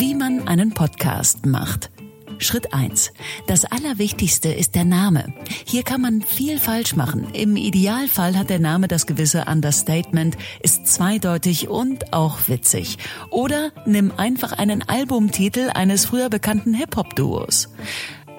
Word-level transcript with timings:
Wie 0.00 0.14
man 0.14 0.48
einen 0.48 0.72
Podcast 0.72 1.44
macht. 1.44 1.90
Schritt 2.38 2.72
eins: 2.72 3.12
Das 3.46 3.66
Allerwichtigste 3.66 4.50
ist 4.50 4.74
der 4.74 4.86
Name. 4.86 5.34
Hier 5.66 5.82
kann 5.82 6.00
man 6.00 6.22
viel 6.22 6.58
falsch 6.58 6.96
machen. 6.96 7.26
Im 7.34 7.54
Idealfall 7.54 8.34
hat 8.38 8.48
der 8.48 8.60
Name 8.60 8.88
das 8.88 9.04
gewisse 9.04 9.44
Understatement, 9.44 10.38
ist 10.62 10.86
zweideutig 10.86 11.68
und 11.68 12.14
auch 12.14 12.48
witzig. 12.48 12.96
Oder 13.28 13.72
nimm 13.84 14.10
einfach 14.16 14.52
einen 14.52 14.88
Albumtitel 14.88 15.68
eines 15.68 16.06
früher 16.06 16.30
bekannten 16.30 16.72
Hip-Hop-Duos. 16.72 17.68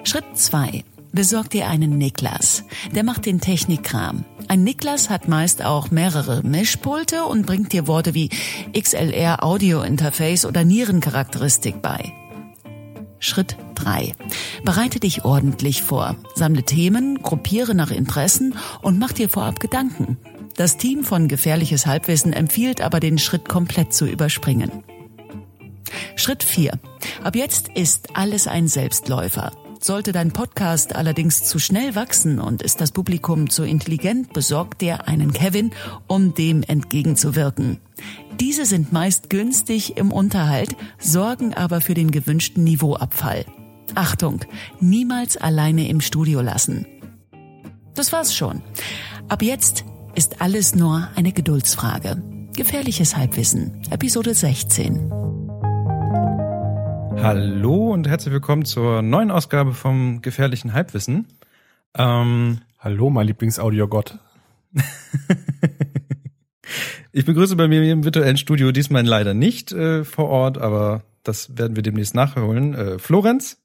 Schritt 0.02 0.24
zwei: 0.34 0.82
Besorg 1.12 1.50
dir 1.50 1.68
einen 1.68 1.98
Niklas. 1.98 2.64
Der 2.94 3.04
macht 3.04 3.26
den 3.26 3.40
Technikkram. 3.40 4.24
Ein 4.48 4.64
Niklas 4.64 5.10
hat 5.10 5.28
meist 5.28 5.62
auch 5.62 5.90
mehrere 5.90 6.42
Mischpulte 6.42 7.24
und 7.24 7.44
bringt 7.44 7.72
dir 7.72 7.86
Worte 7.86 8.14
wie 8.14 8.30
XLR 8.76 9.44
Audio 9.44 9.82
Interface 9.82 10.46
oder 10.46 10.64
Nierencharakteristik 10.64 11.82
bei. 11.82 12.12
Schritt 13.18 13.56
3. 13.74 14.14
Bereite 14.64 15.00
dich 15.00 15.24
ordentlich 15.24 15.82
vor. 15.82 16.16
Sammle 16.34 16.64
Themen, 16.64 17.22
gruppiere 17.22 17.74
nach 17.74 17.90
Interessen 17.90 18.54
und 18.80 18.98
mach 18.98 19.12
dir 19.12 19.28
vorab 19.28 19.60
Gedanken. 19.60 20.16
Das 20.56 20.76
Team 20.76 21.04
von 21.04 21.28
Gefährliches 21.28 21.86
Halbwissen 21.86 22.32
empfiehlt 22.32 22.80
aber 22.80 23.00
den 23.00 23.18
Schritt 23.18 23.48
komplett 23.48 23.92
zu 23.92 24.06
überspringen. 24.06 24.70
Schritt 26.16 26.42
4. 26.42 26.78
Ab 27.22 27.36
jetzt 27.36 27.68
ist 27.68 28.16
alles 28.16 28.46
ein 28.46 28.66
Selbstläufer. 28.66 29.52
Sollte 29.84 30.12
dein 30.12 30.30
Podcast 30.30 30.94
allerdings 30.94 31.42
zu 31.42 31.58
schnell 31.58 31.96
wachsen 31.96 32.38
und 32.38 32.62
ist 32.62 32.80
das 32.80 32.92
Publikum 32.92 33.50
zu 33.50 33.64
intelligent, 33.64 34.32
besorgt 34.32 34.80
dir 34.80 35.08
einen 35.08 35.32
Kevin, 35.32 35.72
um 36.06 36.34
dem 36.34 36.62
entgegenzuwirken. 36.62 37.80
Diese 38.38 38.64
sind 38.64 38.92
meist 38.92 39.28
günstig 39.28 39.96
im 39.96 40.12
Unterhalt, 40.12 40.76
sorgen 40.98 41.52
aber 41.54 41.80
für 41.80 41.94
den 41.94 42.12
gewünschten 42.12 42.62
Niveauabfall. 42.62 43.44
Achtung, 43.96 44.42
niemals 44.78 45.36
alleine 45.36 45.88
im 45.88 46.00
Studio 46.00 46.42
lassen. 46.42 46.86
Das 47.96 48.12
war's 48.12 48.36
schon. 48.36 48.62
Ab 49.28 49.42
jetzt 49.42 49.84
ist 50.14 50.40
alles 50.40 50.76
nur 50.76 51.08
eine 51.16 51.32
Geduldsfrage. 51.32 52.22
Gefährliches 52.54 53.16
Halbwissen, 53.16 53.82
Episode 53.90 54.32
16. 54.32 55.41
Hallo 57.20 57.92
und 57.92 58.08
herzlich 58.08 58.32
willkommen 58.32 58.64
zur 58.64 59.02
neuen 59.02 59.30
Ausgabe 59.30 59.74
vom 59.74 60.22
gefährlichen 60.22 60.72
Halbwissen. 60.72 61.28
Ähm, 61.94 62.60
Hallo, 62.78 63.10
mein 63.10 63.26
Lieblingsaudioggott. 63.26 64.18
ich 67.12 67.24
begrüße 67.24 67.56
bei 67.56 67.68
mir 67.68 67.82
im 67.90 68.04
virtuellen 68.04 68.36
Studio 68.36 68.72
diesmal 68.72 69.04
leider 69.04 69.34
nicht 69.34 69.72
äh, 69.72 70.04
vor 70.04 70.28
Ort, 70.28 70.58
aber 70.58 71.04
das 71.22 71.56
werden 71.56 71.76
wir 71.76 71.82
demnächst 71.82 72.14
nachholen. 72.14 72.74
Äh, 72.74 72.98
Florenz. 72.98 73.58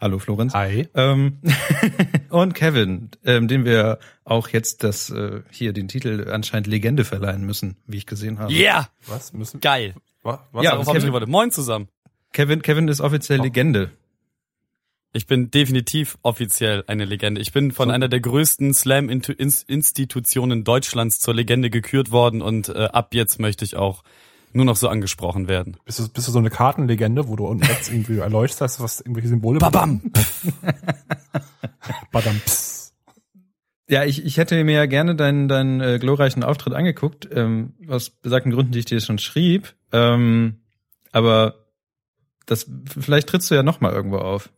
Hallo 0.00 0.20
Florenz. 0.20 0.54
Hi. 0.54 0.88
Ähm, 0.94 1.38
und 2.30 2.54
Kevin, 2.54 3.10
ähm, 3.24 3.48
dem 3.48 3.64
wir 3.64 3.98
auch 4.24 4.48
jetzt 4.48 4.84
das 4.84 5.10
äh, 5.10 5.42
hier 5.50 5.72
den 5.72 5.88
Titel 5.88 6.30
anscheinend 6.30 6.68
Legende 6.68 7.04
verleihen 7.04 7.44
müssen, 7.44 7.76
wie 7.86 7.96
ich 7.96 8.06
gesehen 8.06 8.38
habe. 8.38 8.52
Ja. 8.52 8.58
Yeah. 8.58 8.88
Was 9.06 9.32
müssen? 9.32 9.60
Geil. 9.60 9.94
Was? 10.28 10.40
Was 10.52 10.64
ja, 10.64 10.70
darauf 10.72 10.86
habe 10.86 10.98
ich 10.98 11.04
gewartet. 11.04 11.28
Moin 11.28 11.50
zusammen. 11.50 11.88
Kevin, 12.32 12.62
Kevin 12.62 12.88
ist 12.88 13.00
offiziell 13.00 13.40
oh. 13.40 13.44
Legende. 13.44 13.90
Ich 15.14 15.26
bin 15.26 15.50
definitiv 15.50 16.18
offiziell 16.22 16.84
eine 16.86 17.06
Legende. 17.06 17.40
Ich 17.40 17.52
bin 17.52 17.72
von 17.72 17.88
so. 17.88 17.94
einer 17.94 18.08
der 18.08 18.20
größten 18.20 18.74
Slam-Institutionen 18.74 20.64
Deutschlands 20.64 21.18
zur 21.18 21.34
Legende 21.34 21.70
gekürt 21.70 22.10
worden 22.10 22.42
und 22.42 22.68
äh, 22.68 22.88
ab 22.92 23.14
jetzt 23.14 23.40
möchte 23.40 23.64
ich 23.64 23.76
auch 23.76 24.04
nur 24.52 24.66
noch 24.66 24.76
so 24.76 24.88
angesprochen 24.88 25.48
werden. 25.48 25.78
Bist 25.86 25.98
du, 25.98 26.08
bist 26.08 26.28
du 26.28 26.32
so 26.32 26.38
eine 26.38 26.50
Kartenlegende, 26.50 27.26
wo 27.26 27.36
du 27.36 27.46
unten 27.46 27.64
rechts 27.64 27.88
irgendwie 27.90 28.18
erleuchtest, 28.18 28.80
was 28.80 29.00
irgendwelche 29.00 29.28
Symbole 29.28 29.58
Babam! 29.58 30.02
Badam. 32.12 32.40
Ja, 33.88 34.04
ich, 34.04 34.24
ich 34.24 34.36
hätte 34.36 34.62
mir 34.64 34.74
ja 34.74 34.86
gerne 34.86 35.14
deinen, 35.14 35.48
deinen 35.48 35.80
äh, 35.80 35.98
glorreichen 35.98 36.44
Auftritt 36.44 36.74
angeguckt, 36.74 37.28
ähm, 37.32 37.72
aus 37.88 38.10
besagten 38.10 38.52
Gründen, 38.52 38.72
die 38.72 38.80
ich 38.80 38.84
dir 38.84 39.00
schon 39.00 39.18
schrieb. 39.18 39.74
Ähm, 39.92 40.60
aber 41.12 41.66
das 42.46 42.66
vielleicht 42.86 43.28
trittst 43.28 43.50
du 43.50 43.54
ja 43.54 43.62
noch 43.62 43.80
mal 43.80 43.92
irgendwo 43.92 44.18
auf. 44.18 44.50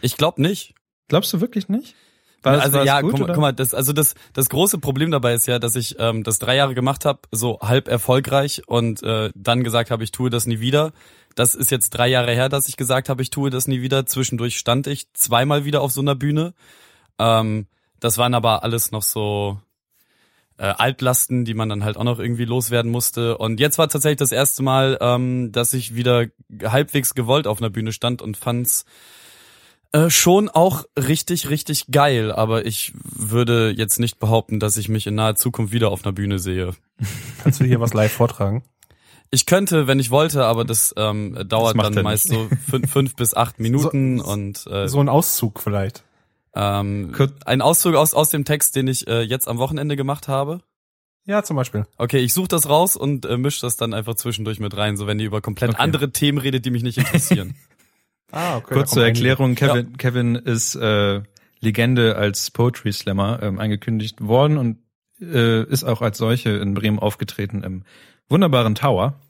Ich 0.00 0.16
glaube 0.16 0.42
nicht. 0.42 0.74
Glaubst 1.08 1.32
du 1.32 1.40
wirklich 1.40 1.68
nicht? 1.68 1.94
War 2.42 2.52
das, 2.52 2.66
also 2.66 2.82
ja, 2.82 3.00
gut, 3.00 3.12
guck, 3.12 3.20
mal, 3.20 3.26
guck 3.32 3.40
mal, 3.40 3.52
das 3.52 3.74
also 3.74 3.92
das 3.92 4.14
das 4.32 4.48
große 4.48 4.78
Problem 4.78 5.10
dabei 5.10 5.34
ist 5.34 5.46
ja, 5.48 5.58
dass 5.58 5.74
ich 5.74 5.96
ähm, 5.98 6.22
das 6.22 6.38
drei 6.38 6.54
Jahre 6.54 6.74
gemacht 6.74 7.04
habe, 7.04 7.20
so 7.32 7.58
halb 7.60 7.88
erfolgreich 7.88 8.62
und 8.68 9.02
äh, 9.02 9.30
dann 9.34 9.64
gesagt 9.64 9.90
habe, 9.90 10.04
ich 10.04 10.12
tue 10.12 10.30
das 10.30 10.46
nie 10.46 10.60
wieder. 10.60 10.92
Das 11.34 11.54
ist 11.54 11.70
jetzt 11.70 11.90
drei 11.90 12.08
Jahre 12.08 12.32
her, 12.32 12.48
dass 12.48 12.68
ich 12.68 12.76
gesagt 12.76 13.08
habe, 13.08 13.22
ich 13.22 13.30
tue 13.30 13.50
das 13.50 13.66
nie 13.66 13.82
wieder. 13.82 14.06
Zwischendurch 14.06 14.56
stand 14.56 14.86
ich 14.86 15.12
zweimal 15.14 15.64
wieder 15.64 15.80
auf 15.80 15.90
so 15.90 16.00
einer 16.00 16.14
Bühne. 16.14 16.54
Ähm, 17.18 17.66
das 17.98 18.18
waren 18.18 18.34
aber 18.34 18.62
alles 18.62 18.92
noch 18.92 19.02
so 19.02 19.60
äh, 20.58 20.74
Altlasten, 20.76 21.44
die 21.44 21.54
man 21.54 21.68
dann 21.68 21.84
halt 21.84 21.96
auch 21.96 22.04
noch 22.04 22.18
irgendwie 22.18 22.44
loswerden 22.44 22.90
musste. 22.90 23.38
Und 23.38 23.60
jetzt 23.60 23.78
war 23.78 23.88
tatsächlich 23.88 24.18
das 24.18 24.32
erste 24.32 24.62
Mal, 24.62 24.98
ähm, 25.00 25.52
dass 25.52 25.72
ich 25.72 25.94
wieder 25.94 26.26
halbwegs 26.62 27.14
gewollt 27.14 27.46
auf 27.46 27.60
einer 27.60 27.70
Bühne 27.70 27.92
stand 27.92 28.20
und 28.20 28.36
fand's 28.36 28.84
äh, 29.92 30.10
schon 30.10 30.48
auch 30.48 30.84
richtig, 30.98 31.48
richtig 31.48 31.86
geil. 31.90 32.32
Aber 32.32 32.66
ich 32.66 32.92
würde 33.02 33.70
jetzt 33.70 33.98
nicht 34.00 34.18
behaupten, 34.18 34.60
dass 34.60 34.76
ich 34.76 34.88
mich 34.88 35.06
in 35.06 35.14
naher 35.14 35.36
Zukunft 35.36 35.72
wieder 35.72 35.90
auf 35.90 36.04
einer 36.04 36.12
Bühne 36.12 36.38
sehe. 36.38 36.72
Kannst 37.42 37.60
du 37.60 37.64
hier 37.64 37.80
was 37.80 37.94
live 37.94 38.12
vortragen? 38.12 38.64
Ich 39.30 39.46
könnte, 39.46 39.86
wenn 39.86 40.00
ich 40.00 40.10
wollte, 40.10 40.44
aber 40.44 40.64
das 40.64 40.94
ähm, 40.96 41.38
dauert 41.46 41.78
das 41.78 41.90
dann 41.90 42.02
meist 42.02 42.30
nicht. 42.30 42.38
so 42.38 42.56
fünf, 42.70 42.90
fünf 42.90 43.16
bis 43.16 43.34
acht 43.34 43.60
Minuten 43.60 44.18
so, 44.18 44.24
und 44.24 44.66
äh, 44.66 44.88
so 44.88 45.00
ein 45.00 45.08
Auszug 45.08 45.60
vielleicht. 45.60 46.02
Ähm, 46.54 47.14
ein 47.44 47.62
Auszug 47.62 47.94
aus, 47.94 48.14
aus 48.14 48.30
dem 48.30 48.44
Text, 48.44 48.76
den 48.76 48.88
ich 48.88 49.06
äh, 49.06 49.22
jetzt 49.22 49.48
am 49.48 49.58
Wochenende 49.58 49.96
gemacht 49.96 50.28
habe. 50.28 50.60
Ja, 51.24 51.42
zum 51.42 51.56
Beispiel. 51.56 51.84
Okay, 51.98 52.18
ich 52.18 52.32
suche 52.32 52.48
das 52.48 52.68
raus 52.70 52.96
und 52.96 53.26
äh, 53.26 53.36
mische 53.36 53.60
das 53.60 53.76
dann 53.76 53.92
einfach 53.92 54.14
zwischendurch 54.14 54.60
mit 54.60 54.74
rein, 54.76 54.96
so 54.96 55.06
wenn 55.06 55.20
ihr 55.20 55.26
über 55.26 55.42
komplett 55.42 55.70
okay. 55.70 55.82
andere 55.82 56.10
Themen 56.10 56.38
redet, 56.38 56.64
die 56.64 56.70
mich 56.70 56.82
nicht 56.82 56.96
interessieren. 56.96 57.54
ah, 58.32 58.56
okay. 58.56 58.74
Kurz 58.74 58.92
zur 58.92 59.04
Erklärung, 59.04 59.54
Kevin, 59.54 59.88
ja. 59.90 59.96
Kevin 59.98 60.36
ist 60.36 60.74
äh, 60.74 61.20
Legende 61.60 62.16
als 62.16 62.50
Poetry 62.50 62.92
Slammer 62.92 63.42
ähm, 63.42 63.58
angekündigt 63.58 64.22
worden 64.22 64.56
und 64.56 64.78
äh, 65.20 65.64
ist 65.64 65.84
auch 65.84 66.00
als 66.00 66.18
solche 66.18 66.50
in 66.50 66.74
Bremen 66.74 66.98
aufgetreten 66.98 67.62
im 67.62 67.84
wunderbaren 68.28 68.74
Tower. 68.74 69.20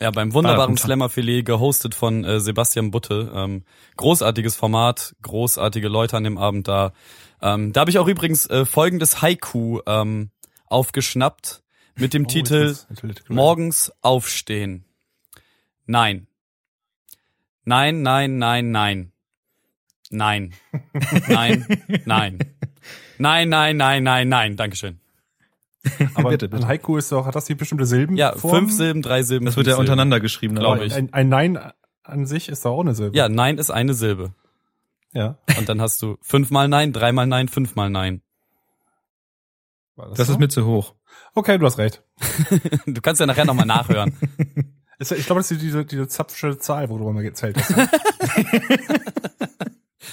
Ja, 0.00 0.12
beim 0.12 0.32
wunderbaren 0.32 0.76
Slammer-Filet, 0.76 1.42
gehostet 1.42 1.94
von 1.94 2.24
äh, 2.24 2.38
Sebastian 2.38 2.90
Butte. 2.90 3.32
Ähm, 3.34 3.64
großartiges 3.96 4.54
Format, 4.54 5.16
großartige 5.22 5.88
Leute 5.88 6.16
an 6.16 6.24
dem 6.24 6.38
Abend 6.38 6.68
da. 6.68 6.92
Ähm, 7.42 7.72
da 7.72 7.80
habe 7.80 7.90
ich 7.90 7.98
auch 7.98 8.06
übrigens 8.06 8.46
äh, 8.46 8.64
folgendes 8.64 9.22
Haiku 9.22 9.80
ähm, 9.86 10.30
aufgeschnappt 10.66 11.62
mit 11.96 12.14
dem 12.14 12.24
oh, 12.24 12.28
Titel 12.28 12.76
Morgens 13.28 13.92
aufstehen. 14.00 14.84
Nein. 15.86 16.28
Nein, 17.64 18.02
nein, 18.02 18.38
nein, 18.38 18.70
nein. 18.70 19.12
Nein. 20.10 20.54
Nein, 21.28 21.66
nein. 22.06 22.38
Nein, 23.18 23.48
nein, 23.48 23.76
nein, 23.76 24.02
nein, 24.02 24.28
nein. 24.28 24.56
Dankeschön. 24.56 25.00
Aber 26.14 26.30
bitte, 26.30 26.48
bitte. 26.48 26.62
ein 26.62 26.68
Haiku 26.68 26.96
ist 26.96 27.12
doch, 27.12 27.26
hat 27.26 27.34
das 27.34 27.46
hier 27.46 27.56
bestimmte 27.56 27.86
Silben? 27.86 28.16
Ja, 28.16 28.32
fünf 28.32 28.72
Silben, 28.72 29.02
drei 29.02 29.22
Silben. 29.22 29.46
Das 29.46 29.56
wird 29.56 29.66
ja 29.66 29.76
untereinander 29.76 30.20
geschrieben, 30.20 30.56
glaube 30.56 30.84
ich. 30.84 30.94
Ein, 30.94 31.12
ein, 31.12 31.28
Nein 31.28 31.58
an 32.02 32.26
sich 32.26 32.48
ist 32.48 32.64
doch 32.64 32.72
auch 32.72 32.80
eine 32.80 32.94
Silbe. 32.94 33.16
Ja, 33.16 33.28
Nein 33.28 33.58
ist 33.58 33.70
eine 33.70 33.94
Silbe. 33.94 34.34
Ja. 35.12 35.38
Und 35.56 35.68
dann 35.68 35.80
hast 35.80 36.02
du 36.02 36.16
fünfmal 36.22 36.68
Nein, 36.68 36.92
dreimal 36.92 37.26
Nein, 37.26 37.48
fünfmal 37.48 37.90
Nein. 37.90 38.22
Das, 39.96 40.18
das 40.18 40.26
so? 40.28 40.32
ist 40.34 40.38
mir 40.38 40.48
zu 40.48 40.64
hoch. 40.64 40.94
Okay, 41.34 41.58
du 41.58 41.66
hast 41.66 41.78
recht. 41.78 42.02
du 42.86 43.00
kannst 43.00 43.20
ja 43.20 43.26
nachher 43.26 43.44
nochmal 43.44 43.66
nachhören. 43.66 44.16
ich 44.98 45.26
glaube, 45.26 45.40
das 45.40 45.50
ist 45.50 45.62
diese, 45.62 45.84
diese 45.84 46.08
zapfsche 46.08 46.58
Zahl, 46.58 46.88
wo 46.88 46.98
du 46.98 47.10
mal 47.10 47.22
gezählt 47.22 47.56
hast. 47.56 47.76
Ne? 47.76 47.88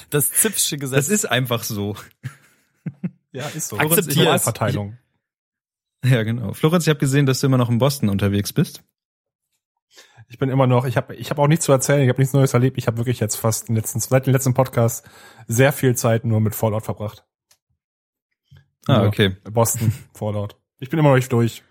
das 0.10 0.32
Zipfsche 0.32 0.78
Gesetz. 0.78 0.98
Das 0.98 1.10
ist 1.10 1.26
einfach 1.26 1.64
so. 1.64 1.96
Ja, 3.32 3.48
ist 3.50 3.68
so. 3.68 3.78
Akzeptiert. 3.78 4.42
Verteilung. 4.42 4.98
Ja, 6.06 6.24
genau. 6.24 6.54
Florenz, 6.54 6.86
ich 6.86 6.90
habe 6.90 7.00
gesehen, 7.00 7.26
dass 7.26 7.40
du 7.40 7.48
immer 7.48 7.58
noch 7.58 7.70
in 7.70 7.80
Boston 7.80 8.10
unterwegs 8.10 8.54
bist. 8.54 8.84
Ich 10.28 10.40
bin 10.40 10.50
immer 10.50 10.68
noch, 10.68 10.86
ich 10.86 10.98
habe 10.98 11.16
ich 11.16 11.30
hab 11.30 11.40
auch 11.40 11.48
nichts 11.48 11.66
zu 11.66 11.72
erzählen, 11.72 12.02
ich 12.02 12.10
habe 12.10 12.20
nichts 12.20 12.34
Neues 12.34 12.54
erlebt. 12.54 12.78
Ich 12.78 12.88
habe 12.88 12.98
wirklich 12.98 13.20
jetzt 13.20 13.36
fast 13.36 13.70
den 13.70 13.76
letzten, 13.76 14.00
seit 14.00 14.26
dem 14.26 14.34
letzten 14.34 14.54
Podcast 14.54 15.08
sehr 15.48 15.72
viel 15.72 15.96
Zeit 15.96 16.26
nur 16.26 16.40
mit 16.40 16.56
Fallout 16.56 16.84
verbracht. 16.84 17.26
Ah, 18.88 19.06
okay. 19.06 19.36
Boston, 19.50 19.94
Fallout. 20.14 20.56
Ich 20.80 20.90
bin 20.90 21.00
immer 21.00 21.10
noch 21.10 21.16
nicht 21.16 21.32
durch. 21.32 21.64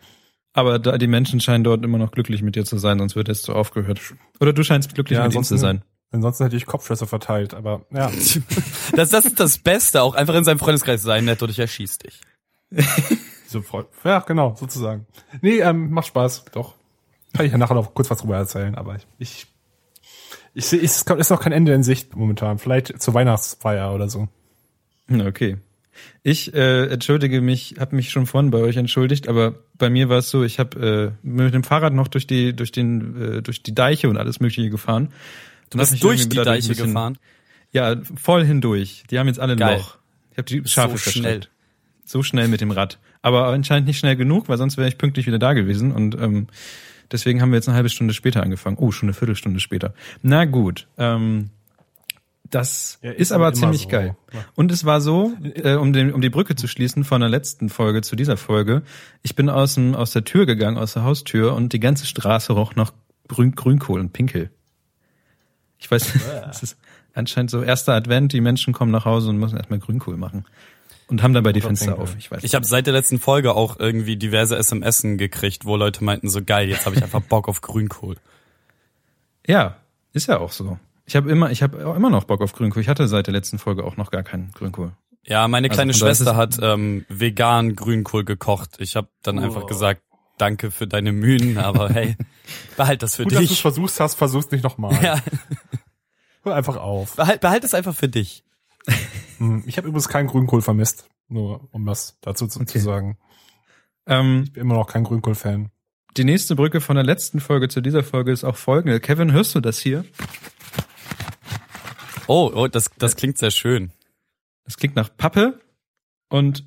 Aber 0.52 0.78
da, 0.78 0.98
die 0.98 1.08
Menschen 1.08 1.40
scheinen 1.40 1.64
dort 1.64 1.84
immer 1.84 1.98
noch 1.98 2.12
glücklich 2.12 2.42
mit 2.42 2.54
dir 2.54 2.64
zu 2.64 2.78
sein, 2.78 2.98
sonst 2.98 3.16
wird 3.16 3.28
jetzt 3.28 3.42
so 3.42 3.54
aufgehört. 3.54 4.00
Oder 4.40 4.52
du 4.52 4.62
scheinst 4.62 4.94
glücklich 4.94 5.18
ja, 5.18 5.24
mit 5.24 5.34
ihnen 5.34 5.44
zu 5.44 5.56
sein. 5.56 5.84
Ansonsten 6.12 6.44
hätte 6.44 6.56
ich 6.56 6.64
Kopfschüsse 6.64 7.08
verteilt, 7.08 7.54
aber 7.54 7.86
ja. 7.92 8.10
das, 8.96 9.10
das 9.10 9.24
ist 9.24 9.40
das 9.40 9.58
Beste, 9.58 10.00
auch 10.00 10.14
einfach 10.14 10.34
in 10.34 10.44
seinem 10.44 10.60
Freundeskreis 10.60 11.02
sein, 11.02 11.24
nett 11.24 11.42
oder 11.42 11.50
ich 11.50 11.58
erschieß 11.58 11.98
dich. 11.98 12.20
so 13.54 13.62
voll. 13.62 13.86
Ja, 14.04 14.18
genau, 14.20 14.54
sozusagen. 14.58 15.06
Nee, 15.40 15.60
ähm, 15.60 15.90
macht 15.90 16.08
Spaß, 16.08 16.46
doch. 16.52 16.74
Kann 17.32 17.46
ich 17.46 17.52
ja 17.52 17.58
nachher 17.58 17.74
noch 17.74 17.94
kurz 17.94 18.10
was 18.10 18.18
drüber 18.18 18.36
erzählen, 18.36 18.74
aber 18.74 18.96
ich, 18.96 19.06
ich, 19.18 19.46
ich 20.52 20.66
sehe, 20.66 20.80
es 20.80 21.02
ist 21.02 21.30
noch 21.30 21.40
kein 21.40 21.52
Ende 21.52 21.72
in 21.72 21.82
Sicht 21.82 22.14
momentan. 22.14 22.58
Vielleicht 22.58 23.00
zur 23.00 23.14
Weihnachtsfeier 23.14 23.94
oder 23.94 24.08
so. 24.08 24.28
Okay. 25.10 25.58
Ich 26.22 26.54
äh, 26.54 26.86
entschuldige 26.86 27.40
mich, 27.40 27.76
habe 27.78 27.96
mich 27.96 28.10
schon 28.10 28.26
vorhin 28.26 28.50
bei 28.50 28.58
euch 28.58 28.76
entschuldigt, 28.76 29.28
aber 29.28 29.54
bei 29.78 29.90
mir 29.90 30.08
war 30.08 30.18
es 30.18 30.30
so, 30.30 30.42
ich 30.42 30.58
habe 30.58 31.14
äh, 31.22 31.26
mit 31.26 31.54
dem 31.54 31.62
Fahrrad 31.62 31.92
noch 31.92 32.08
durch 32.08 32.26
die 32.26 32.54
durch 32.54 32.72
den 32.72 33.20
äh, 33.20 33.42
durch 33.42 33.62
die 33.62 33.74
Deiche 33.74 34.08
und 34.08 34.16
alles 34.16 34.40
Mögliche 34.40 34.70
gefahren. 34.70 35.12
Du 35.70 35.78
bist 35.78 36.02
durch 36.02 36.28
die 36.28 36.36
Deiche 36.36 36.68
bisschen, 36.68 36.88
gefahren? 36.88 37.18
Ja, 37.72 37.96
voll 38.16 38.44
hindurch. 38.44 39.04
Die 39.10 39.18
haben 39.18 39.28
jetzt 39.28 39.40
alle 39.40 39.52
ein 39.52 39.58
Geil. 39.58 39.78
Loch. 39.78 39.98
Ich 40.32 40.38
habe 40.38 40.46
die 40.46 40.68
Schafe 40.68 40.96
so 40.96 41.10
schnell. 41.10 41.42
So 42.04 42.22
schnell 42.22 42.48
mit 42.48 42.60
dem 42.60 42.70
Rad. 42.70 42.98
Aber 43.24 43.46
anscheinend 43.46 43.86
nicht 43.86 43.98
schnell 43.98 44.16
genug, 44.16 44.50
weil 44.50 44.58
sonst 44.58 44.76
wäre 44.76 44.86
ich 44.86 44.98
pünktlich 44.98 45.26
wieder 45.26 45.38
da 45.38 45.54
gewesen 45.54 45.92
und 45.92 46.14
ähm, 46.20 46.46
deswegen 47.10 47.40
haben 47.40 47.52
wir 47.52 47.56
jetzt 47.56 47.68
eine 47.68 47.74
halbe 47.74 47.88
Stunde 47.88 48.12
später 48.12 48.42
angefangen. 48.42 48.76
Oh, 48.78 48.90
schon 48.90 49.08
eine 49.08 49.14
Viertelstunde 49.14 49.60
später. 49.60 49.94
Na 50.20 50.44
gut. 50.44 50.88
Ähm, 50.98 51.48
das 52.50 52.98
ja, 53.00 53.12
ist, 53.12 53.20
ist 53.20 53.32
aber 53.32 53.54
ziemlich 53.54 53.84
so. 53.84 53.88
geil. 53.88 54.14
Und 54.54 54.70
es 54.70 54.84
war 54.84 55.00
so, 55.00 55.32
äh, 55.54 55.76
um, 55.76 55.94
den, 55.94 56.12
um 56.12 56.20
die 56.20 56.28
Brücke 56.28 56.54
zu 56.54 56.68
schließen 56.68 57.02
von 57.02 57.22
der 57.22 57.30
letzten 57.30 57.70
Folge 57.70 58.02
zu 58.02 58.14
dieser 58.14 58.36
Folge, 58.36 58.82
ich 59.22 59.34
bin 59.34 59.48
aus, 59.48 59.76
dem, 59.76 59.94
aus 59.94 60.10
der 60.10 60.24
Tür 60.24 60.44
gegangen, 60.44 60.76
aus 60.76 60.92
der 60.92 61.04
Haustür 61.04 61.54
und 61.54 61.72
die 61.72 61.80
ganze 61.80 62.04
Straße 62.04 62.52
roch 62.52 62.74
nach 62.74 62.92
Grün, 63.26 63.54
Grünkohl 63.54 64.00
und 64.00 64.12
Pinkel. 64.12 64.50
Ich 65.78 65.90
weiß, 65.90 66.12
es 66.50 66.62
ist 66.62 66.78
anscheinend 67.14 67.50
so 67.50 67.62
erster 67.62 67.94
Advent, 67.94 68.34
die 68.34 68.42
Menschen 68.42 68.74
kommen 68.74 68.92
nach 68.92 69.06
Hause 69.06 69.30
und 69.30 69.38
müssen 69.38 69.56
erstmal 69.56 69.78
Grünkohl 69.78 70.18
machen. 70.18 70.44
Und 71.08 71.22
haben 71.22 71.34
dabei 71.34 71.52
die 71.52 71.60
Fenster 71.60 71.98
auf. 71.98 72.16
Ich 72.18 72.30
weiß. 72.30 72.42
Ich 72.44 72.54
habe 72.54 72.64
seit 72.64 72.86
der 72.86 72.94
letzten 72.94 73.18
Folge 73.18 73.54
auch 73.54 73.78
irgendwie 73.78 74.16
diverse 74.16 74.56
SMS 74.56 75.02
gekriegt, 75.02 75.66
wo 75.66 75.76
Leute 75.76 76.02
meinten 76.02 76.30
so 76.30 76.42
geil, 76.42 76.68
jetzt 76.68 76.86
habe 76.86 76.96
ich 76.96 77.02
einfach 77.02 77.20
Bock 77.20 77.48
auf 77.48 77.60
Grünkohl. 77.60 78.16
Ja, 79.46 79.76
ist 80.12 80.28
ja 80.28 80.38
auch 80.38 80.52
so. 80.52 80.78
Ich 81.06 81.16
habe 81.16 81.30
immer, 81.30 81.50
ich 81.50 81.62
habe 81.62 81.86
auch 81.86 81.94
immer 81.94 82.08
noch 82.08 82.24
Bock 82.24 82.40
auf 82.40 82.52
Grünkohl. 82.52 82.80
Ich 82.80 82.88
hatte 82.88 83.06
seit 83.08 83.26
der 83.26 83.34
letzten 83.34 83.58
Folge 83.58 83.84
auch 83.84 83.98
noch 83.98 84.10
gar 84.10 84.22
keinen 84.22 84.52
Grünkohl. 84.52 84.92
Ja, 85.26 85.46
meine 85.48 85.68
also 85.68 85.76
kleine 85.76 85.92
also, 85.92 86.06
Schwester 86.06 86.36
hat 86.36 86.58
ähm, 86.62 87.04
vegan 87.08 87.76
Grünkohl 87.76 88.24
gekocht. 88.24 88.76
Ich 88.78 88.96
habe 88.96 89.08
dann 89.22 89.38
oh. 89.38 89.42
einfach 89.42 89.66
gesagt, 89.66 90.02
danke 90.38 90.70
für 90.70 90.86
deine 90.86 91.12
Mühen, 91.12 91.58
aber 91.58 91.90
hey, 91.90 92.16
behalt 92.76 93.02
das 93.02 93.16
für 93.16 93.24
Gut, 93.24 93.32
dich. 93.32 93.40
Gut, 93.40 93.50
dass 93.50 93.56
du 93.56 93.62
versuchst 93.62 94.00
hast, 94.00 94.14
versuch's 94.14 94.50
nicht 94.50 94.64
nochmal. 94.64 94.98
Ja. 95.02 95.20
Hör 96.42 96.54
einfach 96.54 96.76
auf. 96.76 97.16
Behalt, 97.16 97.40
behalt 97.40 97.64
es 97.64 97.72
einfach 97.72 97.94
für 97.94 98.08
dich. 98.08 98.44
Hm, 99.38 99.64
ich 99.66 99.76
habe 99.76 99.88
übrigens 99.88 100.08
keinen 100.08 100.26
Grünkohl 100.28 100.62
vermisst, 100.62 101.08
nur 101.28 101.68
um 101.72 101.84
das 101.86 102.18
dazu 102.20 102.46
zu, 102.46 102.60
okay. 102.60 102.78
zu 102.78 102.78
sagen. 102.80 103.18
Ähm, 104.06 104.42
ich 104.44 104.52
bin 104.52 104.62
immer 104.62 104.74
noch 104.74 104.86
kein 104.86 105.04
Grünkohl-Fan. 105.04 105.70
Die 106.16 106.24
nächste 106.24 106.54
Brücke 106.54 106.80
von 106.80 106.96
der 106.96 107.04
letzten 107.04 107.40
Folge 107.40 107.68
zu 107.68 107.80
dieser 107.80 108.04
Folge 108.04 108.30
ist 108.30 108.44
auch 108.44 108.56
folgende. 108.56 109.00
Kevin, 109.00 109.32
hörst 109.32 109.54
du 109.54 109.60
das 109.60 109.78
hier? 109.78 110.04
Oh, 112.26 112.50
oh, 112.54 112.68
das, 112.68 112.90
das 112.98 113.16
klingt 113.16 113.38
sehr 113.38 113.50
schön. 113.50 113.90
Das 114.64 114.76
klingt 114.76 114.96
nach 114.96 115.14
Pappe 115.14 115.60
und 116.28 116.64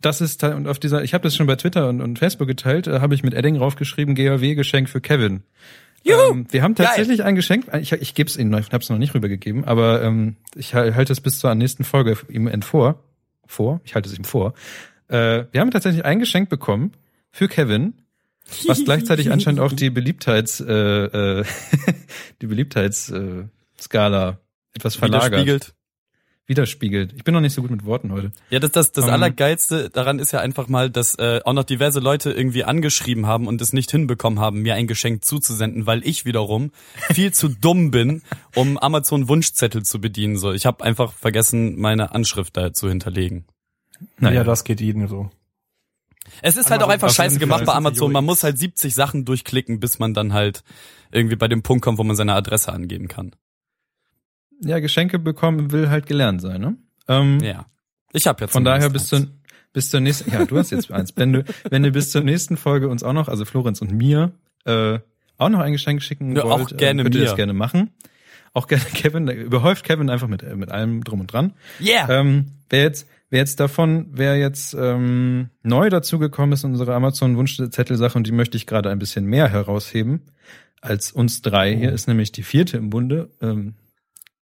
das 0.00 0.20
ist 0.20 0.44
und 0.44 0.68
auf 0.68 0.78
dieser, 0.78 1.02
ich 1.02 1.14
habe 1.14 1.22
das 1.22 1.34
schon 1.34 1.46
bei 1.46 1.56
Twitter 1.56 1.88
und, 1.88 2.00
und 2.00 2.18
Facebook 2.18 2.46
geteilt, 2.46 2.86
da 2.86 3.00
habe 3.00 3.14
ich 3.14 3.22
mit 3.22 3.32
Edding 3.34 3.56
raufgeschrieben, 3.56 4.14
GAW-Geschenk 4.14 4.88
für 4.88 5.00
Kevin. 5.00 5.44
Juhu, 6.04 6.32
ähm, 6.32 6.46
wir 6.50 6.62
haben 6.62 6.74
tatsächlich 6.74 7.18
Geil. 7.18 7.26
ein 7.28 7.34
Geschenk, 7.34 7.66
ich, 7.80 7.92
ich 7.92 8.14
gebe 8.14 8.28
es 8.28 8.36
Ihnen, 8.36 8.52
ich 8.58 8.66
habe 8.66 8.82
es 8.82 8.90
noch 8.90 8.98
nicht 8.98 9.14
rübergegeben, 9.14 9.64
aber 9.64 10.02
ähm, 10.02 10.36
ich 10.54 10.74
halte 10.74 11.12
es 11.12 11.20
bis 11.20 11.38
zur 11.38 11.54
nächsten 11.54 11.84
Folge 11.84 12.16
ihm 12.28 12.62
vor, 12.62 13.02
vor, 13.46 13.80
ich 13.84 13.94
halte 13.94 14.08
es 14.08 14.18
ihm 14.18 14.24
vor. 14.24 14.54
Äh, 15.08 15.44
wir 15.50 15.60
haben 15.60 15.70
tatsächlich 15.70 16.04
ein 16.04 16.18
Geschenk 16.18 16.50
bekommen 16.50 16.92
für 17.30 17.48
Kevin, 17.48 17.94
was 18.66 18.84
gleichzeitig 18.84 19.32
anscheinend 19.32 19.60
auch 19.60 19.72
die 19.72 19.90
Beliebtheits, 19.90 20.60
äh, 20.60 20.72
äh, 20.72 21.44
die 22.42 22.46
Beliebtheitsskala 22.46 24.28
äh, 24.28 24.36
etwas 24.74 24.96
verlagert. 24.96 25.74
Widerspiegelt. 26.46 27.14
Ich 27.16 27.24
bin 27.24 27.32
noch 27.32 27.40
nicht 27.40 27.54
so 27.54 27.62
gut 27.62 27.70
mit 27.70 27.86
Worten 27.86 28.12
heute. 28.12 28.30
Ja, 28.50 28.58
das, 28.58 28.70
das, 28.72 28.92
das 28.92 29.06
um, 29.06 29.10
Allergeilste 29.10 29.88
daran 29.88 30.18
ist 30.18 30.32
ja 30.32 30.40
einfach 30.40 30.68
mal, 30.68 30.90
dass 30.90 31.14
äh, 31.14 31.40
auch 31.42 31.54
noch 31.54 31.64
diverse 31.64 32.00
Leute 32.00 32.32
irgendwie 32.32 32.64
angeschrieben 32.64 33.26
haben 33.26 33.46
und 33.46 33.62
es 33.62 33.72
nicht 33.72 33.90
hinbekommen 33.90 34.40
haben, 34.40 34.60
mir 34.60 34.74
ein 34.74 34.86
Geschenk 34.86 35.24
zuzusenden, 35.24 35.86
weil 35.86 36.06
ich 36.06 36.26
wiederum 36.26 36.70
viel 37.12 37.32
zu 37.32 37.48
dumm 37.48 37.90
bin, 37.90 38.20
um 38.54 38.76
Amazon 38.76 39.26
Wunschzettel 39.28 39.84
zu 39.84 40.02
bedienen. 40.02 40.36
So, 40.36 40.52
ich 40.52 40.66
habe 40.66 40.84
einfach 40.84 41.14
vergessen, 41.14 41.80
meine 41.80 42.14
Anschrift 42.14 42.58
da 42.58 42.74
zu 42.74 42.90
hinterlegen. 42.90 43.46
Naja, 44.18 44.44
das 44.44 44.64
geht 44.64 44.82
jedem 44.82 45.08
so. 45.08 45.30
Es 46.42 46.56
ist 46.56 46.70
halt 46.70 46.82
auch 46.82 46.88
einfach 46.88 47.10
scheiße 47.10 47.38
gemacht 47.38 47.64
bei 47.64 47.72
Amazon. 47.72 48.12
Man 48.12 48.24
muss 48.24 48.44
halt 48.44 48.58
70 48.58 48.94
Sachen 48.94 49.24
durchklicken, 49.24 49.80
bis 49.80 49.98
man 49.98 50.12
dann 50.12 50.34
halt 50.34 50.62
irgendwie 51.10 51.36
bei 51.36 51.48
dem 51.48 51.62
Punkt 51.62 51.82
kommt, 51.84 51.98
wo 51.98 52.04
man 52.04 52.16
seine 52.16 52.34
Adresse 52.34 52.70
angeben 52.70 53.08
kann 53.08 53.34
ja, 54.60 54.78
Geschenke 54.78 55.18
bekommen 55.18 55.72
will 55.72 55.90
halt 55.90 56.06
gelernt 56.06 56.40
sein, 56.40 56.60
ne? 56.60 56.76
Ähm, 57.08 57.38
ja. 57.42 57.66
Ich 58.12 58.26
habe 58.26 58.42
jetzt. 58.44 58.52
Von 58.52 58.64
daher 58.64 58.88
bis 58.90 59.08
zur, 59.08 59.26
bis 59.72 59.90
zur 59.90 60.00
nächsten, 60.00 60.30
ja, 60.30 60.44
du 60.44 60.56
hast 60.56 60.70
jetzt 60.70 60.90
eins. 60.90 61.12
Wenn 61.16 61.32
du, 61.32 61.44
wenn 61.68 61.82
du 61.82 61.90
bis 61.90 62.10
zur 62.10 62.22
nächsten 62.22 62.56
Folge 62.56 62.88
uns 62.88 63.02
auch 63.02 63.12
noch, 63.12 63.28
also 63.28 63.44
Florenz 63.44 63.82
und 63.82 63.92
mir, 63.92 64.32
äh, 64.64 64.98
auch 65.36 65.48
noch 65.48 65.58
ein 65.58 65.72
Geschenk 65.72 66.02
schicken 66.02 66.34
ja, 66.36 66.44
wollt, 66.44 66.72
auch 66.72 66.76
gerne 66.76 67.02
äh, 67.02 67.04
könnt 67.04 67.14
ihr 67.16 67.22
mir. 67.22 67.26
das 67.26 67.36
gerne 67.36 67.52
machen. 67.52 67.90
Auch 68.52 68.68
gerne 68.68 68.84
Kevin, 68.94 69.28
überhäuft 69.28 69.84
Kevin 69.84 70.08
einfach 70.08 70.28
mit, 70.28 70.42
mit 70.56 70.70
allem 70.70 71.02
drum 71.02 71.20
und 71.20 71.32
dran. 71.32 71.54
Yeah! 71.80 72.08
Ähm, 72.08 72.46
wer 72.70 72.82
jetzt, 72.82 73.08
wer 73.30 73.40
jetzt 73.40 73.58
davon, 73.58 74.06
wer 74.12 74.38
jetzt 74.38 74.74
ähm, 74.74 75.50
neu 75.62 75.90
dazugekommen 75.90 76.52
ist 76.52 76.62
in 76.62 76.70
unsere 76.70 76.94
Amazon-Wunschzettel-Sache 76.94 78.16
und 78.16 78.26
die 78.26 78.32
möchte 78.32 78.56
ich 78.56 78.66
gerade 78.66 78.90
ein 78.90 79.00
bisschen 79.00 79.24
mehr 79.26 79.48
herausheben 79.48 80.22
als 80.80 81.10
uns 81.10 81.42
drei. 81.42 81.74
Oh. 81.74 81.78
Hier 81.78 81.92
ist 81.92 82.06
nämlich 82.06 82.30
die 82.30 82.44
vierte 82.44 82.76
im 82.76 82.90
Bunde. 82.90 83.30
Ähm, 83.42 83.74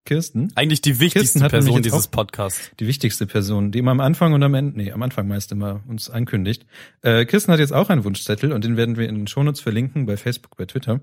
Kirsten. 0.05 0.53
Eigentlich 0.57 0.81
die 0.81 0.99
wichtigste 0.99 1.49
Person 1.49 1.83
dieses 1.83 2.09
Podcasts. 2.09 2.71
Die 2.81 2.87
wichtigste 2.87 3.27
Person, 3.27 3.71
die 3.71 3.79
immer 3.79 3.93
am 3.93 4.01
Anfang 4.01 4.33
und 4.33 4.43
am 4.43 4.55
Ende, 4.55 4.77
nee, 4.77 4.93
am 4.93 5.03
Anfang 5.03 5.29
meist 5.29 5.53
immer 5.53 5.81
uns 5.87 6.11
ankündigt. 6.11 6.67
Äh, 7.03 7.25
Kirsten 7.25 7.53
hat 7.53 7.61
jetzt 7.61 7.73
auch 7.73 7.89
einen 7.89 8.05
Wunschzettel 8.05 8.53
und 8.53 8.65
den 8.65 8.77
werden 8.77 8.97
wir 8.97 9.09
in 9.09 9.15
den 9.15 9.27
Shownotes 9.27 9.61
verlinken 9.61 10.07
bei 10.07 10.17
Facebook, 10.17 10.57
bei 10.57 10.67
Twitter. 10.67 11.01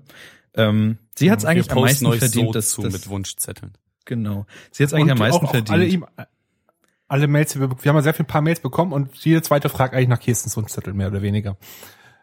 Ähm, 0.54 0.98
sie 1.16 1.30
hat 1.30 1.38
es 1.38 1.44
eigentlich 1.44 1.70
am 1.70 1.80
meisten 1.80 2.12
verdient, 2.12 2.46
so 2.46 2.52
dass, 2.52 2.70
zu 2.70 2.82
dass, 2.82 2.92
mit 2.92 3.08
Wunschzetteln. 3.08 3.72
Genau. 4.04 4.46
Sie 4.70 4.82
hat 4.82 4.88
es 4.88 4.94
eigentlich 4.94 5.12
am 5.12 5.18
meisten 5.18 5.46
auch, 5.46 5.50
verdient. 5.50 5.70
Alle, 5.70 5.86
ihm, 5.86 6.04
alle 7.08 7.26
Mails, 7.26 7.58
wir, 7.58 7.70
wir 7.70 7.88
haben 7.88 7.96
ja 7.96 8.02
sehr 8.02 8.14
viel 8.14 8.26
paar 8.26 8.42
Mails 8.42 8.60
bekommen 8.60 8.92
und 8.92 9.14
jede 9.16 9.40
zweite 9.42 9.68
fragt 9.68 9.94
eigentlich 9.94 10.08
nach 10.08 10.20
Kirstens 10.20 10.56
Wunschzettel 10.56 10.92
mehr 10.92 11.08
oder 11.08 11.22
weniger. 11.22 11.56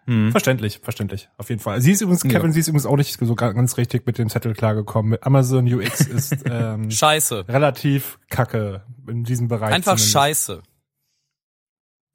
Hm. 0.07 0.31
Verständlich, 0.31 0.80
verständlich, 0.81 1.27
auf 1.38 1.50
jeden 1.50 1.62
Fall. 1.62 1.81
Sie 1.81 1.92
ist 1.92 2.00
übrigens, 2.00 2.24
Kevin, 2.24 2.48
ja. 2.48 2.51
sie 2.54 2.62
ist 2.62 2.69
übrigens 2.69 2.86
auch 2.86 2.95
nicht 2.95 3.19
so 3.19 3.35
ganz 3.35 3.76
richtig 3.76 4.06
mit 4.06 4.18
dem 4.18 4.30
Zettel 4.30 4.54
klargekommen. 4.54 5.11
Mit 5.11 5.23
Amazon 5.23 5.71
UX 5.71 5.99
ist 6.07 6.45
ähm, 6.45 6.90
scheiße. 6.90 7.45
relativ 7.49 8.18
kacke 8.30 8.83
in 9.07 9.26
diesem 9.26 9.49
Bereich. 9.49 9.73
Einfach 9.73 9.97
zumindest. 9.97 10.14
scheiße. 10.14 10.64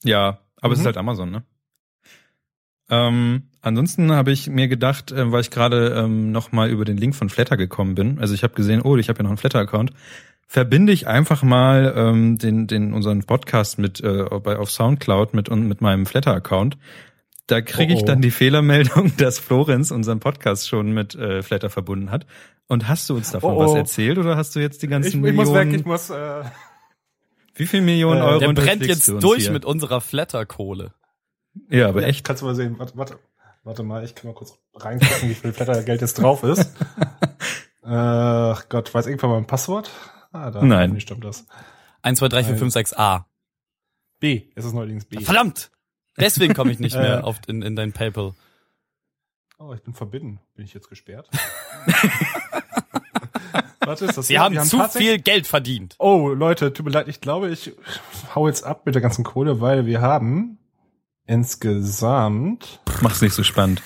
Ja, 0.04 0.38
aber 0.56 0.68
mhm. 0.68 0.72
es 0.72 0.78
ist 0.78 0.84
mhm. 0.84 0.86
halt 0.86 0.96
Amazon, 0.96 1.30
ne? 1.30 1.44
Ähm, 2.88 3.50
ansonsten 3.60 4.10
habe 4.12 4.32
ich 4.32 4.48
mir 4.48 4.68
gedacht, 4.68 5.12
äh, 5.12 5.30
weil 5.30 5.42
ich 5.42 5.50
gerade 5.50 5.94
ähm, 5.94 6.32
noch 6.32 6.50
mal 6.50 6.70
über 6.70 6.86
den 6.86 6.96
Link 6.96 7.14
von 7.14 7.28
Flatter 7.28 7.58
gekommen 7.58 7.94
bin. 7.94 8.18
Also 8.18 8.32
ich 8.32 8.42
habe 8.42 8.54
gesehen, 8.54 8.80
oh, 8.82 8.96
ich 8.96 9.10
habe 9.10 9.18
ja 9.18 9.24
noch 9.24 9.30
einen 9.30 9.38
Flatter-Account. 9.38 9.92
Verbinde 10.46 10.92
ich 10.92 11.06
einfach 11.06 11.42
mal 11.42 11.92
ähm, 11.94 12.38
den, 12.38 12.66
den 12.66 12.94
unseren 12.94 13.22
Podcast 13.24 13.78
mit 13.78 14.00
äh, 14.00 14.24
bei 14.42 14.56
auf 14.56 14.70
SoundCloud 14.70 15.34
mit 15.34 15.50
mit 15.50 15.80
meinem 15.82 16.06
Flatter-Account 16.06 16.78
da 17.46 17.60
kriege 17.60 17.92
ich 17.92 18.00
oh, 18.00 18.02
oh. 18.02 18.06
dann 18.06 18.22
die 18.22 18.30
Fehlermeldung, 18.30 19.12
dass 19.18 19.38
Florenz 19.38 19.90
unseren 19.90 20.20
Podcast 20.20 20.68
schon 20.68 20.92
mit 20.92 21.14
äh, 21.14 21.42
Flatter 21.42 21.70
verbunden 21.70 22.10
hat. 22.10 22.26
Und 22.68 22.88
hast 22.88 23.10
du 23.10 23.16
uns 23.16 23.30
davon 23.30 23.54
oh, 23.54 23.56
oh. 23.56 23.66
was 23.66 23.74
erzählt 23.74 24.18
oder 24.18 24.36
hast 24.36 24.54
du 24.56 24.60
jetzt 24.60 24.82
die 24.82 24.88
ganzen 24.88 25.08
ich, 25.08 25.14
ich 25.14 25.20
Millionen? 25.20 25.48
Muss 25.48 25.54
weg, 25.54 25.72
ich 25.72 25.84
muss. 25.84 26.10
Äh, 26.10 26.44
Wie 27.54 27.66
viel 27.66 27.80
Millionen 27.80 28.20
äh, 28.20 28.24
Euro? 28.24 28.38
Der 28.38 28.52
brennt 28.52 28.86
jetzt 28.86 29.08
durch 29.08 29.44
hier? 29.44 29.52
mit 29.52 29.64
unserer 29.64 30.00
Flatterkohle. 30.00 30.94
Ja, 31.68 31.88
aber 31.88 32.04
echt. 32.04 32.24
Kannst 32.24 32.42
du 32.42 32.46
mal 32.46 32.54
sehen. 32.54 32.78
Warte, 32.78 32.96
warte, 32.96 33.18
warte 33.64 33.82
mal, 33.82 34.04
ich 34.04 34.14
kann 34.14 34.30
mal 34.30 34.34
kurz 34.34 34.58
reingucken, 34.74 35.28
wie 35.28 35.34
viel 35.34 35.52
Flattergeld 35.52 36.00
jetzt 36.00 36.14
drauf 36.14 36.44
ist. 36.44 36.72
Ach 37.82 38.62
äh, 38.62 38.64
Gott, 38.68 38.94
weiß 38.94 39.06
irgendwann 39.06 39.30
mal 39.30 39.38
ein 39.38 39.46
Passwort? 39.46 39.90
Ah, 40.32 40.50
da 40.50 40.62
Nein. 40.62 40.98
stimmt 41.00 41.24
das. 41.24 41.46
1, 42.02 42.18
2, 42.20 42.28
3, 42.28 42.44
4, 42.44 42.56
5, 42.56 42.72
6, 42.72 42.94
A. 42.94 43.26
B. 44.18 44.50
Es 44.54 44.64
ist 44.64 44.72
neuerdings 44.72 45.04
B. 45.04 45.20
Verdammt! 45.20 45.71
Deswegen 46.18 46.54
komme 46.54 46.72
ich 46.72 46.78
nicht 46.78 46.96
mehr 46.98 47.24
auf 47.24 47.38
in, 47.46 47.62
in 47.62 47.76
dein 47.76 47.92
PayPal. 47.92 48.34
Oh, 49.58 49.72
ich 49.72 49.82
bin 49.82 49.94
verbinden. 49.94 50.40
Bin 50.54 50.64
ich 50.64 50.74
jetzt 50.74 50.88
gesperrt? 50.88 51.28
Warte, 53.80 54.06
ist 54.06 54.16
das 54.16 54.26
Sie 54.26 54.38
haben, 54.38 54.56
haben 54.58 54.68
zu 54.68 54.82
viel 54.88 55.18
Geld 55.18 55.46
verdient. 55.46 55.96
Oh, 55.98 56.28
Leute, 56.28 56.72
tut 56.72 56.86
mir 56.86 56.92
leid, 56.92 57.08
ich 57.08 57.20
glaube, 57.20 57.50
ich 57.50 57.72
hau 58.34 58.46
jetzt 58.48 58.64
ab 58.64 58.86
mit 58.86 58.94
der 58.94 59.02
ganzen 59.02 59.24
Kohle, 59.24 59.60
weil 59.60 59.86
wir 59.86 60.00
haben 60.00 60.58
insgesamt. 61.26 62.80
Mach's 63.00 63.22
nicht 63.22 63.34
so 63.34 63.42
spannend. 63.42 63.82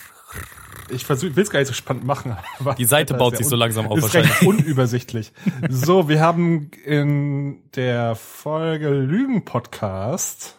Ich 0.88 1.04
versuch, 1.04 1.30
will's 1.34 1.50
gar 1.50 1.58
nicht 1.58 1.68
so 1.68 1.74
spannend 1.74 2.04
machen. 2.04 2.36
Die 2.78 2.84
Seite 2.84 3.14
baut 3.14 3.36
sich 3.36 3.46
so 3.46 3.56
langsam 3.56 3.86
auf 3.86 3.98
ist 3.98 4.04
wahrscheinlich. 4.04 4.42
unübersichtlich. 4.42 5.32
so, 5.68 6.08
wir 6.08 6.20
haben 6.20 6.70
in 6.84 7.68
der 7.72 8.14
Folge 8.14 8.90
Lügen 8.90 9.44
Podcast 9.44 10.55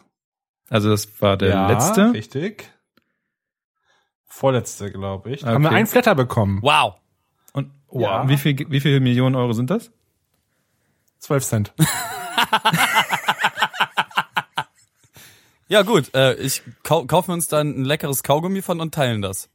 also 0.69 0.89
das 0.89 1.21
war 1.21 1.37
der 1.37 1.49
ja, 1.49 1.67
letzte. 1.67 2.13
Richtig. 2.13 2.71
Vorletzte, 4.25 4.91
glaube 4.91 5.31
ich. 5.31 5.43
Okay. 5.43 5.53
Haben 5.53 5.63
wir 5.63 5.71
einen 5.71 5.87
Flatter 5.87 6.13
bekommen. 6.15 6.59
Wow. 6.61 6.95
Und 7.53 7.71
wow, 7.87 8.01
ja. 8.01 8.29
wie 8.29 8.37
viel 8.37 8.69
wie 8.69 8.79
viele 8.79 8.99
Millionen 8.99 9.35
Euro 9.35 9.53
sind 9.53 9.69
das? 9.69 9.91
12 11.19 11.45
Cent. 11.45 11.73
ja 15.67 15.81
gut, 15.81 16.13
äh, 16.13 16.35
ich 16.35 16.61
kau 16.83 17.05
kaufen 17.05 17.29
wir 17.29 17.33
uns 17.33 17.47
dann 17.47 17.69
ein 17.69 17.85
leckeres 17.85 18.21
Kaugummi 18.23 18.61
von 18.61 18.79
und 18.81 18.93
teilen 18.93 19.23
das. 19.23 19.49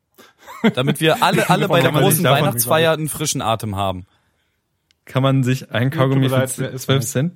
Damit 0.75 1.01
wir 1.01 1.23
alle 1.23 1.49
alle 1.51 1.69
bei 1.69 1.81
der 1.81 1.93
großen 1.93 2.25
Weihnachtsfeier 2.25 2.93
einen 2.93 3.09
frischen 3.09 3.43
Atem 3.43 3.77
haben. 3.77 4.07
Kann 5.05 5.23
man 5.23 5.45
sich 5.45 5.71
ein 5.71 5.91
Kaugummi 5.91 6.29
für 6.29 6.47
12 6.47 7.05
Cent? 7.05 7.35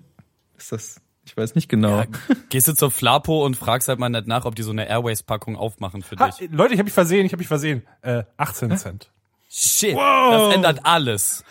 Ist 0.57 0.73
das 0.73 1.01
ich 1.27 1.37
weiß 1.37 1.57
nicht 1.57 1.69
genau. 1.69 1.99
Ja, 1.99 2.07
gehst 2.49 2.69
du 2.69 2.73
zur 2.73 2.91
Flapo 2.91 3.45
und 3.45 3.57
fragst 3.57 3.89
halt 3.89 3.99
mal 3.99 4.09
nicht 4.09 4.27
nach, 4.27 4.45
ob 4.45 4.55
die 4.55 4.63
so 4.63 4.71
eine 4.71 4.89
Airways-Packung 4.89 5.57
aufmachen 5.57 6.03
für 6.03 6.17
ha, 6.17 6.29
dich. 6.29 6.49
Leute, 6.51 6.73
ich 6.73 6.79
habe 6.79 6.87
mich 6.87 6.95
versehen, 6.95 7.27
ich 7.27 7.33
habe 7.33 7.41
mich 7.41 7.49
versehen. 7.49 7.83
Äh, 8.03 8.23
18 8.37 8.77
Cent. 8.79 9.11
Shit, 9.51 9.95
wow. 9.95 10.33
das 10.33 10.55
ändert 10.55 10.81
alles. 10.85 11.45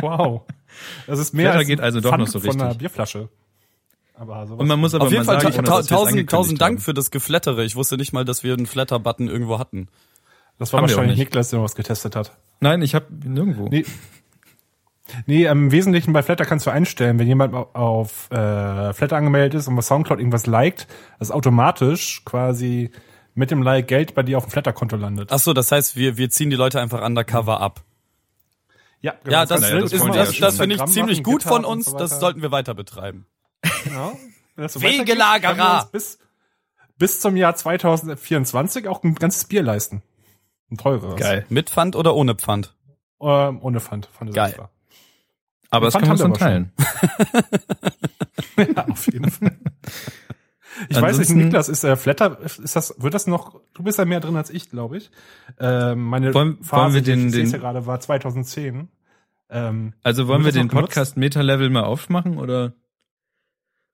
Wow. 0.00 0.42
Das 1.06 1.18
ist 1.18 1.34
mehr 1.34 1.52
als 1.52 1.66
geht 1.66 1.80
also 1.80 2.00
doch 2.00 2.16
noch 2.16 2.26
so 2.26 2.38
richtig. 2.38 2.52
von 2.52 2.62
einer 2.62 2.74
Bierflasche. 2.74 3.28
Aber 4.14 4.46
und 4.50 4.66
man 4.66 4.80
muss 4.80 4.94
aber 4.94 5.06
Auf 5.06 5.12
jeden 5.12 5.24
Fall 5.24 5.40
sagen, 5.40 5.64
ta 5.64 5.82
tausend, 5.82 6.30
tausend 6.30 6.60
Dank 6.60 6.80
für 6.80 6.94
das 6.94 7.10
Geflattere. 7.10 7.64
Ich 7.64 7.76
wusste 7.76 7.96
nicht 7.96 8.12
mal, 8.12 8.24
dass 8.24 8.42
wir 8.42 8.54
einen 8.54 8.66
Flatter-Button 8.66 9.28
irgendwo 9.28 9.58
hatten. 9.58 9.88
Das 10.58 10.72
war 10.72 10.80
haben 10.80 10.88
wahrscheinlich 10.88 11.18
Niklas, 11.18 11.50
der 11.50 11.62
was 11.62 11.74
getestet 11.74 12.16
hat. 12.16 12.32
Nein, 12.60 12.80
ich 12.80 12.94
habe 12.94 13.06
nirgendwo. 13.10 13.68
Nee. 13.68 13.84
Nee, 15.26 15.46
im 15.46 15.72
Wesentlichen 15.72 16.12
bei 16.12 16.22
Flatter 16.22 16.44
kannst 16.44 16.66
du 16.66 16.70
einstellen, 16.70 17.18
wenn 17.18 17.26
jemand 17.26 17.54
auf 17.54 18.30
äh, 18.30 18.92
Flatter 18.92 19.16
angemeldet 19.16 19.54
ist 19.54 19.68
und 19.68 19.76
bei 19.76 19.82
Soundcloud 19.82 20.18
irgendwas 20.18 20.46
liked, 20.46 20.86
dass 21.18 21.30
automatisch 21.30 22.24
quasi 22.24 22.90
mit 23.34 23.50
dem 23.50 23.62
Like 23.62 23.88
Geld 23.88 24.14
bei 24.14 24.22
dir 24.22 24.38
auf 24.38 24.46
dem 24.46 24.50
Flatter-Konto 24.50 24.96
landet. 24.96 25.30
Ach 25.30 25.38
so, 25.38 25.52
das 25.52 25.70
heißt, 25.70 25.94
wir, 25.96 26.16
wir 26.16 26.30
ziehen 26.30 26.50
die 26.50 26.56
Leute 26.56 26.80
einfach 26.80 27.04
undercover 27.04 27.60
ab. 27.60 27.82
Ja, 29.00 29.14
genau. 29.22 29.36
ja 29.36 29.46
das, 29.46 29.60
das, 29.60 29.90
das, 29.90 30.02
das, 30.02 30.38
das 30.38 30.56
finde 30.56 30.76
ich 30.76 30.84
ziemlich 30.86 31.22
gut 31.22 31.42
von 31.42 31.64
uns. 31.64 31.86
So 31.86 31.96
das 31.96 32.18
sollten 32.18 32.42
wir 32.42 32.50
weiter 32.50 32.74
betreiben. 32.74 33.26
Genau. 33.84 34.18
So 34.68 34.80
Wegelagerer! 34.80 35.90
Bis, 35.92 36.18
bis 36.98 37.20
zum 37.20 37.36
Jahr 37.36 37.54
2024 37.54 38.88
auch 38.88 39.04
ein 39.04 39.14
ganzes 39.14 39.44
Bier 39.44 39.62
leisten. 39.62 40.02
Ein 40.70 40.78
teureres. 40.78 41.20
Geil. 41.20 41.44
Mit 41.50 41.70
Pfand 41.70 41.94
oder 41.94 42.14
ohne 42.14 42.34
Pfand? 42.34 42.74
Ähm, 43.20 43.60
ohne 43.62 43.80
Pfand. 43.80 44.06
Pfand 44.06 44.34
Geil. 44.34 44.48
Extra. 44.48 44.70
Aber 45.70 45.88
es 45.88 45.94
kann 45.94 46.08
man 46.08 46.18
schon 46.18 46.34
teilen. 46.34 46.72
ja, 48.56 48.86
auf 48.88 49.06
jeden 49.06 49.30
Fall. 49.30 49.56
Ich 50.88 51.00
weiß 51.00 51.18
nicht, 51.18 51.30
Niklas, 51.30 51.68
ist 51.68 51.84
der 51.84 51.96
Flatter, 51.96 52.38
ist 52.40 52.76
das, 52.76 52.94
wird 52.98 53.14
das 53.14 53.26
noch, 53.26 53.60
du 53.74 53.82
bist 53.82 53.98
da 53.98 54.04
mehr 54.04 54.20
drin 54.20 54.36
als 54.36 54.50
ich, 54.50 54.70
glaube 54.70 54.98
ich. 54.98 55.10
Ähm, 55.58 56.04
meine 56.04 56.34
wollen, 56.34 56.62
Phase, 56.62 56.82
wollen 56.82 56.94
wir 56.94 57.02
den, 57.02 57.32
die 57.32 57.40
ich 57.40 57.50
den, 57.50 57.60
gerade 57.60 57.86
war 57.86 57.98
2010. 58.00 58.88
Ähm, 59.48 59.94
also 60.02 60.28
wollen 60.28 60.44
wir 60.44 60.52
den 60.52 60.68
Podcast 60.68 61.16
Meta 61.16 61.40
Level 61.40 61.70
mal 61.70 61.84
aufmachen 61.84 62.38
oder? 62.38 62.74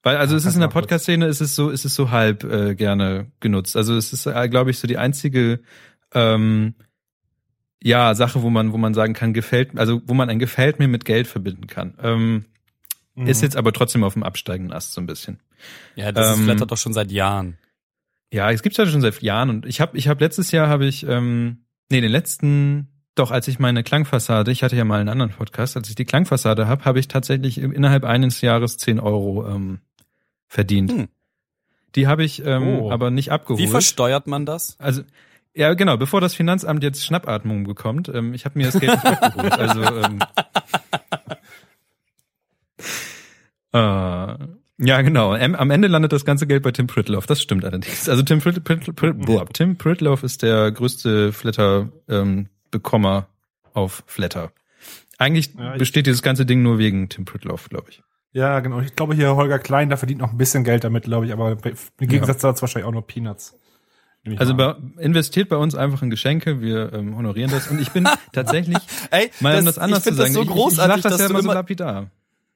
Weil 0.02 0.16
also 0.16 0.34
ja, 0.34 0.38
es 0.38 0.46
ist 0.46 0.54
in 0.54 0.60
der 0.60 0.68
Podcast 0.68 1.04
Szene 1.04 1.26
ist 1.26 1.40
es 1.40 1.54
so 1.54 1.70
ist 1.70 1.84
es 1.84 1.94
so 1.94 2.10
halb 2.10 2.42
äh, 2.44 2.74
gerne 2.74 3.30
genutzt. 3.40 3.76
Also 3.76 3.96
es 3.96 4.12
ist 4.12 4.26
äh, 4.26 4.48
glaube 4.48 4.70
ich 4.70 4.78
so 4.78 4.88
die 4.88 4.98
einzige 4.98 5.60
ähm, 6.14 6.74
ja, 7.82 8.14
Sache, 8.14 8.42
wo 8.42 8.50
man, 8.50 8.72
wo 8.72 8.78
man 8.78 8.94
sagen 8.94 9.12
kann, 9.12 9.32
gefällt, 9.32 9.78
also 9.78 10.02
wo 10.06 10.14
man 10.14 10.30
ein 10.30 10.38
gefällt 10.38 10.78
mir 10.78 10.88
mit 10.88 11.04
Geld 11.04 11.26
verbinden 11.26 11.66
kann. 11.66 11.94
Ähm, 12.02 12.44
mhm. 13.14 13.26
Ist 13.26 13.42
jetzt 13.42 13.56
aber 13.56 13.72
trotzdem 13.72 14.04
auf 14.04 14.14
dem 14.14 14.22
absteigenden 14.22 14.72
Ast 14.72 14.92
so 14.92 15.00
ein 15.00 15.06
bisschen. 15.06 15.40
Ja, 15.96 16.12
das 16.12 16.36
ähm, 16.36 16.44
flattert 16.44 16.70
doch 16.70 16.78
schon 16.78 16.92
seit 16.92 17.10
Jahren. 17.10 17.58
Ja, 18.32 18.50
es 18.50 18.62
gibt's 18.62 18.78
ja 18.78 18.86
schon 18.86 19.00
seit 19.00 19.20
Jahren 19.20 19.50
und 19.50 19.66
ich 19.66 19.80
habe, 19.80 19.96
ich 19.98 20.08
habe 20.08 20.24
letztes 20.24 20.52
Jahr 20.52 20.68
habe 20.68 20.86
ich, 20.86 21.06
ähm, 21.06 21.64
nee, 21.90 22.00
den 22.00 22.10
letzten, 22.10 22.88
doch, 23.14 23.30
als 23.30 23.46
ich 23.46 23.58
meine 23.58 23.82
Klangfassade, 23.82 24.50
ich 24.50 24.62
hatte 24.62 24.76
ja 24.76 24.84
mal 24.84 25.00
einen 25.00 25.10
anderen 25.10 25.32
Podcast, 25.32 25.76
als 25.76 25.88
ich 25.90 25.94
die 25.94 26.06
Klangfassade 26.06 26.66
habe, 26.66 26.84
habe 26.84 26.98
ich 26.98 27.08
tatsächlich 27.08 27.58
innerhalb 27.58 28.04
eines 28.04 28.40
Jahres 28.40 28.78
10 28.78 29.00
Euro 29.00 29.46
ähm, 29.48 29.80
verdient. 30.46 30.92
Hm. 30.92 31.08
Die 31.94 32.06
habe 32.06 32.24
ich 32.24 32.42
ähm, 32.46 32.80
oh. 32.80 32.90
aber 32.90 33.10
nicht 33.10 33.32
abgeholt. 33.32 33.62
Wie 33.62 33.66
versteuert 33.66 34.26
man 34.26 34.46
das? 34.46 34.76
Also 34.78 35.02
ja, 35.54 35.75
genau, 35.75 35.97
bevor 35.97 36.21
das 36.21 36.35
Finanzamt 36.35 36.82
jetzt 36.82 37.04
Schnappatmung 37.04 37.64
bekommt, 37.64 38.09
ähm, 38.09 38.35
ich 38.35 38.44
habe 38.44 38.59
mir 38.59 38.66
das 38.66 38.80
Geld 38.80 38.92
nicht 38.92 39.04
abgeholt. 39.04 39.52
Also 39.52 39.82
ähm, 39.82 40.18
äh, 43.73 44.47
ja, 44.85 45.00
genau. 45.02 45.35
Am 45.35 45.71
Ende 45.71 45.87
landet 45.88 46.12
das 46.12 46.25
ganze 46.25 46.47
Geld 46.47 46.62
bei 46.62 46.73
Tim 46.73 46.88
Pritloff. 46.88 47.26
Das 47.26 47.40
stimmt 47.40 47.64
allerdings. 47.64 48.09
Also 48.09 48.23
Tim, 48.23 48.40
Prit, 48.40 48.64
Prit, 48.64 48.97
Prit, 48.97 49.18
boah, 49.18 49.47
Tim 49.47 49.76
Pritloff 49.76 50.25
ist 50.25 50.42
der 50.42 50.73
größte 50.73 51.32
Flatter-Bekommer 51.32 53.16
ähm, 53.18 53.73
auf 53.75 54.02
Flatter. 54.06 54.52
Eigentlich 55.18 55.54
ja, 55.54 55.76
besteht 55.76 56.06
dieses 56.06 56.23
ganze 56.23 56.47
Ding 56.47 56.62
nur 56.62 56.78
wegen 56.78 57.09
Tim 57.09 57.25
Pritloff, 57.25 57.68
glaube 57.68 57.90
ich. 57.90 58.02
Ja, 58.32 58.59
genau. 58.61 58.80
Ich 58.80 58.97
glaube 58.97 59.14
hier 59.14 59.37
Holger 59.37 59.59
Klein, 59.59 59.90
da 59.90 59.97
verdient 59.97 60.21
noch 60.21 60.32
ein 60.32 60.38
bisschen 60.38 60.64
Geld 60.64 60.85
damit, 60.85 61.04
glaube 61.04 61.26
ich, 61.26 61.32
aber 61.32 61.52
im 61.52 62.09
Gegensatz 62.09 62.42
ja. 62.42 62.50
dazu 62.50 62.62
wahrscheinlich 62.62 62.88
auch 62.88 62.92
nur 62.92 63.06
Peanuts. 63.06 63.54
Also 64.36 64.54
bei, 64.54 64.76
investiert 64.98 65.48
bei 65.48 65.56
uns 65.56 65.74
einfach 65.74 66.00
in 66.02 66.10
Geschenke, 66.10 66.60
wir 66.60 66.92
ähm, 66.92 67.16
honorieren 67.16 67.50
das. 67.50 67.66
Und 67.68 67.80
ich 67.80 67.90
bin 67.90 68.08
tatsächlich, 68.32 68.78
Ey, 69.10 69.30
mal 69.40 69.58
um 69.58 69.64
das, 69.64 69.74
das 69.74 69.82
anders 69.82 70.04
zu 70.04 70.14
sagen, 70.14 70.34
das 70.34 70.44
so 70.44 70.52
großartig, 70.52 70.96
ich, 70.98 71.04
ich 71.04 71.10
das 71.10 71.20
ja 71.20 71.26
immer 71.26 71.42
so 71.42 71.52
lapidar. 71.52 72.10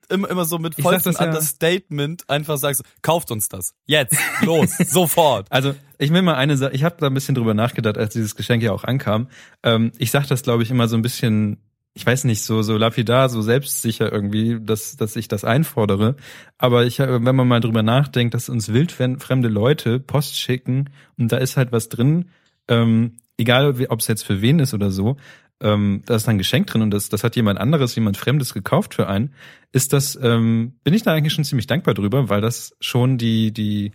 Immer, 0.08 0.30
immer 0.30 0.44
so 0.44 0.58
mit 0.58 0.76
vollstem 0.76 1.14
ja, 1.18 1.24
Understatement 1.24 2.30
einfach 2.30 2.58
sagst, 2.58 2.82
kauft 3.02 3.32
uns 3.32 3.48
das. 3.48 3.74
Jetzt, 3.86 4.16
los, 4.42 4.76
sofort. 4.86 5.48
Also 5.50 5.74
ich 5.98 6.12
will 6.12 6.22
mal 6.22 6.34
eine 6.34 6.56
Sache, 6.56 6.72
ich 6.72 6.84
habe 6.84 6.96
da 7.00 7.08
ein 7.08 7.14
bisschen 7.14 7.34
drüber 7.34 7.54
nachgedacht, 7.54 7.98
als 7.98 8.12
dieses 8.12 8.36
Geschenk 8.36 8.62
ja 8.62 8.70
auch 8.70 8.84
ankam. 8.84 9.28
Ähm, 9.64 9.90
ich 9.98 10.12
sag 10.12 10.28
das, 10.28 10.42
glaube 10.42 10.62
ich, 10.62 10.70
immer 10.70 10.86
so 10.86 10.96
ein 10.96 11.02
bisschen 11.02 11.58
ich 11.96 12.04
weiß 12.04 12.24
nicht, 12.24 12.42
so, 12.42 12.60
so 12.60 12.76
lapidar, 12.76 13.30
so 13.30 13.40
selbstsicher 13.40 14.12
irgendwie, 14.12 14.58
dass, 14.60 14.98
dass 14.98 15.16
ich 15.16 15.28
das 15.28 15.44
einfordere. 15.44 16.16
Aber 16.58 16.84
ich, 16.84 16.98
wenn 16.98 17.22
man 17.22 17.48
mal 17.48 17.60
drüber 17.60 17.82
nachdenkt, 17.82 18.34
dass 18.34 18.50
uns 18.50 18.70
wildfremde 18.70 19.48
Leute 19.48 19.98
Post 19.98 20.38
schicken 20.38 20.90
und 21.16 21.32
da 21.32 21.38
ist 21.38 21.56
halt 21.56 21.72
was 21.72 21.88
drin, 21.88 22.26
ähm, 22.68 23.16
egal 23.38 23.74
ob 23.88 24.00
es 24.00 24.08
jetzt 24.08 24.26
für 24.26 24.42
wen 24.42 24.58
ist 24.58 24.74
oder 24.74 24.90
so, 24.90 25.16
ähm, 25.60 26.02
da 26.04 26.16
ist 26.16 26.28
ein 26.28 26.36
Geschenk 26.36 26.66
drin 26.66 26.82
und 26.82 26.90
das, 26.90 27.08
das 27.08 27.24
hat 27.24 27.34
jemand 27.34 27.58
anderes, 27.58 27.94
jemand 27.94 28.18
Fremdes 28.18 28.52
gekauft 28.52 28.92
für 28.92 29.08
einen, 29.08 29.32
ist 29.72 29.94
das, 29.94 30.18
ähm, 30.22 30.74
bin 30.84 30.92
ich 30.92 31.02
da 31.02 31.14
eigentlich 31.14 31.32
schon 31.32 31.44
ziemlich 31.44 31.66
dankbar 31.66 31.94
drüber, 31.94 32.28
weil 32.28 32.42
das 32.42 32.76
schon 32.78 33.16
die, 33.16 33.52
die, 33.52 33.92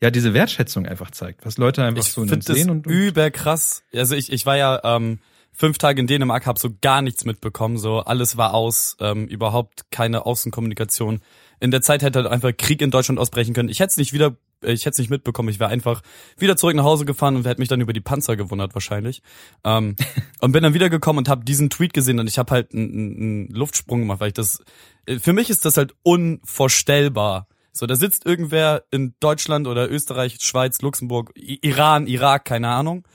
ja, 0.00 0.10
diese 0.10 0.32
Wertschätzung 0.32 0.86
einfach 0.86 1.10
zeigt, 1.10 1.44
was 1.44 1.58
Leute 1.58 1.84
einfach 1.84 2.00
ich 2.00 2.12
so 2.12 2.24
sehen 2.24 2.70
und, 2.70 2.86
und 2.86 2.92
überkrass. 2.94 3.82
Also 3.94 4.14
ich, 4.14 4.32
ich 4.32 4.46
war 4.46 4.56
ja, 4.56 4.80
ähm, 4.84 5.18
fünf 5.52 5.78
Tage 5.78 6.00
in 6.00 6.06
Dänemark, 6.06 6.46
habe 6.46 6.58
so 6.58 6.70
gar 6.80 7.02
nichts 7.02 7.24
mitbekommen, 7.24 7.78
so 7.78 8.00
alles 8.00 8.36
war 8.36 8.54
aus, 8.54 8.96
ähm, 9.00 9.26
überhaupt 9.26 9.90
keine 9.90 10.26
Außenkommunikation. 10.26 11.20
In 11.60 11.70
der 11.70 11.82
Zeit 11.82 12.02
hätte 12.02 12.20
halt 12.20 12.32
einfach 12.32 12.52
Krieg 12.56 12.82
in 12.82 12.90
Deutschland 12.90 13.20
ausbrechen 13.20 13.54
können. 13.54 13.68
Ich 13.68 13.80
hätte 13.80 13.90
es 13.90 13.96
nicht 13.96 14.12
wieder, 14.12 14.36
äh, 14.62 14.72
ich 14.72 14.80
hätte 14.80 14.94
es 14.94 14.98
nicht 14.98 15.10
mitbekommen. 15.10 15.48
Ich 15.50 15.60
wäre 15.60 15.70
einfach 15.70 16.02
wieder 16.38 16.56
zurück 16.56 16.74
nach 16.74 16.84
Hause 16.84 17.04
gefahren 17.04 17.36
und 17.36 17.46
hätte 17.46 17.60
mich 17.60 17.68
dann 17.68 17.80
über 17.80 17.92
die 17.92 18.00
Panzer 18.00 18.36
gewundert 18.36 18.74
wahrscheinlich. 18.74 19.22
Ähm, 19.62 19.96
und 20.40 20.52
bin 20.52 20.62
dann 20.62 20.74
wiedergekommen 20.74 21.18
und 21.18 21.28
habe 21.28 21.44
diesen 21.44 21.70
Tweet 21.70 21.92
gesehen 21.92 22.18
und 22.18 22.26
ich 22.26 22.38
habe 22.38 22.50
halt 22.50 22.74
einen, 22.74 23.16
einen 23.16 23.48
Luftsprung 23.48 24.00
gemacht, 24.00 24.20
weil 24.20 24.28
ich 24.28 24.34
das, 24.34 24.64
äh, 25.06 25.18
für 25.18 25.32
mich 25.32 25.50
ist 25.50 25.64
das 25.64 25.76
halt 25.76 25.94
unvorstellbar. 26.02 27.46
So, 27.74 27.86
da 27.86 27.96
sitzt 27.96 28.26
irgendwer 28.26 28.84
in 28.90 29.14
Deutschland 29.20 29.66
oder 29.66 29.90
Österreich, 29.90 30.38
Schweiz, 30.40 30.82
Luxemburg, 30.82 31.32
Iran, 31.34 32.06
Irak, 32.06 32.44
keine 32.44 32.68
Ahnung. 32.68 33.06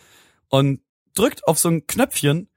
Und 0.50 0.80
drückt 1.18 1.48
auf 1.48 1.58
so 1.60 1.70
ein 1.70 1.88
Knöpfchen 1.88 2.50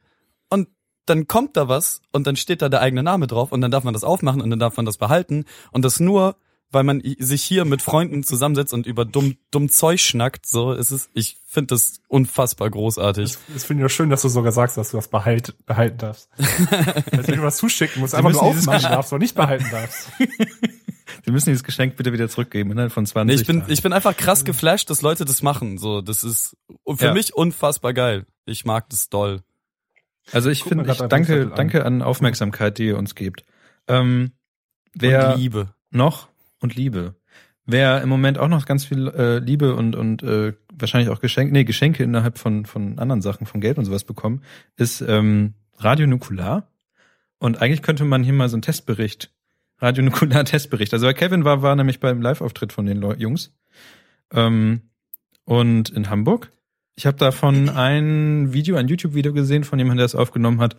und 0.49 0.69
dann 1.07 1.27
kommt 1.27 1.57
da 1.57 1.69
was 1.69 2.03
und 2.13 2.27
dann 2.27 2.37
steht 2.37 2.63
da 2.63 2.69
der 2.69 2.81
eigene 2.81 3.03
Name 3.03 3.27
drauf 3.27 3.53
und 3.53 3.61
dann 3.61 3.71
darf 3.71 3.85
man 3.85 3.95
das 3.95 4.05
aufmachen 4.05 4.41
und 4.41 4.51
dann 4.51 4.59
darf 4.59 4.77
man 4.77 4.87
das 4.87 4.99
behalten 4.99 5.45
und 5.73 5.85
das 5.85 6.01
nur, 6.01 6.37
weil 6.71 6.85
man 6.85 7.03
sich 7.19 7.43
hier 7.43 7.65
mit 7.65 7.83
Freunden 7.83 8.23
zusammensetzt 8.23 8.73
und 8.73 8.87
über 8.87 9.05
dumm, 9.05 9.37
dumm 9.51 9.71
Zeug 9.71 10.01
schnackt, 10.01 10.47
so 10.47 10.73
ist 10.73 10.93
es, 10.93 11.11
ich 11.15 11.39
finde 11.47 11.75
das 11.75 12.01
unfassbar 12.07 12.71
großartig. 12.71 13.37
Das 13.53 13.65
finde 13.65 13.83
ich 13.83 13.85
ja 13.85 13.89
schön, 13.89 14.09
dass 14.09 14.23
du 14.23 14.29
sogar 14.29 14.53
sagst, 14.53 14.77
dass 14.77 14.93
du 14.93 14.99
das 14.99 15.09
behalt, 15.09 15.57
behalten 15.67 15.99
darfst. 15.99 16.29
dass 17.11 17.27
du 17.27 17.43
was 17.43 17.57
zuschicken 17.57 18.01
musst, 18.01 18.15
einfach 18.15 18.31
nur 18.31 18.43
aufmachen 18.43 18.83
darfst, 18.83 19.13
aber 19.13 19.19
nicht 19.19 19.35
behalten 19.35 19.67
darfst. 19.71 20.11
Wir 21.23 21.33
müssen 21.33 21.51
dieses 21.51 21.65
Geschenk 21.65 21.97
bitte 21.97 22.13
wieder 22.13 22.29
zurückgeben, 22.29 22.75
ne, 22.75 22.91
von 22.91 23.07
20. 23.07 23.27
Nee, 23.27 23.41
ich 23.41 23.47
bin, 23.47 23.63
ich 23.69 23.83
bin 23.83 23.93
einfach 23.93 24.17
krass 24.17 24.45
geflasht, 24.45 24.91
dass 24.91 25.03
Leute 25.03 25.25
das 25.25 25.43
machen, 25.43 25.79
so, 25.79 26.01
das 26.01 26.25
ist 26.25 26.57
für 26.87 27.07
ja. 27.07 27.15
mich 27.15 27.35
unfassbar 27.35 27.93
geil. 27.93 28.27
Ich 28.47 28.65
mag 28.65 28.89
das 28.91 29.09
doll. 29.09 29.43
Also 30.33 30.51
ich 30.51 30.63
finde, 30.63 30.91
ich 30.91 30.99
danke, 30.99 31.47
danke 31.55 31.85
an 31.85 32.03
Aufmerksamkeit, 32.03 32.79
die 32.79 32.87
ihr 32.87 32.99
uns 32.99 33.15
gebt. 33.15 33.45
Ähm, 33.89 34.33
wer 34.95 35.35
und 35.35 35.41
Liebe. 35.41 35.75
Noch 35.91 36.29
und 36.61 36.77
Liebe. 36.77 37.17
Wer 37.67 38.03
im 38.03 38.09
Moment 38.09 38.39
auch 38.39 38.49
noch 38.49 38.67
ganz 38.67 38.85
viel 38.85 39.09
äh, 39.09 39.39
Liebe 39.39 39.75
und 39.75 39.97
und 39.97 40.23
äh, 40.23 40.55
wahrscheinlich 40.73 41.11
auch 41.11 41.21
Geschenke, 41.21 41.53
nee, 41.53 41.65
Geschenke 41.65 42.03
innerhalb 42.03 42.39
von 42.39 42.67
von 42.67 42.99
anderen 42.99 43.23
Sachen, 43.23 43.47
von 43.47 43.61
Geld 43.61 43.79
und 43.79 43.85
sowas 43.85 44.05
bekommen, 44.05 44.43
ist 44.77 45.01
ähm, 45.01 45.55
Radio 45.79 46.07
Nukular. 46.07 46.69
Und 47.39 47.63
eigentlich 47.63 47.83
könnte 47.83 48.05
man 48.05 48.23
hier 48.23 48.35
mal 48.35 48.49
so 48.49 48.57
einen 48.57 48.63
Testbericht, 48.63 49.33
Radio 49.81 50.05
Nukular 50.05 50.45
Testbericht. 50.47 50.93
Also 50.93 51.11
Kevin 51.13 51.45
war 51.45 51.63
war 51.63 51.75
nämlich 51.77 52.01
beim 52.01 52.21
Live-Auftritt 52.21 52.73
von 52.73 52.87
den 52.87 53.03
Jungs 53.19 53.53
ähm, 54.33 54.83
und 55.45 55.91
in 55.91 56.11
Hamburg 56.11 56.53
Ich 56.97 57.07
habe 57.07 57.17
davon 57.17 57.69
ein 57.75 58.53
Video, 58.53 58.77
ein 58.77 58.89
YouTube-Video 58.89 59.33
gesehen 59.33 59.65
von 59.65 59.79
jemandem, 59.79 59.99
der 59.99 60.07
es 60.07 60.15
aufgenommen 60.15 60.61
hat. 60.61 60.77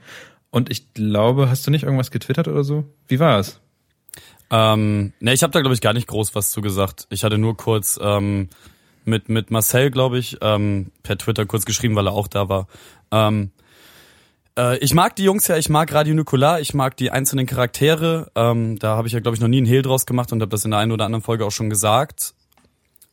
Und 0.49 0.69
ich 0.69 0.93
glaube, 0.93 1.49
hast 1.49 1.65
du 1.65 1.71
nicht 1.71 1.83
irgendwas 1.83 2.11
getwittert 2.11 2.47
oder 2.47 2.63
so? 2.63 2.83
Wie 3.07 3.19
war 3.19 3.39
es? 3.39 3.61
Ähm, 4.49 5.13
ne, 5.21 5.33
ich 5.33 5.43
habe 5.43 5.53
da 5.53 5.61
glaube 5.61 5.73
ich 5.73 5.81
gar 5.81 5.93
nicht 5.93 6.07
groß 6.07 6.35
was 6.35 6.51
zu 6.51 6.61
gesagt. 6.61 7.07
Ich 7.09 7.23
hatte 7.23 7.37
nur 7.37 7.55
kurz 7.55 7.97
ähm, 8.01 8.49
mit 9.05 9.29
mit 9.29 9.49
Marcel, 9.49 9.89
glaube 9.91 10.19
ich, 10.19 10.37
ähm, 10.41 10.91
per 11.03 11.17
Twitter 11.17 11.45
kurz 11.45 11.65
geschrieben, 11.65 11.95
weil 11.95 12.07
er 12.07 12.13
auch 12.13 12.27
da 12.27 12.49
war. 12.49 12.67
Ähm, 13.11 13.51
äh, 14.61 14.77
ich 14.77 14.93
mag 14.93 15.15
die 15.15 15.23
Jungs 15.23 15.47
ja, 15.47 15.57
ich 15.57 15.69
mag 15.69 15.91
Radio 15.91 16.13
Nukular, 16.13 16.59
ich 16.61 16.73
mag 16.73 16.95
die 16.97 17.11
einzelnen 17.11 17.45
Charaktere. 17.45 18.31
Ähm, 18.35 18.77
da 18.77 18.95
habe 18.95 19.07
ich 19.07 19.13
ja 19.13 19.19
glaube 19.19 19.35
ich 19.35 19.41
noch 19.41 19.47
nie 19.47 19.57
einen 19.57 19.65
Hehl 19.65 19.81
draus 19.81 20.05
gemacht 20.05 20.31
und 20.31 20.41
habe 20.41 20.51
das 20.51 20.65
in 20.65 20.71
der 20.71 20.79
einen 20.79 20.91
oder 20.91 21.05
anderen 21.05 21.23
Folge 21.23 21.45
auch 21.45 21.51
schon 21.51 21.69
gesagt. 21.69 22.33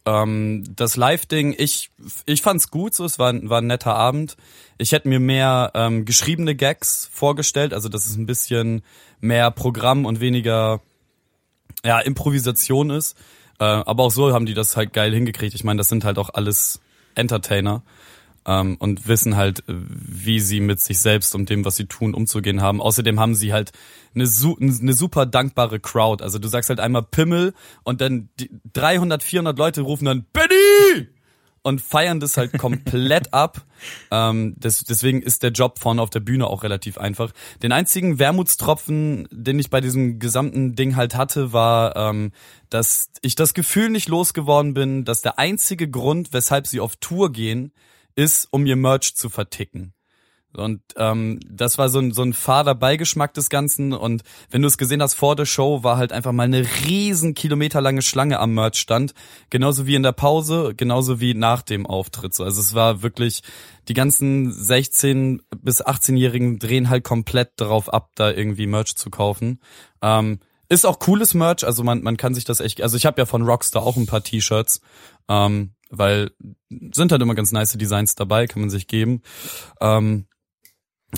Ähm, 0.05 0.64
das 0.76 0.97
Live-Ding, 0.97 1.55
ich 1.57 1.90
ich 2.26 2.43
fand's 2.43 2.71
gut, 2.71 2.95
so 2.95 3.05
es 3.05 3.19
war, 3.19 3.33
war 3.49 3.61
ein 3.61 3.67
netter 3.67 3.95
Abend. 3.95 4.37
Ich 4.76 4.93
hätte 4.93 5.09
mir 5.09 5.21
mehr 5.21 5.73
ähm, 5.75 6.05
geschriebene 6.05 6.55
Gags 6.55 7.09
vorgestellt, 7.12 7.73
also 7.73 7.88
dass 7.88 8.07
es 8.07 8.17
ein 8.17 8.26
bisschen 8.26 8.83
mehr 9.21 9.50
Programm 9.50 10.05
und 10.05 10.21
weniger 10.21 10.81
ja, 11.85 11.99
Improvisation 12.00 12.90
ist. 12.90 13.17
Äh, 13.59 13.64
aber 13.64 14.05
auch 14.05 14.11
so 14.11 14.33
haben 14.33 14.47
die 14.47 14.55
das 14.55 14.76
halt 14.76 14.93
geil 14.93 15.12
hingekriegt. 15.12 15.55
Ich 15.55 15.64
meine, 15.64 15.78
das 15.78 15.88
sind 15.88 16.05
halt 16.05 16.19
auch 16.19 16.31
alles 16.33 16.81
Entertainer 17.14 17.83
ähm, 18.49 18.76
und 18.78 19.07
wissen 19.07 19.37
halt, 19.37 19.62
wie 19.67 20.40
sie 20.40 20.61
mit 20.61 20.81
sich 20.81 20.99
selbst 20.99 21.35
und 21.35 21.50
dem, 21.50 21.64
was 21.64 21.76
sie 21.76 21.87
tun, 21.87 22.14
umzugehen 22.14 22.62
haben. 22.62 22.81
Außerdem 22.81 23.21
haben 23.21 23.35
sie 23.35 23.52
halt 23.52 23.73
eine, 24.14 24.26
su 24.26 24.57
eine 24.59 24.95
super 24.95 25.26
dankbare 25.26 25.78
Crowd. 25.78 26.25
Also 26.25 26.38
du 26.38 26.49
sagst 26.49 26.71
halt 26.71 26.81
einmal 26.81 27.02
Pimmel 27.02 27.52
und 27.85 28.00
dann 28.00 28.31
die 28.40 28.50
300, 28.73 29.23
400 29.23 29.59
Leute 29.59 29.83
rufen 29.83 30.07
dann 30.07 30.26
Benny! 30.33 31.09
und 31.62 31.83
feiern 31.83 32.21
das 32.21 32.38
halt 32.38 32.57
komplett 32.57 33.35
ab. 33.35 33.67
Ähm, 34.11 34.55
das, 34.59 34.85
deswegen 34.85 35.21
ist 35.21 35.43
der 35.43 35.50
Job 35.50 35.78
vorne 35.78 36.00
auf 36.00 36.09
der 36.09 36.21
Bühne 36.21 36.47
auch 36.47 36.62
relativ 36.62 36.97
einfach. 36.97 37.33
Den 37.62 37.73
einzigen 37.73 38.19
Wermutstropfen, 38.19 39.28
den 39.31 39.59
ich 39.59 39.69
bei 39.69 39.83
diesem 39.83 40.19
gesamten 40.19 40.76
Ding 40.76 40.97
halt 40.97 41.14
hatte, 41.14 41.52
war, 41.52 41.95
ähm, 41.97 42.33
dass 42.71 43.11
ich 43.21 43.35
das 43.35 43.52
Gefühl 43.52 43.90
nicht 43.90 44.09
losgeworden 44.09 44.73
bin, 44.73 45.05
dass 45.05 45.21
der 45.21 45.38
einzige 45.38 45.90
Grund, 45.90 46.33
weshalb 46.33 46.67
sie 46.67 46.81
auf 46.81 46.97
Tour 46.97 47.33
gehen, 47.33 47.73
ist, 48.18 48.48
um 48.50 48.66
ihr 48.66 48.75
Merch 48.75 49.14
zu 49.14 49.30
verticken. 49.30 49.94
Und 50.52 50.80
ähm, 50.96 51.38
das 51.48 51.78
war 51.78 51.88
so 51.88 52.00
ein, 52.00 52.12
so 52.12 52.22
ein 52.22 52.32
fader 52.32 52.75
Beigeschmack 52.75 53.32
des 53.34 53.48
Ganzen. 53.48 53.92
Und 53.92 54.22
wenn 54.50 54.62
du 54.62 54.66
es 54.66 54.76
gesehen 54.76 55.00
hast 55.00 55.14
vor 55.14 55.37
der 55.37 55.44
Show, 55.44 55.84
war 55.84 55.98
halt 55.98 56.10
einfach 56.10 56.32
mal 56.32 56.44
eine 56.44 56.66
riesen 56.84 57.34
kilometerlange 57.34 58.02
Schlange 58.02 58.40
am 58.40 58.54
Merchstand. 58.54 59.14
Genauso 59.50 59.87
wie 59.87 59.94
in 59.94 60.02
der 60.02 60.12
Pause, 60.12 60.75
genauso 60.76 61.20
wie 61.20 61.34
nach 61.34 61.62
dem 61.62 61.87
Auftritt. 61.87 62.34
So, 62.34 62.42
Also 62.42 62.60
es 62.60 62.75
war 62.75 63.02
wirklich, 63.02 63.42
die 63.87 63.94
ganzen 63.94 64.50
16- 64.52 65.42
bis 65.62 65.84
18-Jährigen 65.84 66.58
drehen 66.58 66.90
halt 66.90 67.04
komplett 67.04 67.52
darauf 67.56 67.92
ab, 67.92 68.10
da 68.16 68.32
irgendwie 68.32 68.66
Merch 68.66 68.96
zu 68.96 69.10
kaufen. 69.10 69.60
Ähm, 70.02 70.40
ist 70.68 70.87
auch 70.87 70.98
cooles 70.98 71.34
Merch, 71.34 71.64
also 71.64 71.84
man, 71.84 72.02
man 72.02 72.16
kann 72.16 72.34
sich 72.34 72.44
das 72.44 72.60
echt, 72.60 72.82
also 72.82 72.96
ich 72.96 73.06
habe 73.06 73.20
ja 73.20 73.26
von 73.26 73.42
Rockstar 73.42 73.82
auch 73.82 73.96
ein 73.96 74.06
paar 74.06 74.22
T-Shirts, 74.22 74.80
ähm, 75.28 75.72
weil 75.90 76.30
sind 76.92 77.12
halt 77.12 77.23
immer 77.23 77.35
ganz 77.35 77.52
nice 77.52 77.73
Designs 77.73 78.14
dabei, 78.14 78.47
kann 78.47 78.61
man 78.61 78.71
sich 78.71 78.87
geben. 78.87 79.23
Ähm, 79.80 80.26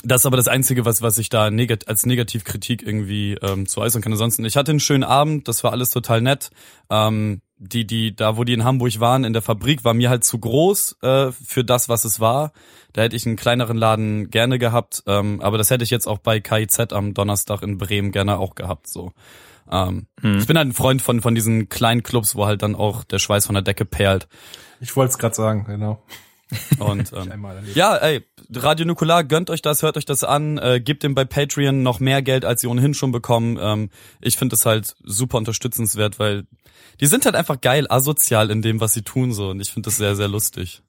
das 0.05 0.23
ist 0.23 0.27
aber 0.27 0.37
das 0.37 0.47
Einzige, 0.47 0.85
was, 0.85 1.03
was 1.03 1.19
ich 1.19 1.31
da 1.31 1.51
negat 1.51 1.89
als 1.89 2.07
Negativkritik 2.07 2.83
irgendwie 2.83 3.35
ähm, 3.43 3.67
zu 3.67 3.81
äußern 3.81 4.03
kann. 4.03 4.13
Ansonsten, 4.13 4.45
ich 4.45 4.57
hatte 4.57 4.71
einen 4.71 4.79
schönen 4.79 5.03
Abend, 5.03 5.49
das 5.49 5.65
war 5.65 5.73
alles 5.73 5.91
total 5.91 6.21
nett. 6.21 6.51
Ähm, 6.91 7.41
die, 7.57 7.87
die, 7.87 8.15
da 8.15 8.37
wo 8.37 8.45
die 8.45 8.53
in 8.53 8.65
Hamburg 8.65 9.01
waren, 9.01 9.25
in 9.25 9.33
der 9.33 9.43
Fabrik, 9.43 9.85
war 9.85 9.93
mir 9.93 10.09
halt 10.09 10.25
zu 10.25 10.39
groß 10.39 10.97
äh, 11.03 11.33
für 11.33 11.65
das, 11.65 11.89
was 11.89 12.05
es 12.05 12.21
war. 12.21 12.53
Da 12.93 13.03
hätte 13.03 13.17
ich 13.17 13.27
einen 13.27 13.37
kleineren 13.37 13.77
Laden 13.77 14.31
gerne 14.31 14.59
gehabt, 14.59 15.03
ähm, 15.07 15.41
aber 15.41 15.59
das 15.59 15.71
hätte 15.71 15.85
ich 15.85 15.91
jetzt 15.91 16.07
auch 16.07 16.19
bei 16.19 16.41
KIZ 16.41 16.93
am 16.93 17.13
Donnerstag 17.13 17.63
in 17.63 17.77
Bremen 17.77 18.13
gerne 18.13 18.39
auch 18.39 18.55
gehabt. 18.55 18.89
So. 18.89 19.13
Ähm, 19.71 20.07
hm. 20.21 20.39
Ich 20.39 20.47
bin 20.47 20.57
halt 20.57 20.69
ein 20.69 20.73
Freund 20.73 21.03
von, 21.03 21.21
von 21.21 21.35
diesen 21.35 21.69
kleinen 21.69 22.03
Clubs, 22.03 22.35
wo 22.35 22.47
halt 22.47 22.63
dann 22.63 22.75
auch 22.75 23.05
der 23.05 23.19
Schweiß 23.19 23.47
von 23.47 23.55
der 23.55 23.63
Decke 23.63 23.85
perlt. 23.85 24.29
Ich 24.81 24.97
wollte 24.97 25.13
es 25.13 25.19
gerade 25.19 25.35
sagen, 25.35 25.65
genau. 25.65 26.03
Und 26.79 27.13
ähm, 27.17 27.47
ja, 27.75 27.97
ey, 27.97 28.25
Radio 28.53 28.87
Nukular, 28.87 29.25
gönnt 29.25 29.51
euch 29.51 29.63
das, 29.63 29.83
hört 29.83 29.97
euch 29.97 30.05
das 30.05 30.25
an, 30.25 30.59
äh, 30.59 30.81
gebt 30.81 31.03
dem 31.03 31.15
bei 31.15 31.25
Patreon 31.25 31.83
noch 31.83 32.01
mehr 32.01 32.23
Geld, 32.23 32.45
als 32.45 32.61
sie 32.61 32.67
ohnehin 32.67 32.95
schon 32.95 33.13
bekommen. 33.13 33.59
Ähm, 33.61 33.91
ich 34.21 34.37
finde 34.37 34.57
es 34.57 34.67
halt 34.67 34.97
super 35.05 35.39
unterstützenswert, 35.39 36.19
weil 36.19 36.47
die 37.01 37.07
sind 37.07 37.25
halt 37.25 37.37
einfach 37.37 37.61
geil, 37.61 37.87
asozial 37.89 38.51
in 38.51 38.63
dem, 38.63 38.81
was 38.81 38.93
sie 38.93 39.03
tun 39.03 39.33
so. 39.33 39.51
Und 39.51 39.61
ich 39.61 39.71
finde 39.71 39.87
das 39.87 39.97
sehr, 39.97 40.17
sehr 40.17 40.29
lustig. 40.29 40.83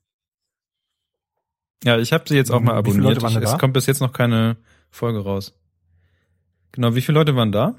Ja, 1.84 1.98
ich 1.98 2.14
habe 2.14 2.26
sie 2.28 2.36
jetzt 2.36 2.52
auch 2.52 2.60
mal 2.60 2.76
abonniert. 2.76 3.22
Ich, 3.22 3.36
es 3.36 3.58
kommt 3.58 3.74
bis 3.74 3.86
jetzt 3.88 4.02
noch 4.02 4.14
keine 4.14 4.58
Folge 4.90 5.20
raus. 5.24 5.54
Genau, 6.72 6.96
wie 6.96 7.02
viele 7.02 7.18
Leute 7.18 7.36
waren 7.36 7.52
da? 7.52 7.76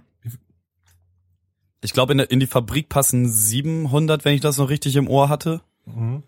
Ich 1.84 1.92
glaube, 1.92 2.12
in, 2.12 2.20
in 2.20 2.40
die 2.40 2.46
Fabrik 2.46 2.88
passen 2.88 3.28
700, 3.28 4.24
wenn 4.24 4.34
ich 4.34 4.40
das 4.40 4.56
noch 4.58 4.68
richtig 4.68 4.96
im 4.96 5.08
Ohr 5.08 5.28
hatte. 5.28 5.62
Mhm. 5.86 6.22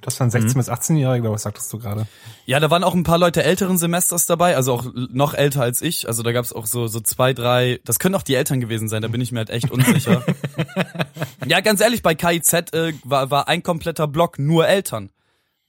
Das 0.00 0.20
waren 0.20 0.30
16 0.30 0.52
mhm. 0.52 0.58
bis 0.58 0.70
18-Jährige, 0.70 1.30
was 1.30 1.42
sagtest 1.42 1.72
du 1.72 1.78
gerade? 1.78 2.06
Ja, 2.46 2.60
da 2.60 2.70
waren 2.70 2.84
auch 2.84 2.94
ein 2.94 3.02
paar 3.02 3.18
Leute 3.18 3.42
älteren 3.42 3.78
Semesters 3.78 4.26
dabei, 4.26 4.54
also 4.54 4.72
auch 4.72 4.86
noch 4.94 5.34
älter 5.34 5.62
als 5.62 5.82
ich. 5.82 6.06
Also 6.06 6.22
da 6.22 6.30
gab's 6.30 6.52
auch 6.52 6.66
so 6.66 6.86
so 6.86 7.00
zwei, 7.00 7.34
drei. 7.34 7.80
Das 7.84 7.98
können 7.98 8.14
auch 8.14 8.22
die 8.22 8.36
Eltern 8.36 8.60
gewesen 8.60 8.88
sein. 8.88 9.02
Da 9.02 9.08
bin 9.08 9.20
ich 9.20 9.32
mir 9.32 9.40
halt 9.40 9.50
echt 9.50 9.70
unsicher. 9.70 10.24
ja, 11.46 11.60
ganz 11.60 11.80
ehrlich, 11.80 12.02
bei 12.02 12.14
KIZ 12.14 12.72
äh, 12.72 12.92
war 13.02 13.30
war 13.30 13.48
ein 13.48 13.62
kompletter 13.62 14.06
Block 14.06 14.38
nur 14.38 14.68
Eltern. 14.68 15.10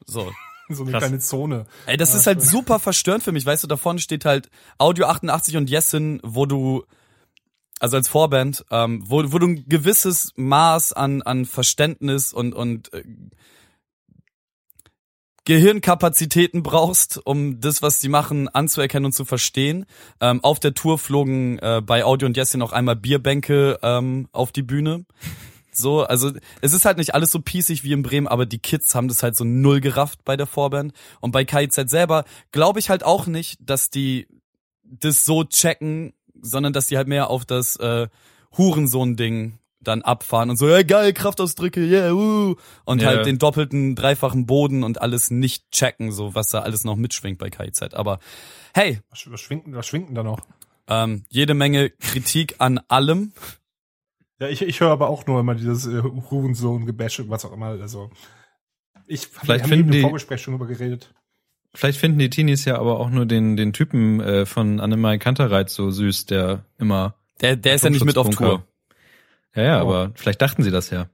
So. 0.05 0.31
So 0.71 0.83
eine 0.83 0.91
Krass. 0.91 1.01
kleine 1.01 1.17
Zone. 1.17 1.65
Ey, 1.87 1.97
das 1.97 2.13
ja, 2.13 2.19
ist 2.19 2.27
halt 2.27 2.43
super 2.43 2.77
verstörend 2.77 3.23
für 3.23 3.31
mich. 3.31 3.43
Weißt 3.43 3.63
du, 3.63 3.67
da 3.67 3.75
vorne 3.75 3.99
steht 3.99 4.23
halt 4.23 4.51
Audio 4.77 5.07
88 5.07 5.57
und 5.57 5.67
Yesin, 5.67 6.19
wo 6.21 6.45
du 6.45 6.83
also 7.79 7.97
als 7.97 8.07
Vorband, 8.07 8.65
ähm, 8.71 9.03
wo, 9.05 9.23
wo 9.31 9.39
du 9.39 9.47
ein 9.47 9.65
gewisses 9.67 10.33
Maß 10.35 10.93
an, 10.93 11.21
an 11.21 11.45
Verständnis 11.45 12.33
und, 12.33 12.53
und 12.53 12.93
äh, 12.93 13.03
Gehirnkapazitäten 15.45 16.61
brauchst, 16.61 17.25
um 17.25 17.59
das, 17.59 17.81
was 17.81 17.99
die 17.99 18.09
machen, 18.09 18.49
anzuerkennen 18.49 19.05
und 19.05 19.13
zu 19.13 19.25
verstehen. 19.25 19.85
Ähm, 20.21 20.43
auf 20.43 20.59
der 20.59 20.75
Tour 20.75 20.99
flogen 20.99 21.57
äh, 21.59 21.81
bei 21.83 22.03
Audio 22.03 22.27
und 22.27 22.37
Jessin 22.37 22.61
auch 22.61 22.71
einmal 22.71 22.95
Bierbänke 22.95 23.79
ähm, 23.81 24.27
auf 24.31 24.51
die 24.51 24.61
Bühne. 24.61 25.05
So, 25.71 26.03
also 26.03 26.31
es 26.61 26.73
ist 26.73 26.85
halt 26.85 26.97
nicht 26.97 27.15
alles 27.15 27.31
so 27.31 27.39
pießig 27.39 27.83
wie 27.83 27.93
in 27.93 28.03
Bremen, 28.03 28.27
aber 28.27 28.45
die 28.45 28.59
Kids 28.59 28.93
haben 28.93 29.07
das 29.07 29.23
halt 29.23 29.35
so 29.35 29.43
null 29.43 29.79
gerafft 29.79 30.23
bei 30.25 30.35
der 30.35 30.45
Vorband. 30.45 30.93
Und 31.19 31.31
bei 31.31 31.45
KIZ 31.45 31.89
selber 31.89 32.25
glaube 32.51 32.79
ich 32.79 32.89
halt 32.89 33.03
auch 33.03 33.25
nicht, 33.25 33.57
dass 33.61 33.89
die 33.89 34.27
das 34.83 35.25
so 35.25 35.43
checken, 35.43 36.13
sondern 36.41 36.73
dass 36.73 36.87
die 36.87 36.97
halt 36.97 37.07
mehr 37.07 37.29
auf 37.29 37.45
das 37.45 37.75
äh, 37.77 38.07
Hurensohn-Ding 38.57 39.59
dann 39.81 40.01
abfahren 40.01 40.49
und 40.49 40.57
so, 40.57 40.67
ja 40.67 40.83
geil, 40.83 41.13
Kraftausdrücke, 41.13 41.79
yeah, 41.79 42.11
uh, 42.11 42.55
und 42.83 43.01
yeah. 43.01 43.11
halt 43.11 43.25
den 43.25 43.37
doppelten, 43.37 43.95
dreifachen 43.95 44.45
Boden 44.45 44.83
und 44.83 45.01
alles 45.01 45.31
nicht 45.31 45.71
checken, 45.71 46.11
so 46.11 46.35
was 46.35 46.49
da 46.49 46.59
alles 46.59 46.83
noch 46.83 46.95
mitschwingt 46.95 47.37
bei 47.39 47.49
KIZ. 47.49 47.93
Aber 47.93 48.19
hey. 48.73 48.99
Was, 49.09 49.31
was 49.31 49.39
schwingt, 49.39 49.73
was 49.73 49.87
schwingt 49.87 50.09
denn 50.09 50.15
da 50.15 50.23
noch? 50.23 50.41
Ähm, 50.87 51.23
jede 51.29 51.53
Menge 51.53 51.91
Kritik 51.91 52.55
an 52.59 52.79
allem. 52.87 53.31
Ja, 54.39 54.47
ich, 54.47 54.61
ich 54.61 54.79
höre 54.79 54.91
aber 54.91 55.09
auch 55.09 55.27
nur 55.27 55.39
immer 55.39 55.55
dieses 55.55 55.85
äh, 55.85 56.01
Hurensohn-Gebäsche, 56.01 57.29
was 57.29 57.45
auch 57.45 57.53
immer, 57.53 57.67
also. 57.67 58.09
Ich 59.05 59.27
vielleicht 59.27 59.63
haben 59.63 59.69
finden 59.69 59.91
die 59.91 60.01
Vorgespräch 60.01 60.41
schon 60.41 60.53
drüber 60.53 60.67
geredet. 60.67 61.13
Vielleicht 61.73 61.99
finden 61.99 62.19
die 62.19 62.29
Teenies 62.29 62.65
ja 62.65 62.79
aber 62.79 62.99
auch 62.99 63.09
nur 63.09 63.25
den, 63.25 63.55
den 63.55 63.73
Typen 63.73 64.19
äh, 64.19 64.45
von 64.45 64.79
Annemai 64.79 65.17
Kantereit 65.19 65.69
so 65.69 65.91
süß, 65.91 66.25
der 66.25 66.65
immer. 66.79 67.15
Der, 67.41 67.55
der 67.55 67.75
ist 67.75 67.83
ja 67.83 67.89
nicht 67.89 68.05
mit 68.05 68.17
auf 68.17 68.29
Tour. 68.29 68.63
Ja, 69.55 69.63
ja, 69.63 69.77
oh. 69.77 69.87
aber 69.87 70.11
vielleicht 70.15 70.41
dachten 70.41 70.63
sie 70.63 70.71
das 70.71 70.89
ja. 70.89 71.07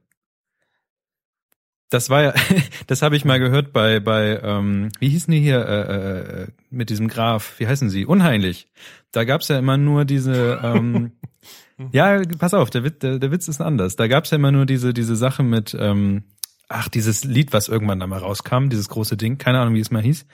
Das 1.90 2.10
war 2.10 2.22
ja, 2.22 2.34
das 2.86 3.02
habe 3.02 3.16
ich 3.16 3.24
mal 3.24 3.38
gehört 3.38 3.72
bei, 3.72 4.00
bei, 4.00 4.40
ähm, 4.42 4.88
wie 4.98 5.08
hießen 5.08 5.30
die 5.30 5.40
hier, 5.40 5.64
äh, 5.66 5.80
äh, 5.80 6.42
äh, 6.42 6.46
mit 6.70 6.90
diesem 6.90 7.08
Graf, 7.08 7.54
wie 7.58 7.66
heißen 7.66 7.90
sie? 7.90 8.06
Unheimlich. 8.06 8.68
Da 9.12 9.24
gab's 9.24 9.48
ja 9.48 9.58
immer 9.58 9.76
nur 9.76 10.04
diese, 10.04 10.60
ähm, 10.62 11.12
ja, 11.92 12.20
pass 12.38 12.54
auf, 12.54 12.70
der 12.70 12.82
Witz, 12.82 12.98
der, 13.00 13.18
der 13.18 13.30
Witz 13.30 13.46
ist 13.46 13.60
anders. 13.60 13.94
Da 13.96 14.08
gab's 14.08 14.30
ja 14.30 14.36
immer 14.36 14.52
nur 14.52 14.66
diese, 14.66 14.92
diese 14.92 15.16
Sache 15.16 15.42
mit, 15.42 15.76
ähm, 15.78 16.24
ach, 16.68 16.88
dieses 16.88 17.24
Lied, 17.24 17.52
was 17.52 17.68
irgendwann 17.68 18.00
da 18.00 18.06
mal 18.06 18.18
rauskam, 18.18 18.68
dieses 18.68 18.88
große 18.88 19.16
Ding, 19.16 19.38
keine 19.38 19.60
Ahnung, 19.60 19.74
wie 19.74 19.80
es 19.80 19.90
mal 19.90 20.02
hieß. 20.02 20.26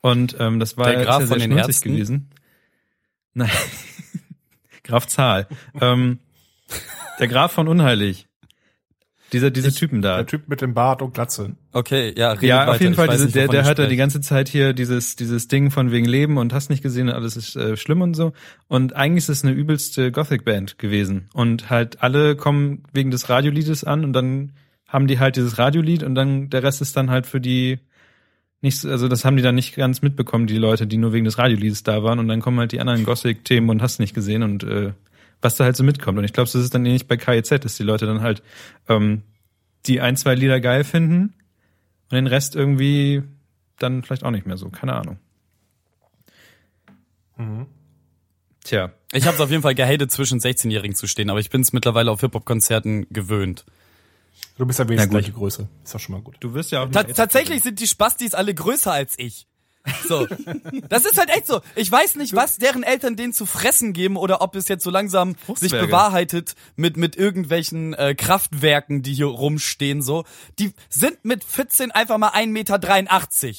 Und 0.00 0.36
ähm, 0.38 0.60
das 0.60 0.76
war 0.76 0.90
der 0.90 1.04
Graf 1.04 1.18
sehr, 1.18 1.26
sehr 1.26 1.40
von 1.40 1.56
den 1.56 1.80
gewesen. 1.80 2.30
Nein, 3.34 3.50
Graf 4.84 5.06
Zahl. 5.06 5.46
ähm, 5.80 6.18
der 7.18 7.28
Graf 7.28 7.52
von 7.52 7.68
Unheilig. 7.68 8.26
Dieser, 9.32 9.50
diese 9.50 9.68
ich, 9.68 9.74
Typen 9.74 10.00
da. 10.00 10.16
Der 10.16 10.26
Typ 10.26 10.48
mit 10.48 10.62
dem 10.62 10.72
Bart 10.72 11.02
und 11.02 11.12
Glatze. 11.12 11.54
Okay, 11.72 12.14
ja, 12.16 12.30
redet 12.30 12.48
Ja, 12.48 12.62
auf 12.62 12.68
weiter. 12.74 12.82
jeden 12.82 12.94
Fall, 12.94 13.08
diese, 13.08 13.24
nicht, 13.24 13.36
der, 13.36 13.48
der 13.48 13.64
hat 13.64 13.78
da 13.78 13.86
die 13.86 13.96
ganze 13.96 14.22
Zeit 14.22 14.48
hier 14.48 14.72
dieses, 14.72 15.16
dieses 15.16 15.48
Ding 15.48 15.70
von 15.70 15.90
wegen 15.90 16.06
Leben 16.06 16.38
und 16.38 16.54
hast 16.54 16.70
nicht 16.70 16.82
gesehen 16.82 17.08
und 17.08 17.14
alles 17.14 17.36
ist 17.36 17.54
äh, 17.54 17.76
schlimm 17.76 18.00
und 18.00 18.14
so. 18.14 18.32
Und 18.68 18.96
eigentlich 18.96 19.24
ist 19.24 19.28
es 19.28 19.44
eine 19.44 19.52
übelste 19.52 20.12
Gothic-Band 20.12 20.78
gewesen. 20.78 21.28
Und 21.34 21.68
halt 21.68 22.02
alle 22.02 22.36
kommen 22.36 22.84
wegen 22.92 23.10
des 23.10 23.28
Radioliedes 23.28 23.84
an 23.84 24.04
und 24.04 24.14
dann 24.14 24.52
haben 24.88 25.06
die 25.06 25.18
halt 25.18 25.36
dieses 25.36 25.58
Radiolied 25.58 26.02
und 26.02 26.14
dann 26.14 26.50
der 26.50 26.62
Rest 26.62 26.80
ist 26.80 26.96
dann 26.96 27.10
halt 27.10 27.26
für 27.26 27.40
die 27.40 27.78
nicht, 28.60 28.84
also 28.84 29.06
das 29.06 29.24
haben 29.24 29.36
die 29.36 29.42
dann 29.42 29.54
nicht 29.54 29.76
ganz 29.76 30.02
mitbekommen, 30.02 30.48
die 30.48 30.58
Leute, 30.58 30.86
die 30.86 30.96
nur 30.96 31.12
wegen 31.12 31.24
des 31.24 31.38
Radioliedes 31.38 31.84
da 31.84 32.02
waren 32.02 32.18
und 32.18 32.26
dann 32.26 32.40
kommen 32.40 32.58
halt 32.58 32.72
die 32.72 32.80
anderen 32.80 33.04
Gothic-Themen 33.04 33.70
und 33.70 33.82
hast 33.82 34.00
nicht 34.00 34.14
gesehen 34.14 34.42
und 34.42 34.64
äh, 34.64 34.92
was 35.40 35.54
da 35.54 35.64
halt 35.64 35.76
so 35.76 35.84
mitkommt. 35.84 36.18
Und 36.18 36.24
ich 36.24 36.32
glaube, 36.32 36.50
das 36.50 36.60
ist 36.60 36.74
dann 36.74 36.84
ähnlich 36.84 37.06
bei 37.06 37.16
KIZ, 37.16 37.50
dass 37.60 37.76
die 37.76 37.84
Leute 37.84 38.06
dann 38.06 38.20
halt 38.20 38.42
ähm, 38.88 39.22
die 39.86 40.00
ein, 40.00 40.16
zwei 40.16 40.34
Lieder 40.34 40.60
geil 40.60 40.82
finden 40.82 41.34
und 42.10 42.16
den 42.16 42.26
Rest 42.26 42.56
irgendwie 42.56 43.22
dann 43.78 44.02
vielleicht 44.02 44.24
auch 44.24 44.32
nicht 44.32 44.46
mehr 44.46 44.56
so, 44.56 44.70
keine 44.70 44.94
Ahnung. 44.94 45.18
Mhm. 47.36 47.66
Tja. 48.64 48.90
Ich 49.12 49.24
habe 49.26 49.36
es 49.36 49.40
auf 49.40 49.50
jeden 49.50 49.62
Fall 49.62 49.74
gehatet, 49.74 50.10
zwischen 50.10 50.40
16-Jährigen 50.40 50.96
zu 50.96 51.06
stehen, 51.06 51.30
aber 51.30 51.40
ich 51.40 51.48
bin 51.48 51.60
es 51.60 51.72
mittlerweile 51.72 52.10
auf 52.10 52.20
Hip-Hop-Konzerten 52.20 53.06
gewöhnt. 53.10 53.64
Du 54.58 54.66
bist 54.66 54.78
ja 54.80 54.88
wenigstens 54.88 55.10
gleiche 55.10 55.32
Größe. 55.32 55.68
Ist 55.84 55.94
doch 55.94 56.00
schon 56.00 56.16
mal 56.16 56.20
gut. 56.20 56.36
Du 56.40 56.52
wirst 56.52 56.72
ja 56.72 56.82
auch 56.82 56.90
Ta 56.90 57.04
tatsächlich 57.04 57.62
sind 57.62 57.78
die 57.80 57.86
Spastis 57.86 58.34
alle 58.34 58.52
größer 58.52 58.92
als 58.92 59.14
ich. 59.16 59.46
So. 60.06 60.26
Das 60.88 61.04
ist 61.04 61.16
halt 61.16 61.30
echt 61.30 61.46
so. 61.46 61.60
Ich 61.76 61.90
weiß 61.90 62.16
nicht, 62.16 62.34
was 62.34 62.58
deren 62.58 62.82
Eltern 62.82 63.16
denen 63.16 63.32
zu 63.32 63.46
fressen 63.46 63.92
geben 63.92 64.16
oder 64.16 64.42
ob 64.42 64.56
es 64.56 64.68
jetzt 64.68 64.84
so 64.84 64.90
langsam 64.90 65.36
sich 65.54 65.72
bewahrheitet 65.72 66.54
mit, 66.76 66.96
mit 66.96 67.16
irgendwelchen 67.16 67.94
äh, 67.94 68.14
Kraftwerken, 68.14 69.02
die 69.02 69.14
hier 69.14 69.26
rumstehen, 69.26 70.02
so. 70.02 70.24
Die 70.58 70.72
sind 70.88 71.24
mit 71.24 71.44
14 71.44 71.92
einfach 71.92 72.18
mal 72.18 72.30
1,83 72.30 72.46
Meter. 72.48 73.54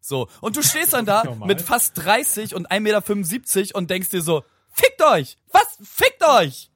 So. 0.00 0.28
Und 0.40 0.56
du 0.56 0.62
stehst 0.62 0.92
dann 0.92 1.06
da 1.06 1.24
mit 1.44 1.60
fast 1.60 1.92
30 1.98 2.54
und 2.54 2.70
1,75 2.70 3.58
Meter 3.58 3.76
und 3.76 3.90
denkst 3.90 4.10
dir 4.10 4.22
so, 4.22 4.44
fickt 4.70 5.02
euch! 5.02 5.38
Was? 5.50 5.78
Fickt 5.82 6.24
euch! 6.24 6.70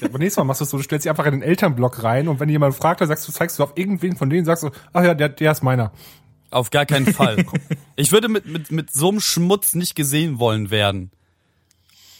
Ja, 0.00 0.08
aber 0.08 0.18
nächstes 0.18 0.38
Mal 0.38 0.44
machst 0.44 0.60
du 0.60 0.64
es 0.64 0.70
so, 0.70 0.76
du 0.76 0.82
stellst 0.82 1.04
dich 1.04 1.10
einfach 1.10 1.26
in 1.26 1.32
den 1.32 1.42
Elternblock 1.42 2.02
rein 2.02 2.28
und 2.28 2.40
wenn 2.40 2.48
jemand 2.48 2.74
fragt, 2.74 3.00
dann 3.00 3.08
sagst 3.08 3.28
du, 3.28 3.32
zeigst 3.32 3.58
du 3.58 3.62
auf 3.62 3.72
irgendwen 3.76 4.16
von 4.16 4.30
denen, 4.30 4.44
sagst 4.44 4.64
du, 4.64 4.70
ach 4.92 5.04
ja, 5.04 5.14
der, 5.14 5.28
der 5.28 5.52
ist 5.52 5.62
meiner. 5.62 5.92
Auf 6.50 6.70
gar 6.70 6.86
keinen 6.86 7.12
Fall. 7.12 7.44
Ich 7.96 8.12
würde 8.12 8.28
mit, 8.30 8.46
mit, 8.46 8.72
mit 8.72 8.90
so 8.90 9.10
einem 9.10 9.20
Schmutz 9.20 9.74
nicht 9.74 9.94
gesehen 9.94 10.38
wollen 10.38 10.70
werden. 10.70 11.10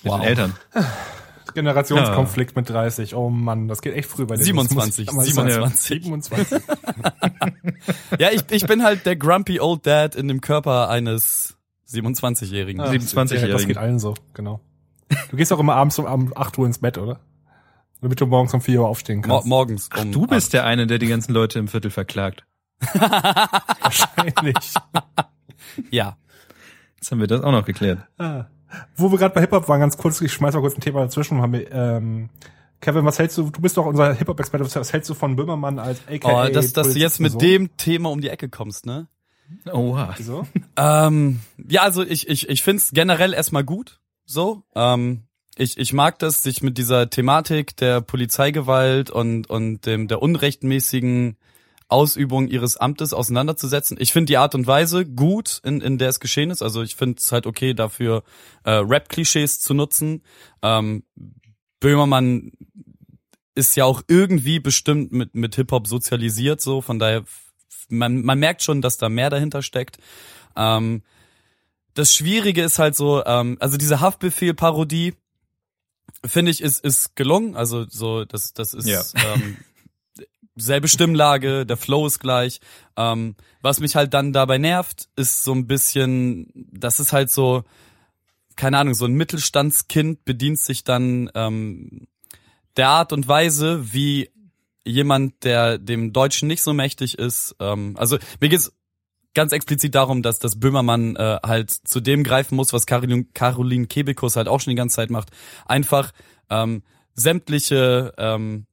Mit 0.02 0.12
wow. 0.12 0.20
den 0.20 0.28
Eltern. 0.28 0.54
Generationskonflikt 1.54 2.52
ja. 2.52 2.60
mit 2.60 2.68
30. 2.68 3.14
Oh 3.14 3.30
Mann, 3.30 3.66
das 3.66 3.80
geht 3.80 3.94
echt 3.94 4.10
früh 4.10 4.26
bei 4.26 4.36
dir. 4.36 4.44
27. 4.44 5.08
27. 5.10 6.04
27. 6.04 6.62
ja, 8.18 8.30
ich, 8.30 8.42
ich 8.50 8.66
bin 8.66 8.82
halt 8.82 9.06
der 9.06 9.16
grumpy 9.16 9.58
old 9.58 9.86
dad 9.86 10.14
in 10.14 10.28
dem 10.28 10.42
Körper 10.42 10.90
eines 10.90 11.56
27-Jährigen. 11.88 12.80
Ah, 12.80 12.90
27-Jährigen. 12.90 13.52
Das 13.52 13.66
geht 13.66 13.78
allen 13.78 13.98
so, 13.98 14.14
genau. 14.34 14.60
Du 15.30 15.36
gehst 15.36 15.52
auch 15.52 15.58
immer 15.58 15.74
abends 15.74 15.98
um 15.98 16.32
8 16.36 16.58
Uhr 16.58 16.66
ins 16.66 16.78
Bett, 16.78 16.98
oder? 16.98 17.20
Damit 18.00 18.20
du 18.20 18.26
morgens 18.26 18.54
um 18.54 18.60
4 18.60 18.80
Uhr 18.80 18.88
aufstehen 18.88 19.22
kannst. 19.22 19.46
Mo 19.46 19.56
morgens. 19.56 19.88
Um 19.88 20.08
Ach, 20.08 20.12
du 20.12 20.26
bist 20.26 20.48
8. 20.48 20.52
der 20.54 20.66
eine, 20.66 20.86
der 20.86 20.98
die 20.98 21.08
ganzen 21.08 21.32
Leute 21.32 21.58
im 21.58 21.68
Viertel 21.68 21.90
verklagt. 21.90 22.46
Wahrscheinlich. 23.82 24.74
ja. 25.90 26.16
Jetzt 26.96 27.10
haben 27.10 27.20
wir 27.20 27.26
das 27.26 27.42
auch 27.42 27.52
noch 27.52 27.64
geklärt. 27.64 28.00
Ah. 28.18 28.46
Wo 28.96 29.10
wir 29.10 29.18
gerade 29.18 29.34
bei 29.34 29.40
Hip-Hop 29.40 29.68
waren, 29.68 29.80
ganz 29.80 29.96
kurz, 29.96 30.20
ich 30.20 30.32
schmeiß 30.32 30.54
mal 30.54 30.60
kurz 30.60 30.76
ein 30.76 30.80
Thema 30.80 31.00
dazwischen. 31.00 31.40
Haben 31.42 31.52
wir, 31.52 31.70
ähm, 31.72 32.30
Kevin, 32.80 33.04
was 33.04 33.18
hältst 33.18 33.36
du, 33.36 33.50
du 33.50 33.60
bist 33.60 33.76
doch 33.76 33.86
unser 33.86 34.14
Hip-Hop-Experte, 34.14 34.64
was 34.64 34.92
hältst 34.92 35.10
du 35.10 35.14
von 35.14 35.36
Böhmermann 35.36 35.78
als 35.78 36.00
AKA? 36.08 36.46
Oh, 36.46 36.52
dass, 36.52 36.72
dass 36.72 36.92
du 36.92 36.98
jetzt 36.98 37.20
mit 37.20 37.32
so? 37.32 37.38
dem 37.38 37.76
Thema 37.76 38.10
um 38.10 38.20
die 38.20 38.28
Ecke 38.28 38.48
kommst, 38.48 38.86
ne? 38.86 39.08
Oha. 39.70 40.14
Wieso? 40.16 40.46
ähm, 40.76 41.40
ja, 41.68 41.82
also 41.82 42.02
ich, 42.02 42.28
ich, 42.28 42.48
ich 42.48 42.62
find's 42.62 42.92
generell 42.92 43.34
erstmal 43.34 43.64
gut, 43.64 44.00
so. 44.24 44.62
Ähm, 44.74 45.24
ich, 45.56 45.78
ich 45.78 45.92
mag 45.92 46.18
das, 46.18 46.42
sich 46.42 46.62
mit 46.62 46.78
dieser 46.78 47.10
Thematik 47.10 47.76
der 47.76 48.00
Polizeigewalt 48.00 49.10
und, 49.10 49.48
und 49.50 49.84
dem, 49.86 50.08
der 50.08 50.22
unrechtmäßigen 50.22 51.36
Ausübung 51.88 52.46
ihres 52.48 52.76
Amtes 52.76 53.12
auseinanderzusetzen. 53.12 53.96
Ich 54.00 54.12
finde 54.12 54.26
die 54.26 54.36
Art 54.36 54.54
und 54.54 54.66
Weise 54.66 55.04
gut, 55.04 55.60
in, 55.64 55.80
in 55.80 55.98
der 55.98 56.08
es 56.08 56.20
geschehen 56.20 56.50
ist. 56.50 56.62
Also 56.62 56.82
ich 56.82 56.94
finde 56.94 57.16
es 57.18 57.32
halt 57.32 57.46
okay, 57.46 57.74
dafür 57.74 58.22
äh, 58.64 58.70
Rap-Klischees 58.70 59.60
zu 59.60 59.74
nutzen. 59.74 60.22
Ähm, 60.62 61.02
Böhmermann 61.80 62.52
ist 63.54 63.76
ja 63.76 63.84
auch 63.84 64.02
irgendwie 64.06 64.60
bestimmt 64.60 65.12
mit, 65.12 65.34
mit 65.34 65.56
Hip-Hop 65.56 65.86
sozialisiert, 65.86 66.60
so 66.60 66.80
von 66.80 66.98
daher, 66.98 67.24
man, 67.88 68.22
man 68.22 68.38
merkt 68.38 68.62
schon, 68.62 68.80
dass 68.80 68.96
da 68.96 69.08
mehr 69.08 69.30
dahinter 69.30 69.62
steckt. 69.62 69.98
Ähm, 70.56 71.02
das 71.94 72.14
Schwierige 72.14 72.62
ist 72.62 72.78
halt 72.78 72.94
so, 72.94 73.24
ähm, 73.24 73.56
also 73.60 73.76
diese 73.76 74.00
Haftbefehl-Parodie, 74.00 75.14
finde 76.24 76.50
ich, 76.50 76.60
ist, 76.60 76.84
ist 76.84 77.16
gelungen. 77.16 77.56
Also 77.56 77.86
so, 77.88 78.24
das, 78.24 78.52
das 78.52 78.74
ist 78.74 78.86
ja. 78.86 79.02
ähm, 79.34 79.56
selbe 80.56 80.88
Stimmlage, 80.88 81.66
der 81.66 81.76
Flow 81.76 82.06
ist 82.06 82.18
gleich. 82.18 82.60
Ähm, 82.96 83.36
was 83.62 83.80
mich 83.80 83.96
halt 83.96 84.14
dann 84.14 84.32
dabei 84.32 84.58
nervt, 84.58 85.08
ist 85.16 85.44
so 85.44 85.52
ein 85.52 85.66
bisschen, 85.66 86.50
das 86.54 87.00
ist 87.00 87.12
halt 87.12 87.30
so, 87.30 87.64
keine 88.56 88.78
Ahnung, 88.78 88.94
so 88.94 89.06
ein 89.06 89.14
Mittelstandskind 89.14 90.24
bedient 90.24 90.58
sich 90.58 90.84
dann 90.84 91.30
ähm, 91.34 92.06
der 92.76 92.88
Art 92.88 93.12
und 93.12 93.26
Weise, 93.26 93.92
wie 93.92 94.30
jemand, 94.84 95.44
der 95.44 95.78
dem 95.78 96.12
Deutschen 96.12 96.48
nicht 96.48 96.62
so 96.62 96.72
mächtig 96.72 97.18
ist. 97.18 97.54
Ähm, 97.60 97.94
also 97.96 98.18
mir 98.40 98.48
geht's 98.48 98.72
ganz 99.34 99.52
explizit 99.52 99.94
darum, 99.94 100.22
dass 100.22 100.38
das 100.38 100.58
Böhmermann 100.58 101.16
äh, 101.16 101.38
halt 101.44 101.70
zu 101.70 102.00
dem 102.00 102.24
greifen 102.24 102.56
muss, 102.56 102.72
was 102.72 102.86
Caroline, 102.86 103.26
Caroline 103.34 103.86
Kebekus 103.86 104.36
halt 104.36 104.48
auch 104.48 104.60
schon 104.60 104.72
die 104.72 104.76
ganze 104.76 104.96
Zeit 104.96 105.10
macht. 105.10 105.30
Einfach 105.66 106.12
ähm, 106.50 106.82
sämtliche 107.14 108.12
ähm, 108.18 108.66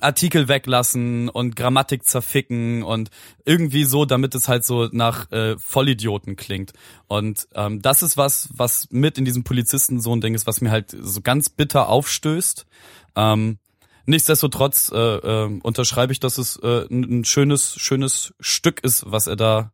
Artikel 0.00 0.48
weglassen 0.48 1.28
und 1.28 1.54
Grammatik 1.54 2.04
zerficken 2.04 2.82
und 2.82 3.10
irgendwie 3.44 3.84
so, 3.84 4.06
damit 4.06 4.34
es 4.34 4.48
halt 4.48 4.64
so 4.64 4.88
nach 4.90 5.30
äh, 5.32 5.58
Vollidioten 5.58 6.36
klingt. 6.36 6.72
Und 7.08 7.46
ähm, 7.54 7.82
das 7.82 8.02
ist 8.02 8.16
was, 8.16 8.48
was 8.54 8.88
mit 8.90 9.18
in 9.18 9.26
diesem 9.26 9.44
Polizisten 9.44 10.00
so 10.00 10.14
ein 10.14 10.22
Ding 10.22 10.34
ist, 10.34 10.46
was 10.46 10.62
mir 10.62 10.70
halt 10.70 10.96
so 10.98 11.20
ganz 11.20 11.50
bitter 11.50 11.88
aufstößt. 11.88 12.64
Ähm, 13.16 13.58
nichtsdestotrotz 14.06 14.90
äh, 14.92 14.98
äh, 14.98 15.60
unterschreibe 15.62 16.12
ich, 16.12 16.20
dass 16.20 16.38
es 16.38 16.56
äh, 16.56 16.86
ein 16.90 17.24
schönes, 17.24 17.74
schönes 17.76 18.34
Stück 18.40 18.80
ist, 18.84 19.04
was 19.06 19.26
er 19.26 19.36
da 19.36 19.72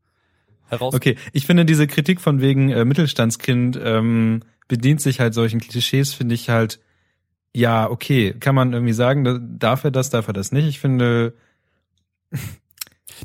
heraus. 0.69 0.95
Okay, 0.95 1.17
ich 1.33 1.47
finde 1.47 1.65
diese 1.65 1.87
Kritik 1.87 2.21
von 2.21 2.41
wegen 2.41 2.71
äh, 2.71 2.85
Mittelstandskind 2.85 3.79
ähm, 3.83 4.41
bedient 4.69 5.01
sich 5.01 5.21
halt 5.21 5.35
solchen 5.35 5.61
Klischees, 5.61 6.13
finde 6.13 6.35
ich 6.35 6.49
halt 6.51 6.81
ja, 7.55 7.91
okay, 7.91 8.35
kann 8.39 8.55
man 8.55 8.73
irgendwie 8.73 8.93
sagen, 8.93 9.59
darf 9.59 9.85
er 9.85 9.91
das, 9.91 10.11
darf 10.11 10.29
er 10.29 10.35
das 10.35 10.53
nicht? 10.53 10.67
Ich 10.67 10.79
finde. 10.79 11.35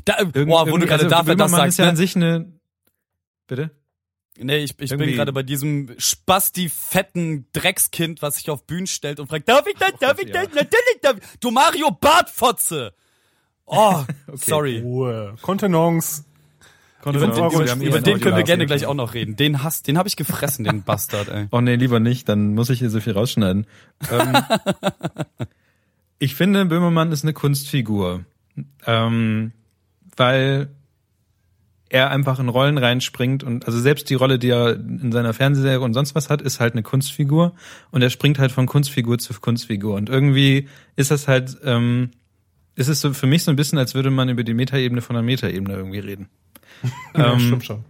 Da, 0.04 0.24
boah, 0.24 0.68
wo 0.68 0.76
du 0.76 0.86
gerade 0.86 1.04
also, 1.04 1.08
darf 1.08 1.28
er 1.28 1.36
das 1.36 1.52
sagst. 1.52 1.68
ist 1.68 1.78
ja 1.78 1.84
ne? 1.84 1.90
an 1.92 1.96
sich 1.96 2.16
eine. 2.16 2.52
Bitte? 3.46 3.70
Nee, 4.38 4.58
ich, 4.58 4.74
ich 4.78 4.90
bin 4.90 5.12
gerade 5.12 5.32
bei 5.32 5.44
diesem 5.44 5.94
Spasti 5.96 6.68
fetten 6.68 7.46
Dreckskind, 7.52 8.20
was 8.20 8.36
sich 8.36 8.50
auf 8.50 8.66
Bühnen 8.66 8.88
stellt 8.88 9.20
und 9.20 9.28
fragt, 9.28 9.48
darf 9.48 9.66
ich 9.66 9.76
das, 9.78 9.92
darf 10.00 10.18
ich 10.20 10.30
das, 10.30 10.48
natürlich 10.48 11.00
darf 11.02 11.18
ich. 11.18 11.40
Du 11.40 11.50
Mario 11.50 11.90
Bartfotze! 11.92 12.92
Oh, 13.66 14.02
okay. 14.26 14.36
sorry. 14.36 14.80
Ruhe. 14.80 15.36
Kontenance. 15.40 16.24
Über, 17.06 17.26
den, 17.28 17.82
über 17.82 18.00
den 18.00 18.18
können 18.18 18.36
wir 18.36 18.44
gerne 18.44 18.64
gleich 18.64 18.86
auch 18.86 18.94
noch 18.94 19.12
reden. 19.12 19.36
Den 19.36 19.62
hast, 19.62 19.88
den 19.88 19.98
habe 19.98 20.08
ich 20.08 20.16
gefressen, 20.16 20.64
den 20.64 20.82
Bastard, 20.84 21.28
ey. 21.28 21.48
Oh 21.50 21.60
nee, 21.60 21.76
lieber 21.76 22.00
nicht, 22.00 22.28
dann 22.30 22.54
muss 22.54 22.70
ich 22.70 22.78
hier 22.78 22.88
so 22.88 22.98
viel 22.98 23.12
rausschneiden. 23.12 23.66
Ähm, 24.10 24.36
ich 26.18 26.34
finde, 26.34 26.64
Böhmermann 26.64 27.12
ist 27.12 27.22
eine 27.22 27.34
Kunstfigur. 27.34 28.24
Ähm, 28.86 29.52
weil 30.16 30.70
er 31.94 32.10
einfach 32.10 32.40
in 32.40 32.48
Rollen 32.48 32.76
reinspringt 32.76 33.44
und 33.44 33.66
also 33.66 33.78
selbst 33.78 34.10
die 34.10 34.14
Rolle, 34.14 34.40
die 34.40 34.48
er 34.48 34.74
in 34.74 35.12
seiner 35.12 35.32
Fernsehserie 35.32 35.80
und 35.80 35.94
sonst 35.94 36.16
was 36.16 36.28
hat, 36.28 36.42
ist 36.42 36.58
halt 36.58 36.72
eine 36.72 36.82
Kunstfigur 36.82 37.54
und 37.92 38.02
er 38.02 38.10
springt 38.10 38.40
halt 38.40 38.50
von 38.50 38.66
Kunstfigur 38.66 39.18
zu 39.18 39.32
Kunstfigur 39.34 39.94
und 39.94 40.08
irgendwie 40.10 40.68
ist 40.96 41.12
das 41.12 41.28
halt, 41.28 41.56
ähm, 41.62 42.10
ist 42.74 42.88
es 42.88 43.00
so 43.00 43.12
für 43.12 43.28
mich 43.28 43.44
so 43.44 43.52
ein 43.52 43.56
bisschen, 43.56 43.78
als 43.78 43.94
würde 43.94 44.10
man 44.10 44.28
über 44.28 44.42
die 44.42 44.54
Metaebene 44.54 45.02
von 45.02 45.14
einer 45.14 45.24
Metaebene 45.24 45.72
irgendwie 45.72 46.00
reden. 46.00 46.28
ja, 47.16 47.32
ähm, 47.32 47.38
stimmt 47.38 47.64
schon. 47.64 47.84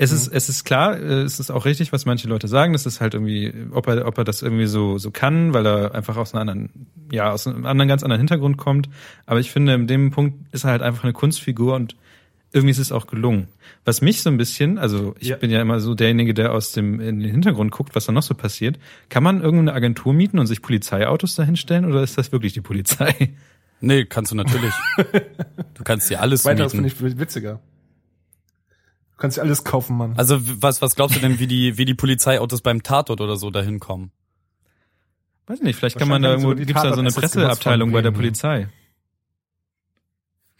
Es 0.00 0.12
ist, 0.12 0.30
mhm. 0.30 0.36
es 0.36 0.48
ist 0.48 0.62
klar, 0.62 0.96
äh, 0.96 1.22
es 1.22 1.40
ist 1.40 1.50
auch 1.50 1.64
richtig, 1.64 1.92
was 1.92 2.06
manche 2.06 2.28
Leute 2.28 2.46
sagen. 2.46 2.74
Das 2.74 2.86
ist 2.86 3.00
halt 3.00 3.14
irgendwie, 3.14 3.52
ob 3.72 3.88
er, 3.88 4.06
ob 4.06 4.16
er 4.18 4.22
das 4.22 4.42
irgendwie 4.42 4.66
so, 4.66 4.98
so 4.98 5.10
kann, 5.10 5.52
weil 5.52 5.66
er 5.66 5.96
einfach 5.96 6.16
aus 6.16 6.32
einer 6.32 6.42
anderen, 6.42 6.86
ja, 7.10 7.32
aus 7.32 7.48
einem 7.48 7.66
anderen, 7.66 7.88
ganz 7.88 8.04
anderen 8.04 8.20
Hintergrund 8.20 8.56
kommt. 8.56 8.88
Aber 9.26 9.40
ich 9.40 9.50
finde, 9.50 9.74
in 9.74 9.88
dem 9.88 10.12
Punkt 10.12 10.54
ist 10.54 10.62
er 10.62 10.70
halt 10.70 10.82
einfach 10.82 11.02
eine 11.02 11.12
Kunstfigur 11.12 11.74
und 11.74 11.96
irgendwie 12.52 12.70
ist 12.70 12.78
es 12.78 12.92
auch 12.92 13.06
gelungen. 13.06 13.48
Was 13.84 14.00
mich 14.00 14.22
so 14.22 14.30
ein 14.30 14.38
bisschen, 14.38 14.78
also 14.78 15.14
ich 15.18 15.28
ja. 15.28 15.36
bin 15.36 15.50
ja 15.50 15.60
immer 15.60 15.80
so 15.80 15.94
derjenige, 15.94 16.34
der 16.34 16.52
aus 16.52 16.72
dem 16.72 17.00
in 17.00 17.20
den 17.20 17.30
Hintergrund 17.30 17.70
guckt, 17.70 17.94
was 17.94 18.06
da 18.06 18.12
noch 18.12 18.22
so 18.22 18.34
passiert. 18.34 18.78
Kann 19.08 19.22
man 19.22 19.42
irgendeine 19.42 19.74
Agentur 19.74 20.12
mieten 20.12 20.38
und 20.38 20.46
sich 20.46 20.62
Polizeiautos 20.62 21.34
dahinstellen 21.34 21.84
oder 21.84 22.02
ist 22.02 22.16
das 22.16 22.32
wirklich 22.32 22.54
die 22.54 22.60
Polizei? 22.60 23.34
Nee, 23.80 24.06
kannst 24.06 24.32
du 24.32 24.36
natürlich. 24.36 24.72
du 25.74 25.84
kannst 25.84 26.10
dir 26.10 26.20
alles 26.20 26.44
Weiteres 26.44 26.74
mieten. 26.74 26.90
finde 26.90 27.12
ich 27.12 27.18
witziger. 27.18 27.60
Du 29.12 29.18
kannst 29.18 29.36
dir 29.36 29.42
alles 29.42 29.64
kaufen, 29.64 29.96
Mann. 29.96 30.14
Also 30.16 30.38
was, 30.40 30.80
was 30.80 30.96
glaubst 30.96 31.16
du 31.16 31.20
denn, 31.20 31.38
wie 31.38 31.46
die, 31.46 31.76
wie 31.76 31.84
die 31.84 31.94
Polizeiautos 31.94 32.62
beim 32.62 32.82
Tatort 32.82 33.20
oder 33.20 33.36
so 33.36 33.50
dahin 33.50 33.78
kommen? 33.78 34.10
Weiß 35.46 35.60
nicht, 35.60 35.76
vielleicht 35.76 35.98
kann 35.98 36.08
man 36.08 36.22
da 36.22 36.30
irgendwo, 36.30 36.54
gibt's 36.54 36.82
da 36.82 36.92
so 36.92 37.00
eine 37.00 37.10
Presseabteilung 37.10 37.90
bei 37.90 38.02
der 38.02 38.10
Polizei. 38.10 38.68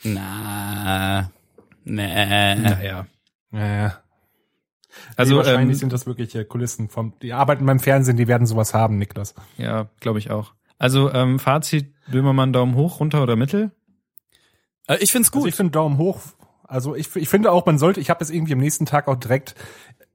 Na. 0.03 1.31
Nee. 1.89 2.55
Naja. 2.55 3.07
Naja. 3.51 3.99
Also 5.17 5.33
nee, 5.33 5.39
wahrscheinlich 5.39 5.77
ähm, 5.77 5.81
sind 5.81 5.93
das 5.93 6.07
wirklich 6.07 6.49
Kulissen 6.49 6.89
vom. 6.89 7.15
Die 7.21 7.33
arbeiten 7.33 7.67
beim 7.67 7.81
Fernsehen, 7.81 8.17
die 8.17 8.29
werden 8.29 8.47
sowas 8.47 8.75
haben, 8.75 8.99
Niklas. 8.99 9.35
Ja, 9.57 9.89
glaube 10.01 10.19
ich 10.19 10.31
auch. 10.31 10.55
Also 10.79 11.13
ähm, 11.13 11.39
Fazit: 11.39 11.93
Böhmermann 12.11 12.53
Daumen 12.53 12.75
hoch, 12.75 13.01
runter 13.01 13.23
oder 13.23 13.37
mittel? 13.37 13.73
Äh, 14.87 14.99
ich 15.01 15.13
find's 15.13 15.31
gut. 15.31 15.41
Also 15.41 15.49
ich 15.49 15.55
finde 15.55 15.73
Daumen 15.73 15.99
hoch. 15.99 16.21
Also 16.65 16.95
ich, 16.95 17.15
ich 17.17 17.29
finde 17.29 17.51
auch, 17.51 17.65
man 17.65 17.79
sollte. 17.79 18.01
Ich 18.01 18.11
habe 18.11 18.23
es 18.23 18.31
irgendwie 18.31 18.53
am 18.53 18.59
nächsten 18.59 18.87
Tag 18.87 19.09
auch 19.09 19.17
direkt 19.17 19.55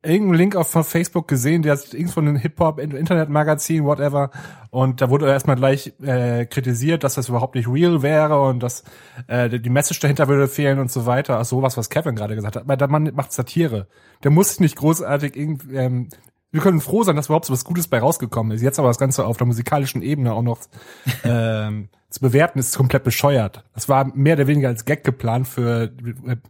irgendeinen 0.04 0.38
Link 0.38 0.56
auf 0.56 0.70
Facebook 0.70 1.28
gesehen, 1.28 1.62
der 1.62 1.74
ist 1.74 1.94
irgend 1.94 2.12
von 2.12 2.28
einem 2.28 2.36
Hip-Hop, 2.36 2.80
Internetmagazin, 2.80 3.86
whatever. 3.86 4.32
Und 4.70 5.02
da 5.02 5.10
wurde 5.10 5.28
erstmal 5.28 5.56
gleich 5.56 5.94
äh, 6.02 6.46
kritisiert, 6.46 7.04
dass 7.04 7.16
das 7.16 7.30
überhaupt 7.30 7.56
nicht 7.56 7.68
real 7.68 8.02
wäre 8.02 8.42
und 8.42 8.62
dass 8.62 8.84
äh, 9.28 9.50
die 9.50 9.70
Message 9.70 10.00
dahinter 10.02 10.28
würde 10.28 10.48
fehlen 10.48 10.80
und 10.80 10.92
so 10.92 11.06
weiter. 11.06 11.40
Ach 11.40 11.46
sowas, 11.46 11.78
was 11.78 11.90
Kevin 11.90 12.16
gerade 12.16 12.36
gesagt 12.36 12.58
hat. 12.58 12.64
Aber 12.64 12.76
der 12.76 12.90
Mann 12.90 13.12
macht 13.16 13.32
Satire. 13.32 13.88
Der 14.24 14.32
muss 14.32 14.60
nicht 14.60 14.76
großartig 14.76 15.36
irgendwie, 15.36 15.76
ähm, 15.76 16.10
wir 16.52 16.62
können 16.62 16.82
froh 16.82 17.04
sein, 17.04 17.16
dass 17.16 17.28
überhaupt 17.28 17.46
so 17.46 17.54
was 17.54 17.64
Gutes 17.64 17.88
bei 17.88 18.00
rausgekommen 18.00 18.56
ist. 18.56 18.62
Jetzt 18.62 18.80
aber 18.80 18.90
das 18.90 19.00
Ganze 19.00 19.26
auf 19.26 19.38
der 19.38 19.48
musikalischen 19.48 20.02
Ebene 20.02 20.34
auch 20.34 20.44
noch 20.44 20.60
ähm, 21.24 21.90
zu 22.10 22.20
bewerten, 22.20 22.60
ist 22.60 22.78
komplett 22.78 23.04
bescheuert. 23.04 23.64
Das 23.74 23.90
war 23.90 24.06
mehr 24.16 24.36
oder 24.36 24.48
weniger 24.48 24.68
als 24.68 24.86
Gag 24.86 25.04
geplant 25.04 25.48
für, 25.48 25.92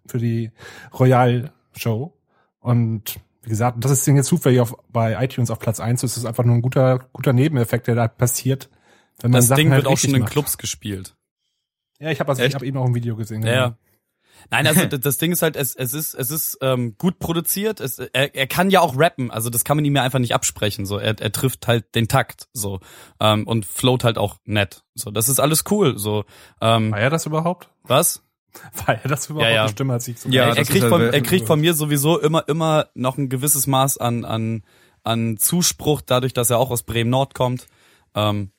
für 0.07 0.17
die 0.17 0.51
Royal 0.97 1.51
Show. 1.75 2.13
Und 2.59 3.19
wie 3.43 3.49
gesagt, 3.49 3.83
das 3.83 3.91
ist 3.91 4.07
jetzt 4.07 4.27
zufällig 4.27 4.61
auf, 4.61 4.75
bei 4.89 5.21
iTunes 5.23 5.51
auf 5.51 5.59
Platz 5.59 5.79
eins. 5.79 6.01
Das 6.01 6.15
ist 6.15 6.25
einfach 6.25 6.45
nur 6.45 6.55
ein 6.55 6.61
guter, 6.61 7.09
guter 7.11 7.33
Nebeneffekt, 7.33 7.87
der 7.87 7.95
da 7.95 8.07
passiert. 8.07 8.69
Wenn 9.19 9.31
man 9.31 9.39
das 9.39 9.47
Sachen 9.47 9.57
Ding 9.57 9.71
halt 9.71 9.83
wird 9.83 9.93
auch 9.93 9.97
schon 9.97 10.15
in 10.15 10.25
Clubs 10.25 10.57
gespielt. 10.57 11.15
Ja, 11.99 12.09
ich 12.09 12.19
habe 12.19 12.29
also, 12.29 12.43
ich 12.43 12.55
hab 12.55 12.63
eben 12.63 12.77
auch 12.77 12.85
ein 12.85 12.95
Video 12.95 13.15
gesehen. 13.15 13.43
Ja, 13.43 13.53
ja. 13.53 13.77
Nein, 14.49 14.67
also 14.67 14.85
das 14.97 15.17
Ding 15.17 15.31
ist 15.31 15.41
halt, 15.41 15.55
es, 15.55 15.75
es 15.75 15.93
ist, 15.93 16.13
es 16.13 16.31
ist 16.31 16.57
ähm, 16.61 16.95
gut 16.97 17.19
produziert. 17.19 17.79
Es, 17.79 17.99
er, 17.99 18.33
er 18.33 18.47
kann 18.47 18.69
ja 18.69 18.79
auch 18.79 18.97
rappen, 18.97 19.29
also 19.29 19.49
das 19.49 19.63
kann 19.63 19.77
man 19.77 19.85
ihm 19.85 19.95
ja 19.95 20.03
einfach 20.03 20.19
nicht 20.19 20.33
absprechen. 20.33 20.85
So, 20.85 20.97
er, 20.97 21.19
er 21.19 21.31
trifft 21.31 21.67
halt 21.67 21.95
den 21.95 22.07
Takt 22.07 22.47
so 22.53 22.79
ähm, 23.19 23.45
und 23.45 23.65
float 23.65 24.03
halt 24.03 24.17
auch 24.17 24.37
nett. 24.45 24.83
So, 24.95 25.11
das 25.11 25.29
ist 25.29 25.39
alles 25.39 25.65
cool. 25.69 25.97
So, 25.97 26.25
ähm, 26.61 26.91
war 26.91 26.99
er 26.99 27.09
das 27.09 27.25
überhaupt? 27.25 27.69
Was? 27.83 28.23
Weil 28.85 29.01
das 29.05 29.29
überhaupt 29.29 29.47
ja, 29.47 29.55
ja. 29.55 29.61
eine 29.63 29.71
Stimme 29.71 29.93
hat 29.93 30.01
sich 30.01 30.19
so 30.19 30.29
Ja, 30.29 30.53
er 30.53 30.65
kriegt, 30.65 30.85
von, 30.85 31.01
er 31.01 31.21
kriegt 31.21 31.47
von 31.47 31.59
mir 31.59 31.73
sowieso 31.73 32.19
immer, 32.19 32.47
immer 32.47 32.87
noch 32.93 33.17
ein 33.17 33.29
gewisses 33.29 33.67
Maß 33.67 33.97
an, 33.97 34.25
an, 34.25 34.63
an 35.03 35.37
Zuspruch, 35.37 36.01
dadurch, 36.01 36.33
dass 36.33 36.49
er 36.49 36.59
auch 36.59 36.71
aus 36.71 36.83
Bremen 36.83 37.09
Nord 37.09 37.33
kommt. 37.33 37.67
Ähm, 38.15 38.51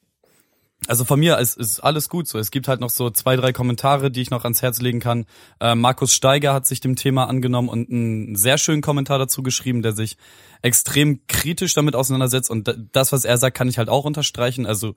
also 0.86 1.04
von 1.04 1.18
mir 1.18 1.38
ist, 1.38 1.56
ist 1.56 1.80
alles 1.80 2.08
gut 2.08 2.28
so. 2.28 2.38
Es 2.38 2.50
gibt 2.50 2.68
halt 2.68 2.80
noch 2.80 2.90
so 2.90 3.08
zwei, 3.08 3.36
drei 3.36 3.52
Kommentare, 3.52 4.10
die 4.10 4.20
ich 4.20 4.30
noch 4.30 4.44
ans 4.44 4.60
Herz 4.60 4.82
legen 4.82 5.00
kann. 5.00 5.24
Äh, 5.60 5.74
Markus 5.74 6.14
Steiger 6.14 6.52
hat 6.52 6.66
sich 6.66 6.80
dem 6.80 6.96
Thema 6.96 7.24
angenommen 7.24 7.68
und 7.68 7.90
einen 7.90 8.36
sehr 8.36 8.58
schönen 8.58 8.82
Kommentar 8.82 9.18
dazu 9.18 9.42
geschrieben, 9.42 9.80
der 9.80 9.92
sich 9.92 10.18
extrem 10.60 11.26
kritisch 11.26 11.72
damit 11.74 11.96
auseinandersetzt. 11.96 12.50
Und 12.50 12.74
das, 12.92 13.12
was 13.12 13.24
er 13.24 13.38
sagt, 13.38 13.56
kann 13.56 13.68
ich 13.68 13.78
halt 13.78 13.88
auch 13.88 14.04
unterstreichen. 14.04 14.66
Also 14.66 14.94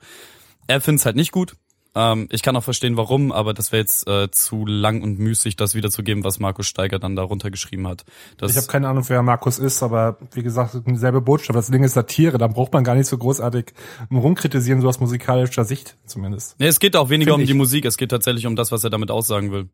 er 0.68 0.82
findet 0.82 1.02
es 1.02 1.06
halt 1.06 1.16
nicht 1.16 1.32
gut. 1.32 1.56
Ähm, 1.98 2.28
ich 2.32 2.44
kann 2.44 2.56
auch 2.56 2.64
verstehen, 2.64 2.96
warum, 2.96 3.32
aber 3.32 3.56
das 3.56 3.72
wäre 3.72 3.82
jetzt 3.82 4.08
äh, 4.08 4.30
zu 4.30 4.68
lang 4.68 5.02
und 5.02 5.18
müßig, 5.18 5.56
das 5.56 5.74
wiederzugeben, 5.74 6.24
was 6.24 6.40
Markus 6.40 6.68
Steiger 6.68 7.00
dann 7.00 7.16
darunter 7.16 7.50
geschrieben 7.50 7.88
hat. 7.88 8.06
Das 8.38 8.52
ich 8.52 8.58
habe 8.58 8.68
keine 8.68 8.88
Ahnung, 8.88 9.04
wer 9.08 9.24
Markus 9.24 9.58
ist, 9.58 9.82
aber 9.82 10.18
wie 10.34 10.44
gesagt, 10.44 10.80
dieselbe 10.86 11.22
Botschaft. 11.22 11.58
Das 11.58 11.72
Ding 11.72 11.84
ist 11.84 11.94
Satire, 11.94 12.38
da 12.38 12.46
braucht 12.46 12.72
man 12.72 12.84
gar 12.84 12.94
nicht 12.94 13.08
so 13.08 13.18
großartig 13.18 13.74
rumkritisieren, 14.12 14.80
so 14.80 14.88
aus 14.88 15.00
musikalischer 15.00 15.66
Sicht 15.66 15.98
zumindest. 16.06 16.60
Nee, 16.60 16.68
es 16.68 16.80
geht 16.80 16.96
auch 16.96 17.10
weniger 17.10 17.32
Find 17.32 17.42
um 17.42 17.48
die 17.48 17.56
Musik, 17.56 17.86
es 17.86 17.98
geht 17.98 18.12
tatsächlich 18.12 18.46
um 18.46 18.56
das, 18.56 18.72
was 18.72 18.84
er 18.84 18.92
damit 18.92 19.10
aussagen 19.10 19.52
will. 19.52 19.68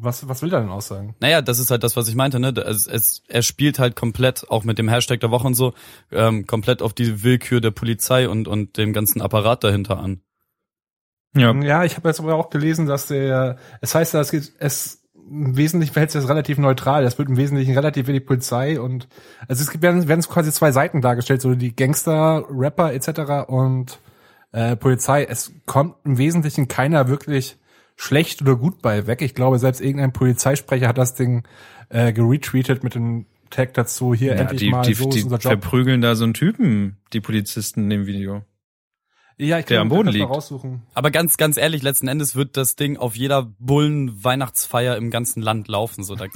Was, 0.00 0.28
was 0.28 0.42
will 0.42 0.54
er 0.54 0.60
denn 0.60 0.70
aussagen? 0.70 1.16
Naja, 1.18 1.42
das 1.42 1.58
ist 1.58 1.72
halt 1.72 1.82
das, 1.82 1.96
was 1.96 2.06
ich 2.06 2.14
meinte, 2.14 2.38
ne? 2.38 2.50
Es, 2.50 2.86
es, 2.86 3.24
er 3.26 3.42
spielt 3.42 3.80
halt 3.80 3.96
komplett, 3.96 4.48
auch 4.48 4.62
mit 4.62 4.78
dem 4.78 4.88
Hashtag 4.88 5.18
der 5.18 5.32
Woche 5.32 5.48
und 5.48 5.54
so, 5.54 5.74
ähm, 6.12 6.46
komplett 6.46 6.82
auf 6.82 6.92
die 6.92 7.24
Willkür 7.24 7.60
der 7.60 7.72
Polizei 7.72 8.28
und, 8.28 8.46
und 8.46 8.76
dem 8.76 8.92
ganzen 8.92 9.20
Apparat 9.20 9.64
dahinter 9.64 9.98
an. 9.98 10.20
Ja, 11.36 11.54
ja 11.54 11.84
ich 11.84 11.96
habe 11.96 12.08
jetzt 12.08 12.20
aber 12.20 12.34
auch 12.34 12.50
gelesen, 12.50 12.86
dass 12.86 13.06
der, 13.06 13.56
es 13.80 13.94
heißt, 13.94 14.14
dass 14.14 14.32
es 14.32 15.02
im 15.30 15.56
Wesentlichen 15.56 15.92
verhält 15.92 16.10
sich 16.10 16.20
das 16.20 16.30
relativ 16.30 16.58
neutral. 16.58 17.04
Es 17.04 17.18
wird 17.18 17.28
im 17.28 17.36
Wesentlichen 17.36 17.74
relativ 17.74 18.06
wenig 18.06 18.24
Polizei 18.24 18.80
und 18.80 19.08
also 19.46 19.62
es 19.62 19.70
gibt, 19.70 19.82
werden, 19.82 20.08
werden 20.08 20.22
quasi 20.22 20.50
zwei 20.52 20.72
Seiten 20.72 21.00
dargestellt, 21.00 21.42
so 21.42 21.54
die 21.54 21.76
Gangster, 21.76 22.44
Rapper 22.50 22.92
etc. 22.92 23.48
und 23.48 23.98
äh, 24.52 24.76
Polizei. 24.76 25.24
Es 25.24 25.52
kommt 25.66 25.96
im 26.04 26.18
Wesentlichen 26.18 26.68
keiner 26.68 27.08
wirklich 27.08 27.58
schlecht 27.96 28.40
oder 28.42 28.56
gut 28.56 28.80
bei 28.80 29.06
weg. 29.06 29.22
Ich 29.22 29.34
glaube, 29.34 29.58
selbst 29.58 29.80
irgendein 29.80 30.12
Polizeisprecher 30.12 30.88
hat 30.88 30.98
das 30.98 31.14
Ding 31.14 31.42
äh, 31.90 32.12
geretweetet 32.12 32.84
mit 32.84 32.94
dem 32.94 33.26
Tag 33.50 33.74
dazu, 33.74 34.14
hier 34.14 34.34
ja, 34.34 34.40
endlich 34.40 34.60
die, 34.60 34.70
mal 34.70 34.82
die, 34.82 34.94
so 34.94 35.08
die, 35.08 35.20
Job. 35.20 35.40
verprügeln 35.40 36.00
da 36.00 36.14
so 36.14 36.24
einen 36.24 36.34
Typen, 36.34 36.98
die 37.12 37.20
Polizisten 37.20 37.84
in 37.84 37.90
dem 37.90 38.06
Video. 38.06 38.42
Ja, 39.40 39.60
ich 39.60 39.66
der 39.66 39.80
am 39.80 39.88
Boden 39.88 40.08
liegt. 40.08 40.28
Raussuchen. 40.28 40.82
Aber 40.94 41.12
ganz, 41.12 41.36
ganz 41.36 41.56
ehrlich, 41.56 41.82
letzten 41.82 42.08
Endes 42.08 42.34
wird 42.34 42.56
das 42.56 42.74
Ding 42.74 42.96
auf 42.96 43.14
jeder 43.14 43.44
Bullen-Weihnachtsfeier 43.60 44.96
im 44.96 45.10
ganzen 45.10 45.42
Land 45.42 45.68
laufen. 45.68 46.02
So, 46.02 46.16
da 46.16 46.26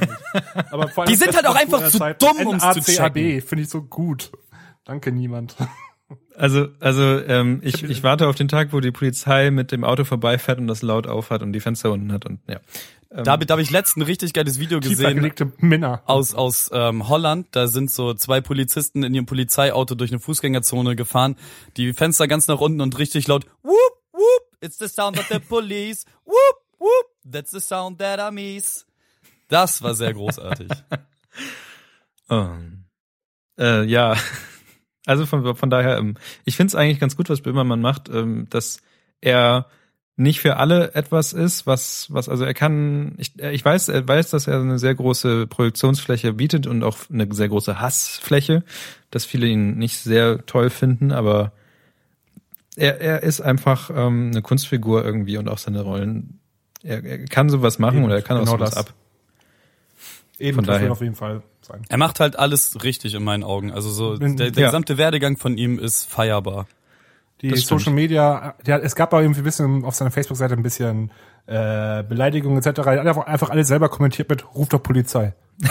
Aber 0.70 0.86
vor 0.88 1.02
allem 1.02 1.12
die 1.12 1.16
sind 1.16 1.34
halt 1.34 1.46
auch 1.46 1.56
einfach 1.56 1.88
zu 1.88 1.98
dumm, 1.98 2.46
um 2.46 2.60
zu 2.60 2.80
checken. 2.80 3.42
finde 3.42 3.62
ich 3.64 3.68
so 3.68 3.82
gut. 3.82 4.30
Danke, 4.84 5.12
niemand. 5.12 5.56
Also, 6.36 6.68
also 6.80 7.02
ähm, 7.02 7.60
ich, 7.62 7.84
ich 7.84 8.02
warte 8.02 8.26
auf 8.28 8.34
den 8.34 8.48
Tag, 8.48 8.72
wo 8.72 8.80
die 8.80 8.90
Polizei 8.90 9.50
mit 9.50 9.70
dem 9.70 9.84
Auto 9.84 10.04
vorbeifährt 10.04 10.58
und 10.58 10.66
das 10.66 10.82
laut 10.82 11.06
aufhat 11.06 11.42
und 11.42 11.52
die 11.52 11.60
Fenster 11.60 11.92
unten 11.92 12.12
hat 12.12 12.26
und 12.26 12.40
ja. 12.48 12.60
Ähm, 13.14 13.24
da, 13.24 13.36
da 13.36 13.52
habe 13.52 13.62
ich 13.62 13.70
letztens 13.70 14.02
ein 14.02 14.06
richtig 14.06 14.32
geiles 14.32 14.58
Video 14.58 14.80
gesehen 14.80 15.32
Männer. 15.58 16.02
aus 16.06 16.34
aus 16.34 16.70
ähm, 16.72 17.08
Holland. 17.08 17.46
Da 17.52 17.68
sind 17.68 17.90
so 17.90 18.14
zwei 18.14 18.40
Polizisten 18.40 19.04
in 19.04 19.14
ihrem 19.14 19.26
Polizeiauto 19.26 19.94
durch 19.94 20.10
eine 20.10 20.18
Fußgängerzone 20.18 20.96
gefahren, 20.96 21.36
die 21.76 21.92
Fenster 21.92 22.26
ganz 22.26 22.48
nach 22.48 22.60
unten 22.60 22.80
und 22.80 22.98
richtig 22.98 23.28
laut 23.28 23.46
whoop 23.62 24.02
whoop, 24.12 24.42
it's 24.60 24.78
the 24.78 24.88
sound 24.88 25.18
of 25.18 25.26
the 25.30 25.38
police, 25.38 26.04
whoop 26.24 26.56
whoop, 26.78 27.06
that's 27.30 27.52
the 27.52 27.60
sound 27.60 27.98
that 27.98 28.18
I 28.18 28.34
miss. 28.34 28.84
Das 29.48 29.82
war 29.82 29.94
sehr 29.94 30.12
großartig. 30.12 30.68
oh. 32.30 32.48
äh, 33.58 33.84
ja, 33.84 34.16
also 35.06 35.26
von, 35.26 35.54
von 35.54 35.70
daher, 35.70 35.98
ähm, 35.98 36.16
ich 36.44 36.56
finde 36.56 36.68
es 36.68 36.74
eigentlich 36.74 36.98
ganz 36.98 37.16
gut, 37.16 37.28
was 37.28 37.42
Böhmermann 37.42 37.80
macht, 37.80 38.08
ähm, 38.08 38.48
dass 38.50 38.80
er 39.20 39.66
nicht 40.16 40.40
für 40.40 40.56
alle 40.56 40.94
etwas 40.94 41.32
ist, 41.32 41.66
was, 41.66 42.06
was, 42.10 42.28
also 42.28 42.44
er 42.44 42.54
kann, 42.54 43.14
ich, 43.18 43.38
ich 43.40 43.64
weiß, 43.64 43.88
er 43.88 44.06
weiß, 44.06 44.30
dass 44.30 44.46
er 44.46 44.60
eine 44.60 44.78
sehr 44.78 44.94
große 44.94 45.46
Projektionsfläche 45.48 46.32
bietet 46.34 46.66
und 46.66 46.84
auch 46.84 46.98
eine 47.12 47.32
sehr 47.34 47.48
große 47.48 47.80
Hassfläche, 47.80 48.62
dass 49.10 49.24
viele 49.24 49.46
ihn 49.48 49.76
nicht 49.76 49.98
sehr 49.98 50.46
toll 50.46 50.70
finden, 50.70 51.10
aber 51.10 51.52
er, 52.76 53.00
er 53.00 53.22
ist 53.22 53.40
einfach 53.40 53.90
ähm, 53.90 54.30
eine 54.30 54.42
Kunstfigur 54.42 55.04
irgendwie 55.04 55.36
und 55.36 55.48
auch 55.48 55.58
seine 55.58 55.82
Rollen. 55.82 56.38
Er, 56.82 57.04
er 57.04 57.24
kann 57.26 57.48
sowas 57.48 57.78
machen 57.78 57.98
Eben, 57.98 58.06
oder 58.06 58.16
er 58.16 58.22
kann 58.22 58.38
genau 58.38 58.52
auch 58.52 58.58
sowas 58.58 58.70
das. 58.70 58.86
ab. 58.86 58.94
Eben, 60.38 60.56
von 60.56 60.64
daher. 60.64 60.92
auf 60.92 61.00
jeden 61.00 61.14
Fall 61.14 61.42
sein. 61.62 61.82
Er 61.88 61.98
macht 61.98 62.20
halt 62.20 62.38
alles 62.38 62.82
richtig 62.82 63.14
in 63.14 63.22
meinen 63.22 63.44
Augen. 63.44 63.72
Also 63.72 63.90
so 63.90 64.16
der, 64.16 64.50
der 64.50 64.62
ja. 64.62 64.68
gesamte 64.68 64.98
Werdegang 64.98 65.36
von 65.36 65.56
ihm 65.56 65.78
ist 65.78 66.04
feierbar. 66.04 66.66
Die 67.40 67.56
Social 67.56 67.92
Media, 67.92 68.54
ja, 68.66 68.78
es 68.78 68.94
gab 68.94 69.12
auch 69.12 69.20
irgendwie 69.20 69.40
ein 69.40 69.44
bisschen 69.44 69.84
auf 69.84 69.94
seiner 69.94 70.10
Facebook-Seite 70.10 70.54
ein 70.54 70.62
bisschen 70.62 71.10
äh, 71.46 72.02
Beleidigungen 72.02 72.58
etc. 72.58 72.78
Er 72.78 72.84
hat 73.00 73.06
einfach, 73.06 73.26
einfach 73.26 73.50
alles 73.50 73.68
selber 73.68 73.88
kommentiert 73.88 74.30
mit 74.30 74.54
Ruf 74.54 74.68
doch 74.68 74.82
Polizei. 74.82 75.34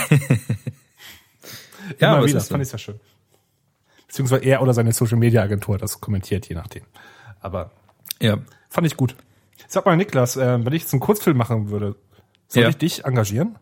ja, 1.99 2.15
Immer 2.15 2.26
wieder, 2.26 2.39
das 2.39 2.49
fand 2.49 2.62
ich 2.63 2.69
sehr 2.69 2.80
schön. 2.80 2.99
Beziehungsweise 4.08 4.43
er 4.43 4.62
oder 4.62 4.73
seine 4.73 4.91
Social 4.93 5.17
Media 5.17 5.41
Agentur 5.41 5.78
das 5.78 5.99
kommentiert, 5.99 6.47
je 6.47 6.56
nachdem. 6.56 6.84
Aber 7.39 7.71
ja, 8.21 8.38
fand 8.69 8.86
ich 8.86 8.95
gut. 8.95 9.15
Sag 9.67 9.86
mal, 9.86 9.97
Niklas, 9.97 10.38
äh, 10.38 10.63
wenn 10.63 10.73
ich 10.73 10.84
jetzt 10.84 10.93
einen 10.93 10.99
Kurzfilm 10.99 11.38
machen 11.38 11.69
würde, 11.69 11.95
soll 12.47 12.63
ja. 12.63 12.69
ich 12.69 12.78
dich 12.78 13.06
engagieren? 13.06 13.58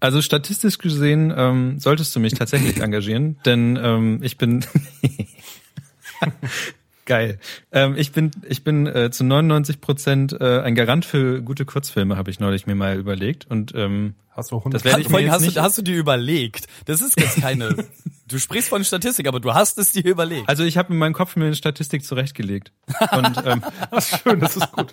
Also 0.00 0.22
statistisch 0.22 0.78
gesehen 0.78 1.32
ähm, 1.36 1.78
solltest 1.78 2.14
du 2.16 2.20
mich 2.20 2.34
tatsächlich 2.34 2.80
engagieren, 2.82 3.38
denn 3.44 3.78
ähm, 3.82 4.20
ich 4.22 4.38
bin 4.38 4.64
Geil. 7.06 7.38
Ähm, 7.70 7.96
ich 7.96 8.12
bin, 8.12 8.30
ich 8.48 8.64
bin 8.64 8.86
äh, 8.86 9.10
zu 9.10 9.24
99 9.24 9.80
Prozent 9.80 10.32
äh, 10.32 10.60
ein 10.60 10.74
Garant 10.74 11.04
für 11.04 11.42
gute 11.42 11.64
Kurzfilme, 11.64 12.16
habe 12.16 12.30
ich 12.30 12.40
neulich 12.40 12.66
mir 12.66 12.74
mal 12.74 12.96
überlegt. 12.96 13.46
Und 13.50 13.74
ähm, 13.74 14.14
hast 14.30 14.50
du 14.50 14.56
100 14.56 14.74
das 14.74 14.84
werde 14.84 15.02
ich 15.02 15.10
mir 15.10 15.30
hast, 15.30 15.42
nicht 15.42 15.58
du, 15.58 15.62
hast 15.62 15.76
du 15.76 15.82
dir 15.82 15.96
überlegt? 15.96 16.66
Das 16.86 17.02
ist 17.02 17.20
jetzt 17.20 17.40
keine. 17.40 17.76
du 18.28 18.38
sprichst 18.38 18.70
von 18.70 18.84
Statistik, 18.84 19.28
aber 19.28 19.40
du 19.40 19.52
hast 19.52 19.78
es 19.78 19.92
dir 19.92 20.04
überlegt. 20.04 20.48
Also 20.48 20.64
ich 20.64 20.78
habe 20.78 20.92
in 20.92 20.98
meinem 20.98 21.12
Kopf 21.12 21.36
mir 21.36 21.46
eine 21.46 21.54
Statistik 21.54 22.04
zurechtgelegt. 22.04 22.72
Und 23.12 23.42
ähm, 23.44 23.62
das 23.90 24.12
ist 24.12 24.22
schön, 24.22 24.40
das 24.40 24.56
ist 24.56 24.72
gut. 24.72 24.92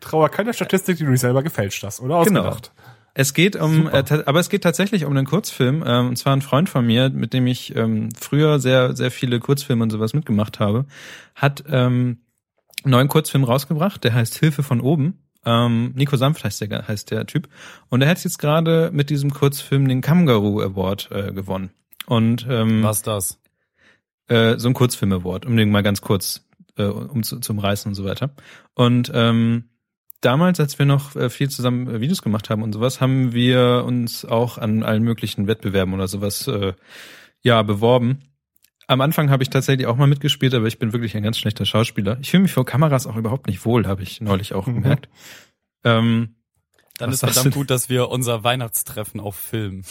Trauer 0.00 0.28
keiner 0.30 0.52
Statistik, 0.52 0.98
die 0.98 1.04
du 1.04 1.10
nicht 1.10 1.20
selber 1.20 1.42
gefälscht 1.42 1.82
hast 1.84 2.00
oder 2.00 2.16
ausgedacht. 2.16 2.72
Genau. 2.74 2.94
Es 3.14 3.32
geht 3.32 3.54
um, 3.54 3.86
äh, 3.86 4.04
aber 4.26 4.40
es 4.40 4.48
geht 4.48 4.64
tatsächlich 4.64 5.04
um 5.04 5.16
einen 5.16 5.26
Kurzfilm, 5.26 5.84
ähm, 5.86 6.08
und 6.08 6.16
zwar 6.16 6.34
ein 6.34 6.42
Freund 6.42 6.68
von 6.68 6.84
mir, 6.84 7.10
mit 7.10 7.32
dem 7.32 7.46
ich 7.46 7.74
ähm, 7.76 8.08
früher 8.18 8.58
sehr, 8.58 8.96
sehr 8.96 9.12
viele 9.12 9.38
Kurzfilme 9.38 9.84
und 9.84 9.90
sowas 9.90 10.14
mitgemacht 10.14 10.58
habe, 10.58 10.86
hat 11.36 11.62
ähm, 11.68 12.18
einen 12.82 12.90
neuen 12.90 13.08
Kurzfilm 13.08 13.44
rausgebracht, 13.44 14.02
der 14.02 14.14
heißt 14.14 14.36
Hilfe 14.38 14.64
von 14.64 14.80
oben. 14.80 15.20
Ähm, 15.46 15.92
Nico 15.94 16.16
Sanft 16.16 16.42
heißt 16.42 16.60
der, 16.60 16.88
heißt 16.88 17.10
der 17.12 17.26
Typ. 17.26 17.48
Und 17.88 18.02
er 18.02 18.08
hat 18.08 18.22
jetzt 18.24 18.38
gerade 18.38 18.90
mit 18.92 19.10
diesem 19.10 19.30
Kurzfilm 19.30 19.86
den 19.86 20.00
Kangaroo 20.00 20.60
Award 20.60 21.10
äh, 21.12 21.32
gewonnen. 21.32 21.70
Und 22.06 22.46
ähm, 22.50 22.82
was 22.82 23.02
das? 23.02 23.40
Äh, 24.26 24.58
so 24.58 24.68
ein 24.68 24.74
Kurzfilm 24.74 25.12
Award, 25.12 25.46
um 25.46 25.56
den 25.56 25.70
mal 25.70 25.82
ganz 25.82 26.00
kurz 26.00 26.44
äh, 26.76 26.84
um 26.84 27.22
zu, 27.22 27.40
zum 27.40 27.58
Reißen 27.58 27.90
und 27.90 27.94
so 27.94 28.04
weiter. 28.04 28.30
Und 28.74 29.10
ähm, 29.14 29.64
damals, 30.24 30.60
als 30.60 30.78
wir 30.78 30.86
noch 30.86 31.16
äh, 31.16 31.30
viel 31.30 31.48
zusammen 31.50 31.88
äh, 31.88 32.00
Videos 32.00 32.22
gemacht 32.22 32.50
haben 32.50 32.62
und 32.62 32.72
sowas, 32.72 33.00
haben 33.00 33.32
wir 33.32 33.84
uns 33.86 34.24
auch 34.24 34.58
an 34.58 34.82
allen 34.82 35.02
möglichen 35.02 35.46
Wettbewerben 35.46 35.94
oder 35.94 36.08
sowas 36.08 36.46
äh, 36.48 36.74
ja 37.42 37.62
beworben. 37.62 38.20
Am 38.86 39.00
Anfang 39.00 39.30
habe 39.30 39.42
ich 39.42 39.50
tatsächlich 39.50 39.86
auch 39.86 39.96
mal 39.96 40.06
mitgespielt, 40.06 40.54
aber 40.54 40.66
ich 40.66 40.78
bin 40.78 40.92
wirklich 40.92 41.16
ein 41.16 41.22
ganz 41.22 41.38
schlechter 41.38 41.64
Schauspieler. 41.64 42.18
Ich 42.20 42.30
fühle 42.30 42.42
mich 42.42 42.52
vor 42.52 42.66
Kameras 42.66 43.06
auch 43.06 43.16
überhaupt 43.16 43.46
nicht 43.46 43.64
wohl, 43.64 43.86
habe 43.86 44.02
ich 44.02 44.20
neulich 44.20 44.54
auch 44.54 44.66
mhm. 44.66 44.82
gemerkt. 44.82 45.08
Ähm, 45.84 46.36
Dann 46.98 47.10
ist 47.10 47.20
verdammt 47.20 47.54
gut, 47.54 47.70
dass 47.70 47.88
wir 47.88 48.08
unser 48.08 48.44
Weihnachtstreffen 48.44 49.20
auf 49.20 49.36
Film. 49.36 49.82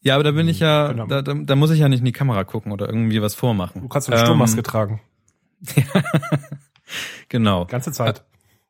Ja, 0.00 0.14
aber 0.14 0.24
da 0.24 0.30
bin 0.30 0.48
ich 0.48 0.60
ja, 0.60 0.88
genau. 0.88 1.06
da, 1.06 1.22
da, 1.22 1.34
da 1.34 1.56
muss 1.56 1.70
ich 1.70 1.80
ja 1.80 1.88
nicht 1.88 2.00
in 2.00 2.04
die 2.04 2.12
Kamera 2.12 2.44
gucken 2.44 2.72
oder 2.72 2.86
irgendwie 2.86 3.20
was 3.20 3.34
vormachen. 3.34 3.82
Du 3.82 3.88
kannst 3.88 4.08
eine 4.08 4.20
Sturmmaske 4.20 4.58
ähm, 4.58 4.64
tragen. 4.64 5.00
genau. 7.28 7.66
Ganze 7.66 7.90
Zeit. 7.90 8.24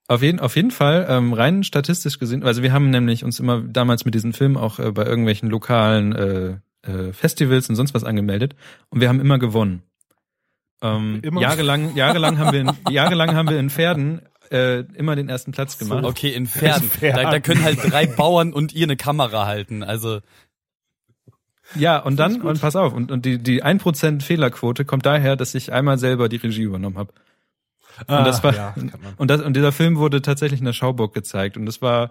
Auf 0.09 0.23
jeden, 0.23 0.41
auf 0.41 0.57
jeden 0.57 0.71
Fall, 0.71 1.07
ähm, 1.09 1.35
rein 1.35 1.63
statistisch 1.63 2.19
gesehen, 2.19 2.43
also 2.43 2.63
wir 2.63 2.73
haben 2.73 2.89
nämlich 2.89 3.25
uns 3.25 3.39
immer 3.39 3.61
damals 3.61 4.07
mit 4.07 4.15
diesen 4.15 4.33
Filmen 4.33 4.57
auch 4.57 4.79
äh, 4.79 4.91
bei 4.91 5.05
irgendwelchen 5.05 5.51
lokalen 5.51 6.15
äh, 6.15 6.57
äh, 6.83 7.13
Festivals 7.13 7.69
und 7.69 7.77
sonst 7.77 7.93
was 7.93 8.05
angemeldet 8.05 8.57
und 8.89 9.03
wir 9.03 9.09
haben 9.11 9.21
immer 9.21 9.39
gewonnen. 9.39 9.83
Ähm, 10.81 11.21
immer? 11.23 11.43
Jahrelang, 11.43 11.95
jahrelang 11.95 12.39
haben 12.39 12.53
wir 12.53 12.61
in, 12.61 12.73
jahrelang 12.91 13.35
haben 13.35 13.51
wir 13.51 13.59
in 13.59 13.69
Pferden 13.69 14.23
äh, 14.51 14.81
immer 14.95 15.15
den 15.15 15.29
ersten 15.29 15.53
Platz 15.53 15.79
gemacht. 15.79 16.05
Okay, 16.05 16.31
in 16.31 16.47
Pferden. 16.47 16.91
Da, 17.01 17.31
da 17.31 17.41
können 17.41 17.63
halt 17.63 17.79
drei 17.83 18.07
Bauern 18.07 18.55
und 18.55 18.73
ihr 18.73 18.85
eine 18.85 18.97
Kamera 18.97 19.45
halten. 19.45 19.83
Also 19.83 20.21
ja, 21.75 21.99
und 21.99 22.19
dann, 22.19 22.41
und 22.41 22.61
pass 22.61 22.77
auf, 22.77 22.95
und, 22.95 23.13
und 23.13 23.27
die, 23.27 23.39
die 23.39 23.63
1% 23.63 24.23
Fehlerquote 24.23 24.85
kommt 24.85 25.05
daher, 25.05 25.37
dass 25.37 25.55
ich 25.55 25.73
einmal 25.73 25.99
selber 25.99 26.29
die 26.29 26.37
Regie 26.37 26.63
übernommen 26.63 26.97
habe. 26.97 27.13
Und 28.01 28.15
ah, 28.15 28.25
das 28.25 28.45
war 28.45 28.55
ja, 28.55 28.75
und 29.17 29.29
das 29.29 29.41
und 29.41 29.57
dieser 29.57 29.73
Film 29.73 29.97
wurde 29.97 30.23
tatsächlich 30.23 30.61
in 30.61 30.67
der 30.67 30.73
Schauburg 30.73 31.15
gezeigt 31.15 31.57
und 31.57 31.67
das 31.67 31.83
war 31.83 32.11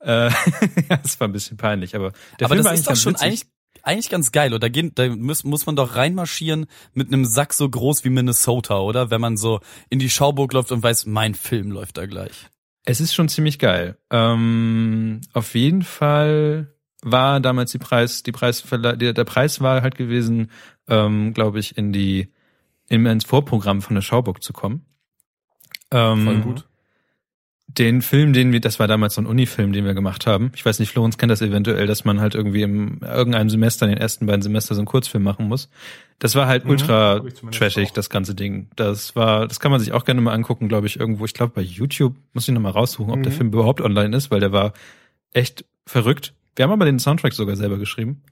äh, 0.00 0.30
ja, 0.88 0.96
das 1.02 1.20
war 1.20 1.28
ein 1.28 1.32
bisschen 1.32 1.56
peinlich, 1.56 1.94
aber 1.94 2.12
der 2.40 2.46
aber 2.46 2.54
Film 2.54 2.64
das 2.64 2.78
ist 2.78 2.88
doch 2.88 2.96
schon 2.96 3.14
witzig. 3.14 3.26
eigentlich 3.26 3.46
eigentlich 3.82 4.10
ganz 4.10 4.32
geil 4.32 4.54
oder 4.54 4.68
da, 4.68 4.82
da 4.94 5.08
muss, 5.14 5.44
muss 5.44 5.66
man 5.66 5.76
doch 5.76 5.96
reinmarschieren 5.96 6.66
mit 6.94 7.08
einem 7.08 7.24
Sack 7.24 7.54
so 7.54 7.68
groß 7.68 8.04
wie 8.04 8.10
Minnesota, 8.10 8.78
oder? 8.80 9.10
Wenn 9.10 9.20
man 9.20 9.36
so 9.36 9.60
in 9.88 9.98
die 9.98 10.10
Schauburg 10.10 10.52
läuft 10.52 10.72
und 10.72 10.82
weiß, 10.82 11.06
mein 11.06 11.34
Film 11.34 11.70
läuft 11.70 11.96
da 11.96 12.06
gleich. 12.06 12.48
Es 12.84 13.00
ist 13.00 13.14
schon 13.14 13.28
ziemlich 13.28 13.58
geil. 13.58 13.96
Ähm, 14.10 15.20
auf 15.32 15.54
jeden 15.54 15.82
Fall 15.82 16.74
war 17.02 17.40
damals 17.40 17.70
die 17.72 17.78
Preis, 17.78 18.22
die 18.22 18.32
Preis, 18.32 18.64
der, 18.70 18.96
der 18.96 19.24
Preis 19.24 19.60
war 19.60 19.82
halt 19.82 19.94
gewesen, 19.94 20.50
ähm, 20.88 21.34
glaube 21.34 21.58
ich, 21.58 21.76
in 21.76 21.92
die 21.92 22.32
in, 22.88 23.06
ins 23.06 23.24
Vorprogramm 23.24 23.82
von 23.82 23.94
der 23.94 24.02
Schauburg 24.02 24.42
zu 24.42 24.52
kommen. 24.52 24.84
Ähm, 25.90 26.24
Voll 26.24 26.40
gut. 26.40 26.64
Den 27.70 28.00
Film, 28.00 28.32
den 28.32 28.50
wir, 28.50 28.60
das 28.60 28.78
war 28.78 28.88
damals 28.88 29.14
so 29.14 29.20
ein 29.20 29.26
Unifilm, 29.26 29.74
den 29.74 29.84
wir 29.84 29.92
gemacht 29.92 30.26
haben. 30.26 30.50
Ich 30.54 30.64
weiß 30.64 30.78
nicht, 30.78 30.90
Florenz 30.90 31.18
kennt 31.18 31.30
das 31.30 31.42
eventuell, 31.42 31.86
dass 31.86 32.04
man 32.06 32.18
halt 32.18 32.34
irgendwie 32.34 32.62
im 32.62 33.00
irgendeinem 33.02 33.50
Semester, 33.50 33.84
in 33.84 33.92
den 33.92 34.00
ersten 34.00 34.24
beiden 34.24 34.40
Semester 34.40 34.74
so 34.74 34.80
einen 34.80 34.86
Kurzfilm 34.86 35.22
machen 35.22 35.46
muss. 35.48 35.68
Das 36.18 36.34
war 36.34 36.46
halt 36.46 36.64
mhm, 36.64 36.70
ultra 36.70 37.20
trashig, 37.50 37.92
das 37.92 38.08
ganze 38.08 38.34
Ding. 38.34 38.68
Das 38.74 39.14
war, 39.16 39.46
das 39.46 39.60
kann 39.60 39.70
man 39.70 39.80
sich 39.80 39.92
auch 39.92 40.06
gerne 40.06 40.22
mal 40.22 40.32
angucken, 40.32 40.68
glaube 40.68 40.86
ich, 40.86 40.98
irgendwo. 40.98 41.26
Ich 41.26 41.34
glaube 41.34 41.52
bei 41.54 41.60
YouTube 41.60 42.16
muss 42.32 42.48
ich 42.48 42.54
noch 42.54 42.60
mal 42.62 42.70
raussuchen, 42.70 43.12
ob 43.12 43.18
mhm. 43.18 43.24
der 43.24 43.32
Film 43.32 43.48
überhaupt 43.48 43.82
online 43.82 44.16
ist, 44.16 44.30
weil 44.30 44.40
der 44.40 44.52
war 44.52 44.72
echt 45.34 45.66
verrückt. 45.84 46.32
Wir 46.56 46.64
haben 46.64 46.72
aber 46.72 46.86
den 46.86 46.98
Soundtrack 46.98 47.34
sogar 47.34 47.54
selber 47.54 47.76
geschrieben. 47.76 48.22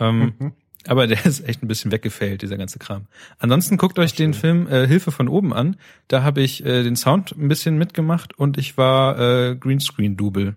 ähm, 0.00 0.34
aber 0.88 1.06
der 1.06 1.24
ist 1.26 1.46
echt 1.46 1.62
ein 1.62 1.68
bisschen 1.68 1.90
weggefällt, 1.92 2.42
dieser 2.42 2.56
ganze 2.56 2.78
Kram. 2.78 3.06
Ansonsten 3.38 3.76
guckt 3.76 3.98
euch 3.98 4.14
den 4.14 4.34
Film 4.34 4.66
äh, 4.68 4.86
Hilfe 4.86 5.12
von 5.12 5.28
oben 5.28 5.52
an. 5.52 5.76
Da 6.08 6.22
habe 6.22 6.42
ich 6.42 6.64
äh, 6.64 6.82
den 6.82 6.96
Sound 6.96 7.32
ein 7.36 7.48
bisschen 7.48 7.78
mitgemacht 7.78 8.38
und 8.38 8.58
ich 8.58 8.76
war 8.76 9.18
äh, 9.18 9.56
Greenscreen-Double. 9.56 10.56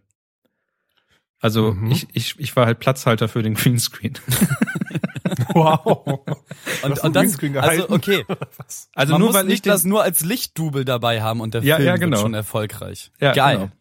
Also 1.41 1.73
mhm. 1.73 1.91
ich, 1.91 2.07
ich, 2.13 2.39
ich 2.39 2.55
war 2.55 2.65
halt 2.65 2.79
Platzhalter 2.79 3.27
für 3.27 3.43
den 3.43 3.53
Greenscreen. 3.55 4.13
wow. 5.53 6.21
Und, 6.83 6.99
und 6.99 7.15
das, 7.15 7.37
also 7.57 7.89
okay. 7.89 8.25
Also 8.93 9.13
Man 9.13 9.21
nur 9.21 9.33
weil 9.33 9.45
nicht 9.45 9.65
das 9.65 9.83
nur 9.83 10.03
als 10.03 10.23
Lichtdouble 10.23 10.85
dabei 10.85 11.21
haben 11.21 11.41
und 11.41 11.53
der 11.53 11.63
ja, 11.63 11.77
Film 11.77 11.87
ja, 11.87 11.95
genau. 11.95 12.11
wird 12.11 12.21
schon 12.21 12.33
erfolgreich. 12.33 13.11
Ja, 13.19 13.33
Geil. 13.33 13.57
Genau. 13.57 13.71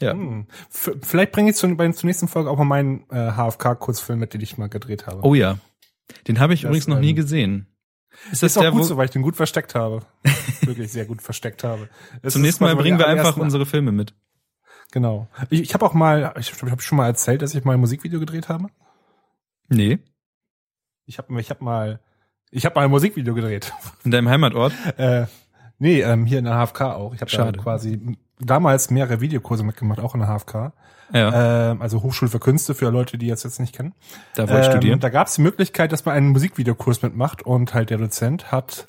Ja. 0.00 0.12
Hm. 0.12 0.46
Vielleicht 0.70 1.32
bringe 1.32 1.50
ich 1.50 1.56
zu, 1.56 1.68
bei, 1.76 1.90
zur 1.92 2.06
nächsten 2.06 2.26
Folge 2.26 2.50
auch 2.50 2.56
mal 2.56 2.64
meinen 2.64 3.04
äh, 3.10 3.32
HFK-Kurzfilm 3.32 4.18
mit, 4.18 4.32
den 4.32 4.40
ich 4.40 4.56
mal 4.56 4.68
gedreht 4.68 5.06
habe. 5.06 5.20
Oh 5.22 5.34
ja. 5.34 5.58
Den 6.26 6.40
habe 6.40 6.54
ich 6.54 6.62
das, 6.62 6.68
übrigens 6.68 6.88
noch 6.88 6.96
ähm, 6.96 7.02
nie 7.02 7.14
gesehen. 7.14 7.66
Ist 8.30 8.42
das 8.42 8.52
ist 8.52 8.58
auch 8.58 8.62
der, 8.62 8.72
gut 8.72 8.84
so, 8.84 8.96
weil 8.96 9.06
ich 9.06 9.10
den 9.10 9.22
gut 9.22 9.36
versteckt 9.36 9.74
habe. 9.74 10.02
Wirklich 10.62 10.92
sehr 10.92 11.06
gut 11.06 11.22
versteckt 11.22 11.64
habe. 11.64 11.88
Es 12.22 12.34
Zunächst 12.34 12.60
mal 12.60 12.74
bringen 12.76 12.98
wir 12.98 13.06
einfach 13.06 13.36
unsere 13.36 13.66
Filme 13.66 13.92
mit. 13.92 14.14
Genau. 14.92 15.28
Ich, 15.48 15.60
ich 15.60 15.74
habe 15.74 15.86
auch 15.86 15.94
mal, 15.94 16.34
ich 16.38 16.52
habe 16.52 16.70
hab 16.70 16.82
schon 16.82 16.98
mal 16.98 17.06
erzählt, 17.06 17.42
dass 17.42 17.54
ich 17.54 17.64
mal 17.64 17.74
ein 17.74 17.80
Musikvideo 17.80 18.18
gedreht 18.18 18.48
habe. 18.48 18.68
Nee. 19.68 20.00
Ich 21.06 21.18
habe 21.18 21.40
ich 21.40 21.50
hab 21.50 21.60
mal, 21.60 22.00
ich 22.50 22.64
habe 22.64 22.74
mal 22.74 22.84
ein 22.84 22.90
Musikvideo 22.90 23.34
gedreht. 23.34 23.72
In 24.04 24.10
deinem 24.10 24.28
Heimatort? 24.28 24.72
äh, 24.96 25.26
nee, 25.78 26.00
ähm, 26.02 26.26
hier 26.26 26.40
in 26.40 26.44
der 26.44 26.54
HFK 26.54 26.80
auch. 26.96 27.14
Ich 27.14 27.20
habe 27.20 27.30
da 27.30 27.52
quasi 27.52 28.16
damals 28.40 28.90
mehrere 28.90 29.20
Videokurse 29.20 29.64
mitgemacht, 29.64 30.00
auch 30.00 30.14
in 30.14 30.20
der 30.20 30.28
HFK. 30.28 30.72
Ja. 31.12 31.70
Ähm, 31.70 31.82
also 31.82 32.02
Hochschule 32.02 32.30
für 32.30 32.38
Künste 32.38 32.74
für 32.74 32.88
Leute, 32.90 33.18
die 33.18 33.26
jetzt 33.26 33.44
jetzt 33.44 33.60
nicht 33.60 33.74
kennen. 33.74 33.94
Da 34.34 34.48
wollte 34.48 34.60
ich 34.60 34.66
ähm, 34.66 34.72
studieren. 34.72 35.00
Da 35.00 35.08
gab 35.08 35.26
es 35.26 35.34
die 35.34 35.42
Möglichkeit, 35.42 35.92
dass 35.92 36.04
man 36.04 36.14
einen 36.14 36.28
Musikvideokurs 36.28 37.02
mitmacht 37.02 37.42
und 37.42 37.74
halt 37.74 37.90
der 37.90 37.98
Dozent 37.98 38.52
hat 38.52 38.86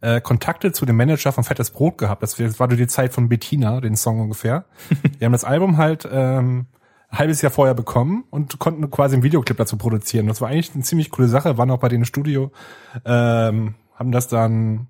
äh, 0.00 0.20
Kontakte 0.20 0.72
zu 0.72 0.86
dem 0.86 0.96
Manager 0.96 1.32
von 1.32 1.44
Fettes 1.44 1.70
Brot 1.70 1.98
gehabt. 1.98 2.22
Das 2.22 2.38
war 2.38 2.68
die 2.68 2.86
Zeit 2.86 3.12
von 3.12 3.28
Bettina, 3.28 3.80
den 3.80 3.96
Song 3.96 4.20
ungefähr. 4.20 4.66
Die 5.20 5.24
haben 5.24 5.32
das 5.32 5.44
Album 5.44 5.78
halt 5.78 6.08
ähm, 6.10 6.66
ein 7.08 7.18
halbes 7.18 7.42
Jahr 7.42 7.50
vorher 7.52 7.74
bekommen 7.74 8.24
und 8.30 8.58
konnten 8.58 8.90
quasi 8.90 9.14
einen 9.14 9.22
Videoclip 9.22 9.56
dazu 9.56 9.76
produzieren. 9.76 10.26
Das 10.26 10.40
war 10.40 10.48
eigentlich 10.48 10.74
eine 10.74 10.82
ziemlich 10.82 11.10
coole 11.10 11.28
Sache, 11.28 11.58
waren 11.58 11.70
auch 11.70 11.78
bei 11.78 11.88
denen 11.88 12.02
im 12.02 12.06
Studio, 12.06 12.52
ähm, 13.04 13.74
haben 13.94 14.12
das 14.12 14.28
dann 14.28 14.88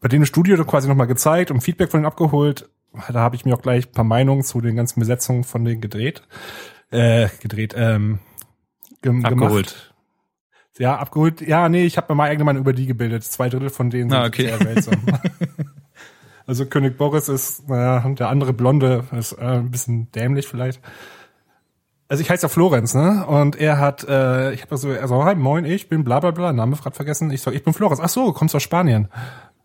bei 0.00 0.08
denen 0.08 0.22
im 0.22 0.26
Studio 0.26 0.62
quasi 0.64 0.88
nochmal 0.88 1.06
gezeigt 1.06 1.50
und 1.50 1.60
Feedback 1.60 1.90
von 1.90 1.98
denen 1.98 2.06
abgeholt 2.06 2.68
da 3.08 3.20
habe 3.20 3.36
ich 3.36 3.44
mir 3.44 3.54
auch 3.54 3.62
gleich 3.62 3.86
ein 3.88 3.92
paar 3.92 4.04
Meinungen 4.04 4.42
zu 4.42 4.60
den 4.60 4.76
ganzen 4.76 5.00
Besetzungen 5.00 5.44
von 5.44 5.64
denen 5.64 5.80
gedreht. 5.80 6.22
Äh, 6.90 7.28
gedreht, 7.40 7.74
ähm, 7.76 8.18
ge 9.00 9.12
abgeholt. 9.22 9.68
Gemacht. 9.68 9.94
Ja, 10.78 10.96
abgeholt. 10.96 11.40
Ja, 11.40 11.68
nee, 11.68 11.84
ich 11.84 11.96
habe 11.96 12.12
mir 12.12 12.16
mal 12.16 12.30
eigene 12.30 12.44
Meinung 12.44 12.62
über 12.62 12.72
die 12.72 12.86
gebildet. 12.86 13.24
Zwei 13.24 13.48
Drittel 13.48 13.70
von 13.70 13.90
denen 13.90 14.10
sind 14.10 14.18
ah, 14.18 14.26
okay. 14.26 14.46
sehr 14.46 14.58
seltsam. 14.58 14.94
also 16.46 16.66
König 16.66 16.96
Boris 16.96 17.28
ist, 17.28 17.68
naja, 17.68 18.06
der 18.08 18.28
andere 18.28 18.52
Blonde 18.52 19.04
ist 19.12 19.32
äh, 19.32 19.44
ein 19.44 19.70
bisschen 19.70 20.10
dämlich 20.12 20.48
vielleicht. 20.48 20.80
Also 22.08 22.22
ich 22.22 22.30
heiße 22.30 22.42
ja 22.42 22.48
Florenz, 22.48 22.94
ne? 22.94 23.24
Und 23.26 23.56
er 23.56 23.78
hat, 23.78 24.04
äh, 24.06 24.52
ich 24.52 24.62
habe 24.62 24.76
so, 24.76 24.90
er 24.90 25.08
so, 25.08 25.24
hi, 25.24 25.34
moin, 25.34 25.64
ich 25.64 25.88
bin 25.88 26.04
bla 26.04 26.20
bla 26.20 26.30
bla, 26.30 26.52
Name 26.52 26.76
gerade 26.76 26.94
vergessen. 26.94 27.30
Ich 27.30 27.40
so, 27.40 27.50
ich 27.50 27.64
bin 27.64 27.72
Florenz. 27.72 28.00
Ach 28.02 28.08
so, 28.10 28.32
kommst 28.32 28.54
aus 28.54 28.62
Spanien. 28.62 29.08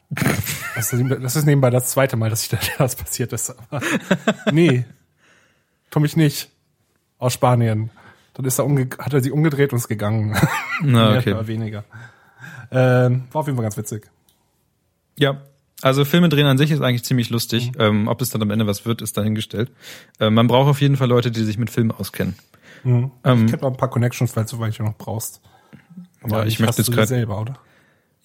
Das 0.09 0.93
ist, 0.93 1.03
das 1.21 1.35
ist 1.35 1.45
nebenbei 1.45 1.69
das 1.69 1.87
zweite 1.87 2.15
Mal, 2.15 2.29
dass 2.29 2.43
ich 2.43 2.49
da, 2.49 2.57
das 2.77 2.95
passiert 2.95 3.33
ist. 3.33 3.49
Aber 3.49 3.81
nee, 4.51 4.85
komm 5.91 6.05
ich 6.05 6.15
nicht. 6.15 6.49
Aus 7.19 7.33
Spanien. 7.33 7.89
Dann 8.35 8.45
ist 8.45 8.59
er 8.59 8.65
umge 8.65 8.89
hat 8.99 9.11
er 9.13 9.21
sie 9.21 9.31
umgedreht 9.31 9.71
und 9.73 9.79
ist 9.79 9.87
gegangen. 9.87 10.37
Na, 10.81 11.17
okay. 11.17 11.33
Mehr 11.33 11.47
weniger. 11.47 11.83
Ähm, 12.69 13.23
war 13.31 13.41
auf 13.41 13.47
jeden 13.47 13.57
Fall 13.57 13.63
ganz 13.63 13.77
witzig. 13.77 14.09
Ja, 15.17 15.41
also 15.81 16.05
Filme 16.05 16.29
drehen 16.29 16.45
an 16.45 16.57
sich 16.57 16.71
ist 16.71 16.81
eigentlich 16.81 17.03
ziemlich 17.03 17.29
lustig. 17.29 17.71
Mhm. 17.71 17.81
Ähm, 17.81 18.07
ob 18.07 18.21
es 18.21 18.29
dann 18.29 18.41
am 18.41 18.51
Ende 18.51 18.67
was 18.67 18.85
wird, 18.85 19.01
ist 19.01 19.17
dahingestellt. 19.17 19.71
Ähm, 20.19 20.35
man 20.35 20.47
braucht 20.47 20.69
auf 20.69 20.81
jeden 20.81 20.95
Fall 20.95 21.07
Leute, 21.07 21.31
die 21.31 21.43
sich 21.43 21.57
mit 21.57 21.71
Filmen 21.71 21.91
auskennen. 21.91 22.35
Mhm. 22.83 23.11
Ähm, 23.23 23.45
ich 23.45 23.51
kenne 23.51 23.63
noch 23.63 23.71
ein 23.71 23.77
paar 23.77 23.89
Connections, 23.89 24.31
falls 24.31 24.51
du 24.51 24.59
welche 24.59 24.83
noch 24.83 24.95
brauchst. 24.95 25.41
Aber 26.21 26.39
ja, 26.39 26.45
ich 26.45 26.59
möchte 26.59 26.81
jetzt 26.81 26.91
gerade 26.91 27.07
selber, 27.07 27.41
oder? 27.41 27.57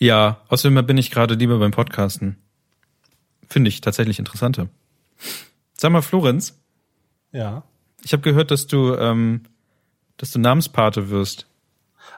Ja, 0.02 0.38
außerdem 0.48 0.84
bin 0.84 0.98
ich 0.98 1.12
gerade 1.12 1.34
lieber 1.34 1.60
beim 1.60 1.70
Podcasten. 1.70 2.36
Finde 3.46 3.68
ich 3.68 3.82
tatsächlich 3.82 4.18
interessanter. 4.18 4.66
Sag 5.74 5.92
mal, 5.92 6.02
Florenz. 6.02 6.60
Ja. 7.30 7.62
Ich 8.02 8.12
habe 8.12 8.20
gehört, 8.20 8.50
dass 8.50 8.66
du, 8.66 8.96
ähm, 8.96 9.44
dass 10.16 10.32
du 10.32 10.40
Namenspate 10.40 11.10
wirst. 11.10 11.46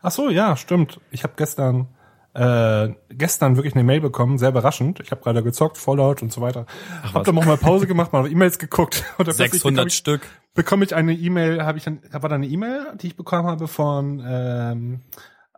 Ach 0.01 0.13
so, 0.13 0.31
ja, 0.31 0.57
stimmt. 0.57 0.99
Ich 1.11 1.25
habe 1.25 1.35
gestern, 1.37 1.89
äh, 2.33 2.89
gestern 3.11 3.57
wirklich 3.57 3.75
eine 3.75 3.85
Mail 3.85 4.01
bekommen, 4.01 4.39
sehr 4.39 4.49
überraschend. 4.49 5.01
Ich 5.01 5.11
habe 5.11 5.21
gerade 5.21 5.43
gezockt, 5.43 5.77
Fallout 5.77 6.23
und 6.23 6.33
so 6.33 6.41
weiter. 6.41 6.65
Ach, 7.03 7.13
hab 7.13 7.25
dann 7.25 7.35
noch 7.35 7.45
mal 7.45 7.59
Pause 7.59 7.87
gemacht, 7.87 8.15
mal 8.15 8.27
E-Mails 8.33 8.59
geguckt. 8.59 9.05
Und 9.19 9.31
600 9.31 9.89
ich, 9.89 9.95
Stück. 9.95 10.23
Bekomme 10.55 10.87
ich 10.87 10.95
eine 10.95 11.13
E-Mail, 11.13 11.63
habe 11.63 11.77
ich 11.77 11.85
dann, 11.85 12.01
war 12.11 12.31
da 12.31 12.37
eine 12.37 12.47
E-Mail, 12.47 12.97
die 12.97 13.09
ich 13.09 13.17
bekommen 13.19 13.47
habe 13.47 13.69
von 13.69 14.25
ähm, 14.27 15.03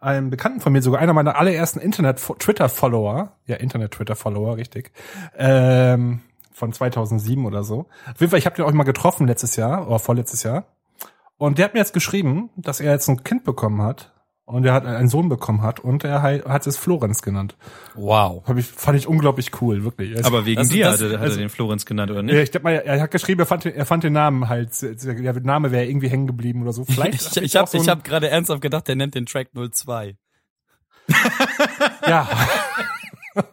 einem 0.07 0.31
Bekannten 0.31 0.61
von 0.61 0.73
mir, 0.73 0.83
sogar 0.83 1.01
einer 1.01 1.13
meiner 1.13 1.37
allerersten 1.37 1.81
Internet-Twitter-Follower, 1.81 3.33
ja, 3.47 3.57
Internet-Twitter-Follower, 3.57 4.57
richtig, 4.57 4.93
ähm, 5.37 6.21
von 6.53 6.73
2007 6.73 7.45
oder 7.45 7.65
so. 7.65 7.87
Auf 8.11 8.21
jeden 8.21 8.31
Fall, 8.31 8.39
ich 8.39 8.47
habe 8.47 8.57
den 8.57 8.65
auch 8.65 8.73
mal 8.73 8.85
getroffen 8.85 9.27
letztes 9.27 9.57
Jahr 9.57 9.87
oder 9.87 9.99
vorletztes 9.99 10.43
Jahr. 10.43 10.65
Und 11.39 11.59
der 11.59 11.67
hat 11.67 11.75
mir 11.75 11.81
jetzt 11.81 11.93
geschrieben, 11.93 12.51
dass 12.57 12.81
er 12.81 12.93
jetzt 12.93 13.09
ein 13.09 13.25
Kind 13.25 13.45
bekommen 13.45 13.83
hat 13.83 14.13
und 14.47 14.65
er 14.65 14.73
hat 14.73 14.87
einen 14.87 15.09
Sohn 15.09 15.29
bekommen 15.29 15.63
hat 15.63 15.81
und 15.81 16.05
er 16.05 16.23
hat 16.23 16.67
es 16.69 16.77
Florenz 16.77 17.21
genannt. 17.21 17.57
Wow. 17.95 18.47
Hab 18.47 18.57
ich, 18.57 18.67
fand 18.67 18.97
ich 18.97 19.09
unglaublich 19.09 19.51
cool, 19.61 19.83
wirklich. 19.83 20.17
Also, 20.17 20.29
Aber 20.29 20.47
wegen 20.47 20.61
das, 20.61 20.69
dir 20.69 20.85
das, 20.85 20.95
hat, 20.95 21.11
er, 21.11 21.19
hat 21.19 21.21
also, 21.21 21.37
er 21.37 21.47
den 21.47 21.49
Florenz 21.49 21.85
genannt, 21.85 22.13
oder 22.13 22.23
nicht? 22.23 22.35
Ja, 22.35 22.41
ich 22.43 22.53
glaube 22.53 22.65
mal, 22.65 22.75
er 22.75 23.01
hat 23.01 23.11
geschrieben, 23.11 23.41
er 23.41 23.47
fand, 23.47 23.67
er 23.67 23.87
fand 23.87 24.05
den 24.05 24.13
Namen 24.13 24.49
halt, 24.49 24.71
der 24.81 25.41
Name 25.41 25.73
wäre 25.73 25.85
irgendwie 25.87 26.09
hängen 26.09 26.29
geblieben 26.29 26.63
oder 26.63 26.73
so. 26.73 26.85
Vielleicht 26.85 27.37
ich 27.37 27.43
ich 27.43 27.57
habe 27.57 27.69
so 27.69 27.77
ich 27.77 27.89
hab 27.89 28.05
gerade 28.05 28.31
ernsthaft 28.31 28.61
gedacht, 28.63 28.87
der 28.87 28.95
nennt 28.95 29.17
den 29.17 29.27
Track 29.27 29.49
02. 29.53 30.17
ja. 32.07 32.29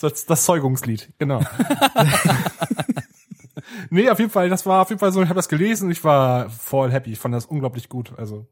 das, 0.00 0.24
das 0.24 0.44
Zeugungslied, 0.44 1.12
genau. 1.18 1.42
nee, 3.90 4.08
auf 4.08 4.18
jeden 4.18 4.30
Fall, 4.30 4.48
das 4.48 4.64
war 4.64 4.80
auf 4.80 4.88
jeden 4.88 5.00
Fall 5.00 5.12
so, 5.12 5.20
ich 5.20 5.28
habe 5.28 5.36
das 5.36 5.50
gelesen 5.50 5.90
ich 5.90 6.02
war 6.02 6.48
voll 6.48 6.90
happy. 6.90 7.12
Ich 7.12 7.18
fand 7.18 7.34
das 7.34 7.44
unglaublich 7.44 7.90
gut. 7.90 8.14
Also 8.16 8.46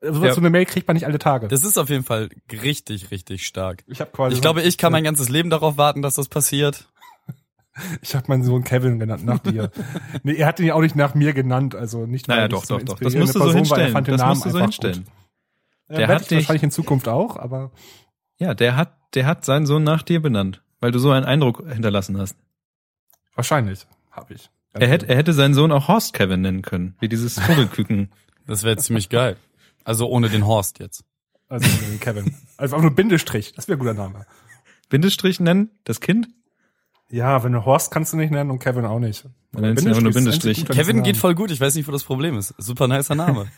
so 0.00 0.24
ja. 0.24 0.32
so 0.32 0.40
eine 0.40 0.50
Mail 0.50 0.64
kriegt 0.64 0.86
man 0.86 0.94
nicht 0.94 1.06
alle 1.06 1.18
Tage. 1.18 1.48
Das 1.48 1.64
ist 1.64 1.78
auf 1.78 1.90
jeden 1.90 2.04
Fall 2.04 2.28
richtig, 2.52 3.10
richtig 3.10 3.46
stark. 3.46 3.82
Ich 3.86 4.00
habe 4.00 4.10
quasi. 4.10 4.34
Ich 4.34 4.40
glaube, 4.40 4.62
ich 4.62 4.78
kann 4.78 4.92
mein 4.92 5.04
ganzes 5.04 5.28
Leben 5.28 5.50
darauf 5.50 5.76
warten, 5.76 6.02
dass 6.02 6.14
das 6.14 6.28
passiert. 6.28 6.88
Ich 8.02 8.16
habe 8.16 8.24
meinen 8.26 8.42
Sohn 8.42 8.64
Kevin 8.64 8.98
genannt 8.98 9.24
nach 9.24 9.38
dir. 9.38 9.70
nee, 10.24 10.34
er 10.34 10.48
hat 10.48 10.58
ihn 10.58 10.66
ja 10.66 10.74
auch 10.74 10.80
nicht 10.80 10.96
nach 10.96 11.14
mir 11.14 11.32
genannt, 11.32 11.76
also 11.76 12.06
nicht 12.06 12.26
weil 12.26 12.34
naja, 12.34 12.48
doch, 12.48 12.66
doch, 12.66 12.82
doch. 12.82 12.98
Das 12.98 13.14
musst 13.14 13.36
du 13.36 13.38
so 13.38 13.52
hinstellen. 13.52 13.94
War, 13.94 14.02
das 14.02 14.20
musst 14.20 14.46
du 14.46 14.50
so 14.50 14.58
hinstellen. 14.58 15.04
Gut. 15.86 15.96
Der 15.96 16.08
hat 16.08 16.28
dich 16.28 16.38
wahrscheinlich 16.38 16.64
in 16.64 16.70
Zukunft 16.72 17.06
auch, 17.06 17.36
aber 17.36 17.70
ja, 18.38 18.54
der 18.54 18.74
hat, 18.74 18.96
der 19.14 19.26
hat 19.26 19.44
seinen 19.44 19.64
Sohn 19.66 19.84
nach 19.84 20.02
dir 20.02 20.20
benannt, 20.20 20.60
weil 20.80 20.90
du 20.90 20.98
so 20.98 21.12
einen 21.12 21.24
Eindruck 21.24 21.62
hinterlassen 21.72 22.18
hast. 22.18 22.36
Wahrscheinlich, 23.36 23.86
habe 24.10 24.34
ich. 24.34 24.50
Er 24.72 24.88
hätte, 24.88 25.08
er 25.08 25.16
hätte 25.16 25.32
seinen 25.32 25.54
Sohn 25.54 25.70
auch 25.70 25.86
Horst 25.86 26.14
Kevin 26.14 26.40
nennen 26.40 26.62
können, 26.62 26.96
wie 26.98 27.08
dieses 27.08 27.38
Vogelküken. 27.38 28.10
Das 28.48 28.64
wäre 28.64 28.76
ziemlich 28.76 29.08
geil. 29.08 29.36
Also 29.88 30.06
ohne 30.06 30.28
den 30.28 30.46
Horst 30.46 30.80
jetzt. 30.80 31.02
Also 31.48 31.66
ohne 31.66 31.88
den 31.92 31.98
Kevin. 31.98 32.34
Also 32.58 32.76
einfach 32.76 32.86
nur 32.86 32.94
Bindestrich. 32.94 33.54
Das 33.54 33.68
wäre 33.68 33.78
ein 33.78 33.80
guter 33.80 33.94
Name. 33.94 34.26
Bindestrich 34.90 35.40
nennen? 35.40 35.70
Das 35.84 36.00
Kind? 36.00 36.28
Ja, 37.08 37.42
wenn 37.42 37.52
du 37.52 37.64
Horst 37.64 37.90
kannst 37.90 38.12
du 38.12 38.18
nicht 38.18 38.30
nennen 38.30 38.50
und 38.50 38.58
Kevin 38.58 38.84
auch 38.84 38.98
nicht. 38.98 39.24
Dann 39.52 39.62
nennst 39.62 39.86
du 39.86 39.88
nur 39.88 40.12
Bindestrich. 40.12 40.66
Kevin 40.66 41.02
geht 41.02 41.16
voll 41.16 41.34
gut. 41.34 41.50
Ich 41.50 41.58
weiß 41.58 41.74
nicht, 41.74 41.88
wo 41.88 41.92
das 41.92 42.04
Problem 42.04 42.36
ist. 42.36 42.52
Super 42.58 42.86
nicer 42.86 43.14
Name. 43.14 43.46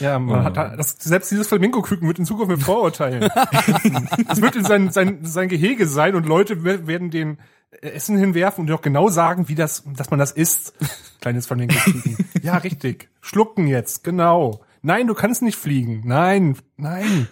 Ja, 0.00 0.18
man 0.18 0.40
oh. 0.40 0.44
hat 0.44 0.58
das, 0.58 0.96
selbst 1.00 1.30
dieses 1.30 1.48
Flamingo-Küken 1.48 2.06
wird 2.06 2.18
in 2.18 2.26
Zukunft 2.26 2.50
mit 2.50 2.62
Vorurteilen. 2.62 3.22
das 4.28 4.42
wird 4.42 4.54
in 4.54 4.64
sein, 4.64 4.90
sein, 4.90 5.24
sein 5.24 5.48
Gehege 5.48 5.86
sein 5.86 6.14
und 6.14 6.26
Leute 6.26 6.62
werden 6.62 7.10
den 7.10 7.38
Essen 7.80 8.18
hinwerfen 8.18 8.60
und 8.60 8.66
dir 8.66 8.74
auch 8.74 8.82
genau 8.82 9.08
sagen, 9.08 9.48
wie 9.48 9.54
das, 9.54 9.82
dass 9.96 10.10
man 10.10 10.18
das 10.18 10.30
isst. 10.32 10.74
Kleines 11.22 11.46
Flamingo-Küken. 11.46 12.18
ja, 12.42 12.58
richtig. 12.58 13.08
Schlucken 13.22 13.66
jetzt, 13.66 14.04
genau. 14.04 14.60
Nein, 14.82 15.06
du 15.06 15.14
kannst 15.14 15.42
nicht 15.42 15.56
fliegen. 15.56 16.02
Nein, 16.04 16.56
nein. 16.76 17.28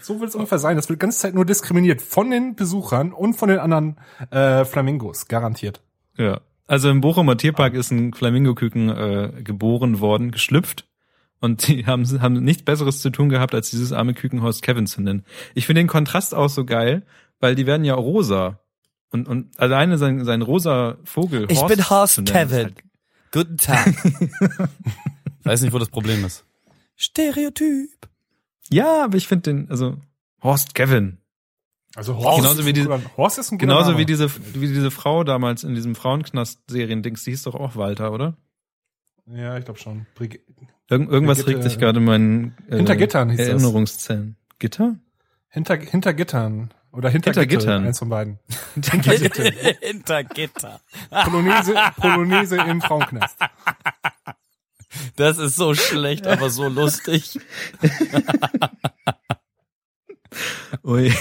So 0.00 0.20
wird 0.20 0.30
es 0.30 0.36
ungefähr 0.36 0.58
sein. 0.58 0.76
Das 0.76 0.88
wird 0.88 1.00
die 1.00 1.04
ganze 1.04 1.18
Zeit 1.18 1.34
nur 1.34 1.44
diskriminiert 1.44 2.00
von 2.00 2.30
den 2.30 2.54
Besuchern 2.54 3.12
und 3.12 3.34
von 3.34 3.48
den 3.48 3.58
anderen 3.58 3.98
äh, 4.30 4.64
Flamingos, 4.64 5.26
garantiert. 5.28 5.82
Ja. 6.16 6.40
Also 6.68 6.90
im 6.90 7.00
Bochumer 7.00 7.36
Tierpark 7.36 7.74
ist 7.74 7.90
ein 7.90 8.12
Flamingoküken 8.12 8.88
äh, 8.88 9.42
geboren 9.42 10.00
worden, 10.00 10.30
geschlüpft. 10.30 10.86
Und 11.40 11.68
die 11.68 11.86
haben, 11.86 12.04
haben 12.22 12.34
nichts 12.42 12.64
Besseres 12.64 13.00
zu 13.00 13.10
tun 13.10 13.28
gehabt, 13.28 13.54
als 13.54 13.70
dieses 13.70 13.92
arme 13.92 14.14
Kükenhaus 14.14 14.62
Kevin 14.62 14.86
zu 14.86 15.02
nennen. 15.02 15.24
Ich 15.54 15.66
finde 15.66 15.80
den 15.80 15.88
Kontrast 15.88 16.34
auch 16.34 16.48
so 16.48 16.64
geil, 16.64 17.04
weil 17.40 17.54
die 17.54 17.66
werden 17.66 17.84
ja 17.84 17.94
rosa. 17.94 18.60
Und, 19.10 19.28
und 19.28 19.58
alleine 19.60 19.98
sein, 19.98 20.24
sein 20.24 20.42
rosa 20.42 20.96
Vogel. 21.04 21.46
Ich 21.50 21.60
Horst 21.60 21.76
bin 21.76 21.90
Horst 21.90 22.26
Kevin. 22.26 22.64
Halt 22.64 22.84
Guten 23.32 23.56
Tag. 23.58 23.86
Weiß 25.44 25.60
nicht, 25.60 25.72
wo 25.72 25.78
das 25.78 25.90
Problem 25.90 26.24
ist. 26.24 26.45
Stereotyp. 26.96 28.08
Ja, 28.70 29.04
aber 29.04 29.16
ich 29.16 29.28
finde 29.28 29.42
den, 29.52 29.70
also 29.70 29.96
Horst 30.42 30.74
Kevin. 30.74 31.18
Also 31.94 32.16
Horst, 32.16 32.38
genauso 32.38 32.60
ist, 32.60 32.66
wie 32.66 32.72
die, 32.72 32.86
Horst 33.16 33.38
ist 33.38 33.52
ein 33.52 33.58
Genauso 33.58 33.90
Name. 33.90 33.98
wie 33.98 34.06
diese, 34.06 34.28
wie 34.54 34.66
diese 34.66 34.90
Frau 34.90 35.24
damals 35.24 35.64
in 35.64 35.74
diesem 35.74 35.94
Frauenknast-Serien-Dings, 35.94 37.24
die 37.24 37.30
hieß 37.30 37.44
doch 37.44 37.54
auch 37.54 37.76
Walter, 37.76 38.12
oder? 38.12 38.36
Ja, 39.26 39.56
ich 39.56 39.64
glaube 39.64 39.80
schon. 39.80 40.06
Brig 40.14 40.44
Irgend, 40.88 41.10
irgendwas 41.10 41.38
Brigitte, 41.38 41.58
regt 41.58 41.70
sich 41.70 41.78
gerade 41.80 41.98
in 41.98 42.04
meinen 42.04 42.56
äh, 42.68 42.76
hinter 42.76 42.96
Gittern 42.96 43.30
hieß 43.30 43.40
Erinnerungszellen. 43.40 44.36
Das. 44.48 44.58
Gitter? 44.58 44.96
Hinter, 45.48 45.76
hinter 45.76 46.14
Gittern. 46.14 46.72
Oder 46.92 47.10
hinter, 47.10 47.30
hinter 47.30 47.46
Gitter, 47.46 47.60
Gittern. 47.60 47.86
Eins 47.86 47.98
von 47.98 48.08
beiden. 48.08 48.38
hinter 48.74 49.16
Gitter. 49.16 49.50
hinter 49.80 50.24
Gitter. 50.24 50.80
Polonaise, 51.24 51.74
Polonaise 51.96 52.56
im 52.56 52.80
Frauenknast. 52.80 53.36
Das 55.16 55.38
ist 55.38 55.56
so 55.56 55.74
schlecht, 55.74 56.26
aber 56.26 56.50
so 56.50 56.68
lustig. 56.68 57.38
Ui. 60.84 61.12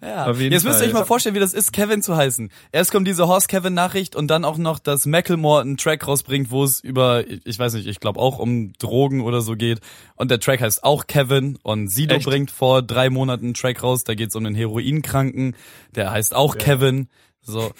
Ja. 0.00 0.30
Jetzt 0.32 0.64
müsst 0.64 0.80
ihr 0.80 0.86
euch 0.86 0.92
mal 0.92 1.04
vorstellen, 1.04 1.34
wie 1.34 1.40
das 1.40 1.54
ist, 1.54 1.72
Kevin 1.72 2.02
zu 2.02 2.16
heißen. 2.16 2.50
Erst 2.72 2.92
kommt 2.92 3.08
diese 3.08 3.26
Horst 3.26 3.48
Kevin 3.48 3.74
Nachricht 3.74 4.16
und 4.16 4.28
dann 4.28 4.44
auch 4.44 4.58
noch, 4.58 4.78
dass 4.78 5.06
Macklemore 5.06 5.62
einen 5.62 5.76
Track 5.76 6.06
rausbringt, 6.06 6.50
wo 6.50 6.64
es 6.64 6.80
über, 6.80 7.24
ich 7.26 7.58
weiß 7.58 7.74
nicht, 7.74 7.86
ich 7.86 8.00
glaube 8.00 8.20
auch 8.20 8.38
um 8.38 8.72
Drogen 8.74 9.22
oder 9.22 9.40
so 9.40 9.56
geht. 9.56 9.80
Und 10.16 10.30
der 10.30 10.40
Track 10.40 10.60
heißt 10.60 10.84
auch 10.84 11.06
Kevin 11.06 11.58
und 11.62 11.88
Sido 11.88 12.16
Echt? 12.16 12.26
bringt 12.26 12.50
vor 12.50 12.82
drei 12.82 13.10
Monaten 13.10 13.46
einen 13.46 13.54
Track 13.54 13.82
raus, 13.82 14.04
da 14.04 14.14
geht 14.14 14.30
es 14.30 14.36
um 14.36 14.44
den 14.44 14.54
Heroinkranken, 14.54 15.56
der 15.94 16.10
heißt 16.10 16.34
auch 16.34 16.54
ja. 16.54 16.60
Kevin. 16.60 17.08
So. 17.40 17.72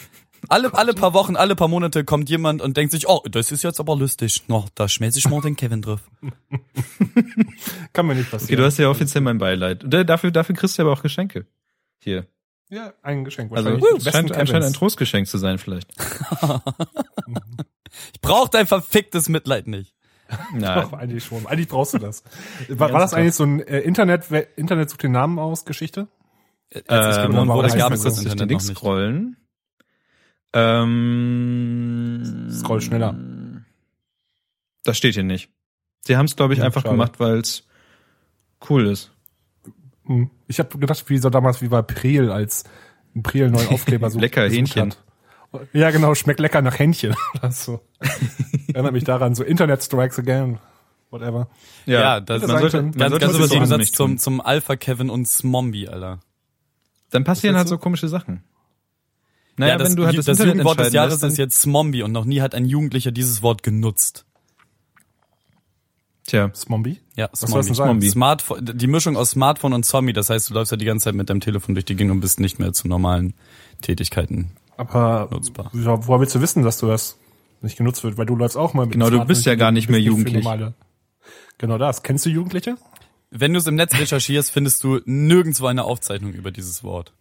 Alle, 0.49 0.73
alle 0.75 0.95
paar 0.95 1.15
Wochen, 1.15 1.37
alle 1.37 1.57
paar 1.57 1.69
Monate 1.69 2.05
kommt 2.05 2.29
jemand 2.31 2.63
und 2.63 2.77
denkt 2.77 2.93
sich, 2.93 3.09
oh, 3.09 3.23
das 3.31 3.53
ist 3.53 3.63
jetzt 3.63 3.81
aber 3.81 3.97
lustig. 3.97 4.45
Noch, 4.49 4.69
da 4.75 4.89
schmelze 4.89 5.19
ich 5.19 5.29
mal 5.29 5.41
den 5.41 5.57
Kevin 5.57 5.83
drauf. 5.83 6.01
Kann 7.93 8.07
mir 8.07 8.15
nicht 8.15 8.31
passieren. 8.31 8.49
Okay, 8.49 8.57
du 8.57 8.65
hast 8.65 8.79
ja 8.79 8.89
offiziell 8.89 9.23
mein 9.23 9.39
Beileid. 9.39 9.85
Dafür, 9.87 10.31
dafür 10.31 10.55
kriegst 10.55 10.79
du 10.79 10.83
aber 10.83 10.93
auch 10.93 11.03
Geschenke. 11.03 11.47
Hier. 11.99 12.27
Ja, 12.71 12.93
ein 13.03 13.25
Geschenk. 13.25 13.53
Also, 13.57 13.71
es 13.97 14.05
scheint 14.05 14.33
anscheinend 14.33 14.67
ein 14.67 14.73
Trostgeschenk 14.73 15.27
zu 15.27 15.39
sein, 15.39 15.59
vielleicht. 15.59 15.93
ich 18.13 18.21
brauch 18.21 18.49
dein 18.49 18.67
verficktes 18.67 19.29
Mitleid 19.29 19.67
nicht. 19.67 19.95
Nein. 20.53 20.83
Doch, 20.83 20.93
eigentlich 20.95 21.25
schon. 21.25 21.47
Eigentlich 21.47 21.69
brauchst 21.69 21.95
du 21.95 21.99
das. 21.99 22.25
War, 22.69 22.93
war 22.93 23.01
das 23.01 23.15
eigentlich 23.15 23.35
so 23.35 23.45
ein 23.45 23.61
äh, 23.61 23.81
Internet, 23.81 24.25
Internet 24.57 24.91
sucht 24.91 25.03
den 25.03 25.13
Namen 25.13 25.39
aus 25.39 25.65
Geschichte? 25.65 26.09
Äh, 26.71 26.81
ähm, 26.89 27.49
wo 27.49 27.63
das 27.63 27.77
gab 27.77 27.93
es 27.93 28.03
das 28.03 28.19
Internet 28.19 28.51
noch 28.51 28.59
nicht. 28.61 28.77
Scrollen. 28.77 29.37
Ähm, 30.55 32.49
Scroll 32.51 32.81
schneller. 32.81 33.17
Das 34.85 34.97
steht 34.97 35.15
hier 35.15 35.25
nicht. 35.25 35.51
Sie 36.03 36.17
haben 36.17 36.27
es, 36.27 36.37
glaube 36.37 36.53
ich, 36.53 36.61
ja, 36.61 36.67
einfach 36.67 36.83
schade. 36.83 36.95
gemacht, 36.95 37.19
weil 37.19 37.39
es 37.39 37.67
cool 38.69 38.87
ist. 38.87 39.11
Hm. 40.07 40.31
Ich 40.47 40.59
habe 40.59 40.79
gedacht, 40.79 41.09
wie 41.09 41.19
so 41.19 41.31
damals 41.31 41.61
wie 41.63 41.69
bei 41.69 41.83
Priel, 41.83 42.31
als 42.31 42.65
ein 43.17 43.23
Priel 43.23 43.51
neuen 43.51 43.69
Aufkleber 43.69 44.11
so 44.11 44.19
lecker 44.21 44.49
Hähnchen. 44.49 44.93
Hat. 44.93 44.99
Ja, 45.73 45.91
genau, 45.91 46.15
schmeckt 46.15 46.41
lecker 46.41 46.63
nach 46.63 46.79
Hähnchen. 46.79 47.15
so. 47.51 47.81
Erinnert 48.73 48.93
mich 48.93 49.05
daran, 49.05 49.35
so 49.35 49.43
Internet 49.43 49.83
Strikes 49.83 50.19
Again, 50.19 50.59
whatever. 51.11 51.49
Ja, 51.87 52.01
ja 52.01 52.21
das, 52.21 52.47
man 52.47 52.61
sollte, 52.61 52.83
man 52.83 52.93
ganz, 52.93 53.11
sollte 53.11 53.39
ganz 53.39 53.53
im 53.53 53.67
Satz 53.67 53.93
zum, 53.93 54.19
zum 54.19 54.41
Alpha 54.41 54.77
Kevin 54.77 55.11
und 55.11 55.27
Smombi, 55.27 55.89
Alter. 55.89 56.21
Dann 57.11 57.25
passieren 57.25 57.57
halt 57.57 57.69
so 57.69 57.79
komische 57.79 58.09
Sachen. 58.09 58.45
Naja, 59.57 59.73
ja, 59.73 59.79
das, 59.79 59.91
wenn 59.91 59.97
du 59.97 60.07
halt 60.07 60.19
das, 60.19 60.27
das 60.27 60.39
Jugendwort 60.39 60.81
des 60.81 60.93
Jahres 60.93 61.23
ist 61.23 61.39
jetzt 61.39 61.61
Smombi 61.61 62.03
und 62.03 62.13
noch 62.13 62.25
nie 62.25 62.41
hat 62.41 62.55
ein 62.55 62.65
Jugendlicher 62.65 63.13
dieses 63.13 63.43
Wort 63.43 63.63
genutzt. 63.63 64.25
Tja. 66.27 66.51
Smombi? 66.55 67.01
Ja, 67.17 67.29
Smombi. 67.35 67.75
Smombi. 67.75 68.09
Smartphone, 68.09 68.65
die 68.65 68.87
Mischung 68.87 69.17
aus 69.17 69.31
Smartphone 69.31 69.75
und 69.75 69.85
Zombie, 69.85 70.13
das 70.13 70.31
heißt, 70.31 70.51
du 70.51 70.55
läufst 70.55 70.73
ja 70.73 70.77
die 70.77 70.87
ganze 70.87 71.05
Zeit 71.05 71.15
mit 71.15 71.31
deinem 71.31 71.41
Telefon 71.41 71.75
durch 71.75 71.85
die 71.85 71.95
Gegend 71.95 72.13
und 72.13 72.21
bist 72.21 72.41
nicht 72.41 72.59
mehr 72.59 72.73
zu 72.73 72.89
normalen 72.89 73.35
Tätigkeiten 73.83 74.51
Aber 74.77 75.29
nutzbar. 75.31 75.71
Ja, 75.75 76.07
woher 76.07 76.21
willst 76.21 76.35
du 76.35 76.41
wissen, 76.41 76.63
dass 76.63 76.79
du 76.79 76.87
das 76.87 77.19
nicht 77.61 77.77
genutzt 77.77 78.03
wird? 78.03 78.17
Weil 78.17 78.27
du 78.27 78.37
läufst 78.37 78.57
auch 78.57 78.75
mal 78.75 78.87
mit 78.87 78.95
Genau, 78.95 79.11
du 79.11 79.25
bist 79.25 79.45
ja 79.45 79.55
gar 79.55 79.71
nicht 79.71 79.89
mehr 79.89 80.01
jugendlich. 80.01 80.47
Genau 81.59 81.79
das. 81.79 82.03
Kennst 82.03 82.27
du 82.27 82.31
Jugendliche? 82.31 82.77
Wenn 83.31 83.53
du 83.53 83.59
es 83.59 83.67
im 83.67 83.75
Netz 83.75 83.95
recherchierst, 83.95 84.51
findest 84.51 84.83
du 84.83 85.01
nirgendwo 85.05 85.67
eine 85.67 85.85
Aufzeichnung 85.85 86.33
über 86.33 86.51
dieses 86.51 86.83
Wort. 86.83 87.13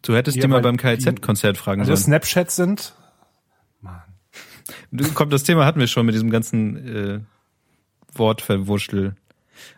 Du 0.00 0.14
hättest 0.14 0.36
ja, 0.36 0.42
dir 0.42 0.48
mal 0.48 0.62
beim 0.62 0.76
KIZ-Konzert 0.76 1.56
fragen 1.56 1.82
also 1.82 1.94
sollen. 1.94 2.04
Snapchats 2.04 2.56
sind. 2.56 2.94
Mann. 3.80 4.02
Du, 4.90 5.04
komm, 5.12 5.30
das 5.30 5.44
Thema 5.44 5.64
hatten 5.64 5.80
wir 5.80 5.86
schon 5.86 6.06
mit 6.06 6.14
diesem 6.14 6.30
ganzen 6.30 6.76
äh, 6.76 7.20
Wortverwurschtel. 8.14 9.14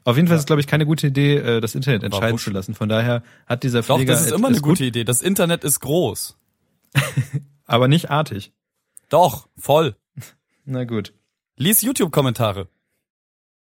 Auf 0.04 0.16
jeden 0.16 0.28
Fall 0.28 0.34
ja. 0.34 0.38
ist 0.38 0.42
es, 0.42 0.46
glaube 0.46 0.60
ich, 0.60 0.66
keine 0.66 0.86
gute 0.86 1.08
Idee, 1.08 1.36
äh, 1.36 1.60
das 1.60 1.74
Internet 1.74 2.02
entscheiden 2.04 2.38
zu 2.38 2.50
lassen. 2.50 2.74
Von 2.74 2.88
daher 2.88 3.22
hat 3.46 3.62
dieser 3.62 3.82
Pfleger... 3.82 4.12
Doch, 4.12 4.20
das 4.20 4.26
ist 4.26 4.32
immer 4.32 4.48
eine 4.48 4.60
gute 4.60 4.84
Idee. 4.84 5.04
Das 5.04 5.20
Internet 5.20 5.64
ist 5.64 5.80
groß. 5.80 6.36
Aber 7.66 7.88
nicht 7.88 8.10
artig. 8.10 8.52
Doch, 9.08 9.48
voll. 9.56 9.96
Na 10.64 10.84
gut. 10.84 11.12
Lies 11.56 11.82
YouTube-Kommentare. 11.82 12.68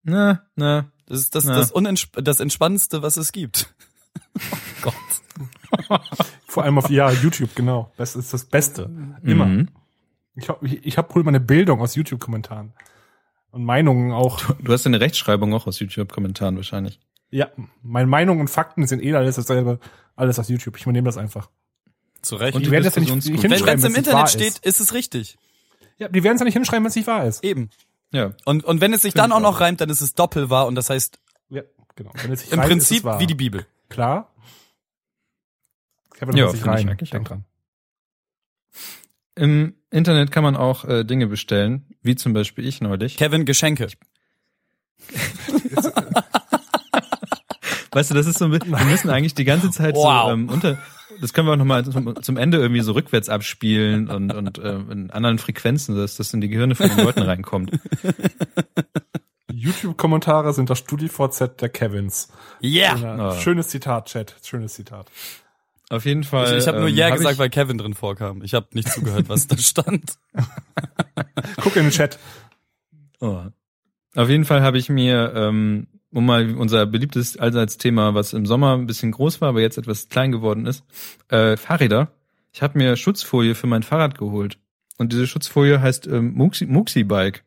Na, 0.03 0.43
na. 0.55 0.91
Das 1.05 1.19
ist 1.19 1.35
das, 1.35 1.45
na. 1.45 1.55
das, 1.55 1.71
Unentsp 1.71 2.21
das 2.21 2.39
Entspannendste, 2.39 3.01
was 3.01 3.17
es 3.17 3.31
gibt. 3.31 3.73
oh 4.51 4.57
Gott. 4.81 4.93
Vor 6.47 6.63
allem 6.63 6.77
auf 6.77 6.89
ja, 6.89 7.11
YouTube, 7.11 7.55
genau. 7.55 7.91
Das 7.97 8.15
ist 8.15 8.33
das 8.33 8.45
Beste. 8.45 8.89
Immer. 9.23 9.45
Mhm. 9.45 9.69
Ich 10.35 10.49
habe 10.49 10.65
ich, 10.65 10.85
ich 10.85 10.97
hab 10.97 11.13
hol 11.13 11.23
meine 11.23 11.39
Bildung 11.39 11.81
aus 11.81 11.95
YouTube-Kommentaren. 11.95 12.73
Und 13.51 13.63
Meinungen 13.63 14.11
auch. 14.11 14.39
Du, 14.41 14.53
du 14.53 14.73
hast 14.73 14.85
eine 14.85 14.99
Rechtschreibung 14.99 15.53
auch 15.53 15.67
aus 15.67 15.79
YouTube-Kommentaren 15.79 16.55
wahrscheinlich. 16.55 16.99
Ja, 17.31 17.49
meine 17.83 18.07
Meinungen 18.07 18.41
und 18.41 18.49
Fakten 18.49 18.87
sind 18.87 19.03
eh 19.03 19.13
alles 19.13 19.35
dasselbe, 19.35 19.79
alles 20.15 20.39
aus 20.39 20.49
YouTube. 20.49 20.77
Ich 20.77 20.83
übernehme 20.83 21.05
das 21.05 21.17
einfach. 21.17 21.49
Zu 22.21 22.35
Recht. 22.35 22.55
Und 22.55 22.65
die 22.65 22.71
werden 22.71 22.83
das 22.83 22.95
ja 22.95 23.01
nicht, 23.01 23.13
nicht 23.13 23.41
hinschreiben, 23.41 23.65
wenn 23.65 23.77
es 23.77 23.85
im 23.85 23.95
Internet 23.95 24.29
steht, 24.29 24.47
ist. 24.47 24.65
ist 24.65 24.79
es 24.81 24.93
richtig. 24.93 25.37
Ja, 25.97 26.07
die 26.07 26.23
werden 26.23 26.35
es 26.35 26.41
ja 26.41 26.45
nicht 26.45 26.53
hinschreiben, 26.53 26.83
wenn 26.83 26.89
es 26.89 26.95
nicht 26.95 27.07
wahr 27.07 27.25
ist. 27.25 27.43
Eben. 27.43 27.69
Ja. 28.11 28.33
Und, 28.45 28.63
und 28.63 28.81
wenn 28.81 28.93
es 28.93 29.01
sich 29.01 29.13
dann 29.13 29.31
auch 29.31 29.39
noch 29.39 29.59
reimt, 29.61 29.81
dann 29.81 29.89
ist 29.89 30.01
es 30.01 30.15
doppelwahr 30.15 30.67
und 30.67 30.75
das 30.75 30.89
heißt 30.89 31.19
ja, 31.49 31.61
genau. 31.95 32.11
Wenn 32.21 32.31
es 32.31 32.41
sich 32.41 32.51
im 32.51 32.59
reimt, 32.59 32.71
Prinzip 32.71 33.03
wie 33.19 33.27
die 33.27 33.35
Bibel. 33.35 33.65
Klar. 33.89 34.31
Kevin 36.20 36.36
ja, 36.36 36.49
sich 36.49 36.65
rein. 36.65 36.97
Ich 36.99 37.11
Denk 37.11 37.30
dran. 37.30 37.45
Im 39.36 39.76
Internet 39.89 40.32
kann 40.32 40.43
man 40.43 40.57
auch 40.57 40.84
äh, 40.84 41.05
Dinge 41.05 41.28
bestellen, 41.28 41.86
wie 42.01 42.15
zum 42.15 42.34
Beispiel 42.34 42.67
ich 42.67 42.82
neulich. 42.82 43.15
Kevin 43.15 43.45
Geschenke. 43.45 43.88
weißt 47.91 48.11
du, 48.11 48.15
das 48.15 48.28
ist 48.28 48.38
so, 48.38 48.51
wir 48.51 48.86
müssen 48.86 49.09
eigentlich 49.09 49.34
die 49.34 49.45
ganze 49.45 49.72
Zeit 49.72 49.95
wow. 49.95 50.26
so 50.26 50.34
ähm, 50.34 50.49
unter, 50.49 50.78
das 51.22 51.32
können 51.32 51.47
wir 51.47 51.53
auch 51.53 51.57
nochmal 51.57 51.86
zum, 51.86 52.22
zum 52.22 52.36
Ende 52.36 52.57
irgendwie 52.57 52.82
so 52.82 52.91
rückwärts 52.91 53.30
abspielen 53.30 54.09
und, 54.09 54.34
und 54.34 54.57
äh, 54.57 54.76
in 54.91 55.09
anderen 55.11 55.38
Frequenzen, 55.39 55.95
dass 55.95 56.17
das 56.17 56.34
in 56.34 56.41
die 56.41 56.49
Gehirne 56.49 56.76
von 56.76 56.89
den 56.89 57.05
Leuten 57.05 57.22
reinkommt. 57.22 57.72
YouTube-Kommentare 59.53 60.51
sind 60.53 60.70
das 60.70 60.80
StudiVZ 60.80 61.61
der 61.61 61.70
Kevins. 61.70 62.28
Ja. 62.59 62.97
Yeah. 62.97 63.32
Oh. 63.32 63.39
Schönes 63.39 63.70
Zitat, 63.70 64.07
Chat. 64.07 64.36
Schönes 64.43 64.74
Zitat. 64.74 65.09
Auf 65.89 66.05
jeden 66.05 66.23
Fall. 66.23 66.51
Ich, 66.51 66.59
ich 66.59 66.67
habe 66.67 66.79
nur 66.79 66.87
Ja 66.87 67.07
ähm, 67.07 67.15
gesagt, 67.15 67.39
weil 67.39 67.49
Kevin 67.49 67.79
drin 67.79 67.95
vorkam. 67.95 68.43
Ich 68.43 68.53
habe 68.53 68.67
nicht 68.73 68.89
zugehört, 68.89 69.27
was 69.27 69.47
da 69.47 69.57
stand. 69.57 70.13
Guck 71.61 71.75
in 71.75 71.83
den 71.83 71.91
Chat. 71.91 72.19
Oh. 73.19 73.41
Auf 74.15 74.29
jeden 74.29 74.45
Fall 74.45 74.61
habe 74.61 74.77
ich 74.77 74.89
mir, 74.89 75.33
ähm, 75.35 75.87
um 76.11 76.25
mal 76.25 76.55
unser 76.55 76.85
beliebtes 76.85 77.37
allseits 77.37 77.77
Thema, 77.77 78.13
was 78.13 78.33
im 78.33 78.45
Sommer 78.45 78.75
ein 78.75 78.87
bisschen 78.87 79.11
groß 79.11 79.41
war, 79.41 79.49
aber 79.49 79.61
jetzt 79.61 79.77
etwas 79.77 80.09
klein 80.09 80.31
geworden 80.31 80.65
ist, 80.65 80.83
äh, 81.29 81.57
Fahrräder. 81.57 82.11
Ich 82.51 82.61
habe 82.61 82.77
mir 82.77 82.95
Schutzfolie 82.95 83.55
für 83.55 83.67
mein 83.67 83.83
Fahrrad 83.83 84.17
geholt. 84.17 84.59
Und 84.97 85.11
diese 85.11 85.27
Schutzfolie 85.27 85.81
heißt 85.81 86.07
ähm, 86.07 86.33
Muxi, 86.33 86.65
Muxi 86.65 87.03
Bike. 87.03 87.43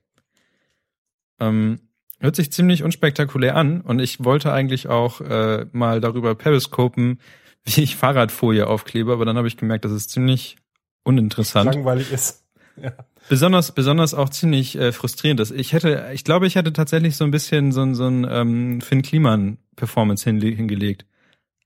Ähm, 1.39 1.81
hört 2.21 2.37
sich 2.37 2.53
ziemlich 2.53 2.83
unspektakulär 2.83 3.57
an 3.57 3.81
und 3.81 4.01
ich 4.01 4.25
wollte 4.25 4.53
eigentlich 4.53 4.89
auch 4.89 5.21
äh, 5.21 5.67
mal 5.73 6.01
darüber 6.01 6.35
periscopen, 6.35 7.19
wie 7.65 7.83
ich 7.83 7.97
Fahrradfolie 7.97 8.67
aufklebe, 8.67 9.13
aber 9.13 9.25
dann 9.25 9.37
habe 9.37 9.49
ich 9.49 9.57
gemerkt, 9.57 9.85
das 9.85 9.93
ist 9.93 10.11
ziemlich 10.11 10.57
uninteressant. 11.05 11.75
Langweilig 11.75 12.13
ist. 12.13 12.45
Ja. 12.81 12.93
Besonders, 13.29 13.73
besonders 13.73 14.15
auch 14.15 14.31
ziemlich 14.31 14.77
äh, 14.77 14.93
frustrierend 14.93 15.41
ist. 15.41 15.53
Ich 15.53 15.73
hätte, 15.73 16.11
ich 16.13 16.25
glaube, 16.25 16.47
ich 16.47 16.57
hätte 16.57 16.73
tatsächlich 16.73 17.17
so 17.17 17.25
ein 17.25 17.31
bisschen 17.31 17.71
so 17.71 17.83
ein, 17.83 17.95
so 17.95 18.07
ein 18.07 18.27
ähm, 18.29 18.81
Finn 18.81 19.03
Kliman 19.03 19.59
Performance 19.77 20.25
hinle 20.25 20.49
hingelegt. 20.49 21.07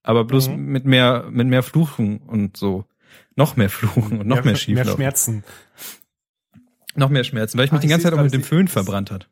Aber 0.02 0.24
bloß 0.24 0.50
mhm. 0.50 0.66
mit 0.66 0.84
mehr, 0.84 1.24
mit 1.30 1.46
mehr 1.46 1.62
Fluchen 1.62 2.18
und 2.18 2.56
so. 2.56 2.84
Noch 3.34 3.56
mehr 3.56 3.70
Fluchen 3.70 4.20
und 4.20 4.26
noch 4.26 4.36
ja, 4.36 4.42
mehr 4.42 4.56
Schieflaufen. 4.56 4.90
Mehr 4.90 4.96
Schmerzen. 4.96 5.44
Noch 6.94 7.10
mehr 7.10 7.24
Schmerzen, 7.24 7.58
weil 7.58 7.66
ich 7.66 7.72
mich 7.72 7.78
ah, 7.78 7.82
die 7.82 7.88
ganze 7.88 8.04
Zeit 8.04 8.14
auch 8.14 8.22
mit 8.22 8.32
dem 8.32 8.42
Föhn 8.42 8.68
verbrannt 8.68 9.10
hat. 9.10 9.28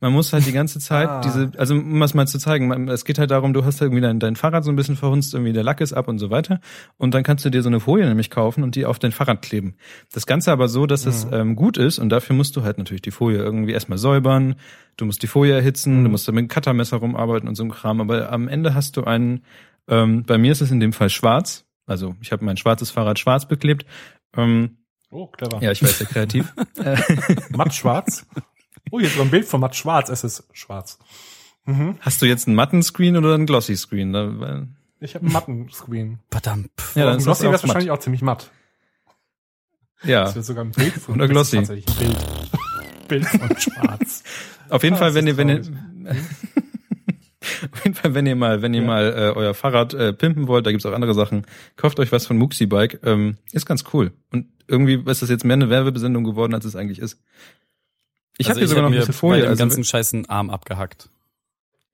Man 0.00 0.14
muss 0.14 0.32
halt 0.32 0.46
die 0.46 0.52
ganze 0.52 0.78
Zeit 0.78 1.08
ah. 1.08 1.20
diese, 1.20 1.52
also 1.58 1.74
um 1.74 2.00
es 2.00 2.14
mal 2.14 2.26
zu 2.26 2.38
zeigen, 2.38 2.68
man, 2.68 2.88
es 2.88 3.04
geht 3.04 3.18
halt 3.18 3.30
darum, 3.30 3.52
du 3.52 3.64
hast 3.64 3.82
irgendwie 3.82 4.00
dein, 4.00 4.18
dein 4.18 4.34
Fahrrad 4.34 4.64
so 4.64 4.70
ein 4.70 4.76
bisschen 4.76 4.96
verhunzt, 4.96 5.34
irgendwie 5.34 5.52
der 5.52 5.62
Lack 5.62 5.82
ist 5.82 5.92
ab 5.92 6.08
und 6.08 6.18
so 6.18 6.30
weiter. 6.30 6.60
Und 6.96 7.14
dann 7.14 7.22
kannst 7.22 7.44
du 7.44 7.50
dir 7.50 7.62
so 7.62 7.68
eine 7.68 7.80
Folie 7.80 8.06
nämlich 8.06 8.30
kaufen 8.30 8.62
und 8.62 8.76
die 8.76 8.86
auf 8.86 8.98
dein 8.98 9.12
Fahrrad 9.12 9.42
kleben. 9.42 9.76
Das 10.12 10.26
Ganze 10.26 10.52
aber 10.52 10.68
so, 10.68 10.86
dass 10.86 11.04
mhm. 11.04 11.10
es 11.10 11.26
ähm, 11.30 11.54
gut 11.54 11.76
ist 11.76 11.98
und 11.98 12.08
dafür 12.08 12.34
musst 12.34 12.56
du 12.56 12.62
halt 12.62 12.78
natürlich 12.78 13.02
die 13.02 13.10
Folie 13.10 13.38
irgendwie 13.38 13.72
erstmal 13.72 13.98
säubern, 13.98 14.56
du 14.96 15.04
musst 15.04 15.22
die 15.22 15.26
Folie 15.26 15.54
erhitzen, 15.54 16.00
mhm. 16.00 16.04
du 16.04 16.10
musst 16.10 16.26
da 16.26 16.32
mit 16.32 16.42
dem 16.42 16.48
Cuttermesser 16.48 16.96
rumarbeiten 16.96 17.48
und 17.48 17.54
so 17.54 17.64
ein 17.64 17.70
Kram. 17.70 18.00
Aber 18.00 18.32
am 18.32 18.48
Ende 18.48 18.74
hast 18.74 18.96
du 18.96 19.04
einen, 19.04 19.44
ähm, 19.86 20.24
bei 20.24 20.38
mir 20.38 20.52
ist 20.52 20.62
es 20.62 20.70
in 20.70 20.80
dem 20.80 20.94
Fall 20.94 21.10
schwarz, 21.10 21.66
also 21.86 22.14
ich 22.22 22.32
habe 22.32 22.44
mein 22.44 22.56
schwarzes 22.56 22.90
Fahrrad 22.90 23.18
schwarz 23.18 23.46
beklebt. 23.46 23.84
Ähm, 24.34 24.76
Oh, 25.12 25.26
clever. 25.26 25.60
Ja, 25.60 25.72
ich 25.72 25.82
weiß, 25.82 25.98
sehr 25.98 26.06
kreativ. 26.06 26.52
Matt 27.50 27.74
schwarz? 27.74 28.26
Oh, 28.90 28.98
jetzt 28.98 29.16
so 29.16 29.22
ein 29.22 29.30
Bild 29.30 29.46
von 29.46 29.60
Matt 29.60 29.76
Schwarz. 29.76 30.08
Es 30.08 30.24
ist 30.24 30.44
schwarz. 30.52 30.98
Mhm. 31.64 31.96
Hast 32.00 32.22
du 32.22 32.26
jetzt 32.26 32.46
einen 32.46 32.56
matten 32.56 32.82
Screen 32.82 33.16
oder 33.16 33.34
einen 33.34 33.46
glossy 33.46 33.76
Screen? 33.76 34.76
Ich 35.00 35.14
habe 35.14 35.24
einen 35.24 35.32
matten 35.32 35.68
Screen. 35.70 36.18
Verdammt. 36.30 36.70
Ja, 36.94 37.06
dann 37.06 37.18
glossy 37.18 37.44
wäre 37.44 37.52
wahrscheinlich 37.52 37.90
auch 37.90 37.98
ziemlich 37.98 38.22
matt. 38.22 38.50
Ja. 40.02 40.24
Das 40.24 40.34
wird 40.34 40.44
sogar 40.44 40.64
ein 40.64 40.72
Bild 40.72 40.94
von 40.94 41.14
oder 41.14 41.28
glossy. 41.28 41.56
Tatsächlich 41.56 41.88
ein 41.88 42.06
Bild. 42.06 42.18
Bild 43.08 43.26
von 43.26 43.58
Schwarz. 43.58 44.22
Auf 44.68 44.82
jeden 44.82 44.96
ah, 44.96 44.98
Fall, 44.98 45.14
wenn 45.14 45.26
ihr, 45.26 45.36
wenn 45.36 45.48
ihr 45.48 45.62
Auf 47.72 47.84
jeden 47.84 47.94
Fall, 47.94 48.14
wenn 48.14 48.26
ihr 48.26 48.36
mal, 48.36 48.62
wenn 48.62 48.74
ihr 48.74 48.82
ja. 48.82 48.86
mal 48.86 49.04
äh, 49.04 49.36
euer 49.36 49.54
Fahrrad 49.54 49.94
äh, 49.94 50.12
pimpen 50.12 50.46
wollt, 50.46 50.66
da 50.66 50.70
gibt's 50.70 50.86
auch 50.86 50.92
andere 50.92 51.14
Sachen, 51.14 51.46
kauft 51.76 51.98
euch 51.98 52.12
was 52.12 52.26
von 52.26 52.36
Muxi 52.36 52.66
Bike. 52.66 53.00
Ähm, 53.02 53.36
ist 53.52 53.66
ganz 53.66 53.84
cool. 53.92 54.12
Und 54.30 54.46
irgendwie 54.66 55.02
ist 55.06 55.22
das 55.22 55.28
jetzt 55.28 55.44
mehr 55.44 55.54
eine 55.54 55.70
Werbesendung 55.70 56.24
geworden, 56.24 56.54
als 56.54 56.64
es 56.64 56.76
eigentlich 56.76 56.98
ist. 56.98 57.20
Ich 58.40 58.48
also 58.48 58.52
habe 58.52 58.60
hier 58.60 58.68
sogar 58.68 58.82
noch 58.84 58.90
ein 58.90 58.96
bisschen 58.96 59.12
Folie. 59.12 59.46
also 59.46 59.62
ganzen 59.62 59.84
scheißen 59.84 60.30
Arm 60.30 60.48
abgehackt. 60.48 61.10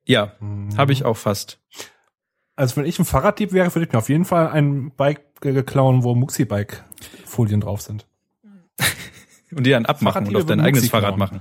Ja, 0.04 0.32
mhm. 0.38 0.76
habe 0.76 0.92
ich 0.92 1.04
auch 1.04 1.16
fast. 1.16 1.58
Also 2.54 2.76
wenn 2.76 2.86
ich 2.86 3.00
ein 3.00 3.04
Fahrraddieb 3.04 3.52
wäre, 3.52 3.74
würde 3.74 3.86
ich 3.86 3.92
mir 3.92 3.98
auf 3.98 4.08
jeden 4.08 4.24
Fall 4.24 4.48
ein 4.50 4.92
Bike 4.92 5.22
klauen, 5.66 6.04
wo 6.04 6.14
Muxi-Bike-Folien 6.14 7.60
drauf 7.60 7.82
sind. 7.82 8.06
und 9.50 9.66
die 9.66 9.70
dann 9.70 9.86
abmachen 9.86 10.28
und 10.28 10.36
auf 10.36 10.46
dein 10.46 10.60
eigenes 10.60 10.88
Fahrrad 10.88 11.18
machen. 11.18 11.40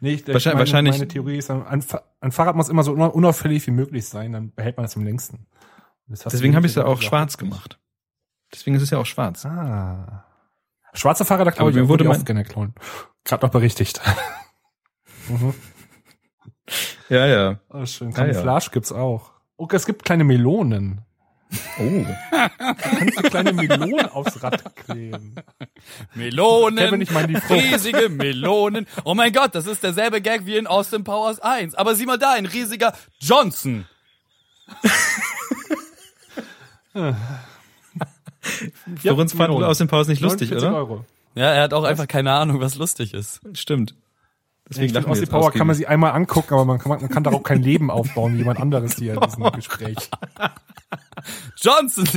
Nee, 0.00 0.14
ich, 0.14 0.26
wahrscheinlich, 0.26 0.44
meine, 0.44 0.58
wahrscheinlich, 0.58 0.94
meine 0.96 1.08
Theorie 1.08 1.38
ist, 1.38 1.50
ein, 1.50 1.84
ein, 2.20 2.32
Fahrrad 2.32 2.56
muss 2.56 2.68
immer 2.68 2.82
so 2.82 2.92
unauffällig 2.92 3.64
wie 3.68 3.70
möglich 3.70 4.06
sein, 4.08 4.32
dann 4.32 4.52
behält 4.52 4.76
man 4.76 4.86
es 4.86 4.96
am 4.96 5.04
längsten. 5.04 5.46
Deswegen 6.08 6.56
habe 6.56 6.66
ich 6.66 6.72
es 6.72 6.76
ja 6.76 6.86
auch 6.86 7.00
schwarz 7.00 7.38
gemacht. 7.38 7.78
Deswegen 8.52 8.74
ist 8.74 8.82
es 8.82 8.90
ja 8.90 8.98
auch 8.98 9.06
schwarz. 9.06 9.46
Ah. 9.46 10.24
Schwarze 10.92 11.24
Fahrräder 11.24 11.52
glaube 11.52 11.70
ich, 11.70 11.88
wurde 11.88 12.04
man 12.04 12.24
gerne 12.24 12.44
klauen. 12.44 12.74
Gerade 13.28 13.44
noch 13.44 13.52
berichtigt. 13.52 14.00
mhm. 15.28 15.54
Ja, 17.10 17.26
ja. 17.26 17.60
Oh, 17.68 17.84
schön. 17.84 18.12
Camouflage 18.12 18.46
ja, 18.46 18.58
ja. 18.58 18.72
gibt's 18.72 18.90
auch. 18.90 19.30
Oh, 19.56 19.68
es 19.70 19.86
gibt 19.86 20.04
kleine 20.04 20.24
Melonen. 20.24 21.02
Oh. 21.78 22.06
Kannst 22.58 23.18
du 23.18 23.22
kleine 23.22 23.52
Melonen 23.52 24.06
aufs 24.06 24.42
Rad 24.42 24.74
kleben? 24.76 25.34
Melonen. 26.14 26.84
Kevin, 26.84 27.00
ich 27.00 27.10
meine 27.10 27.28
die 27.28 27.36
Frucht. 27.36 27.62
Riesige 27.62 28.08
Melonen. 28.08 28.86
Oh 29.04 29.14
mein 29.14 29.32
Gott, 29.32 29.54
das 29.54 29.66
ist 29.66 29.82
derselbe 29.82 30.20
Gag 30.20 30.46
wie 30.46 30.56
in 30.56 30.66
Austin 30.66 31.04
Powers 31.04 31.40
1. 31.40 31.74
Aber 31.74 31.94
sieh 31.94 32.06
mal 32.06 32.18
da, 32.18 32.32
ein 32.32 32.46
riesiger 32.46 32.94
Johnson. 33.20 33.86
Für 38.96 39.14
uns 39.14 39.32
fand 39.32 39.50
aus 39.50 39.78
dem 39.78 39.88
Pause 39.88 40.10
nicht 40.10 40.20
lustig, 40.20 40.52
oder? 40.52 40.74
Euro. 40.74 41.04
Ja, 41.38 41.52
er 41.52 41.62
hat 41.62 41.72
auch 41.72 41.82
was? 41.84 41.90
einfach 41.90 42.08
keine 42.08 42.32
Ahnung, 42.32 42.60
was 42.60 42.74
lustig 42.74 43.14
ist. 43.14 43.40
Stimmt. 43.52 43.94
Deswegen 44.68 44.92
ja, 44.92 45.04
aus 45.04 45.24
Power 45.26 45.52
kann 45.52 45.68
man 45.68 45.76
sie 45.76 45.86
einmal 45.86 46.10
angucken, 46.12 46.52
aber 46.52 46.64
man 46.64 46.80
kann, 46.80 46.90
man 46.90 47.08
kann 47.08 47.22
darauf 47.22 47.44
kein 47.44 47.62
Leben 47.62 47.92
aufbauen 47.92 48.34
wie 48.34 48.38
jemand 48.38 48.58
anderes 48.60 48.96
hier 48.96 49.14
in 49.14 49.20
diesem 49.20 49.44
Gespräch. 49.52 50.10
Johnson! 51.60 52.08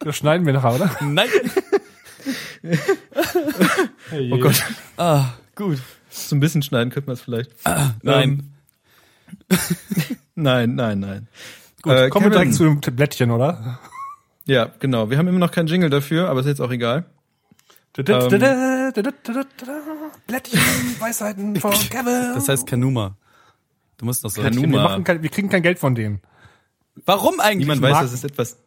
das 0.00 0.16
schneiden 0.16 0.44
wir 0.46 0.52
nachher, 0.52 0.74
oder? 0.74 0.90
Nein. 1.00 1.28
hey, 4.10 4.32
oh 4.32 4.38
Gott. 4.38 4.62
Ah, 4.98 5.32
gut. 5.54 5.78
So 6.10 6.36
ein 6.36 6.40
bisschen 6.40 6.62
schneiden 6.62 6.90
könnte 6.90 7.08
man 7.08 7.14
es 7.14 7.22
vielleicht. 7.22 7.52
Ah, 7.64 7.94
nein. 8.02 8.55
Nein, 10.38 10.74
nein, 10.74 11.00
nein. 11.00 11.28
Gut, 11.80 11.94
äh, 11.94 12.10
kommen 12.10 12.26
wir 12.26 12.30
direkt 12.30 12.54
zu 12.54 12.64
dem 12.64 12.80
Blättchen, 12.80 13.30
oder? 13.30 13.78
Ja, 14.44 14.70
genau. 14.78 15.08
Wir 15.08 15.16
haben 15.16 15.28
immer 15.28 15.38
noch 15.38 15.50
keinen 15.50 15.66
Jingle 15.66 15.88
dafür, 15.88 16.28
aber 16.28 16.40
ist 16.40 16.46
jetzt 16.46 16.60
auch 16.60 16.70
egal. 16.70 17.06
Blättchen, 17.94 18.20
Weisheiten 21.00 21.56
von 21.56 21.72
Kevin. 21.72 22.34
Das 22.34 22.48
heißt 22.48 22.66
Kanuma. 22.66 23.16
Du 23.96 24.04
musst 24.04 24.24
noch 24.24 24.30
so. 24.30 24.42
Kanuma. 24.42 24.60
Wir, 24.60 24.82
machen 24.82 25.04
kein, 25.04 25.22
wir 25.22 25.30
kriegen 25.30 25.48
kein 25.48 25.62
Geld 25.62 25.78
von 25.78 25.94
denen. 25.94 26.20
Warum 27.06 27.40
eigentlich? 27.40 27.66
Niemand 27.66 27.80
weiß, 27.80 28.00
das 28.00 28.12
ist 28.12 28.24
etwas. 28.24 28.58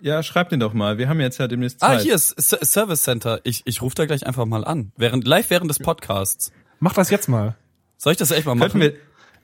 Ja, 0.00 0.22
schreib 0.22 0.50
den 0.50 0.60
doch 0.60 0.74
mal. 0.74 0.96
Wir 0.96 1.08
haben 1.08 1.20
jetzt 1.20 1.38
ja 1.38 1.48
demnächst 1.48 1.82
ah, 1.82 1.88
Zeit. 1.88 1.98
Ah, 1.98 2.02
hier 2.02 2.14
ist 2.14 2.36
Service 2.38 3.02
Center. 3.02 3.40
Ich, 3.42 3.62
ich 3.64 3.82
rufe 3.82 3.96
da 3.96 4.06
gleich 4.06 4.26
einfach 4.26 4.46
mal 4.46 4.64
an. 4.64 4.92
Während, 4.96 5.26
live 5.26 5.50
während 5.50 5.68
des 5.68 5.80
Podcasts. 5.80 6.52
Mach 6.78 6.92
das 6.92 7.10
jetzt 7.10 7.28
mal. 7.28 7.56
Soll 7.96 8.12
ich 8.12 8.18
das 8.18 8.30
echt 8.30 8.46
mal 8.46 8.54
machen? 8.54 8.80
Wir, 8.80 8.94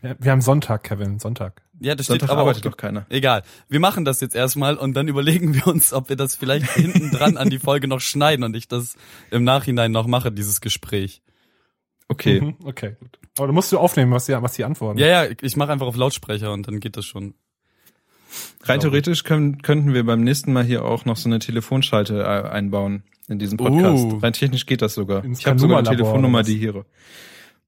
ja, 0.04 0.14
wir 0.18 0.32
haben 0.32 0.42
Sonntag, 0.42 0.84
Kevin, 0.84 1.18
Sonntag. 1.18 1.62
Ja, 1.80 1.94
das 1.94 2.06
steht 2.06 2.20
Sonntag 2.20 2.30
aber 2.30 2.42
arbeitet 2.42 2.66
doch 2.66 2.76
keiner. 2.76 3.06
Egal. 3.08 3.42
Wir 3.68 3.80
machen 3.80 4.04
das 4.04 4.20
jetzt 4.20 4.36
erstmal 4.36 4.76
und 4.76 4.94
dann 4.94 5.08
überlegen 5.08 5.54
wir 5.54 5.66
uns, 5.66 5.92
ob 5.92 6.08
wir 6.08 6.16
das 6.16 6.36
vielleicht 6.36 6.70
hinten 6.72 7.10
dran 7.10 7.36
an 7.36 7.50
die 7.50 7.58
Folge 7.58 7.88
noch 7.88 8.00
schneiden 8.00 8.44
und 8.44 8.54
ich 8.54 8.68
das 8.68 8.96
im 9.30 9.44
Nachhinein 9.44 9.92
noch 9.92 10.06
mache, 10.06 10.30
dieses 10.30 10.60
Gespräch. 10.60 11.22
Okay. 12.08 12.40
Mhm, 12.40 12.56
okay, 12.64 12.96
gut. 13.00 13.18
Aber 13.38 13.46
du 13.46 13.52
musst 13.54 13.72
du 13.72 13.78
aufnehmen, 13.78 14.12
was 14.12 14.26
die, 14.26 14.32
was 14.34 14.52
die 14.52 14.64
antworten. 14.64 14.98
Ja, 14.98 15.06
ja, 15.06 15.30
ich 15.40 15.56
mache 15.56 15.72
einfach 15.72 15.86
auf 15.86 15.96
Lautsprecher 15.96 16.52
und 16.52 16.68
dann 16.68 16.80
geht 16.80 16.96
das 16.96 17.06
schon. 17.06 17.34
Rein 18.64 18.80
theoretisch 18.80 19.22
können, 19.24 19.62
könnten 19.62 19.94
wir 19.94 20.04
beim 20.04 20.22
nächsten 20.22 20.52
Mal 20.52 20.64
hier 20.64 20.84
auch 20.84 21.04
noch 21.04 21.16
so 21.16 21.28
eine 21.28 21.38
Telefonschalte 21.38 22.20
äh, 22.20 22.48
einbauen 22.48 23.04
in 23.28 23.38
diesem 23.38 23.58
Podcast. 23.58 24.04
Uh. 24.04 24.18
Rein 24.18 24.32
technisch 24.32 24.66
geht 24.66 24.82
das 24.82 24.94
sogar. 24.94 25.24
Ich 25.24 25.46
habe 25.46 25.58
sogar 25.58 25.78
eine 25.78 25.88
Telefonnummer, 25.88 26.42
die 26.42 26.58
hier. 26.58 26.84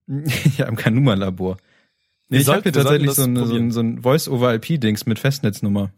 ja, 0.56 0.66
im 0.66 0.76
Kanuma-Labor. 0.76 1.56
Nee, 2.28 2.38
ich 2.38 2.48
habe 2.48 2.62
hier 2.62 2.72
tatsächlich 2.72 3.10
so, 3.12 3.22
eine, 3.22 3.46
so 3.46 3.54
ein, 3.54 3.70
so 3.70 3.80
ein 3.80 4.02
Voice-over-IP-Dings 4.02 5.06
mit 5.06 5.18
Festnetznummer. 5.18 5.90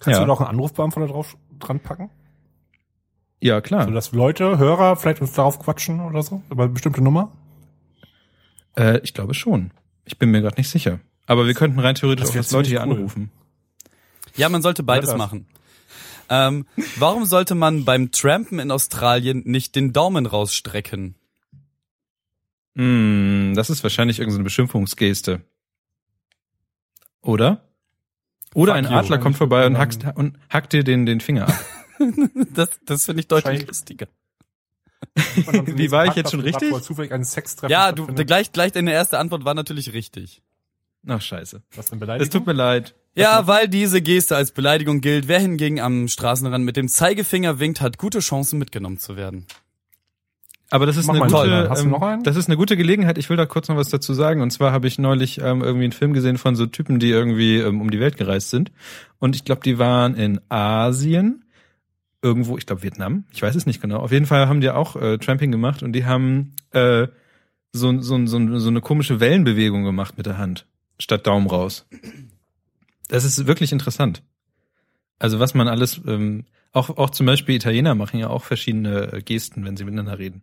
Kannst 0.00 0.18
Ja. 0.18 0.20
du 0.24 0.26
da 0.26 0.32
auch 0.32 0.40
einen 0.40 0.50
Anrufbeantworter 0.50 1.12
drauf 1.12 1.36
dran 1.58 1.78
packen? 1.80 2.10
Ja, 3.40 3.60
klar. 3.60 3.84
So 3.84 3.90
dass 3.92 4.12
Leute, 4.12 4.58
Hörer 4.58 4.96
vielleicht 4.96 5.20
uns 5.20 5.32
darauf 5.32 5.58
quatschen 5.60 6.00
oder 6.00 6.22
so? 6.22 6.42
Über 6.50 6.64
eine 6.64 6.72
bestimmte 6.72 7.00
Nummer? 7.02 7.32
Äh, 8.76 8.98
ich 9.02 9.14
glaube 9.14 9.34
schon. 9.34 9.70
Ich 10.04 10.18
bin 10.18 10.30
mir 10.30 10.40
gerade 10.42 10.56
nicht 10.56 10.68
sicher. 10.68 11.00
Aber 11.26 11.46
wir 11.46 11.54
könnten 11.54 11.78
rein 11.78 11.94
theoretisch 11.94 12.24
Das 12.26 12.30
auch 12.32 12.36
das 12.36 12.50
Leute 12.50 12.68
hier 12.70 12.80
cool. 12.84 12.92
anrufen. 12.94 13.30
Ja, 14.36 14.48
man 14.48 14.62
sollte 14.62 14.82
beides 14.82 15.10
das. 15.10 15.18
machen. 15.18 15.46
Ähm, 16.28 16.66
warum 16.96 17.24
sollte 17.24 17.54
man 17.54 17.84
beim 17.84 18.10
Trampen 18.10 18.58
in 18.58 18.70
Australien 18.70 19.42
nicht 19.46 19.74
den 19.76 19.92
Daumen 19.92 20.26
rausstrecken? 20.26 21.14
Hm, 22.80 23.52
das 23.54 23.68
ist 23.68 23.82
wahrscheinlich 23.82 24.20
irgendeine 24.20 24.44
Beschimpfungsgeste. 24.44 25.42
Oder? 27.20 27.68
Oder 28.54 28.72
Fuck 28.72 28.78
ein 28.78 28.90
you. 28.90 28.96
Adler 28.98 29.18
kommt 29.18 29.36
vorbei 29.36 29.66
und 29.66 29.76
hackt, 29.76 30.06
und 30.16 30.38
hackt 30.48 30.72
dir 30.72 30.82
den, 30.82 31.04
den 31.04 31.20
Finger 31.20 31.48
ab. 31.48 31.54
Das, 32.54 32.70
das 32.86 33.04
finde 33.04 33.20
ich 33.20 33.28
deutlich 33.28 33.66
lustiger. 33.66 34.06
Wie 35.66 35.90
war 35.90 36.06
ich 36.06 36.14
jetzt 36.14 36.30
schon 36.30 36.40
richtig? 36.40 36.72
Ja, 37.68 37.92
du 37.92 38.06
gleich, 38.24 38.52
gleich 38.52 38.72
deine 38.72 38.90
erste 38.90 39.18
Antwort 39.18 39.44
war 39.44 39.52
natürlich 39.52 39.92
richtig. 39.92 40.40
Ach, 41.06 41.20
scheiße. 41.20 41.62
Was 41.76 41.90
denn 41.90 41.98
Es 41.98 42.00
Beleidigung? 42.00 42.30
tut 42.30 42.46
mir 42.46 42.54
leid. 42.54 42.94
Ja, 43.14 43.46
weil 43.46 43.68
diese 43.68 44.00
Geste 44.00 44.34
als 44.34 44.52
Beleidigung 44.52 45.02
gilt. 45.02 45.28
Wer 45.28 45.40
hingegen 45.40 45.78
am 45.78 46.08
Straßenrand 46.08 46.64
mit 46.64 46.78
dem 46.78 46.88
Zeigefinger 46.88 47.60
winkt, 47.60 47.82
hat 47.82 47.98
gute 47.98 48.20
Chancen 48.20 48.58
mitgenommen 48.58 48.98
zu 48.98 49.16
werden. 49.16 49.44
Aber 50.70 50.86
das 50.86 50.96
ist 50.96 51.08
Mach 51.08 51.14
eine 51.14 51.26
gute, 51.26 51.70
ähm, 51.76 52.22
das 52.22 52.36
ist 52.36 52.48
eine 52.48 52.56
gute 52.56 52.76
Gelegenheit. 52.76 53.18
Ich 53.18 53.28
will 53.28 53.36
da 53.36 53.44
kurz 53.44 53.68
noch 53.68 53.76
was 53.76 53.88
dazu 53.88 54.14
sagen. 54.14 54.40
Und 54.40 54.52
zwar 54.52 54.70
habe 54.70 54.86
ich 54.86 54.98
neulich 54.98 55.38
ähm, 55.38 55.62
irgendwie 55.62 55.84
einen 55.84 55.92
Film 55.92 56.12
gesehen 56.12 56.38
von 56.38 56.54
so 56.54 56.66
Typen, 56.66 57.00
die 57.00 57.10
irgendwie 57.10 57.56
ähm, 57.56 57.80
um 57.80 57.90
die 57.90 57.98
Welt 57.98 58.16
gereist 58.16 58.50
sind. 58.50 58.70
Und 59.18 59.34
ich 59.34 59.44
glaube, 59.44 59.62
die 59.64 59.78
waren 59.78 60.14
in 60.14 60.40
Asien, 60.48 61.44
irgendwo, 62.22 62.56
ich 62.56 62.66
glaube 62.66 62.84
Vietnam, 62.84 63.24
ich 63.32 63.42
weiß 63.42 63.56
es 63.56 63.66
nicht 63.66 63.82
genau. 63.82 63.98
Auf 63.98 64.12
jeden 64.12 64.26
Fall 64.26 64.46
haben 64.46 64.60
die 64.60 64.70
auch 64.70 64.94
äh, 64.94 65.18
Tramping 65.18 65.50
gemacht 65.50 65.82
und 65.82 65.92
die 65.92 66.04
haben 66.04 66.52
äh, 66.70 67.08
so, 67.72 68.00
so, 68.00 68.26
so, 68.26 68.58
so 68.58 68.68
eine 68.68 68.80
komische 68.80 69.18
Wellenbewegung 69.18 69.82
gemacht 69.82 70.16
mit 70.16 70.26
der 70.26 70.38
Hand 70.38 70.66
statt 71.00 71.26
Daumen 71.26 71.48
raus. 71.48 71.86
Das 73.08 73.24
ist 73.24 73.46
wirklich 73.46 73.72
interessant. 73.72 74.22
Also 75.18 75.40
was 75.40 75.54
man 75.54 75.66
alles, 75.66 76.00
ähm, 76.06 76.44
auch, 76.72 76.90
auch 76.96 77.10
zum 77.10 77.26
Beispiel 77.26 77.56
Italiener 77.56 77.96
machen 77.96 78.20
ja 78.20 78.28
auch 78.28 78.44
verschiedene 78.44 79.12
äh, 79.12 79.22
Gesten, 79.22 79.64
wenn 79.64 79.76
sie 79.76 79.84
miteinander 79.84 80.18
reden. 80.18 80.42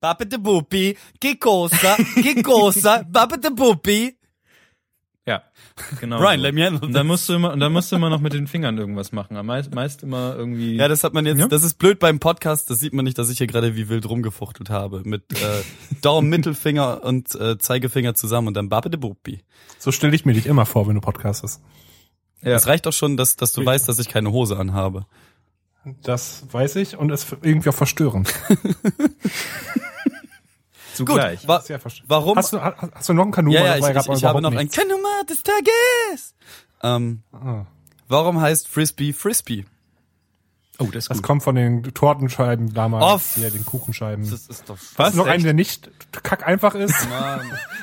Babete 0.00 0.38
Bupi, 0.38 0.96
che 1.18 1.38
cosa, 1.38 1.96
che 1.96 2.42
cosa, 2.42 3.02
babete 3.04 3.50
Bupi. 3.50 4.14
Ja, 5.26 5.42
genau. 5.98 6.18
Brian, 6.18 6.40
so. 6.40 6.42
let 6.42 6.54
me 6.54 6.62
handle 6.66 6.86
Und 6.86 6.92
dann 6.92 7.06
musst 7.06 7.26
du 7.30 7.32
immer, 7.32 7.50
und 7.54 7.60
dann 7.60 7.72
musst 7.72 7.90
du 7.90 7.96
immer 7.96 8.10
noch 8.10 8.20
mit 8.20 8.34
den 8.34 8.46
Fingern 8.46 8.76
irgendwas 8.76 9.10
machen. 9.12 9.38
Am 9.38 9.46
meist, 9.46 9.74
meist 9.74 10.02
immer 10.02 10.34
irgendwie. 10.36 10.76
Ja, 10.76 10.86
das 10.88 11.02
hat 11.02 11.14
man 11.14 11.24
jetzt, 11.24 11.38
Ja. 11.38 11.48
das 11.48 11.64
ist 11.64 11.78
blöd 11.78 11.98
beim 11.98 12.18
Podcast, 12.20 12.68
das 12.68 12.80
sieht 12.80 12.92
man 12.92 13.06
nicht, 13.06 13.16
dass 13.16 13.30
ich 13.30 13.38
hier 13.38 13.46
gerade 13.46 13.74
wie 13.76 13.88
wild 13.88 14.06
rumgefuchtelt 14.06 14.68
habe. 14.68 15.00
Mit 15.06 15.32
äh, 15.32 15.62
Daumen, 16.02 16.28
Mittelfinger 16.28 17.02
und 17.02 17.34
äh, 17.36 17.56
Zeigefinger 17.56 18.14
zusammen 18.14 18.48
und 18.48 18.54
dann 18.54 18.68
Babete 18.68 18.98
Bupi. 18.98 19.40
So 19.78 19.90
stelle 19.92 20.14
ich 20.14 20.26
mir 20.26 20.34
dich 20.34 20.44
immer 20.44 20.66
vor, 20.66 20.86
wenn 20.86 20.96
du 20.96 21.00
podcastest. 21.00 21.62
ja. 22.42 22.52
Es 22.52 22.66
reicht 22.66 22.84
doch 22.84 22.92
schon, 22.92 23.16
dass, 23.16 23.36
dass 23.36 23.52
du 23.54 23.62
Ja. 23.62 23.68
weißt, 23.68 23.88
dass 23.88 23.98
ich 23.98 24.08
keine 24.10 24.30
Hose 24.32 24.58
anhabe. 24.58 25.06
Das 26.02 26.44
weiß 26.50 26.76
ich 26.76 26.98
und 26.98 27.10
es 27.10 27.24
ist 27.24 27.36
irgendwie 27.42 27.70
auch 27.70 27.74
verstörend. 27.74 28.32
zugleich. 30.94 31.46
wa 31.48 31.60
Sehr 31.60 31.78
verstörend. 31.78 32.10
warum? 32.10 32.36
Hast 32.36 32.52
du, 32.52 32.60
hast, 32.60 32.76
hast 32.94 33.08
du 33.08 33.12
noch 33.12 33.22
einen 33.24 33.32
Kanu? 33.32 33.52
ja, 33.52 33.64
ja, 33.64 33.76
ich, 33.76 33.84
ich, 33.84 33.90
ich 33.90 34.24
habe 34.24 34.40
noch 34.40 34.50
überhaupt 34.50 34.56
ein 34.58 34.64
nichts. 34.64 34.76
Kanuma 34.76 35.22
des 35.28 35.42
Tages. 35.42 36.34
Ähm, 36.82 37.22
Ah. 37.32 37.66
warum 38.08 38.40
heißt 38.40 38.68
Frisbee 38.68 39.12
Frisbee? 39.12 39.64
oh, 40.80 40.86
das 40.86 41.04
ist 41.04 41.10
Das 41.10 41.18
gut. 41.18 41.26
kommt 41.26 41.42
von 41.44 41.54
den 41.54 41.82
Tortenscheiben 41.94 42.74
damals, 42.74 43.04
Off. 43.04 43.32
hier, 43.36 43.50
den 43.50 43.64
Kuchenscheiben. 43.64 44.28
Das 44.28 44.46
ist 44.48 44.68
doch 44.68 44.76
Was? 44.96 45.10
Ist 45.10 45.14
noch 45.16 45.26
Echt? 45.26 45.34
einen, 45.34 45.44
der 45.44 45.54
nicht 45.54 45.88
kack 46.22 46.46
einfach 46.46 46.74
ist. 46.74 46.94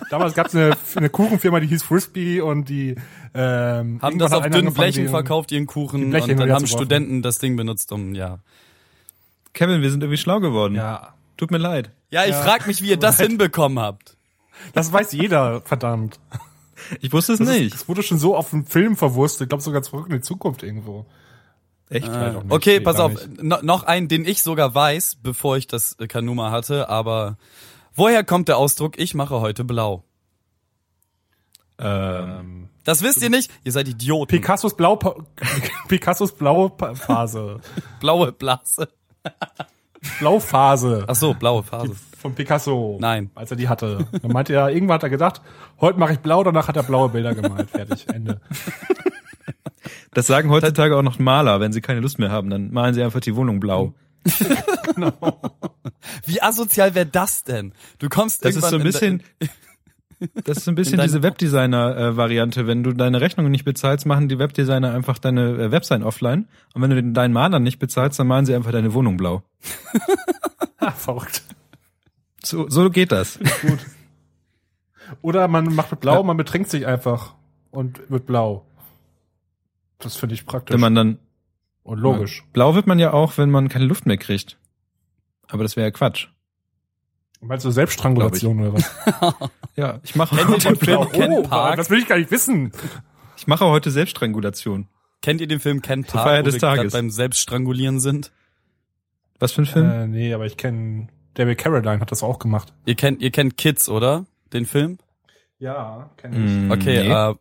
Damals 0.10 0.34
gab 0.34 0.48
es 0.48 0.56
eine, 0.56 0.76
eine 0.96 1.10
Kuchenfirma, 1.10 1.60
die 1.62 1.68
hieß 1.68 1.84
Frisbee 1.84 2.42
und 2.42 2.68
die 2.68 2.96
ähm, 3.34 4.00
haben 4.02 4.20
das 4.20 4.34
auf 4.34 4.44
dünnen 4.50 4.74
Blechen 4.74 5.06
den- 5.06 5.10
verkauft, 5.10 5.52
ihren 5.54 5.68
Kuchen, 5.68 6.04
und 6.04 6.12
dann 6.12 6.52
haben. 6.52 6.68
Studenten 6.68 7.22
das 7.22 7.40
Ding 7.40 7.56
benutzt, 7.56 7.92
um, 7.94 8.14
ja. 8.14 8.40
Kevin, 9.54 9.82
wir 9.82 9.90
sind 9.90 10.04
irgendwie 10.04 10.18
schlau 10.18 10.40
geworden. 10.42 10.76
Ja, 10.76 11.14
Tut 11.42 11.50
mir 11.50 11.58
leid. 11.58 11.90
Ja, 12.12 12.24
ich 12.26 12.30
Ja. 12.34 12.42
frag 12.44 12.68
mich, 12.68 12.84
wie 12.84 12.90
ihr 12.90 12.98
das 12.98 13.20
hinbekommen 13.20 13.80
habt. 13.80 14.16
das 14.74 14.94
weiß 14.94 15.12
jeder, 15.14 15.62
verdammt. 15.62 16.20
Ich 17.00 17.12
wusste 17.12 17.34
es 17.34 17.40
Das, 17.40 17.48
ist, 17.48 17.54
nicht. 17.60 17.74
das 17.74 17.88
wurde 17.90 18.04
schon 18.04 18.20
so 18.20 18.36
auf 18.38 18.52
dem 18.52 18.64
Film 18.68 18.96
verwurstet. 18.96 19.46
Ich 19.46 19.50
glaube 19.50 19.64
sogar 19.64 19.82
zurück 19.82 20.06
in 20.08 20.14
die 20.18 20.22
Zukunft 20.22 20.62
irgendwo. 20.62 21.08
Echt? 21.90 22.08
Auch 22.08 22.44
nicht. 22.44 22.52
Okay, 22.52 22.78
Nee, 22.78 22.84
pass 22.84 23.00
auf, 23.00 23.14
nicht. 23.14 23.42
no, 23.42 23.58
noch 23.64 23.82
einen, 23.86 24.08
den 24.08 24.24
ich 24.24 24.44
sogar 24.44 24.76
weiß, 24.76 25.18
bevor 25.24 25.58
ich 25.58 25.66
das 25.66 25.98
äh, 26.00 26.06
Kanuma 26.06 26.52
hatte, 26.52 26.90
aber 26.90 27.38
woher 27.96 28.24
kommt 28.24 28.48
der 28.48 28.58
Ausdruck, 28.60 29.00
ich 29.00 29.16
mache 29.16 29.40
heute 29.42 29.64
blau? 29.64 30.04
Ähm, 31.80 32.70
Das 32.84 33.02
wisst 33.02 33.24
ihr 33.24 33.32
nicht? 33.32 33.50
Ihr 33.64 33.72
seid 33.72 33.88
Idioten. 33.88 34.28
Picassos 34.30 34.78
Blau 34.78 34.96
Picassos 35.88 36.34
blaue 36.34 36.72
Phase. 36.96 37.62
Blaue 38.00 38.32
Blase. 38.32 38.88
Blauphase 40.20 41.06
Ach 41.08 41.16
so, 41.16 41.34
blaue 41.34 41.64
Phase. 41.64 41.96
von 42.20 42.34
Picasso. 42.36 42.98
Nein. 43.00 43.30
Als 43.36 43.52
er 43.52 43.58
die 43.58 43.68
hatte. 43.70 44.08
Dann 44.22 44.32
meinte 44.32 44.54
er, 44.54 44.70
irgendwann 44.70 44.96
hat 44.96 45.04
er 45.04 45.10
gedacht, 45.10 45.42
heute 45.80 46.00
mache 46.00 46.14
ich 46.14 46.20
blau, 46.20 46.44
danach 46.44 46.68
hat 46.68 46.76
er 46.78 46.84
blaue 46.84 47.10
Bilder 47.10 47.34
gemalt. 47.36 47.70
Fertig, 47.70 48.08
Ende. 48.10 48.42
das 50.14 50.28
sagen 50.28 50.50
heutzutage 50.50 50.96
auch 50.98 51.02
noch 51.04 51.20
Maler, 51.20 51.60
wenn 51.60 51.72
sie 51.74 51.82
keine 51.82 52.00
Lust 52.00 52.20
mehr 52.20 52.32
haben, 52.32 52.50
dann 52.50 52.72
malen 52.72 52.94
sie 52.94 53.04
einfach 53.04 53.20
die 53.20 53.36
Wohnung 53.36 53.60
blau. 53.60 53.94
Wie 56.26 56.42
asozial 56.42 56.94
wäre 56.96 57.06
das 57.08 57.44
denn? 57.44 57.74
Du 58.00 58.10
kommst 58.10 58.46
Das 58.46 58.56
ist 58.56 58.68
so 58.68 58.76
ein 58.76 58.82
irgendwann 58.82 59.10
in 59.10 59.18
bisschen, 59.20 59.24
das 60.44 60.58
ist 60.58 60.70
ein 60.70 60.76
bisschen 60.76 61.00
diese 61.02 61.24
Webdesigner-Variante. 61.24 62.68
Wenn 62.68 62.84
du 62.84 62.94
deine 62.94 63.22
Rechnungen 63.22 63.52
nicht 63.52 63.66
bezahlst, 63.66 64.06
machen 64.06 64.30
die 64.30 64.40
Webdesigner 64.40 64.94
einfach 64.94 65.18
deine 65.18 65.52
äh, 65.58 65.72
Website 65.72 66.04
offline. 66.04 66.48
Und 66.74 66.82
wenn 66.82 66.92
du 66.92 67.04
deinen 67.14 67.34
Malern 67.34 67.64
nicht 67.64 67.80
bezahlst, 67.80 68.20
dann 68.20 68.28
malen 68.28 68.46
sie 68.46 68.56
einfach 68.56 68.72
deine 68.72 68.94
Wohnung 68.94 69.18
blau. 69.18 69.44
Ah, 70.84 70.90
verrückt. 70.90 71.44
So, 72.44 72.68
so 72.68 72.90
geht 72.90 73.12
das. 73.12 73.38
Oder 75.22 75.48
man 75.48 75.76
macht 75.76 76.00
blau, 76.00 76.24
man 76.24 76.38
betränkt 76.38 76.72
sich 76.72 76.88
einfach 76.88 77.36
und 77.70 78.10
wird 78.10 78.26
blau. 78.26 78.66
Das 80.00 80.16
finde 80.16 80.34
ich 80.34 80.48
praktisch. 80.48 80.74
Wenn 80.74 80.82
man 80.82 80.96
dann 80.96 81.20
und 81.84 82.00
logisch. 82.00 82.44
blau 82.52 82.74
wird 82.74 82.88
man 82.88 82.98
ja 82.98 83.14
auch, 83.14 83.38
wenn 83.38 83.52
man 83.52 83.70
keine 83.70 83.86
Luft 83.86 84.08
mehr 84.08 84.18
kriegt. 84.18 84.58
Aber 85.50 85.62
das 85.62 85.76
wäre 85.76 85.86
ja 85.86 85.92
Quatsch. 85.92 86.30
Meinst 87.42 87.66
du 87.66 87.72
Selbststrangulation 87.72 88.60
oder 88.62 88.74
was? 88.74 88.92
Ja, 89.76 90.00
ich 90.04 90.16
mache 90.16 90.36
Kennt 90.36 90.50
ihr 90.52 90.58
den 90.72 90.76
Film. 90.76 91.10
Ken 91.12 91.32
Oh, 91.34 91.44
Park? 91.44 91.78
das 91.78 91.90
will 91.90 92.00
ich 92.00 92.08
gar 92.08 92.18
nicht 92.18 92.30
wissen. 92.30 92.72
ich 93.38 93.48
mache 93.48 93.66
heute 93.66 93.90
Selbststrangulation. 93.90 94.88
Kennt 95.22 95.40
ihr 95.42 95.48
den 95.48 95.60
Film 95.60 95.82
Ken 95.82 96.04
Park, 96.04 96.26
Feier 96.28 96.40
wo 96.42 96.46
des 96.46 96.56
wir 96.56 96.60
grad 96.60 96.78
Tages. 96.78 96.94
beim 96.94 97.10
Selbststrangulieren 97.10 98.00
sind? 98.00 98.32
Was 99.40 99.54
für 99.54 99.62
ein 99.62 99.66
Film? 99.66 99.90
Äh, 99.90 100.08
nee, 100.08 100.34
aber 100.34 100.46
ich 100.46 100.58
kenne 100.58 101.08
David 101.36 101.58
Caroline 101.58 102.00
hat 102.00 102.12
das 102.12 102.22
auch 102.22 102.38
gemacht. 102.38 102.74
Ihr 102.86 102.96
kennt, 102.96 103.22
ihr 103.22 103.32
kennt 103.32 103.58
Kids, 103.58 103.88
oder? 103.90 104.26
Den 104.54 104.66
Film? 104.66 104.98
Ja, 105.58 106.10
kenne 106.18 106.36
Hm, 106.36 106.72
Okay, 106.72 107.08
nee. 107.08 107.14
äh, 107.14 107.36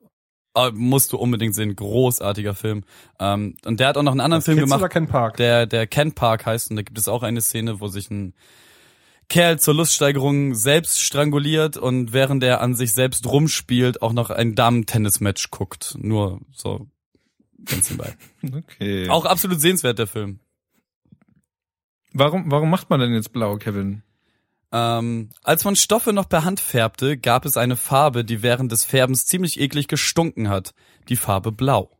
äh, 0.69 0.71
musst 0.73 1.13
du 1.13 1.17
unbedingt 1.19 1.55
sehen. 1.55 1.75
Großartiger 1.75 2.55
Film. 2.55 2.85
Ähm, 3.19 3.57
und 3.67 3.81
der 3.81 3.89
hat 3.89 3.97
auch 3.99 4.03
noch 4.05 4.13
einen 4.13 4.21
anderen 4.21 4.43
Film 4.43 4.59
Kids 4.59 4.67
gemacht. 4.69 4.81
oder 4.81 4.89
Ken 4.89 5.09
Park? 5.09 5.37
der, 5.37 5.67
der 5.67 5.87
Ken 5.89 6.13
Park 6.13 6.47
heißt 6.47 6.71
und 6.71 6.77
da 6.77 6.83
gibt 6.83 6.97
es 6.99 7.09
auch 7.09 7.23
eine 7.25 7.41
Szene, 7.41 7.81
wo 7.81 7.89
sich 7.89 8.09
ein 8.11 8.35
Kerl 9.31 9.59
zur 9.59 9.75
Luststeigerung 9.75 10.55
selbst 10.55 11.01
stranguliert 11.01 11.77
und 11.79 12.13
während 12.13 12.43
er 12.43 12.61
an 12.61 12.75
sich 12.75 12.93
selbst 12.93 13.27
rumspielt, 13.27 14.03
auch 14.03 14.13
noch 14.13 14.29
ein 14.31 14.55
Damen-Tennis-Match 14.55 15.51
guckt. 15.51 15.97
Nur 15.99 16.41
so 16.53 16.87
ganz 17.65 17.89
nebenbei. 17.91 18.17
Okay. 18.59 19.09
Auch 19.09 19.25
absolut 19.25 19.61
sehenswert, 19.61 19.99
der 19.99 20.07
Film. 20.07 20.41
Warum, 22.13 22.51
warum 22.51 22.71
macht 22.71 22.91
man 22.91 23.01
denn 23.01 23.15
jetzt 23.15 23.33
blau, 23.33 23.57
Kevin? 23.57 24.03
Ähm, 24.73 25.31
als 25.43 25.65
man 25.65 25.77
Stoffe 25.77 26.13
noch 26.13 26.29
per 26.29 26.45
Hand 26.45 26.59
färbte, 26.61 27.17
gab 27.17 27.45
es 27.45 27.57
eine 27.57 27.77
Farbe, 27.77 28.25
die 28.25 28.43
während 28.43 28.73
des 28.73 28.85
Färbens 28.85 29.27
ziemlich 29.27 29.61
eklig 29.61 29.89
gestunken 29.89 30.49
hat. 30.49 30.75
Die 31.09 31.17
Farbe 31.17 31.53
Blau. 31.53 31.97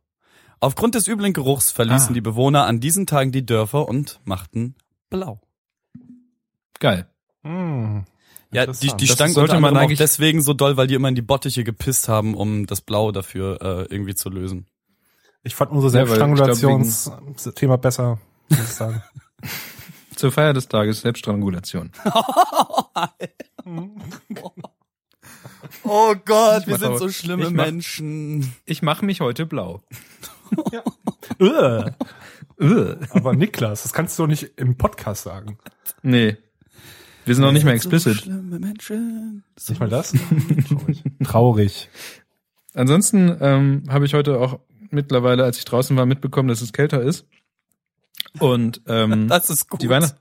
Aufgrund 0.59 0.95
des 0.95 1.07
üblen 1.07 1.33
Geruchs 1.33 1.71
verließen 1.71 2.09
Ah. 2.09 2.13
die 2.13 2.21
Bewohner 2.21 2.65
an 2.65 2.79
diesen 2.79 3.07
Tagen 3.07 3.31
die 3.31 3.45
Dörfer 3.45 3.87
und 3.87 4.19
machten 4.25 4.75
Blau. 5.09 5.41
Geil. 6.79 7.07
Mm, 7.43 8.01
ja, 8.51 8.65
die, 8.65 8.91
die 8.97 9.07
das 9.07 9.15
stank 9.15 9.33
sollte 9.33 9.59
man 9.59 9.77
eigentlich 9.77 9.99
auch 9.99 10.03
deswegen 10.03 10.41
so 10.41 10.53
doll, 10.53 10.75
weil 10.77 10.87
die 10.87 10.95
immer 10.95 11.07
in 11.07 11.15
die 11.15 11.21
Bottiche 11.21 11.63
gepisst 11.63 12.09
haben, 12.09 12.35
um 12.35 12.65
das 12.65 12.81
Blau 12.81 13.11
dafür 13.11 13.61
äh, 13.61 13.93
irgendwie 13.93 14.15
zu 14.15 14.29
lösen. 14.29 14.67
Ich 15.43 15.55
fand 15.55 15.71
unser 15.71 15.89
Selbststrangulationsthema 15.89 17.77
besser, 17.77 18.19
muss 18.49 18.59
ich 18.59 18.67
sagen. 18.67 19.01
Zur 20.15 20.31
Feier 20.31 20.53
des 20.53 20.67
Tages 20.67 21.01
Selbststrangulation. 21.01 21.91
oh 25.83 26.15
Gott, 26.25 26.67
wir 26.67 26.77
sind 26.77 26.97
so 26.99 27.09
schlimme 27.09 27.45
ich 27.45 27.51
mach, 27.51 27.65
Menschen. 27.65 28.53
Ich 28.65 28.83
mache 28.83 29.03
mich 29.05 29.21
heute 29.21 29.47
blau. 29.47 29.81
ja. 30.71 30.83
Äh. 31.39 31.91
Äh. 32.59 32.97
Aber 33.11 33.33
Niklas, 33.33 33.83
das 33.83 33.93
kannst 33.93 34.19
du 34.19 34.23
doch 34.23 34.27
nicht 34.27 34.59
im 34.59 34.77
Podcast 34.77 35.23
sagen. 35.23 35.57
Nee. 36.03 36.37
Wir 37.25 37.35
sind 37.35 37.43
noch 37.43 37.51
nicht 37.51 37.65
mehr 37.65 37.73
explicit. 37.73 38.15
So 38.15 38.23
schlimme 38.23 38.59
Menschen. 38.59 39.43
So 39.57 39.73
nicht 39.73 39.79
mal 39.79 39.89
das? 39.89 40.13
Traurig. 40.67 41.03
Traurig. 41.23 41.89
Ansonsten 42.73 43.35
ähm, 43.39 43.83
habe 43.89 44.05
ich 44.05 44.13
heute 44.13 44.39
auch 44.39 44.59
mittlerweile, 44.89 45.43
als 45.43 45.57
ich 45.57 45.65
draußen 45.65 45.95
war, 45.97 46.05
mitbekommen, 46.05 46.49
dass 46.49 46.61
es 46.61 46.73
kälter 46.73 47.01
ist. 47.01 47.27
Und 48.39 48.81
ähm, 48.87 49.27
das 49.29 49.49
ist 49.49 49.69
gut. 49.69 49.81
Die 49.81 49.89
Weihnacht 49.89 50.15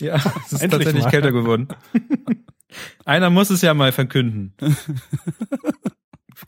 ja, 0.00 0.16
es 0.46 0.52
ist 0.52 0.62
Endlich 0.62 0.70
tatsächlich 0.70 1.04
mal. 1.04 1.10
kälter 1.10 1.32
geworden. 1.32 1.68
Einer 3.04 3.30
muss 3.30 3.50
es 3.50 3.62
ja 3.62 3.72
mal 3.74 3.92
verkünden. 3.92 4.54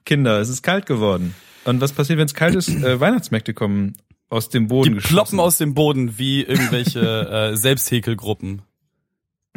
Kinder, 0.04 0.40
es 0.40 0.48
ist 0.48 0.62
kalt 0.62 0.86
geworden. 0.86 1.34
Und 1.64 1.80
was 1.80 1.92
passiert, 1.92 2.18
wenn 2.18 2.26
es 2.26 2.34
kalt 2.34 2.56
ist? 2.56 2.68
Äh, 2.68 2.98
Weihnachtsmärkte 2.98 3.54
kommen 3.54 3.96
aus 4.28 4.48
dem 4.48 4.66
Boden 4.66 4.94
Die 4.94 5.00
ploppen 5.00 5.38
aus 5.38 5.58
dem 5.58 5.74
Boden 5.74 6.18
wie 6.18 6.42
irgendwelche 6.42 7.52
äh, 7.52 7.56
Selbsthäkelgruppen. 7.56 8.62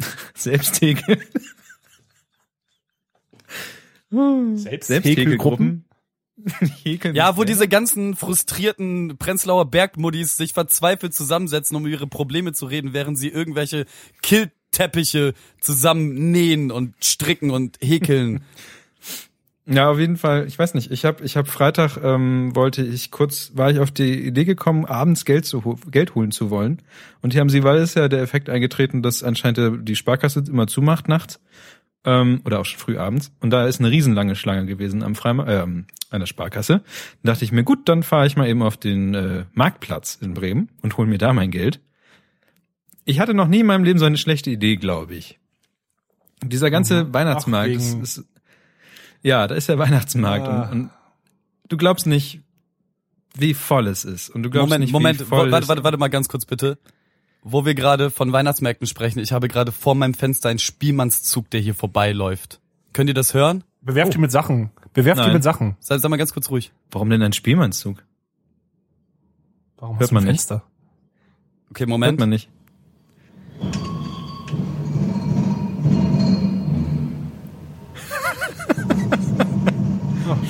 Selbsthäkel. 0.34 1.18
Selbsthäkelgruppen? 4.10 5.84
ja, 7.12 7.36
wo 7.36 7.44
diese 7.44 7.68
ganzen 7.68 8.16
frustrierten 8.16 9.16
Prenzlauer 9.18 9.70
Bergmuddis 9.70 10.36
sich 10.36 10.54
verzweifelt 10.54 11.14
zusammensetzen, 11.14 11.76
um 11.76 11.86
ihre 11.86 12.06
Probleme 12.06 12.52
zu 12.52 12.66
reden, 12.66 12.92
während 12.92 13.18
sie 13.18 13.28
irgendwelche 13.28 13.86
Killteppiche 14.22 15.34
zusammennähen 15.60 16.70
und 16.70 16.94
stricken 17.04 17.50
und 17.50 17.78
häkeln. 17.82 18.44
Ja, 19.66 19.90
auf 19.90 19.98
jeden 19.98 20.16
Fall. 20.16 20.46
Ich 20.46 20.58
weiß 20.58 20.74
nicht. 20.74 20.90
Ich 20.90 21.04
habe, 21.04 21.22
ich 21.22 21.36
habe 21.36 21.48
Freitag 21.48 21.98
ähm, 22.02 22.54
wollte 22.56 22.82
ich 22.82 23.10
kurz, 23.10 23.52
war 23.54 23.70
ich 23.70 23.78
auf 23.78 23.90
die 23.90 24.26
Idee 24.26 24.44
gekommen, 24.44 24.84
abends 24.84 25.24
Geld 25.24 25.44
zu 25.44 25.78
Geld 25.90 26.14
holen 26.14 26.32
zu 26.32 26.50
wollen. 26.50 26.82
Und 27.20 27.32
hier 27.32 27.40
haben 27.40 27.50
sie, 27.50 27.62
weil 27.62 27.78
es 27.78 27.94
ja 27.94 28.08
der 28.08 28.22
Effekt 28.22 28.48
eingetreten, 28.48 29.02
dass 29.02 29.22
anscheinend 29.22 29.88
die 29.88 29.96
Sparkasse 29.96 30.42
immer 30.48 30.66
zumacht 30.66 31.08
nachts 31.08 31.40
ähm, 32.04 32.40
oder 32.44 32.60
auch 32.60 32.64
schon 32.64 32.80
früh 32.80 32.98
abends. 32.98 33.32
Und 33.40 33.50
da 33.50 33.66
ist 33.66 33.80
eine 33.80 33.90
riesenlange 33.90 34.34
Schlange 34.34 34.66
gewesen 34.66 35.02
am 35.02 35.14
Freima 35.14 35.46
äh, 35.46 35.62
an 35.62 35.86
der 36.10 36.26
Sparkasse. 36.26 36.82
Da 37.22 37.32
dachte 37.32 37.44
ich 37.44 37.52
mir, 37.52 37.62
gut, 37.62 37.88
dann 37.88 38.02
fahre 38.02 38.26
ich 38.26 38.36
mal 38.36 38.48
eben 38.48 38.62
auf 38.62 38.76
den 38.76 39.14
äh, 39.14 39.44
Marktplatz 39.52 40.18
in 40.20 40.34
Bremen 40.34 40.70
und 40.82 40.96
hol 40.96 41.06
mir 41.06 41.18
da 41.18 41.32
mein 41.32 41.50
Geld. 41.50 41.80
Ich 43.04 43.20
hatte 43.20 43.34
noch 43.34 43.48
nie 43.48 43.60
in 43.60 43.66
meinem 43.66 43.84
Leben 43.84 43.98
so 43.98 44.04
eine 44.04 44.18
schlechte 44.18 44.50
Idee, 44.50 44.76
glaube 44.76 45.14
ich. 45.14 45.38
Dieser 46.42 46.70
ganze 46.70 47.04
mhm. 47.04 47.14
Weihnachtsmarkt 47.14 47.70
Ach, 47.72 47.76
ist, 47.76 48.18
ist 48.18 48.24
ja, 49.22 49.46
da 49.46 49.54
ist 49.54 49.68
der 49.68 49.78
Weihnachtsmarkt 49.78 50.46
ah. 50.46 50.62
und, 50.70 50.70
und 50.80 50.90
du 51.68 51.76
glaubst 51.76 52.06
nicht, 52.06 52.40
wie 53.36 53.54
voll 53.54 53.86
es 53.86 54.04
ist. 54.04 54.30
Und 54.30 54.42
du 54.42 54.50
glaubst 54.50 54.68
Moment, 54.68 54.80
nicht, 54.82 54.92
Moment, 54.92 55.20
wie 55.20 55.24
voll 55.24 55.50
warte, 55.50 55.68
warte, 55.68 55.84
warte 55.84 55.98
mal 55.98 56.08
ganz 56.08 56.28
kurz 56.28 56.44
bitte. 56.44 56.78
Wo 57.42 57.64
wir 57.64 57.74
gerade 57.74 58.10
von 58.10 58.32
Weihnachtsmärkten 58.32 58.86
sprechen, 58.86 59.18
ich 59.18 59.32
habe 59.32 59.48
gerade 59.48 59.72
vor 59.72 59.94
meinem 59.94 60.12
Fenster 60.12 60.50
einen 60.50 60.58
Spielmannszug, 60.58 61.48
der 61.48 61.60
hier 61.60 61.74
vorbeiläuft. 61.74 62.60
Könnt 62.92 63.08
ihr 63.08 63.14
das 63.14 63.32
hören? 63.32 63.64
Bewerft 63.80 64.12
oh. 64.12 64.16
ihr 64.16 64.20
mit 64.20 64.30
Sachen. 64.30 64.70
Bewerft 64.92 65.18
Nein. 65.18 65.30
ihr 65.30 65.34
mit 65.34 65.42
Sachen. 65.42 65.76
Sag, 65.80 66.00
sag 66.00 66.10
mal 66.10 66.16
ganz 66.16 66.34
kurz 66.34 66.50
ruhig. 66.50 66.72
Warum 66.90 67.08
denn 67.08 67.22
ein 67.22 67.32
Spielmannszug? 67.32 68.04
Warum 69.78 69.98
Hört 69.98 70.12
man 70.12 70.24
Fenster? 70.24 70.56
Nicht. 70.56 71.70
Okay, 71.70 71.86
Moment. 71.86 72.12
Hört 72.12 72.20
man 72.20 72.28
nicht. 72.28 72.50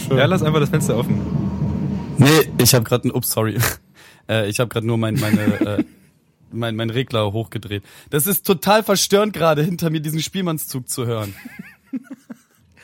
Schön. 0.06 0.18
Ja, 0.18 0.26
lass 0.26 0.42
einfach 0.42 0.60
das 0.60 0.70
Fenster 0.70 0.96
offen. 0.96 1.20
Nee, 2.18 2.52
ich 2.58 2.74
habe 2.74 2.84
gerade 2.84 3.08
ein 3.08 3.12
Ups, 3.12 3.30
sorry. 3.30 3.58
Äh, 4.28 4.48
ich 4.48 4.60
habe 4.60 4.68
gerade 4.68 4.86
nur 4.86 4.96
mein 4.96 5.14
meine 5.14 5.40
äh, 5.60 5.84
mein 6.52 6.76
mein 6.76 6.90
Regler 6.90 7.32
hochgedreht. 7.32 7.82
Das 8.10 8.28
ist 8.28 8.46
total 8.46 8.84
verstörend 8.84 9.32
gerade 9.32 9.60
hinter 9.64 9.90
mir 9.90 9.98
diesen 9.98 10.20
Spielmannszug 10.20 10.88
zu 10.88 11.04
hören. 11.04 11.34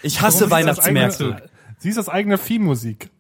Ich 0.03 0.23
hasse 0.23 0.51
Weihnachtsmärkte. 0.51 1.49
Sie 1.79 1.91
ist 1.91 1.99
das 1.99 2.09
eigene 2.09 2.37
Viehmusik. 2.37 3.11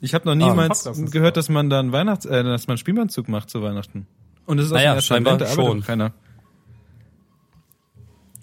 Ich 0.00 0.14
habe 0.14 0.26
noch 0.26 0.36
niemals 0.36 0.86
ah, 0.86 0.90
das 0.90 1.10
gehört, 1.10 1.36
dass 1.36 1.50
man 1.50 1.68
dann 1.68 1.92
Weihnachts 1.92 2.24
äh, 2.24 2.42
dass 2.42 2.66
man 2.66 2.78
Spielmannzug 2.78 3.28
macht 3.28 3.50
zu 3.50 3.60
Weihnachten. 3.60 4.06
Und 4.46 4.58
es 4.58 4.66
ist 4.66 4.72
auch 4.72 4.76
naja, 4.76 4.98
scheinbar 5.02 5.44
schon. 5.48 5.82
keiner. 5.82 6.14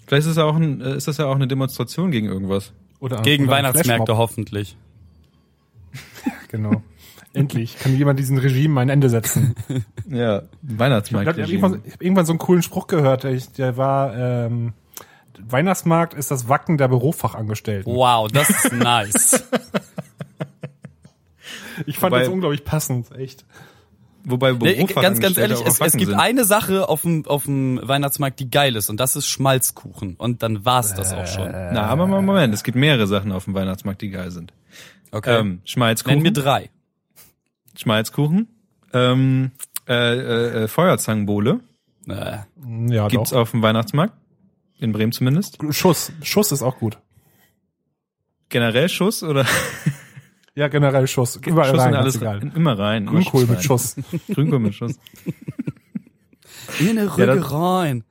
Vielleicht 0.06 0.26
ist 0.26 0.32
es 0.32 0.36
ja 0.36 0.44
auch 0.44 0.54
ein, 0.54 0.80
äh, 0.80 0.96
ist 0.96 1.08
das 1.08 1.16
ja 1.16 1.26
auch 1.26 1.34
eine 1.34 1.48
Demonstration 1.48 2.12
gegen 2.12 2.28
irgendwas. 2.28 2.72
Oder 3.00 3.22
Gegen 3.22 3.44
oder 3.44 3.52
Weihnachtsmärkte 3.52 4.16
hoffentlich. 4.16 4.76
genau. 6.48 6.82
Endlich 7.32 7.78
kann 7.78 7.94
jemand 7.96 8.18
diesen 8.18 8.38
Regime 8.38 8.80
ein 8.80 8.88
Ende 8.88 9.10
setzen. 9.10 9.54
ja, 10.08 10.42
Weihnachtsmarkt. 10.62 11.28
Ich 11.36 11.42
habe 11.42 11.52
irgendwann, 11.52 11.82
hab 11.90 12.02
irgendwann 12.02 12.24
so 12.24 12.32
einen 12.32 12.38
coolen 12.38 12.62
Spruch 12.62 12.86
gehört, 12.86 13.24
der, 13.24 13.38
der 13.58 13.76
war, 13.76 14.16
ähm, 14.16 14.72
Weihnachtsmarkt 15.38 16.14
ist 16.14 16.30
das 16.30 16.48
Wacken 16.48 16.78
der 16.78 16.88
Bürofachangestellten. 16.88 17.94
Wow, 17.94 18.30
das 18.32 18.48
ist 18.48 18.72
nice. 18.72 19.44
ich 21.84 21.98
fand 21.98 22.12
Wobei, 22.12 22.20
das 22.20 22.28
unglaublich 22.28 22.64
passend, 22.64 23.14
echt. 23.14 23.44
Wobei 24.28 24.52
nee, 24.52 24.82
ganz, 24.86 25.20
ganz 25.20 25.38
ehrlich, 25.38 25.60
es, 25.64 25.80
es 25.80 25.92
gibt 25.92 26.10
sind. 26.10 26.18
eine 26.18 26.44
Sache 26.44 26.88
auf 26.88 27.02
dem, 27.02 27.24
auf 27.26 27.44
dem 27.44 27.78
Weihnachtsmarkt, 27.80 28.40
die 28.40 28.50
geil 28.50 28.74
ist, 28.74 28.90
und 28.90 28.98
das 28.98 29.14
ist 29.14 29.28
Schmalzkuchen. 29.28 30.16
Und 30.16 30.42
dann 30.42 30.64
war's 30.64 30.94
das 30.94 31.12
auch 31.12 31.28
schon. 31.28 31.48
Na, 31.52 31.82
aber 31.86 32.08
Moment, 32.08 32.52
es 32.52 32.64
gibt 32.64 32.76
mehrere 32.76 33.06
Sachen 33.06 33.30
auf 33.30 33.44
dem 33.44 33.54
Weihnachtsmarkt, 33.54 34.02
die 34.02 34.10
geil 34.10 34.32
sind. 34.32 34.52
Okay. 35.12 35.38
Ähm, 35.38 35.60
Schmalzkuchen. 35.64 36.16
Nenn 36.16 36.22
mir 36.24 36.32
drei. 36.32 36.70
Schmalzkuchen. 37.76 38.48
Ähm, 38.92 39.52
äh, 39.88 39.94
äh, 39.94 40.64
äh, 40.64 40.68
Feuerzangenbowle. 40.68 41.60
Äh. 42.08 42.38
Ja, 42.88 43.06
Gibt's 43.06 43.30
doch. 43.30 43.38
auf 43.38 43.52
dem 43.52 43.62
Weihnachtsmarkt. 43.62 44.14
In 44.80 44.90
Bremen 44.90 45.12
zumindest. 45.12 45.58
Schuss. 45.70 46.10
Schuss 46.22 46.50
ist 46.50 46.62
auch 46.62 46.78
gut. 46.78 46.98
Generell 48.48 48.88
Schuss 48.88 49.22
oder? 49.22 49.46
Ja, 50.56 50.68
generell 50.68 51.06
Schuss. 51.06 51.36
Überall 51.36 51.70
Schuss 51.70 51.80
rein, 51.80 51.94
alles 51.94 52.22
rein. 52.22 52.50
Immer 52.56 52.78
rein. 52.78 53.04
Grünkohl 53.10 53.46
mit 53.46 53.62
Schuss. 53.62 53.96
Grünkohl 54.32 54.58
mit 54.58 54.74
Schuss. 54.74 54.94
In 56.80 56.98
eine 56.98 57.12
Rüge 57.16 57.36
ja, 57.36 57.42
rein. 57.42 58.04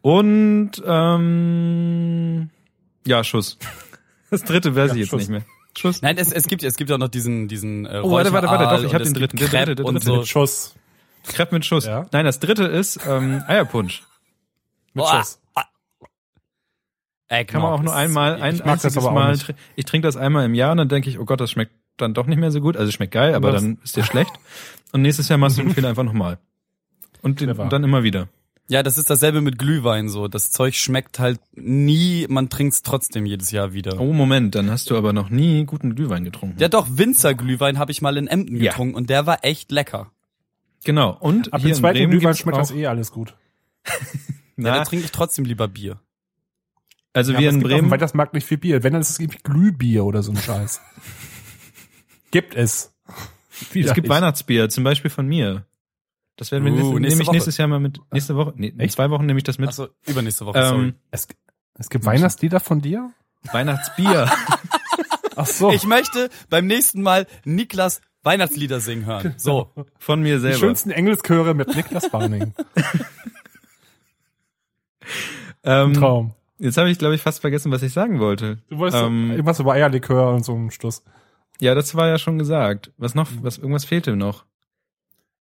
Und 0.00 0.72
ähm, 0.84 2.48
ja, 3.06 3.22
Schuss. 3.22 3.58
Das 4.30 4.44
dritte 4.44 4.74
weiß 4.74 4.88
ja, 4.88 4.94
ich 4.94 5.00
jetzt 5.00 5.10
Schuss. 5.10 5.20
nicht 5.20 5.30
mehr. 5.30 5.44
Schuss. 5.76 6.00
Nein, 6.00 6.16
es, 6.16 6.32
es 6.32 6.48
gibt 6.48 6.62
es 6.62 6.76
gibt 6.76 6.90
auch 6.90 6.98
noch 6.98 7.08
diesen 7.08 7.48
diesen 7.48 7.84
äh, 7.84 8.00
Oh, 8.02 8.10
warte, 8.10 8.32
warte, 8.32 8.48
warte, 8.48 8.76
doch, 8.76 8.88
ich 8.88 8.94
habe 8.94 9.04
den 9.04 9.12
dritten, 9.14 9.36
den 9.36 9.48
dritten, 9.48 9.66
dritten, 9.66 9.84
und 9.84 10.02
so. 10.02 10.16
mit 10.16 10.26
Schuss. 10.26 10.74
Crepe 11.26 11.54
mit 11.54 11.66
Schuss. 11.66 11.84
Ja? 11.84 12.06
Nein, 12.12 12.24
das 12.24 12.40
dritte 12.40 12.64
ist 12.64 12.98
ähm, 13.06 13.42
Eierpunsch. 13.46 14.02
Mit 14.94 15.04
oh, 15.04 15.08
Schuss. 15.08 15.38
Eggnog 17.30 17.52
Kann 17.52 17.62
man 17.62 17.72
auch 17.72 17.82
nur 17.82 17.94
einmal, 17.94 18.42
ein 18.42 18.56
ich 18.56 18.62
aber 18.64 19.12
Mal, 19.12 19.32
nicht. 19.32 19.54
ich 19.76 19.84
trinke 19.84 20.06
das 20.06 20.16
einmal 20.16 20.44
im 20.44 20.54
Jahr 20.54 20.72
und 20.72 20.78
dann 20.78 20.88
denke 20.88 21.08
ich, 21.08 21.20
oh 21.20 21.24
Gott, 21.24 21.40
das 21.40 21.52
schmeckt 21.52 21.72
dann 21.96 22.12
doch 22.12 22.26
nicht 22.26 22.38
mehr 22.38 22.50
so 22.50 22.60
gut. 22.60 22.76
Also 22.76 22.90
schmeckt 22.90 23.12
geil, 23.12 23.34
aber 23.34 23.52
das 23.52 23.62
dann 23.62 23.78
ist 23.84 23.96
dir 23.96 24.02
schlecht. 24.02 24.32
Und 24.92 25.02
nächstes 25.02 25.28
Jahr 25.28 25.38
machst 25.38 25.56
du 25.56 25.62
den 25.62 25.72
Fehler 25.72 25.90
einfach 25.90 26.02
nochmal. 26.02 26.38
Und, 27.22 27.40
den, 27.40 27.50
und 27.50 27.72
dann 27.72 27.84
immer 27.84 28.02
wieder. 28.02 28.28
Ja, 28.66 28.82
das 28.82 28.98
ist 28.98 29.10
dasselbe 29.10 29.40
mit 29.42 29.58
Glühwein 29.58 30.08
so. 30.08 30.26
Das 30.26 30.50
Zeug 30.50 30.74
schmeckt 30.74 31.20
halt 31.20 31.40
nie, 31.54 32.26
man 32.28 32.48
trinkt's 32.48 32.82
trotzdem 32.82 33.26
jedes 33.26 33.52
Jahr 33.52 33.72
wieder. 33.72 34.00
Oh 34.00 34.12
Moment, 34.12 34.56
dann 34.56 34.68
hast 34.70 34.90
du 34.90 34.96
aber 34.96 35.12
noch 35.12 35.30
nie 35.30 35.64
guten 35.64 35.94
Glühwein 35.94 36.24
getrunken. 36.24 36.56
Ja 36.58 36.68
doch, 36.68 36.88
Winzerglühwein 36.90 37.78
habe 37.78 37.92
ich 37.92 38.02
mal 38.02 38.16
in 38.16 38.26
Emden 38.26 38.56
ja. 38.56 38.70
getrunken 38.70 38.94
und 38.94 39.08
der 39.08 39.26
war 39.26 39.44
echt 39.44 39.70
lecker. 39.70 40.10
Genau. 40.82 41.16
Und 41.20 41.52
ab 41.52 41.62
dem 41.62 41.74
zweiten 41.74 42.10
Glühwein 42.10 42.34
schmeckt 42.34 42.58
das 42.58 42.72
eh 42.72 42.86
alles 42.86 43.12
gut. 43.12 43.34
Na, 44.56 44.68
ja, 44.68 44.74
da 44.78 44.84
trinke 44.84 45.04
ich 45.04 45.12
trotzdem 45.12 45.44
lieber 45.44 45.68
Bier. 45.68 46.00
Also 47.12 47.32
ja, 47.32 47.40
wir 47.40 47.50
in 47.50 47.60
Bremen. 47.60 47.90
Weil 47.90 47.98
das 47.98 48.14
mag 48.14 48.32
nicht 48.34 48.46
viel 48.46 48.58
Bier. 48.58 48.82
Wenn 48.82 48.92
dann 48.92 49.02
ist 49.02 49.10
es 49.10 49.18
irgendwie 49.18 49.40
Glühbier 49.42 50.04
oder 50.04 50.22
so 50.22 50.32
ein 50.32 50.38
Scheiß. 50.38 50.80
gibt 52.30 52.54
es. 52.54 52.94
Wieder 53.72 53.90
es 53.90 53.94
gibt. 53.94 54.08
Weihnachtsbier, 54.08 54.68
zum 54.68 54.84
Beispiel 54.84 55.10
von 55.10 55.26
mir. 55.26 55.66
Das 56.36 56.52
werden 56.52 56.64
wir 56.64 56.72
uh, 56.72 56.98
nehme 56.98 57.22
ich 57.22 57.30
nächstes 57.30 57.58
Jahr 57.58 57.68
mal 57.68 57.80
mit. 57.80 58.00
Nächste 58.12 58.34
Woche. 58.34 58.54
Nee, 58.56 58.68
in 58.68 58.88
zwei 58.88 59.10
Wochen 59.10 59.26
nehme 59.26 59.38
ich 59.38 59.44
das 59.44 59.58
mit. 59.58 59.68
Achso, 59.68 59.88
übernächste 60.06 60.46
Woche. 60.46 60.58
Ähm, 60.58 60.64
sorry. 60.64 60.94
Es, 61.10 61.28
es 61.74 61.90
gibt 61.90 62.06
Weihnachtslieder 62.06 62.60
von 62.60 62.80
dir? 62.80 63.10
Weihnachtsbier. 63.52 64.30
Ach 65.36 65.46
so. 65.46 65.70
Ich 65.70 65.84
möchte 65.84 66.30
beim 66.48 66.66
nächsten 66.66 67.02
Mal 67.02 67.26
Niklas 67.44 68.00
Weihnachtslieder 68.22 68.80
singen 68.80 69.06
hören. 69.06 69.34
So. 69.36 69.70
Von 69.98 70.22
mir 70.22 70.40
selber. 70.40 70.54
Die 70.54 70.60
schönsten 70.60 70.90
Engelschöre 70.90 71.54
mit 71.54 71.74
Niklas 71.74 72.10
Barning. 72.10 72.54
ähm, 75.62 75.94
Traum. 75.94 76.34
Jetzt 76.60 76.76
habe 76.76 76.90
ich, 76.90 76.98
glaube 76.98 77.14
ich, 77.14 77.22
fast 77.22 77.40
vergessen, 77.40 77.72
was 77.72 77.82
ich 77.82 77.92
sagen 77.92 78.20
wollte. 78.20 78.58
Du 78.68 78.78
wolltest 78.78 79.02
ähm, 79.02 79.30
irgendwas 79.30 79.60
über 79.60 79.72
Eierlikör 79.72 80.32
und 80.32 80.44
so 80.44 80.54
einen 80.54 80.70
Schluss. 80.70 81.02
Ja, 81.58 81.74
das 81.74 81.94
war 81.94 82.08
ja 82.08 82.18
schon 82.18 82.38
gesagt. 82.38 82.92
Was 82.98 83.14
noch? 83.14 83.28
Was 83.42 83.58
irgendwas 83.58 83.84
fehlte 83.84 84.14
noch? 84.16 84.44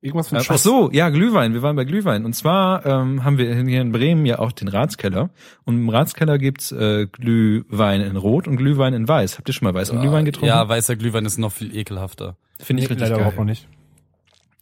Irgendwas 0.02 0.32
mit 0.32 0.42
äh, 0.42 0.46
Ach 0.48 0.58
so, 0.58 0.90
ja, 0.92 1.10
Glühwein. 1.10 1.54
Wir 1.54 1.62
waren 1.62 1.76
bei 1.76 1.84
Glühwein. 1.84 2.24
Und 2.24 2.34
zwar 2.34 2.86
ähm, 2.86 3.26
haben 3.26 3.38
wir 3.38 3.54
hier 3.54 3.82
in 3.82 3.92
Bremen 3.92 4.26
ja 4.26 4.40
auch 4.40 4.54
den 4.54 4.70
Ratskeller. 4.70 5.30
Und 5.66 5.76
im 5.76 5.90
Ratskeller 5.90 6.38
gibt's 6.38 6.72
äh, 6.72 7.08
Glühwein 7.08 8.00
in 8.00 8.16
Rot 8.16 8.48
und 8.48 8.56
Glühwein 8.56 8.94
in 8.94 9.08
Weiß. 9.10 9.38
Habt 9.38 9.50
ihr 9.50 9.54
schon 9.54 9.66
mal 9.66 9.74
weißen 9.74 9.98
uh, 9.98 10.02
Glühwein 10.02 10.24
getrunken? 10.24 10.48
Ja, 10.48 10.68
weißer 10.68 10.96
Glühwein 10.96 11.26
ist 11.26 11.38
noch 11.38 11.52
viel 11.52 11.76
ekelhafter. 11.76 12.38
Finde 12.60 12.82
ich 12.82 12.90
nee, 12.90 12.96
richtig 12.96 13.18
geil. 13.18 13.34
Auch 13.38 13.44
nicht. 13.44 13.68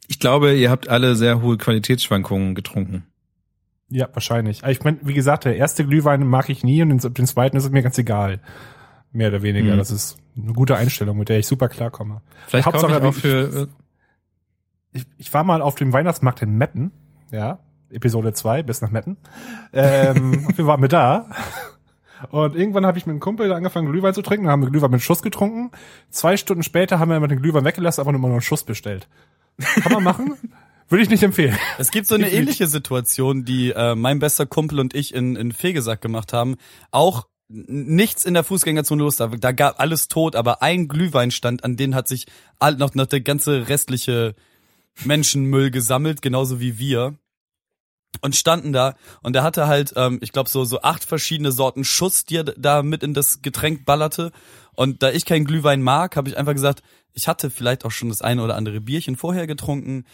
Ich 0.07 0.19
glaube, 0.19 0.55
ihr 0.55 0.71
habt 0.71 0.89
alle 0.89 1.15
sehr 1.15 1.41
hohe 1.41 1.57
Qualitätsschwankungen 1.57 2.55
getrunken. 2.55 3.03
Ja, 3.89 4.09
wahrscheinlich. 4.13 4.63
Ich 4.63 4.83
meine, 4.83 4.97
wie 5.01 5.13
gesagt, 5.13 5.45
der 5.45 5.55
erste 5.55 5.85
Glühwein 5.85 6.25
mag 6.27 6.49
ich 6.49 6.63
nie 6.63 6.81
und 6.81 6.89
den, 6.89 7.13
den 7.13 7.25
zweiten 7.25 7.55
ist 7.55 7.65
es 7.65 7.71
mir 7.71 7.83
ganz 7.83 7.97
egal. 7.97 8.41
Mehr 9.11 9.29
oder 9.29 9.41
weniger. 9.41 9.73
Mhm. 9.73 9.77
Das 9.77 9.91
ist 9.91 10.17
eine 10.35 10.53
gute 10.53 10.75
Einstellung, 10.75 11.17
mit 11.17 11.29
der 11.29 11.39
ich 11.39 11.47
super 11.47 11.69
klarkomme. 11.69 12.21
Vielleicht 12.47 12.65
Hauptsache 12.65 12.97
ich 12.97 13.01
auch 13.01 13.13
für 13.13 13.69
ich, 14.97 15.05
ich 15.17 15.33
war 15.33 15.43
mal 15.43 15.61
auf 15.61 15.75
dem 15.75 15.93
Weihnachtsmarkt 15.93 16.41
in 16.41 16.57
Metten, 16.57 16.91
ja, 17.31 17.59
Episode 17.89 18.33
2, 18.33 18.63
bis 18.63 18.81
nach 18.81 18.91
Metten. 18.91 19.17
Ähm, 19.73 20.47
wir 20.55 20.67
waren 20.67 20.81
mit 20.81 20.93
da. 20.93 21.29
Und 22.31 22.55
irgendwann 22.55 22.85
habe 22.85 22.97
ich 22.97 23.05
mit 23.05 23.13
einem 23.13 23.19
Kumpel 23.19 23.53
angefangen, 23.53 23.91
Glühwein 23.91 24.13
zu 24.13 24.23
trinken, 24.23 24.49
haben 24.49 24.63
wir 24.63 24.69
Glühwein 24.69 24.91
mit 24.91 25.01
Schuss 25.01 25.21
getrunken. 25.21 25.71
Zwei 26.09 26.35
Stunden 26.35 26.63
später 26.63 26.99
haben 26.99 27.09
wir 27.09 27.17
immer 27.17 27.27
den 27.27 27.41
Glühwein 27.41 27.63
weggelassen, 27.63 28.01
aber 28.01 28.11
nur 28.11 28.19
mal 28.19 28.31
einen 28.31 28.41
Schuss 28.41 28.63
bestellt. 28.63 29.07
Kann 29.59 29.93
man 29.93 30.03
machen? 30.03 30.35
Würde 30.89 31.03
ich 31.03 31.09
nicht 31.09 31.23
empfehlen. 31.23 31.57
Es 31.77 31.91
gibt 31.91 32.07
so 32.07 32.15
eine 32.15 32.31
ähnliche 32.31 32.67
Situation, 32.67 33.43
die 33.43 33.71
äh, 33.71 33.95
mein 33.95 34.19
bester 34.19 34.45
Kumpel 34.45 34.79
und 34.79 34.95
ich 34.95 35.13
in, 35.13 35.35
in 35.35 35.51
Fegesack 35.51 36.01
gemacht 36.01 36.31
haben. 36.31 36.55
Auch 36.91 37.27
nichts 37.49 38.25
in 38.25 38.33
der 38.33 38.43
Fußgängerzone 38.43 39.01
los, 39.01 39.17
da, 39.17 39.27
da 39.27 39.51
gab 39.51 39.79
alles 39.79 40.07
tot, 40.07 40.35
aber 40.35 40.61
ein 40.61 40.87
Glühwein 40.87 41.31
stand, 41.31 41.63
an 41.63 41.77
den 41.77 41.95
hat 41.95 42.07
sich 42.07 42.25
all, 42.59 42.75
noch, 42.75 42.93
noch 42.93 43.05
der 43.05 43.21
ganze 43.21 43.69
restliche 43.69 44.35
Menschenmüll 45.05 45.71
gesammelt, 45.71 46.21
genauso 46.21 46.59
wie 46.59 46.77
wir. 46.77 47.15
Und 48.21 48.35
standen 48.35 48.73
da 48.73 48.95
und 49.21 49.35
er 49.35 49.43
hatte 49.43 49.67
halt, 49.67 49.93
ähm, 49.95 50.17
ich 50.21 50.31
glaube, 50.31 50.49
so, 50.49 50.63
so 50.63 50.81
acht 50.81 51.03
verschiedene 51.03 51.51
Sorten 51.51 51.83
Schuss, 51.83 52.25
die 52.25 52.37
er 52.37 52.45
da 52.45 52.81
mit 52.81 53.03
in 53.03 53.13
das 53.13 53.41
Getränk 53.41 53.85
ballerte. 53.85 54.31
Und 54.73 55.03
da 55.03 55.11
ich 55.11 55.25
keinen 55.25 55.45
Glühwein 55.45 55.81
mag, 55.81 56.15
habe 56.15 56.29
ich 56.29 56.37
einfach 56.37 56.53
gesagt, 56.53 56.81
ich 57.13 57.27
hatte 57.27 57.49
vielleicht 57.49 57.85
auch 57.85 57.91
schon 57.91 58.09
das 58.09 58.21
eine 58.21 58.41
oder 58.41 58.55
andere 58.55 58.79
Bierchen 58.79 59.17
vorher 59.17 59.45
getrunken. 59.45 60.05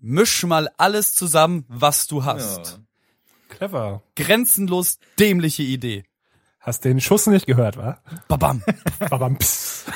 Misch 0.00 0.44
mal 0.44 0.68
alles 0.78 1.14
zusammen, 1.14 1.64
was 1.68 2.06
du 2.06 2.24
hast. 2.24 2.72
Ja. 2.72 2.78
Clever. 3.48 4.02
Grenzenlos 4.16 4.98
dämliche 5.18 5.62
Idee. 5.62 6.04
Hast 6.60 6.84
den 6.84 7.00
Schuss 7.00 7.26
nicht 7.26 7.46
gehört, 7.46 7.76
wa? 7.76 7.98
Babam. 8.28 8.62
Babam. 9.10 9.38
Pss. 9.38 9.86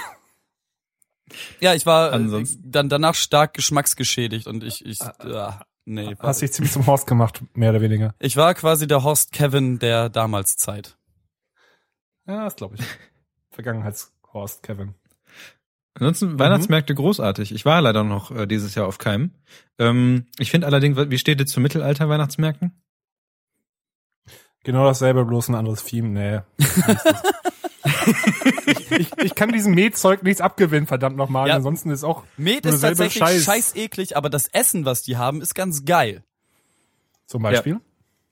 Ja, 1.61 1.74
ich 1.74 1.86
war 1.86 2.12
Ansonsten. 2.12 2.70
dann 2.70 2.88
danach 2.88 3.14
stark 3.14 3.55
geschmacksgeschädigt 3.55 4.46
und 4.46 4.62
ich, 4.64 4.84
ich, 4.84 5.00
ja, 5.24 5.62
nee. 5.84 6.14
Hast 6.18 6.42
dich 6.42 6.52
ziemlich 6.52 6.72
zum 6.72 6.86
Horst 6.86 7.07
gemacht, 7.07 7.42
mehr 7.55 7.70
oder 7.70 7.80
weniger. 7.80 8.14
Ich 8.18 8.36
war 8.36 8.55
quasi 8.55 8.86
der 8.86 9.02
Horst 9.02 9.32
Kevin 9.32 9.78
der 9.78 10.09
damals 10.09 10.57
Zeit. 10.57 10.96
Ja, 12.26 12.44
das 12.44 12.57
glaube 12.57 12.76
ich. 12.76 12.84
Vergangenheitshorst 13.50 14.62
Kevin. 14.62 14.94
Ansonsten 15.95 16.32
mhm. 16.32 16.38
Weihnachtsmärkte 16.38 16.95
großartig. 16.95 17.55
Ich 17.55 17.64
war 17.64 17.80
leider 17.80 18.05
noch 18.05 18.30
äh, 18.30 18.47
dieses 18.47 18.74
Jahr 18.74 18.86
auf 18.86 18.99
keinem. 18.99 19.30
Ähm, 19.78 20.26
ich 20.38 20.51
finde 20.51 20.66
allerdings, 20.66 20.97
wie 20.99 21.18
steht 21.18 21.40
ihr 21.40 21.47
zu 21.47 21.61
Mittelalter-Weihnachtsmärkten? 21.61 22.72
Genau 24.64 24.84
dasselbe, 24.84 25.24
bloß 25.24 25.49
ein 25.51 25.55
anderes 25.55 25.84
Theme. 25.84 26.09
Nee. 26.09 26.40
ich, 28.66 28.90
ich, 28.90 29.18
ich, 29.18 29.34
kann 29.34 29.53
diesem 29.53 29.74
Metzeug 29.74 30.22
nichts 30.22 30.40
abgewinnen, 30.40 30.86
verdammt 30.86 31.16
nochmal. 31.16 31.49
Ja. 31.49 31.57
Ansonsten 31.57 31.90
ist 31.90 32.03
auch. 32.03 32.24
Met 32.36 32.64
ist 32.64 32.80
tatsächlich 32.80 33.22
Scheiß. 33.22 33.45
scheiß 33.45 33.76
eklig, 33.76 34.16
aber 34.16 34.30
das 34.30 34.49
Essen, 34.49 34.86
was 34.86 35.03
die 35.03 35.18
haben, 35.18 35.42
ist 35.42 35.55
ganz 35.55 35.84
geil. 35.84 36.24
Zum 37.26 37.42
Beispiel? 37.42 37.80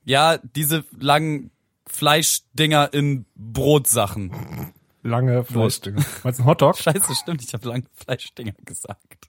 Ja, 0.04 0.32
ja 0.32 0.40
diese 0.56 0.84
langen 0.98 1.50
Fleischdinger 1.86 2.92
in 2.92 3.26
Brotsachen. 3.34 4.72
Lange 5.02 5.44
Fleischdinger. 5.44 6.04
Meinst 6.22 6.38
du 6.38 6.44
ein 6.44 6.46
Hotdog? 6.46 6.78
Scheiße, 6.78 7.14
stimmt, 7.14 7.42
ich 7.42 7.52
habe 7.54 7.68
lange 7.68 7.84
Fleischdinger 7.94 8.54
gesagt. 8.64 9.28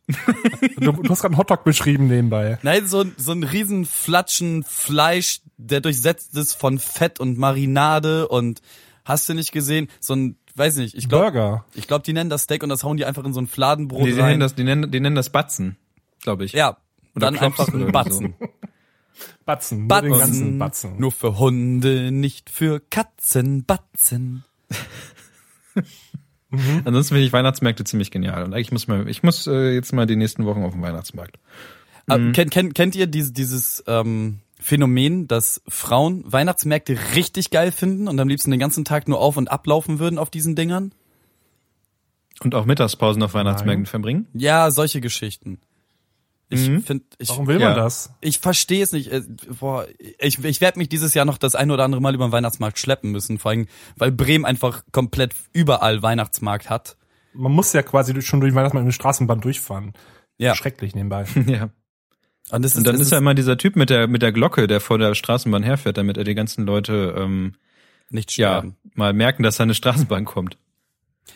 du, 0.78 0.92
du 0.92 1.10
hast 1.10 1.22
gerade 1.22 1.34
einen 1.34 1.38
Hotdog 1.38 1.64
beschrieben 1.64 2.08
nebenbei. 2.08 2.60
Nein, 2.62 2.86
so, 2.88 3.06
so 3.18 3.32
ein 3.32 3.44
riesen 3.44 3.86
Flatschen 3.86 4.64
Fleisch, 4.64 5.42
der 5.58 5.82
durchsetzt 5.82 6.36
ist 6.38 6.54
von 6.54 6.78
Fett 6.80 7.20
und 7.20 7.38
Marinade 7.38 8.28
und 8.28 8.62
Hast 9.06 9.28
du 9.28 9.34
nicht 9.34 9.52
gesehen? 9.52 9.90
So 10.00 10.16
ein, 10.16 10.38
weiß 10.56 10.78
nicht, 10.78 10.96
ich 10.96 11.10
glaube, 11.10 11.32
Burger. 11.32 11.66
ich 11.74 11.88
glaube, 11.88 12.04
die 12.04 12.14
nennen 12.14 12.30
das 12.30 12.44
Steak 12.44 12.64
und 12.64 12.70
das 12.70 12.84
hauen 12.84 12.98
die 12.98 13.06
einfach 13.06 13.26
in 13.26 13.34
so 13.34 13.42
ein 13.42 13.48
Fladenbrot 13.48 14.08
die, 14.08 14.14
die 14.14 14.20
rein. 14.20 14.30
Nennen 14.30 14.40
das, 14.40 14.56
die, 14.56 14.64
nennen, 14.64 14.92
die 14.92 15.00
nennen 15.00 15.16
das 15.16 15.30
Batzen, 15.30 15.78
glaube 16.22 16.46
ich. 16.46 16.54
Ja, 16.54 16.78
oder 17.16 17.32
dann 17.32 17.38
einfach 17.38 17.68
ein 17.68 17.92
Batzen. 17.92 18.36
So. 18.40 18.48
Batzen, 19.46 19.88
Batzen, 19.88 20.10
nur 20.10 20.18
den 20.18 20.26
ganzen 20.26 20.60
Batzen. 20.60 21.00
Nur 21.00 21.12
für 21.12 21.38
Hunde, 21.38 22.12
nicht 22.12 22.50
für 22.50 22.80
Katzen, 22.80 23.66
Batzen. 23.66 24.46
mhm. 26.50 26.82
Ansonsten 26.86 27.16
finde 27.16 27.26
ich 27.26 27.34
Weihnachtsmärkte 27.34 27.84
ziemlich 27.84 28.12
genial 28.12 28.44
und 28.44 28.54
eigentlich 28.54 28.72
muss 28.72 28.88
man, 28.88 29.08
ich 29.08 29.24
muss 29.24 29.48
äh, 29.48 29.74
jetzt 29.74 29.94
mal 29.94 30.06
die 30.06 30.16
nächsten 30.16 30.46
Wochen 30.46 30.64
auf 30.64 30.74
den 30.74 30.82
Weihnachtsmarkt. 30.82 31.38
Ah, 32.08 32.18
mhm. 32.18 32.34
kennt, 32.34 32.52
kennt, 32.52 32.76
kennt 32.76 32.96
ihr 32.96 33.08
diese, 33.08 33.32
dieses 33.32 33.84
ähm, 33.88 34.40
Phänomen, 34.60 35.28
dass 35.28 35.62
Frauen 35.68 36.24
Weihnachtsmärkte 36.26 36.98
richtig 37.16 37.50
geil 37.50 37.72
finden 37.72 38.08
und 38.08 38.20
am 38.20 38.28
liebsten 38.28 38.52
den 38.52 38.60
ganzen 38.60 38.86
Tag 38.86 39.08
nur 39.08 39.20
auf 39.20 39.38
und 39.38 39.52
ablaufen 39.52 40.00
würden 40.00 40.18
auf 40.18 40.30
diesen 40.30 40.56
Dingern? 40.56 40.94
Und 42.42 42.56
auch 42.56 42.66
Mittagspausen 42.66 43.22
auf 43.24 43.34
Weihnachtsmärkten 43.34 43.84
Nein. 43.84 43.90
verbringen? 43.90 44.28
Ja, 44.34 44.72
solche 44.72 45.02
Geschichten. 45.02 45.60
Ich 46.54 46.70
mhm. 46.70 46.84
finde, 46.84 47.06
ich, 47.18 47.30
warum 47.30 47.48
will 47.48 47.60
man 47.60 47.70
ja. 47.70 47.76
das? 47.76 48.14
Ich 48.22 48.40
verstehe 48.40 48.84
es 48.84 48.92
nicht. 48.92 49.12
Äh, 49.12 49.24
boah, 49.60 49.88
ich 50.20 50.44
ich 50.44 50.62
werde 50.62 50.80
mich 50.80 50.90
dieses 50.90 51.14
Jahr 51.14 51.26
noch 51.26 51.38
das 51.38 51.56
eine 51.56 51.74
oder 51.74 51.84
andere 51.84 52.02
Mal 52.02 52.14
über 52.14 52.28
den 52.28 52.32
Weihnachtsmarkt 52.32 52.78
schleppen 52.80 53.12
müssen, 53.12 53.40
vor 53.40 53.52
allem, 53.52 53.68
weil 53.96 54.12
Bremen 54.12 54.46
einfach 54.46 54.84
komplett 54.92 55.34
überall 55.52 56.02
Weihnachtsmarkt 56.04 56.70
hat. 56.70 56.98
Man 57.34 57.52
muss 57.52 57.74
ja 57.74 57.82
quasi 57.82 58.22
schon 58.22 58.40
durch 58.40 58.52
den 58.52 58.56
Weihnachtsmarkt 58.56 58.84
in 58.84 58.90
der 58.90 58.94
Straßenbahn 58.94 59.42
durchfahren. 59.42 59.94
Ja. 60.38 60.56
Schrecklich 60.56 60.94
nebenbei. 60.94 61.26
ja. 61.48 61.70
Und, 62.52 62.66
ist, 62.66 62.76
und 62.76 62.86
dann 62.86 62.96
ist, 62.96 63.02
ist 63.02 63.12
ja 63.12 63.18
immer 63.18 63.34
dieser 63.34 63.58
Typ 63.58 63.76
mit 63.76 63.90
der 63.90 64.08
mit 64.08 64.22
der 64.22 64.32
Glocke, 64.32 64.68
der 64.68 64.82
vor 64.82 64.98
der 64.98 65.16
Straßenbahn 65.16 65.64
herfährt, 65.64 65.98
damit 65.98 66.18
er 66.18 66.24
die 66.24 66.36
ganzen 66.36 66.66
Leute 66.66 67.16
ähm, 67.18 67.56
nicht 68.10 68.32
sterben. 68.32 68.76
Ja, 68.84 68.92
mal 68.96 69.14
merken, 69.14 69.44
dass 69.44 69.58
da 69.58 69.64
eine 69.64 69.74
Straßenbahn 69.74 70.26
kommt. 70.26 70.58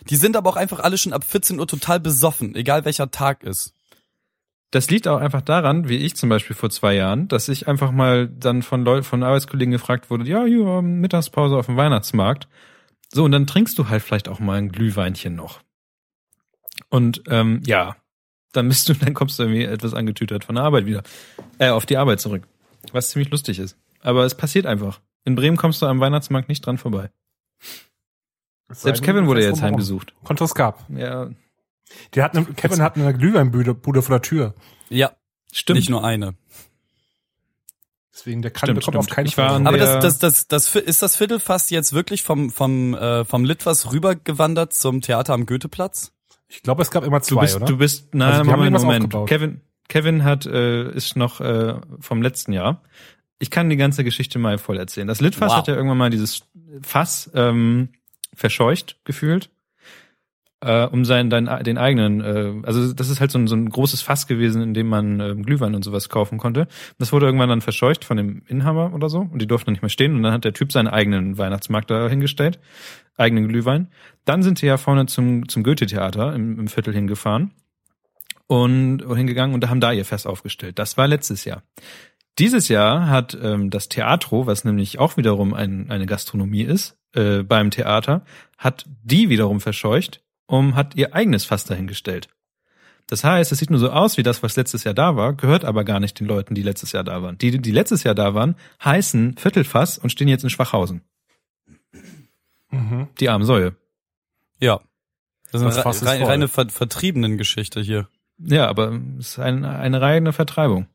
Die 0.10 0.16
sind 0.16 0.36
aber 0.36 0.50
auch 0.50 0.56
einfach 0.56 0.80
alle 0.80 0.98
schon 0.98 1.14
ab 1.14 1.24
14 1.24 1.60
Uhr 1.60 1.68
total 1.68 2.00
besoffen, 2.00 2.56
egal 2.56 2.86
welcher 2.86 3.10
Tag 3.12 3.44
ist. 3.44 3.74
Das 4.72 4.90
liegt 4.90 5.08
auch 5.08 5.20
einfach 5.20 5.42
daran, 5.42 5.88
wie 5.88 5.98
ich 5.98 6.16
zum 6.16 6.30
Beispiel 6.30 6.56
vor 6.56 6.70
zwei 6.70 6.94
Jahren, 6.94 7.28
dass 7.30 7.48
ich 7.48 7.68
einfach 7.68 7.92
mal 7.92 8.28
dann 8.28 8.64
von 8.64 8.84
Leuten, 8.84 9.04
von 9.04 9.24
Arbeitskollegen 9.24 9.72
gefragt 9.72 10.10
wurde, 10.10 10.26
ja, 10.26 10.44
hier, 10.44 10.82
Mittagspause 10.82 11.56
auf 11.56 11.68
dem 11.68 11.78
Weihnachtsmarkt. 11.78 12.48
So, 13.14 13.24
und 13.24 13.32
dann 13.32 13.48
trinkst 13.48 13.78
du 13.80 13.88
halt 13.88 14.04
vielleicht 14.04 14.28
auch 14.28 14.40
mal 14.40 14.58
ein 14.58 14.70
Glühweinchen 14.70 15.36
noch. 15.36 15.62
Und 16.90 17.24
ähm, 17.28 17.62
ja, 17.66 17.96
dann 18.52 18.68
bist 18.68 18.90
du, 18.90 18.94
dann 19.00 19.14
kommst 19.14 19.40
du 19.40 19.44
irgendwie 19.44 19.64
etwas 19.64 19.94
angetütert 19.94 20.44
von 20.44 20.56
der 20.56 20.66
Arbeit 20.66 20.86
wieder. 20.86 21.04
Äh, 21.60 21.70
auf 21.70 21.86
die 21.86 21.98
Arbeit 21.98 22.20
zurück. 22.20 22.48
Was 22.92 23.10
ziemlich 23.10 23.32
lustig 23.32 23.60
ist. 23.60 23.78
Aber 24.02 24.26
es 24.26 24.36
passiert 24.36 24.66
einfach. 24.66 25.00
In 25.24 25.36
Bremen 25.36 25.58
kommst 25.58 25.82
du 25.82 25.86
am 25.86 26.00
Weihnachtsmarkt 26.00 26.50
nicht 26.50 26.66
dran 26.66 26.78
vorbei. 26.78 27.10
Selbst 28.70 29.02
Kevin 29.02 29.28
wurde 29.28 29.42
jetzt 29.44 29.62
heimgesucht. 29.62 30.14
Kontoskap. 30.24 30.86
Ja. 30.90 31.30
Die 32.14 32.22
hat 32.22 32.36
eine, 32.36 32.46
Kevin 32.46 32.82
hat 32.82 32.96
eine 32.96 33.14
Glühweinbude 33.14 33.74
Bude 33.74 34.02
vor 34.02 34.16
der 34.16 34.22
Tür. 34.22 34.54
Ja. 34.90 35.12
Stimmt. 35.52 35.80
Nicht 35.80 35.90
nur 35.90 36.04
eine. 36.04 36.36
Deswegen 38.14 38.42
der 38.42 38.52
kann 38.52 38.68
stimmt, 38.68 38.84
stimmt. 38.84 38.98
auf 38.98 39.08
keinen 39.08 39.28
Fall. 39.28 39.68
Aber 39.68 39.78
das, 39.78 40.00
das, 40.00 40.20
das, 40.20 40.48
das, 40.48 40.76
ist 40.76 41.02
das 41.02 41.16
Viertelfass 41.16 41.70
jetzt 41.70 41.94
wirklich 41.94 42.24
vom, 42.24 42.50
vom, 42.50 42.96
äh, 42.96 43.24
vom 43.26 43.46
Litwas 43.46 43.94
rübergewandert 43.94 44.74
zum 44.74 45.02
Theater 45.02 45.34
am 45.34 45.46
Goetheplatz? 45.46 46.14
Ich 46.48 46.64
glaube, 46.64 46.82
es 46.82 46.90
gab 46.90 47.04
immer 47.04 47.22
zwei, 47.22 47.36
du 47.36 47.42
bist, 47.42 47.56
oder? 47.58 47.66
Du 47.66 47.78
bist, 47.78 48.16
nein, 48.16 48.32
also 48.32 48.52
Moment, 48.52 49.12
Moment. 49.12 49.28
Kevin, 49.28 49.62
Kevin 49.88 50.24
hat, 50.24 50.46
äh, 50.46 50.90
ist 50.92 51.16
noch 51.16 51.42
äh, 51.42 51.76
vom 52.00 52.22
letzten 52.22 52.54
Jahr. 52.54 52.82
Ich 53.40 53.52
kann 53.52 53.70
die 53.70 53.78
ganze 53.78 54.04
Geschichte 54.04 54.40
mal 54.40 54.58
voll 54.58 54.78
erzählen. 54.78 55.08
Das 55.08 55.22
Litfass 55.22 55.52
wow. 55.52 55.58
hat 55.60 55.68
ja 55.68 55.76
irgendwann 55.76 56.00
mal 56.00 56.10
dieses 56.10 56.44
Fass 56.82 57.30
ähm, 57.36 57.90
verscheucht 58.34 58.98
gefühlt, 59.04 59.52
äh, 60.62 60.86
um 60.86 61.06
seinen, 61.06 61.30
dein, 61.30 61.46
den 61.64 61.78
eigenen, 61.78 62.22
äh, 62.22 62.66
also 62.66 62.94
das 62.94 63.10
ist 63.10 63.20
halt 63.20 63.32
so 63.32 63.40
ein, 63.40 63.48
so 63.48 63.56
ein 63.56 63.70
großes 63.70 64.02
Fass 64.02 64.28
gewesen, 64.28 64.62
in 64.62 64.74
dem 64.74 64.88
man 64.88 65.20
äh, 65.20 65.36
Glühwein 65.36 65.76
und 65.76 65.84
sowas 65.84 66.10
kaufen 66.10 66.38
konnte. 66.38 66.68
Das 66.98 67.14
wurde 67.14 67.28
irgendwann 67.28 67.50
dann 67.50 67.62
verscheucht 67.62 68.04
von 68.04 68.18
dem 68.18 68.42
Inhaber 68.48 68.94
oder 68.94 69.10
so 69.10 69.20
und 69.20 69.42
die 69.42 69.48
durften 69.48 69.72
nicht 69.72 69.82
mehr 69.82 69.90
stehen 69.90 70.16
und 70.16 70.24
dann 70.24 70.34
hat 70.34 70.46
der 70.46 70.54
Typ 70.54 70.72
seinen 70.72 70.88
eigenen 70.88 71.38
Weihnachtsmarkt 71.38 71.92
da 71.92 72.10
hingestellt, 72.10 72.60
eigenen 73.18 73.48
Glühwein. 73.48 73.90
Dann 74.26 74.42
sind 74.42 74.58
sie 74.58 74.66
ja 74.66 74.78
vorne 74.78 75.06
zum, 75.06 75.48
zum 75.48 75.64
Goethe-Theater 75.64 76.34
im, 76.34 76.60
im 76.60 76.68
Viertel 76.68 76.94
hingefahren 76.94 77.52
und 78.48 79.04
hingegangen 79.14 79.54
und 79.54 79.70
haben 79.70 79.82
da 79.82 79.92
ihr 79.92 80.06
Fest 80.06 80.26
aufgestellt. 80.26 80.80
Das 80.80 80.98
war 80.98 81.08
letztes 81.08 81.46
Jahr. 81.46 81.64
Dieses 82.40 82.68
Jahr 82.68 83.10
hat 83.10 83.38
ähm, 83.42 83.72
das 83.72 83.90
Teatro, 83.90 84.46
was 84.46 84.64
nämlich 84.64 85.00
auch 85.00 85.18
wiederum 85.18 85.54
ein, 85.54 85.90
eine 85.90 86.06
Gastronomie 86.06 86.62
ist, 86.62 86.96
äh, 87.14 87.42
beim 87.42 87.72
Theater, 87.72 88.24
hat 88.58 88.86
die 89.04 89.30
wiederum 89.30 89.60
verscheucht 89.60 90.22
und 90.48 90.76
hat 90.76 90.96
ihr 90.96 91.14
eigenes 91.14 91.46
Fass 91.46 91.66
dahingestellt. 91.66 92.30
Das 93.06 93.24
heißt, 93.24 93.52
es 93.52 93.60
sieht 93.60 93.70
nur 93.70 93.80
so 93.80 93.90
aus 93.90 94.18
wie 94.18 94.24
das, 94.24 94.44
was 94.44 94.58
letztes 94.58 94.84
Jahr 94.84 94.94
da 94.94 95.16
war, 95.16 95.34
gehört 95.34 95.64
aber 95.64 95.86
gar 95.86 96.00
nicht 96.00 96.20
den 96.20 96.28
Leuten, 96.28 96.56
die 96.56 96.64
letztes 96.64 96.92
Jahr 96.92 97.06
da 97.06 97.22
waren. 97.22 97.38
Die, 97.38 97.62
die 97.62 97.72
letztes 97.72 98.04
Jahr 98.04 98.16
da 98.16 98.34
waren, 98.34 98.56
heißen 98.84 99.38
Viertelfass 99.38 99.98
und 99.98 100.10
stehen 100.10 100.28
jetzt 100.28 100.44
in 100.44 100.50
Schwachhausen. 100.50 101.02
Mhm. 102.70 103.08
Die 103.20 103.30
armen 103.30 103.46
Säue. 103.46 103.76
Ja. 104.60 104.82
Das 105.52 105.62
ist 105.62 105.78
eine 105.78 106.06
rein, 106.06 106.24
reine 106.24 106.48
Ver 106.50 106.68
vertriebenen 106.68 107.38
Geschichte 107.38 107.80
hier. 107.80 108.10
Ja, 108.38 108.68
aber 108.68 109.00
es 109.20 109.30
ist 109.30 109.40
ein, 109.40 109.64
eine 109.64 110.02
reine 110.02 110.34
Vertreibung. 110.34 110.88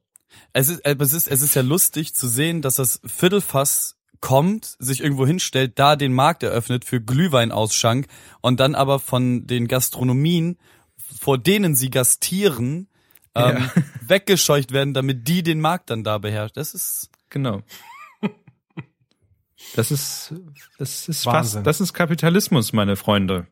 Es 0.52 0.68
ist, 0.68 0.80
es 0.84 1.12
ist, 1.14 1.28
es 1.28 1.42
ist 1.42 1.54
ja 1.54 1.62
lustig 1.62 2.14
zu 2.14 2.28
sehen, 2.28 2.60
dass 2.60 2.76
das 2.76 3.00
Viertelfass 3.04 3.96
kommt, 4.22 4.76
sich 4.78 5.02
irgendwo 5.02 5.26
hinstellt, 5.26 5.78
da 5.78 5.96
den 5.96 6.14
Markt 6.14 6.42
eröffnet 6.42 6.86
für 6.86 7.02
Glühweinausschank 7.02 8.06
und 8.40 8.58
dann 8.60 8.74
aber 8.74 8.98
von 8.98 9.46
den 9.46 9.68
Gastronomien 9.68 10.56
vor 11.22 11.38
denen 11.38 11.74
sie 11.76 11.90
gastieren, 11.90 12.88
ähm, 13.34 13.58
ja. 13.58 13.82
weggescheucht 14.00 14.72
werden, 14.72 14.94
damit 14.94 15.28
die 15.28 15.42
den 15.42 15.60
Markt 15.60 15.90
dann 15.90 16.04
da 16.04 16.18
beherrscht. 16.18 16.56
Das 16.56 16.74
ist 16.74 17.10
genau. 17.30 17.62
Das 19.76 19.90
ist 19.90 20.34
das 20.78 21.08
ist 21.08 21.24
Wahnsinn. 21.24 21.60
fast 21.60 21.66
das 21.66 21.80
ist 21.80 21.92
Kapitalismus, 21.92 22.72
meine 22.72 22.96
Freunde. 22.96 23.46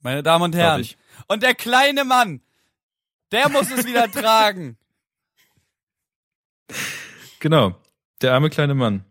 Meine 0.00 0.22
Damen 0.22 0.44
und 0.44 0.54
Herren. 0.54 0.86
Und 1.28 1.42
der 1.42 1.54
kleine 1.54 2.04
Mann, 2.04 2.40
der 3.32 3.48
muss 3.48 3.70
es 3.70 3.84
wieder 3.84 4.10
tragen. 4.12 4.78
Genau, 7.40 7.74
der 8.20 8.34
arme 8.34 8.50
kleine 8.50 8.74
Mann. 8.74 9.04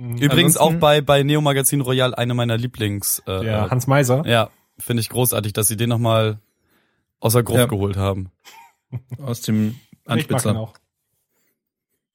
Mhm. 0.00 0.16
Übrigens 0.16 0.56
Ansonsten, 0.56 0.76
auch 0.76 0.80
bei 0.80 1.00
bei 1.02 1.22
Neo 1.22 1.40
Magazin 1.42 1.82
Royal 1.82 2.14
eine 2.14 2.32
meiner 2.32 2.56
Lieblings. 2.56 3.22
Äh, 3.26 3.46
ja, 3.46 3.70
Hans 3.70 3.86
Meiser. 3.86 4.24
Ja, 4.26 4.50
finde 4.78 5.02
ich 5.02 5.10
großartig, 5.10 5.52
dass 5.52 5.68
sie 5.68 5.76
den 5.76 5.90
nochmal 5.90 6.38
aus 7.20 7.34
der 7.34 7.42
Gruft 7.42 7.60
ja. 7.60 7.66
geholt 7.66 7.96
haben. 7.96 8.30
Aus 9.22 9.42
dem 9.42 9.78
Anspitzer. 10.06 10.72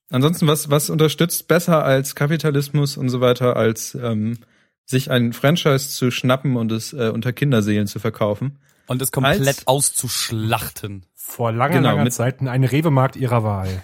Ansonsten, 0.10 0.48
was, 0.48 0.70
was 0.70 0.90
unterstützt 0.90 1.48
besser 1.48 1.84
als 1.84 2.16
Kapitalismus 2.16 2.98
und 2.98 3.10
so 3.10 3.22
weiter, 3.22 3.56
als 3.56 3.96
ähm, 3.96 4.40
sich 4.86 5.10
ein 5.10 5.34
Franchise 5.34 5.90
zu 5.90 6.12
schnappen 6.12 6.58
und 6.58 6.72
es 6.72 6.92
äh, 6.94 7.12
unter 7.14 7.34
Kinderseelen 7.34 7.88
zu 7.88 8.00
verkaufen? 8.00 8.60
Und 8.88 9.02
es 9.02 9.12
komplett 9.12 9.48
als, 9.48 9.68
auszuschlachten. 9.68 11.06
Vor 11.16 11.52
langer, 11.52 11.76
genau, 11.76 11.96
langer 11.96 12.10
Zeit 12.12 12.42
in 12.42 12.48
eine 12.48 12.72
Rewe-Markt 12.72 13.16
ihrer 13.16 13.44
Wahl. 13.44 13.84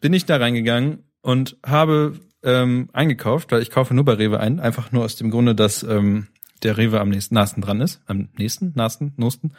Bin 0.00 0.12
ich 0.12 0.24
da 0.26 0.36
reingegangen 0.36 1.04
und 1.22 1.56
habe 1.64 2.18
ähm, 2.42 2.88
eingekauft, 2.92 3.52
weil 3.52 3.62
ich 3.62 3.70
kaufe 3.70 3.94
nur 3.94 4.04
bei 4.04 4.14
Rewe 4.14 4.40
ein, 4.40 4.60
einfach 4.60 4.92
nur 4.92 5.04
aus 5.04 5.16
dem 5.16 5.30
Grunde, 5.30 5.54
dass 5.54 5.82
ähm, 5.82 6.28
der 6.62 6.76
Rewe 6.76 7.00
am 7.00 7.08
nächsten, 7.08 7.34
nahesten 7.34 7.62
dran 7.62 7.80
ist, 7.80 8.02
am 8.06 8.28
nächsten, 8.36 8.72
nahesten, 8.74 9.12
nosten 9.16 9.52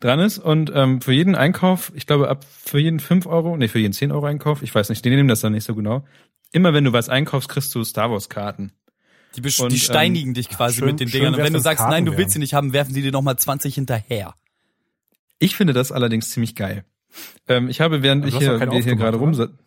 dran 0.00 0.20
ist. 0.20 0.38
Und 0.38 0.70
ähm, 0.74 1.00
für 1.00 1.12
jeden 1.12 1.34
Einkauf, 1.34 1.92
ich 1.94 2.06
glaube 2.06 2.28
ab 2.28 2.44
für 2.44 2.78
jeden 2.78 3.00
fünf 3.00 3.26
Euro, 3.26 3.56
nee, 3.56 3.68
für 3.68 3.78
jeden 3.78 3.92
zehn 3.92 4.12
Euro 4.12 4.26
Einkauf, 4.26 4.62
ich 4.62 4.74
weiß 4.74 4.88
nicht, 4.88 5.04
die 5.04 5.10
nehmen 5.10 5.28
das 5.28 5.40
dann 5.40 5.52
nicht 5.52 5.64
so 5.64 5.74
genau. 5.74 6.04
Immer 6.52 6.72
wenn 6.72 6.84
du 6.84 6.92
was 6.92 7.08
einkaufst, 7.08 7.48
kriegst 7.48 7.74
du 7.74 7.82
Star 7.82 8.10
Wars 8.10 8.28
Karten. 8.28 8.72
Die, 9.36 9.42
und, 9.60 9.72
die 9.72 9.80
steinigen 9.80 10.30
ähm, 10.30 10.34
dich 10.34 10.48
quasi 10.48 10.78
schön, 10.78 10.86
mit 10.86 11.00
den 11.00 11.08
Dingern. 11.08 11.34
Und 11.34 11.42
wenn 11.42 11.52
du 11.52 11.58
sagst, 11.58 11.78
Karten 11.78 11.92
nein, 11.92 12.04
du 12.06 12.16
willst 12.16 12.34
sie 12.34 12.38
nicht 12.38 12.54
haben, 12.54 12.72
werfen 12.72 12.94
sie 12.94 13.02
dir 13.02 13.10
nochmal 13.10 13.36
20 13.36 13.74
hinterher. 13.74 14.34
Ich 15.40 15.56
finde 15.56 15.72
das 15.72 15.90
allerdings 15.90 16.30
ziemlich 16.30 16.54
geil. 16.54 16.84
Ähm, 17.48 17.68
ich 17.68 17.80
habe, 17.80 18.02
während 18.02 18.24
ich 18.26 18.36
hier, 18.38 18.58
hier 18.58 18.96
gerade 18.96 19.16
rumsitze, 19.16 19.58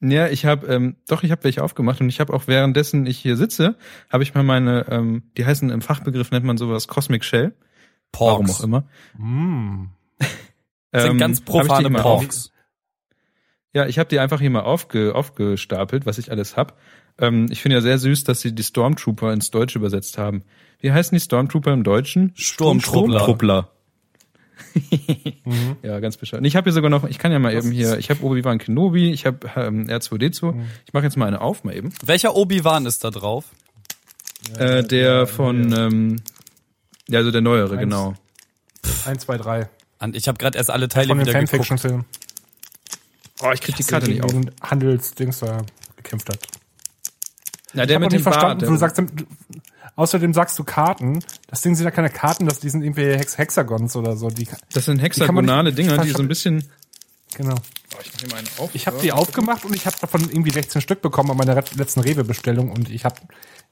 ja, 0.00 0.28
ich 0.28 0.46
habe 0.46 0.66
ähm, 0.68 0.96
doch, 1.06 1.22
ich 1.22 1.30
habe 1.30 1.44
welche 1.44 1.62
aufgemacht 1.62 2.00
und 2.00 2.08
ich 2.08 2.20
habe 2.20 2.32
auch 2.32 2.46
währenddessen 2.46 3.06
ich 3.06 3.18
hier 3.18 3.36
sitze, 3.36 3.76
habe 4.10 4.22
ich 4.22 4.34
mal 4.34 4.42
meine, 4.42 4.86
ähm, 4.88 5.24
die 5.36 5.44
heißen 5.44 5.68
im 5.70 5.82
Fachbegriff 5.82 6.30
nennt 6.30 6.44
man 6.44 6.56
sowas 6.56 6.88
Cosmic 6.88 7.24
Shell. 7.24 7.54
Porks. 8.12 8.32
Warum 8.32 8.50
auch 8.50 8.60
immer. 8.64 8.84
Mm. 9.18 9.90
Das 10.90 11.02
sind 11.02 11.12
ähm, 11.12 11.18
ganz 11.18 11.40
profane 11.42 11.90
Porks. 11.90 12.50
Ja, 13.72 13.86
ich 13.86 13.98
habe 14.00 14.08
die 14.08 14.18
einfach 14.18 14.40
hier 14.40 14.50
mal 14.50 14.62
aufge, 14.62 15.14
aufgestapelt, 15.14 16.04
was 16.04 16.18
ich 16.18 16.32
alles 16.32 16.56
hab. 16.56 16.78
Ähm, 17.18 17.46
ich 17.50 17.62
finde 17.62 17.76
ja 17.76 17.80
sehr 17.80 17.98
süß, 17.98 18.24
dass 18.24 18.40
sie 18.40 18.54
die 18.54 18.64
Stormtrooper 18.64 19.32
ins 19.32 19.52
Deutsche 19.52 19.78
übersetzt 19.78 20.18
haben. 20.18 20.42
Wie 20.80 20.90
heißen 20.90 21.14
die 21.14 21.20
Stormtrooper 21.20 21.72
im 21.72 21.84
Deutschen? 21.84 22.32
Sturmtruppler. 22.34 23.20
Sturmtruppler 23.20 23.70
mhm. 25.44 25.76
Ja, 25.82 26.00
ganz 26.00 26.16
bescheiden. 26.16 26.44
Ich 26.44 26.56
habe 26.56 26.64
hier 26.64 26.72
sogar 26.72 26.90
noch, 26.90 27.04
ich 27.04 27.18
kann 27.18 27.32
ja 27.32 27.38
mal 27.38 27.56
Was 27.56 27.64
eben 27.64 27.72
hier, 27.72 27.98
ich 27.98 28.10
habe 28.10 28.22
Obi-Wan 28.22 28.58
Kenobi, 28.58 29.10
ich 29.12 29.26
habe 29.26 29.50
ähm, 29.56 29.86
R2D2. 29.86 30.52
Mhm. 30.52 30.66
Ich 30.86 30.92
mache 30.92 31.04
jetzt 31.04 31.16
mal 31.16 31.26
eine 31.26 31.40
auf, 31.40 31.64
mal 31.64 31.74
eben. 31.74 31.92
Welcher 32.04 32.34
Obi-Wan 32.34 32.86
ist 32.86 33.04
da 33.04 33.10
drauf? 33.10 33.46
Äh, 34.58 34.82
der 34.82 35.26
von, 35.26 35.72
ähm, 35.76 36.16
ja, 37.08 37.18
also 37.18 37.30
der 37.30 37.40
neuere, 37.40 37.72
Eins. 37.72 37.80
genau. 37.80 38.14
Eins, 39.04 39.22
zwei, 39.24 39.36
drei. 39.36 39.68
Ich 40.12 40.28
habe 40.28 40.38
gerade 40.38 40.56
erst 40.56 40.70
alle 40.70 40.88
Teile 40.88 41.08
von 41.08 41.20
wieder 41.20 41.32
geguckt. 41.32 41.80
Film. 41.80 42.04
Oh, 43.42 43.50
ich 43.52 43.60
krieg 43.60 43.76
die 43.76 43.84
Karte 43.84 44.10
nicht 44.10 44.22
auf. 44.22 44.32
Handelsdings 44.62 45.40
da 45.40 45.64
gekämpft 45.96 46.28
hat. 46.28 46.38
Ja, 47.74 47.86
der 47.86 47.96
ich 47.96 48.00
mit 48.00 48.12
dem 48.12 48.22
verstanden, 48.22 48.60
Bart, 48.60 48.70
du 48.70 48.76
sagst, 48.76 49.02
Außerdem 50.00 50.32
sagst 50.32 50.58
du 50.58 50.64
Karten. 50.64 51.22
Das 51.48 51.60
Ding 51.60 51.74
sind 51.74 51.84
ja 51.84 51.90
keine 51.90 52.08
Karten, 52.08 52.46
das, 52.46 52.58
die 52.58 52.70
sind 52.70 52.82
irgendwie 52.82 53.02
Hex 53.02 53.36
Hexagons 53.36 53.96
oder 53.96 54.16
so. 54.16 54.30
Die, 54.30 54.48
das 54.72 54.86
sind 54.86 54.98
hexagonale 54.98 55.74
Dinger, 55.74 55.98
die 55.98 56.08
so 56.08 56.22
ein 56.22 56.28
bisschen. 56.28 56.64
Genau. 57.34 57.54
Oh, 57.54 57.98
ich 58.02 58.10
mach 58.14 58.20
hier 58.20 58.28
mal 58.30 58.36
eine 58.38 58.48
auf. 58.56 58.70
Ich 58.72 58.86
habe 58.86 58.98
die 59.02 59.12
aufgemacht 59.12 59.66
und 59.66 59.76
ich 59.76 59.84
habe 59.84 59.96
davon 60.00 60.22
irgendwie 60.22 60.52
16 60.52 60.80
Stück 60.80 61.02
bekommen 61.02 61.30
an 61.32 61.36
meiner 61.36 61.54
letzten 61.54 62.00
Rewe-Bestellung 62.00 62.72
und 62.72 62.88
ich 62.88 63.04
habe 63.04 63.16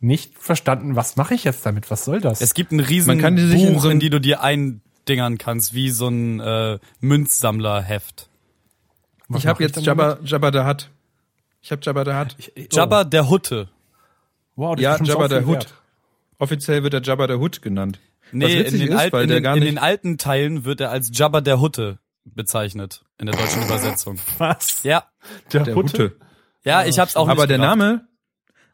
nicht 0.00 0.36
verstanden, 0.38 0.96
was 0.96 1.16
mache 1.16 1.32
ich 1.32 1.44
jetzt 1.44 1.64
damit? 1.64 1.90
Was 1.90 2.04
soll 2.04 2.20
das? 2.20 2.42
Es 2.42 2.52
gibt 2.52 2.72
ein 2.72 2.80
riesen 2.80 3.06
Man 3.06 3.20
kann 3.20 3.34
die 3.34 3.46
sich 3.46 3.62
Buch, 3.62 3.70
in, 3.70 3.78
so 3.78 3.88
in 3.88 3.98
die 3.98 4.10
du 4.10 4.20
dir 4.20 4.42
eindingern 4.42 5.38
kannst, 5.38 5.72
wie 5.72 5.88
so 5.88 6.08
ein 6.08 6.40
äh, 6.40 6.78
Münzsammlerheft. 7.00 8.28
Was 9.28 9.40
ich 9.40 9.46
habe 9.46 9.62
jetzt 9.62 9.80
Jabba, 9.80 10.18
Jabba 10.22 10.50
der 10.50 10.68
Hutt. 10.68 10.90
Ich 11.62 11.72
habe 11.72 11.80
Jabba 11.82 12.04
der 12.04 12.20
Hutt. 12.20 12.36
Jabba 12.70 13.04
der 13.04 13.30
Hutte. 13.30 13.70
Wow, 14.56 14.78
ja, 14.78 15.02
Jabba 15.02 15.28
der 15.28 15.46
Hutt. 15.46 15.68
Offiziell 16.38 16.82
wird 16.82 16.94
er 16.94 17.02
Jabba 17.02 17.26
der 17.26 17.38
Hutt 17.38 17.62
genannt. 17.62 17.98
Nee, 18.30 18.60
in 18.60 18.78
den, 18.78 18.88
ist, 18.88 18.98
alten, 18.98 19.16
in, 19.16 19.28
den, 19.28 19.44
in 19.44 19.60
den 19.60 19.78
alten 19.78 20.18
Teilen 20.18 20.64
wird 20.64 20.80
er 20.80 20.90
als 20.90 21.10
Jabba 21.12 21.40
der 21.40 21.60
Hutte 21.60 21.98
bezeichnet 22.24 23.04
in 23.18 23.26
der 23.26 23.36
deutschen 23.36 23.62
Übersetzung. 23.62 24.18
Was? 24.38 24.82
Ja. 24.82 25.04
Der, 25.52 25.64
der 25.64 25.74
Hutte. 25.74 25.92
Hutte. 25.92 26.16
Ja, 26.64 26.84
ich 26.84 26.98
hab's 26.98 27.16
auch 27.16 27.26
nicht 27.26 27.32
Aber 27.32 27.46
der 27.46 27.58
Name, 27.58 28.06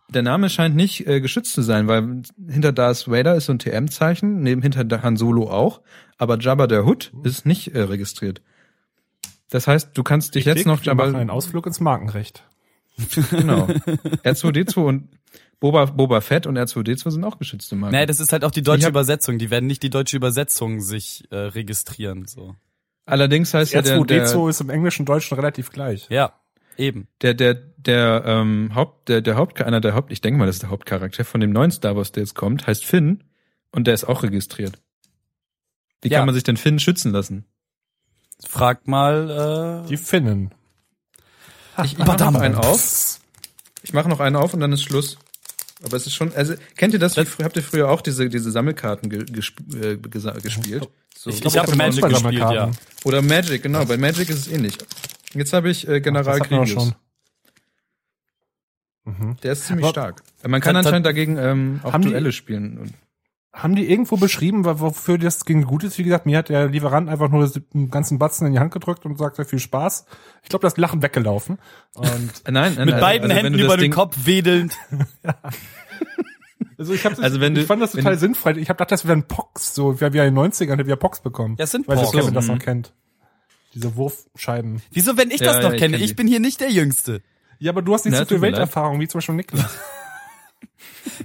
der 0.09 0.23
Name 0.23 0.51
scheint 0.51 0.75
nicht 0.75 1.07
äh, 1.07 1.21
geschützt 1.21 1.53
zu 1.53 1.63
sein, 1.63 1.87
weil 1.87 2.23
hinter 2.49 2.73
Darth 2.73 3.09
Vader 3.09 3.37
ist 3.37 3.47
so 3.47 3.53
ein 3.53 3.59
TM-Zeichen, 3.59 4.41
neben 4.43 4.63
hinter 4.63 5.03
Han 5.03 5.17
Solo 5.17 5.51
auch, 5.51 5.81
aber 6.19 6.39
Jabba 6.39 6.67
der 6.67 6.85
Hutt 6.85 7.13
ist 7.23 7.47
nicht 7.47 7.75
äh, 7.75 7.83
registriert. 7.83 8.43
Das 9.51 9.67
heißt, 9.67 9.91
du 9.95 10.03
kannst 10.03 10.35
dich 10.35 10.47
ich 10.47 10.55
jetzt 10.55 10.67
noch 10.67 10.83
Jabba 10.83 11.05
einen 11.05 11.31
Ausflug 11.31 11.67
ins 11.67 11.81
Markenrecht. 11.81 12.45
genau. 13.31 13.67
R2D2 14.25 14.81
und 14.81 15.09
Boba, 15.61 15.87
Boba 15.87 16.21
Fett 16.21 16.47
und 16.47 16.59
R2D2 16.59 17.11
sind 17.11 17.25
auch 17.25 17.39
geschützte 17.39 17.77
Marken. 17.77 17.97
Nee, 17.97 18.07
das 18.07 18.21
ist 18.21 18.33
halt 18.33 18.45
auch 18.45 18.51
die 18.51 18.63
deutsche 18.63 18.89
Übersetzung. 18.89 19.39
Die 19.39 19.51
werden 19.51 19.67
nicht 19.67 19.83
die 19.83 19.91
deutsche 19.91 20.17
Übersetzung 20.17 20.81
sich 20.81 21.25
äh, 21.31 21.37
registrieren. 21.37 22.27
So. 22.27 22.55
Allerdings 23.07 23.55
heißt 23.55 23.73
ja 23.73 23.83
der, 23.83 24.03
der 24.05 24.27
R2D2 24.27 24.51
ist 24.51 24.61
im 24.61 24.71
Englischen 24.71 25.03
und 25.03 25.09
Deutschen 25.09 25.35
relativ 25.37 25.71
gleich. 25.71 26.07
Ja, 26.11 26.35
eben. 26.77 27.09
Der 27.23 27.35
der 27.35 27.55
der 27.55 28.25
ähm, 28.27 28.75
Haupt 28.75 29.09
der 29.09 29.21
der 29.21 29.37
Haupt 29.37 29.61
einer 29.63 29.81
der 29.81 29.95
Haupt 29.95 30.13
ich 30.13 30.21
denke 30.21 30.39
mal, 30.39 30.47
das 30.47 30.57
ist 30.57 30.63
der 30.63 30.71
Hauptcharakter 30.71 31.25
von 31.25 31.41
dem 31.41 31.51
neuen 31.51 31.71
Star 31.71 31.97
Wars, 31.97 32.13
der 32.13 32.23
jetzt 32.23 32.35
kommt, 32.35 32.67
heißt 32.67 32.85
Finn 32.85 33.25
und 33.71 33.87
der 33.87 33.95
ist 33.95 34.05
auch 34.05 34.23
registriert. 34.23 34.79
Wie 36.03 36.09
ja. 36.09 36.19
kann 36.19 36.27
man 36.27 36.35
sich 36.35 36.45
denn 36.45 36.57
Finn 36.57 36.79
schützen 36.79 37.13
lassen? 37.13 37.47
Frag 38.47 38.87
mal 38.87 39.85
äh 39.85 39.89
die 39.89 39.97
Finnen. 39.97 40.53
Ich, 41.83 41.93
ich 41.93 41.99
mache 41.99 42.19
noch 42.19 42.41
einen 42.41 42.55
auf. 42.55 43.21
Ich 43.83 43.93
mache 43.93 44.09
noch 44.09 44.21
einen 44.21 44.37
auf 44.37 44.55
und 44.55 44.61
dann 44.61 44.73
ist 44.73 44.83
Schluss. 44.83 45.19
Aber 45.85 45.97
es 45.97 46.07
ist 46.07 46.15
schon, 46.15 46.33
also 46.35 46.55
kennt 46.77 46.95
ihr 46.95 46.99
das? 46.99 47.15
das 47.15 47.39
habt 47.43 47.57
ihr 47.57 47.63
früher 47.63 47.91
auch 47.91 48.01
diese 48.01 48.29
diese 48.29 48.51
Sammelkarten 48.51 49.11
ge, 49.11 49.25
gesp, 49.25 49.59
äh, 49.75 49.97
gespielt? 49.97 50.89
So. 51.17 51.31
Ich, 51.31 51.45
ich 51.45 51.59
habe 51.59 51.77
Magic 51.77 52.03
gespielt, 52.03 52.35
ja. 52.35 52.71
Oder 53.05 53.23
Magic, 53.23 53.63
genau. 53.63 53.85
Bei 53.85 53.97
Magic 53.97 54.29
ist 54.31 54.47
es 54.47 54.49
ähnlich. 54.49 54.77
Jetzt 55.35 55.53
habe 55.53 55.71
ich 55.71 55.87
äh, 55.87 56.01
General 56.01 56.39
Ach, 56.41 56.49
Grievous. 56.49 56.93
Mhm. 59.05 59.37
Der 59.43 59.53
ist 59.53 59.67
ziemlich 59.67 59.85
Aber 59.85 59.93
stark. 59.93 60.23
Man 60.47 60.61
kann 60.61 60.77
anscheinend 60.77 61.07
dagegen 61.07 61.37
ähm, 61.37 61.81
auch 61.83 61.99
Duelle 61.99 62.33
spielen. 62.33 62.95
Haben 63.55 63.77
die 63.77 63.89
irgendwo 63.89 64.17
beschrieben, 64.17 64.65
wofür 64.65 65.17
das 65.17 65.39
Ding 65.39 65.65
gut 65.65 65.85
ist? 65.85 65.97
Wie 65.97 66.03
gesagt, 66.03 66.27
mir 66.27 66.39
hat 66.39 66.49
der 66.49 66.67
Lieferant 66.67 67.09
einfach 67.09 67.29
nur 67.29 67.49
den 67.49 67.89
ganzen 67.89 68.19
Batzen 68.19 68.49
in 68.49 68.53
die 68.53 68.59
Hand 68.59 68.73
gedrückt 68.73 69.07
und 69.07 69.17
sagte 69.17 69.45
viel 69.45 69.61
Spaß. 69.61 70.07
Ich 70.43 70.49
glaube, 70.49 70.65
das 70.67 70.77
Lachen 70.77 71.03
weggelaufen. 71.03 71.59
Und 71.95 72.33
nein, 72.51 72.75
nein, 72.75 72.87
mit 72.87 72.99
beiden 72.99 73.31
also 73.31 73.43
Händen 73.43 73.59
über 73.61 73.77
den 73.77 73.93
Kopf 73.93 74.17
wedelnd. 74.25 74.77
ja. 75.23 75.37
Also 76.77 76.93
ich 76.93 77.05
habe 77.05 77.23
also 77.23 77.41
wenn 77.41 77.55
du, 77.55 77.61
ich 77.61 77.69
fand 77.69 77.81
das 77.81 77.93
total 77.93 78.19
sinnfrei. 78.19 78.57
Ich 78.57 78.69
habe 78.69 78.77
gedacht, 78.77 78.91
das 78.91 79.05
wäre 79.05 79.17
ein 79.17 79.29
Pox, 79.29 79.75
so 79.75 80.01
wie 80.01 80.13
wir 80.13 80.25
in 80.25 80.35
den 80.35 80.53
90ern 80.53 80.85
wir 80.85 80.97
Pox 80.97 81.21
bekommen. 81.21 81.55
Das 81.57 81.71
sind 81.71 81.87
Pox. 81.87 82.13
Weil 82.13 82.21
Kevin 82.21 82.35
das 82.35 82.49
noch 82.49 82.59
kennt. 82.59 82.93
Diese 83.73 83.95
Wurfscheiben. 83.95 84.83
Wieso, 84.91 85.17
wenn 85.17 85.31
ich 85.31 85.41
Ja, 85.41 85.47
das 85.47 85.57
noch 85.57 85.71
ja, 85.71 85.75
ich 85.75 85.81
kenne? 85.81 85.97
kenn 85.97 86.05
Ich 86.05 86.17
bin 86.17 86.27
hier 86.27 86.41
nicht 86.41 86.61
der 86.61 86.71
Jüngste. 86.71 87.23
Ja, 87.61 87.71
aber 87.71 87.83
du 87.83 87.95
hast 87.95 88.05
nicht 88.05 88.15
Na, 88.15 88.21
so 88.21 88.27
viel. 88.27 88.41
Welterfahrung 88.41 88.99
wie 89.01 89.07
zum 89.07 89.19
Beispiel 89.19 89.37
Niklas. 89.37 89.79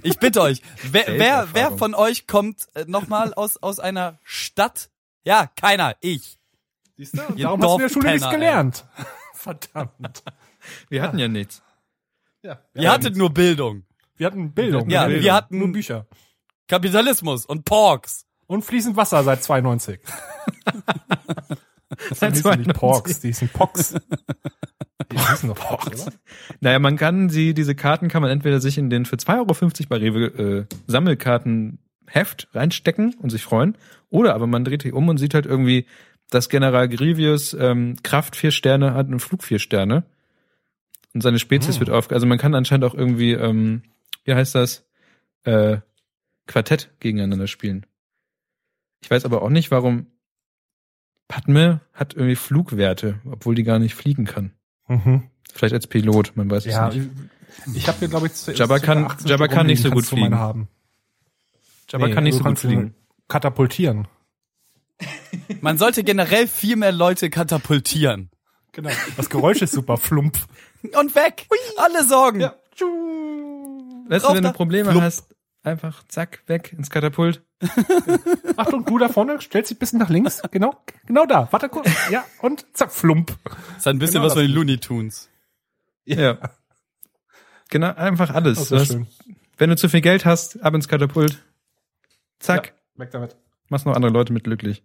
Ich 0.02 0.18
bitte 0.18 0.40
euch, 0.40 0.62
wer, 0.90 1.06
wer, 1.06 1.48
wer 1.52 1.76
von 1.78 1.94
euch 1.94 2.26
kommt 2.26 2.66
äh, 2.74 2.84
nochmal 2.86 3.34
aus, 3.34 3.56
aus 3.56 3.80
einer 3.80 4.18
Stadt? 4.22 4.90
Ja, 5.24 5.46
keiner, 5.56 5.96
ich. 6.00 6.38
Siehst 6.96 7.16
du? 7.16 7.22
Ihr 7.36 7.44
Darum 7.46 7.62
hast 7.62 7.70
du 7.70 7.74
in 7.74 7.80
der 7.80 7.88
Schule 7.88 8.10
nichts 8.12 8.30
gelernt. 8.30 8.84
Verdammt. 9.34 10.22
Wir 10.88 11.02
hatten 11.02 11.18
ja 11.18 11.28
nichts. 11.28 11.62
Ja. 12.42 12.60
Ihr 12.74 12.90
hattet 12.92 13.16
nur 13.16 13.32
Bildung. 13.32 13.84
Wir 14.16 14.26
hatten 14.26 14.52
Bildung. 14.52 14.88
Ja, 14.90 15.06
Bildung. 15.06 15.24
wir 15.24 15.34
hatten- 15.34 15.58
nur 15.58 15.72
Bücher. 15.72 16.06
Kapitalismus 16.68 17.46
und 17.46 17.64
Porks. 17.64 18.26
Und 18.46 18.64
fließend 18.64 18.96
Wasser 18.96 19.22
seit 19.24 19.42
92. 19.44 20.00
Das 21.90 22.20
hießen 22.20 22.30
nicht 22.30 22.42
92. 22.42 22.72
Porks, 22.74 23.20
die 23.20 23.28
hießen 23.28 23.48
Pox. 23.48 23.94
Die 25.12 25.18
hießen 25.18 25.48
doch 25.48 25.56
Pox, 25.56 26.06
oder? 26.06 26.12
Naja, 26.60 26.78
man 26.78 26.96
kann 26.96 27.30
sie, 27.30 27.52
diese 27.52 27.74
Karten 27.74 28.08
kann 28.08 28.22
man 28.22 28.30
entweder 28.30 28.60
sich 28.60 28.78
in 28.78 28.90
den 28.90 29.04
für 29.06 29.16
2,50 29.16 29.38
Euro 29.38 29.88
bei 29.88 29.96
Rewe 29.96 30.26
äh, 30.26 30.74
Sammelkartenheft 30.86 32.48
reinstecken 32.52 33.14
und 33.14 33.30
sich 33.30 33.42
freuen, 33.42 33.76
oder 34.08 34.34
aber 34.34 34.46
man 34.46 34.64
dreht 34.64 34.84
die 34.84 34.92
um 34.92 35.08
und 35.08 35.18
sieht 35.18 35.34
halt 35.34 35.46
irgendwie, 35.46 35.86
dass 36.30 36.48
General 36.48 36.88
Grievous 36.88 37.54
ähm, 37.54 37.96
Kraft 38.02 38.36
vier 38.36 38.52
Sterne 38.52 38.94
hat 38.94 39.08
und 39.08 39.20
Flug 39.20 39.42
vier 39.42 39.58
Sterne. 39.58 40.04
Und 41.12 41.22
seine 41.22 41.40
Spezies 41.40 41.74
Hm. 41.76 41.80
wird 41.80 41.90
auf. 41.90 42.10
Also 42.12 42.26
man 42.26 42.38
kann 42.38 42.54
anscheinend 42.54 42.84
auch 42.84 42.94
irgendwie, 42.94 43.32
ähm, 43.32 43.82
wie 44.24 44.34
heißt 44.34 44.54
das, 44.54 44.86
äh, 45.42 45.78
Quartett 46.46 46.90
gegeneinander 47.00 47.48
spielen. 47.48 47.84
Ich 49.02 49.10
weiß 49.10 49.24
aber 49.24 49.42
auch 49.42 49.48
nicht, 49.50 49.70
warum 49.72 50.06
Padme 51.30 51.80
hat 51.94 52.14
irgendwie 52.14 52.34
Flugwerte, 52.34 53.20
obwohl 53.30 53.54
die 53.54 53.62
gar 53.62 53.78
nicht 53.78 53.94
fliegen 53.94 54.24
kann. 54.24 54.52
Mhm. 54.88 55.22
Vielleicht 55.54 55.74
als 55.74 55.86
Pilot, 55.86 56.32
man 56.34 56.50
weiß 56.50 56.64
Ja, 56.64 56.88
es 56.88 56.94
nicht. 56.96 57.08
ich 57.74 57.86
habe 57.86 57.98
hier, 58.00 58.08
glaube 58.08 58.26
ich, 58.26 58.34
zu- 58.34 58.52
Jabba 58.52 58.80
kann- 58.80 59.04
18 59.04 59.28
Jabba 59.28 59.46
kann 59.46 59.66
nicht 59.66 59.80
so 59.80 59.90
gut 59.90 60.04
fliegen. 60.06 60.34
Haben. 60.34 60.66
Jabba 61.88 62.08
Nee, 62.08 62.14
kann 62.14 62.24
nicht 62.24 62.36
so 62.36 62.42
gut 62.42 62.58
fliegen. 62.58 62.94
Katapultieren. 63.28 64.08
Man 65.60 65.78
sollte 65.78 66.02
generell 66.04 66.48
viel 66.48 66.74
mehr 66.76 66.92
Leute 66.92 67.30
katapultieren. 67.30 68.30
Genau. 68.72 68.90
Das 69.16 69.30
Geräusch 69.30 69.62
ist 69.62 69.72
super 69.72 69.96
flump. 69.98 70.36
Und 70.98 71.14
weg. 71.14 71.46
Alle 71.78 72.04
Sorgen. 72.04 72.40
Ja. 72.40 72.54
Weißt 74.08 74.24
du, 74.24 74.34
wenn 74.34 74.42
du 74.42 74.52
Probleme 74.52 74.90
Flupp. 74.90 75.02
hast, 75.02 75.28
einfach 75.62 76.02
zack, 76.08 76.42
weg 76.46 76.72
ins 76.76 76.90
Katapult. 76.90 77.42
Achtung, 78.56 78.84
du 78.86 78.98
da 78.98 79.08
vorne, 79.08 79.40
stellst 79.40 79.70
dich 79.70 79.76
ein 79.76 79.78
bisschen 79.80 79.98
nach 79.98 80.08
links. 80.08 80.40
Genau, 80.50 80.74
genau 81.06 81.26
da. 81.26 81.48
Warte 81.50 81.68
kurz. 81.68 81.88
Ja, 82.10 82.24
und 82.40 82.64
zack, 82.74 82.92
flump. 82.92 83.36
Ist 83.76 83.86
ein 83.86 83.98
bisschen 83.98 84.14
Genau 84.14 84.24
was 84.26 84.32
von 84.34 84.42
das. 84.42 84.48
den 84.48 84.54
Looney 84.54 84.78
Tunes. 84.78 85.28
Ja. 86.04 86.38
Genau, 87.68 87.94
einfach 87.94 88.30
alles. 88.34 88.58
Das 88.58 88.68
Du 88.70 88.76
hast, 88.76 88.88
schön. 88.88 89.06
wenn 89.58 89.70
du 89.70 89.76
zu 89.76 89.88
viel 89.88 90.00
Geld 90.00 90.24
hast, 90.24 90.62
ab 90.62 90.74
ins 90.74 90.88
Katapult. 90.88 91.42
Zack, 92.38 92.74
Ja, 92.96 93.00
weg 93.04 93.10
damit. 93.10 93.36
machst 93.68 93.84
noch 93.86 93.94
andere 93.94 94.10
Leute 94.12 94.32
mit 94.32 94.44
glücklich. 94.44 94.82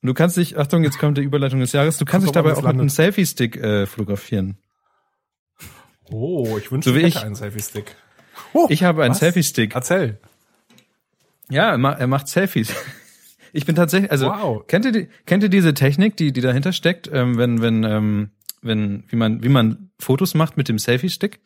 Und 0.00 0.06
du 0.06 0.14
kannst 0.14 0.36
dich, 0.36 0.56
Achtung, 0.56 0.84
jetzt 0.84 0.98
kommt 1.00 1.18
die 1.18 1.22
Überleitung 1.22 1.58
des 1.58 1.72
Jahres, 1.72 1.98
du 1.98 2.04
kannst 2.04 2.24
dich 2.26 2.32
dabei 2.32 2.52
auch 2.52 2.56
mit 2.58 2.66
einem 2.66 2.78
landet. 2.78 2.94
Selfie-Stick 2.94 3.56
äh, 3.56 3.86
fotografieren. 3.86 4.56
Oh, 6.10 6.56
ich 6.56 6.70
wünsche, 6.70 6.90
So 6.90 6.96
hätte 6.96 7.08
ich. 7.08 7.18
einen 7.22 7.34
Selfie-Stick. 7.34 7.96
Oh, 8.52 8.66
Ich 8.70 8.82
habe 8.84 9.02
einen? 9.04 9.14
Selfie-Stick. 9.14 9.74
Erzähl. 9.74 10.18
Ja, 11.50 11.70
er, 11.70 11.78
ma 11.78 11.92
er 11.92 12.06
macht 12.06 12.28
Selfies. 12.28 12.74
Ich 13.54 13.64
bin 13.64 13.74
tatsächlich, 13.74 14.12
also 14.12 14.26
Wow. 14.26 14.66
kennt 14.66 14.84
ihr 14.84 14.92
die, 14.92 15.08
kennt 15.24 15.42
ihr 15.42 15.48
diese 15.48 15.72
Technik, 15.72 16.18
die 16.18 16.32
die 16.34 16.42
dahinter 16.42 16.72
steckt, 16.74 17.08
ähm, 17.10 17.38
wenn 17.38 17.62
wenn 17.62 17.82
ähm, 17.82 18.30
wenn 18.60 19.04
wie 19.08 19.16
man 19.16 19.42
wie 19.42 19.48
man 19.48 19.90
Fotos 19.98 20.34
macht 20.34 20.58
mit 20.58 20.68
dem 20.68 20.78
Selfie-Stick? 20.78 21.40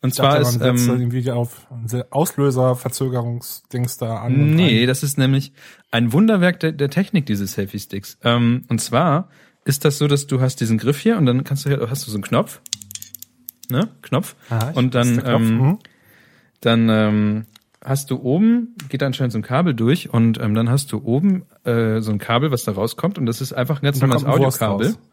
Und 0.00 0.10
Ich 0.10 0.16
dachte, 0.16 0.42
zwar 0.44 0.52
man 0.60 0.74
ist 0.76 0.82
setzt 0.84 0.88
ähm, 0.88 1.00
irgendwie 1.00 1.30
auf 1.32 1.66
Auslöser-Verzögerungsdings 2.10 3.96
da 3.98 4.18
an. 4.18 4.50
nee, 4.54 4.86
das 4.86 5.02
ist 5.02 5.18
nämlich 5.18 5.52
ein 5.90 6.12
Wunderwerk 6.12 6.60
der, 6.60 6.70
der 6.72 6.90
Technik 6.90 7.26
diese 7.26 7.46
Selfie-Sticks. 7.48 8.18
Ähm, 8.22 8.64
und 8.68 8.80
zwar 8.80 9.30
ist 9.64 9.84
das 9.84 9.98
so, 9.98 10.06
dass 10.06 10.26
du 10.28 10.40
hast 10.40 10.60
diesen 10.60 10.78
Griff 10.78 11.00
hier 11.00 11.16
und 11.16 11.26
dann 11.26 11.42
kannst 11.44 11.64
du 11.64 11.70
hier, 11.70 11.90
hast 11.90 12.06
du 12.06 12.10
so 12.12 12.16
einen 12.16 12.22
Knopf, 12.24 12.60
ne 13.70 13.88
Knopf 14.02 14.34
Ah, 14.50 14.68
ich- 14.70 14.76
und 14.76 14.94
dann 14.94 15.22
ähm, 15.24 15.58
Mhm. 15.58 15.78
dann 16.60 16.88
ähm, 16.88 17.44
hast 17.84 18.10
du 18.10 18.16
oben, 18.20 18.74
geht 18.88 19.02
anscheinend 19.02 19.32
so 19.32 19.38
ein 19.38 19.42
Kabel 19.42 19.72
durch 19.74 20.12
und 20.12 20.40
ähm, 20.40 20.54
dann 20.54 20.68
hast 20.68 20.90
du 20.92 20.98
oben 21.04 21.42
äh, 21.64 22.00
so 22.00 22.10
ein 22.10 22.18
Kabel, 22.18 22.50
was 22.50 22.64
da 22.64 22.72
rauskommt 22.72 23.18
und 23.18 23.26
das 23.26 23.40
ist 23.40 23.52
einfach 23.52 23.80
ein 23.80 23.84
ganz 23.84 24.00
normales 24.00 24.24
Audiokabel. 24.24 24.94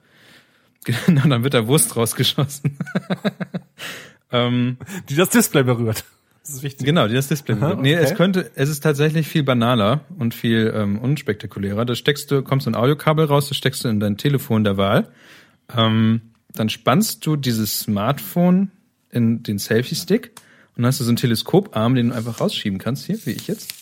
Genau, 1.07 1.27
dann 1.27 1.43
wird 1.43 1.55
da 1.55 1.65
Wurst 1.65 1.95
rausgeschossen. 1.95 2.77
ähm, 4.31 4.77
Die 5.09 5.15
das 5.15 5.29
Display 5.29 5.63
berührt. 5.63 6.03
Das 6.43 6.53
ist 6.57 6.61
wichtig. 6.63 6.85
genau, 6.85 7.07
die 7.07 7.15
das 7.15 7.27
Display. 7.27 7.55
Aha, 7.55 7.73
Nee, 7.81 7.93
es 7.95 8.07
okay. 8.09 8.15
könnte, 8.15 8.51
es 8.53 8.69
ist 8.69 8.81
tatsächlich 8.81 9.27
viel 9.27 9.41
banaler 9.41 10.01
und 10.19 10.35
viel 10.35 10.71
ähm, 10.75 10.99
unspektakulärer. 10.99 11.85
Da 11.85 11.95
steckst 11.95 12.29
du, 12.29 12.43
kommt 12.43 12.61
so 12.61 12.69
ein 12.69 12.75
Audiokabel 12.75 13.25
raus, 13.25 13.47
das 13.49 13.57
steckst 13.57 13.83
du 13.83 13.87
in 13.87 13.99
dein 13.99 14.17
Telefon 14.17 14.63
der 14.63 14.77
Wahl. 14.77 15.09
Ähm, 15.75 16.21
dann 16.59 16.69
spannst 16.69 17.25
du 17.25 17.35
dieses 17.35 17.79
Smartphone 17.79 18.71
in 19.11 19.43
den 19.43 19.59
Selfie-Stick 19.59 20.31
und 20.75 20.83
dann 20.83 20.87
hast 20.87 20.99
du 20.99 21.03
so 21.03 21.09
einen 21.09 21.17
Teleskoparm, 21.17 21.95
den 21.95 22.09
du 22.09 22.15
einfach 22.15 22.41
rausschieben 22.41 22.79
kannst, 22.79 23.05
hier, 23.05 23.17
wie 23.25 23.31
ich 23.31 23.47
jetzt. 23.47 23.73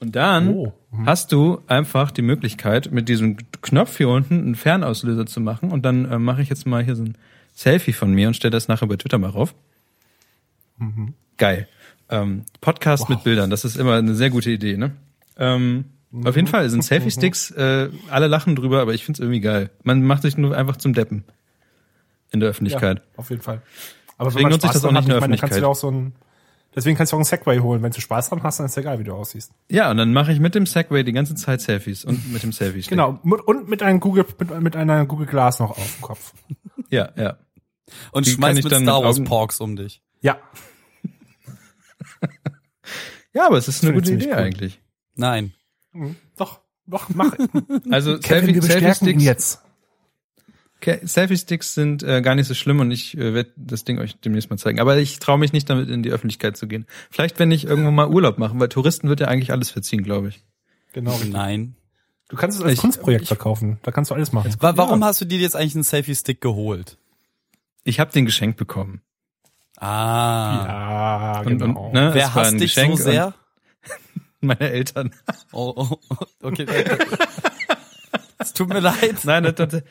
Und 0.00 0.16
dann 0.16 0.48
Oh, 0.48 0.72
hast 1.04 1.30
du 1.32 1.60
einfach 1.66 2.10
die 2.10 2.22
Möglichkeit, 2.22 2.90
mit 2.90 3.08
diesem 3.08 3.36
Knopf 3.62 3.98
hier 3.98 4.08
unten 4.08 4.38
einen 4.38 4.54
Fernauslöser 4.54 5.26
zu 5.26 5.40
machen. 5.40 5.70
Und 5.70 5.82
dann 5.84 6.06
äh, 6.10 6.18
mache 6.18 6.40
ich 6.42 6.48
jetzt 6.48 6.66
mal 6.66 6.82
hier 6.82 6.96
so 6.96 7.02
ein 7.04 7.16
Selfie 7.54 7.92
von 7.92 8.12
mir 8.12 8.28
und 8.28 8.34
stelle 8.34 8.50
das 8.50 8.68
nachher 8.68 8.86
bei 8.88 8.96
Twitter 8.96 9.18
mal 9.18 9.30
rauf. 9.30 9.54
Geil. 11.36 11.68
Ähm, 12.08 12.44
Podcast 12.60 13.08
mit 13.08 13.22
Bildern, 13.22 13.50
das 13.50 13.64
ist 13.64 13.76
immer 13.76 13.94
eine 13.94 14.14
sehr 14.14 14.30
gute 14.30 14.50
Idee, 14.50 14.76
ne? 14.76 14.92
Ähm, 15.36 15.84
Auf 16.24 16.34
jeden 16.36 16.48
Fall 16.48 16.68
sind 16.70 16.82
Selfie-Sticks, 16.84 17.50
äh, 17.52 17.90
alle 18.08 18.26
lachen 18.26 18.56
drüber, 18.56 18.80
aber 18.80 18.94
ich 18.94 19.04
find's 19.04 19.20
irgendwie 19.20 19.40
geil. 19.40 19.70
Man 19.84 20.02
macht 20.02 20.22
sich 20.22 20.36
nur 20.36 20.56
einfach 20.56 20.76
zum 20.76 20.92
Deppen 20.94 21.24
in 22.32 22.40
der 22.40 22.48
Öffentlichkeit. 22.50 22.98
Ja, 22.98 23.04
auf 23.16 23.30
jeden 23.30 23.42
Fall. 23.42 23.62
Aber 24.18 24.30
Deswegen 24.30 24.48
nutze 24.50 24.66
ich 24.66 24.72
das 24.72 24.84
auch 24.84 24.92
nicht 24.92 25.02
in 25.02 25.08
der 25.08 25.16
ich 25.16 25.20
meine, 25.22 25.36
kannst 25.36 25.56
du 25.56 25.56
Öffentlichkeit. 25.56 25.62
dir 25.62 25.68
auch 25.68 25.74
so 25.74 25.90
ein, 25.90 26.12
deswegen 26.76 26.96
kannst 26.96 27.12
du 27.12 27.16
auch 27.16 27.20
einen 27.20 27.24
Segway 27.24 27.58
holen. 27.60 27.82
Wenn 27.82 27.90
du 27.90 28.00
Spaß 28.00 28.28
dran 28.28 28.42
hast, 28.42 28.58
dann 28.60 28.66
ist 28.66 28.76
ja 28.76 28.82
geil, 28.82 28.98
wie 28.98 29.04
du 29.04 29.14
aussiehst. 29.14 29.52
Ja, 29.70 29.90
und 29.90 29.96
dann 29.96 30.12
mache 30.12 30.32
ich 30.32 30.40
mit 30.40 30.54
dem 30.54 30.66
Segway 30.66 31.02
die 31.04 31.12
ganze 31.12 31.34
Zeit 31.34 31.60
Selfies 31.62 32.04
und 32.04 32.32
mit 32.32 32.42
dem 32.42 32.52
Selfie-Stick. 32.52 32.90
Genau. 32.90 33.18
Und 33.22 33.68
mit 33.68 33.82
einem 33.82 33.98
Google, 34.00 34.26
mit, 34.38 34.60
mit 34.60 34.76
einer 34.76 35.06
Google 35.06 35.26
Glass 35.26 35.58
noch 35.58 35.70
auf 35.70 35.96
dem 35.96 36.02
Kopf. 36.02 36.32
Ja, 36.90 37.10
ja. 37.16 37.36
Und 38.10 38.26
Die 38.26 38.30
schmeißt 38.32 38.58
ich 38.58 38.64
mit 38.64 38.72
dann 38.72 38.82
Star 38.82 39.02
Wars 39.04 39.22
Porks 39.22 39.60
um 39.60 39.76
dich. 39.76 40.02
Ja. 40.20 40.38
Ja, 43.32 43.46
aber 43.46 43.58
es 43.58 43.68
ist 43.68 43.84
eine 43.84 43.92
gute 43.94 44.12
Idee 44.12 44.26
cool. 44.30 44.34
eigentlich. 44.34 44.80
Nein. 45.14 45.52
Mhm. 45.92 46.16
Doch, 46.36 46.60
doch, 46.86 47.08
mach. 47.10 47.32
Also 47.90 48.18
Kevin, 48.18 48.54
wir 48.54 48.60
Selfie- 48.60 48.60
bestärken 48.60 49.08
ihn 49.08 49.20
Selfie-Sticks 49.20 49.24
jetzt. 49.24 49.62
Ke- 50.80 51.00
Selfie-Sticks 51.06 51.74
sind 51.74 52.02
äh, 52.02 52.22
gar 52.22 52.34
nicht 52.34 52.46
so 52.46 52.54
schlimm 52.54 52.80
und 52.80 52.90
ich 52.90 53.16
äh, 53.16 53.34
werde 53.34 53.50
das 53.56 53.84
Ding 53.84 53.98
euch 53.98 54.16
demnächst 54.20 54.50
mal 54.50 54.56
zeigen. 54.56 54.80
Aber 54.80 54.96
ich 54.98 55.18
traue 55.18 55.38
mich 55.38 55.52
nicht 55.52 55.68
damit 55.68 55.88
in 55.90 56.02
die 56.02 56.10
Öffentlichkeit 56.10 56.56
zu 56.56 56.66
gehen. 56.66 56.86
Vielleicht, 57.10 57.38
wenn 57.38 57.50
ich 57.50 57.64
irgendwo 57.66 57.90
mal 57.90 58.08
Urlaub 58.08 58.38
mache, 58.38 58.58
weil 58.58 58.68
Touristen 58.68 59.08
wird 59.08 59.20
ja 59.20 59.28
eigentlich 59.28 59.52
alles 59.52 59.70
verziehen, 59.70 60.02
glaube 60.02 60.28
ich. 60.28 60.42
Genau. 60.92 61.18
Nein. 61.30 61.76
Du 62.28 62.36
kannst 62.36 62.58
es 62.58 62.64
als 62.64 62.74
Ich- 62.74 62.80
Kunstprojekt 62.80 63.22
ich- 63.22 63.28
verkaufen. 63.28 63.78
Da 63.82 63.90
kannst 63.92 64.10
du 64.10 64.14
alles 64.14 64.32
machen. 64.32 64.54
Wa 64.60 64.76
warum 64.76 65.04
hast 65.04 65.20
du 65.20 65.24
dir 65.24 65.38
jetzt 65.38 65.56
eigentlich 65.56 65.74
einen 65.74 65.84
Selfie-Stick 65.84 66.40
geholt? 66.40 66.96
Ich 67.84 67.98
habe 68.00 68.12
den 68.12 68.24
geschenkt 68.26 68.56
bekommen. 68.56 69.00
Ah. 69.76 70.64
Ja, 70.66 71.40
Und, 71.40 71.58
genau. 71.58 71.86
und, 71.86 71.92
ne, 71.94 72.10
Wer 72.12 72.34
hasst 72.34 72.52
dich 72.54 72.74
Geschenk 72.74 72.98
so 72.98 73.04
sehr? 73.04 73.34
Meine 74.40 74.60
Eltern. 74.70 75.14
Oh, 75.52 75.72
oh, 75.76 75.96
oh, 76.10 76.16
okay. 76.42 76.66
Es 78.42 78.54
tut 78.54 78.70
mir 78.70 78.80
leid. 78.80 79.16
Nein, 79.24 79.42
das, 79.42 79.54
das, 79.54 79.82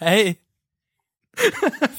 Hey. 0.00 0.38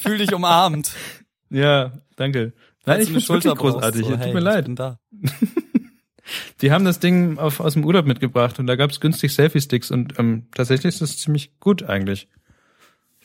Fühl 0.02 0.18
dich 0.18 0.34
umarmt. 0.34 0.92
ja, 1.52 1.92
danke. 2.16 2.54
Nein, 2.86 3.02
ich 3.02 3.10
find's 3.10 3.30
wirklich 3.30 3.54
großartig. 3.54 4.06
so, 4.06 4.18
hey, 4.18 4.26
Tut 4.26 4.34
mir 4.34 4.40
leid. 4.40 4.68
Die 6.62 6.72
haben 6.72 6.84
das 6.84 7.00
Ding 7.00 7.38
auf, 7.38 7.60
aus 7.60 7.74
dem 7.74 7.86
Urlaub 7.86 8.08
mitgebracht 8.08 8.58
und 8.58 8.66
da 8.66 8.76
gab's 8.76 9.00
günstig 9.00 9.34
Selfie-Sticks 9.34 9.92
und 9.92 10.18
ähm, 10.18 10.48
tatsächlich 10.54 10.96
ist 10.96 11.02
das 11.02 11.18
ziemlich 11.18 11.60
gut 11.60 11.84
eigentlich. 11.84 12.28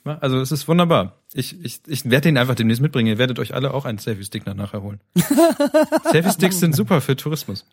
Also 0.05 0.41
es 0.41 0.53
ist 0.53 0.69
wunderbar. 0.69 1.21
Ich, 1.33 1.59
ich, 1.65 1.81
ich 1.87 2.05
werde 2.05 2.29
den 2.29 2.39
einfach 2.39 2.55
demnächst 2.55 2.83
mitbringen. 2.83 3.09
Ihr 3.09 3.19
werdet 3.19 3.39
euch 3.39 3.55
alle 3.55 3.73
auch 3.73 3.87
einen 3.87 3.99
Selfie-Stick 3.99 4.45
nach 4.47 4.55
nachher 4.55 4.83
holen. 4.83 5.01
Selfie-Sticks 6.13 6.61
sind 6.61 6.77
super 6.77 7.01
für 7.01 7.17
Tourismus. 7.17 7.65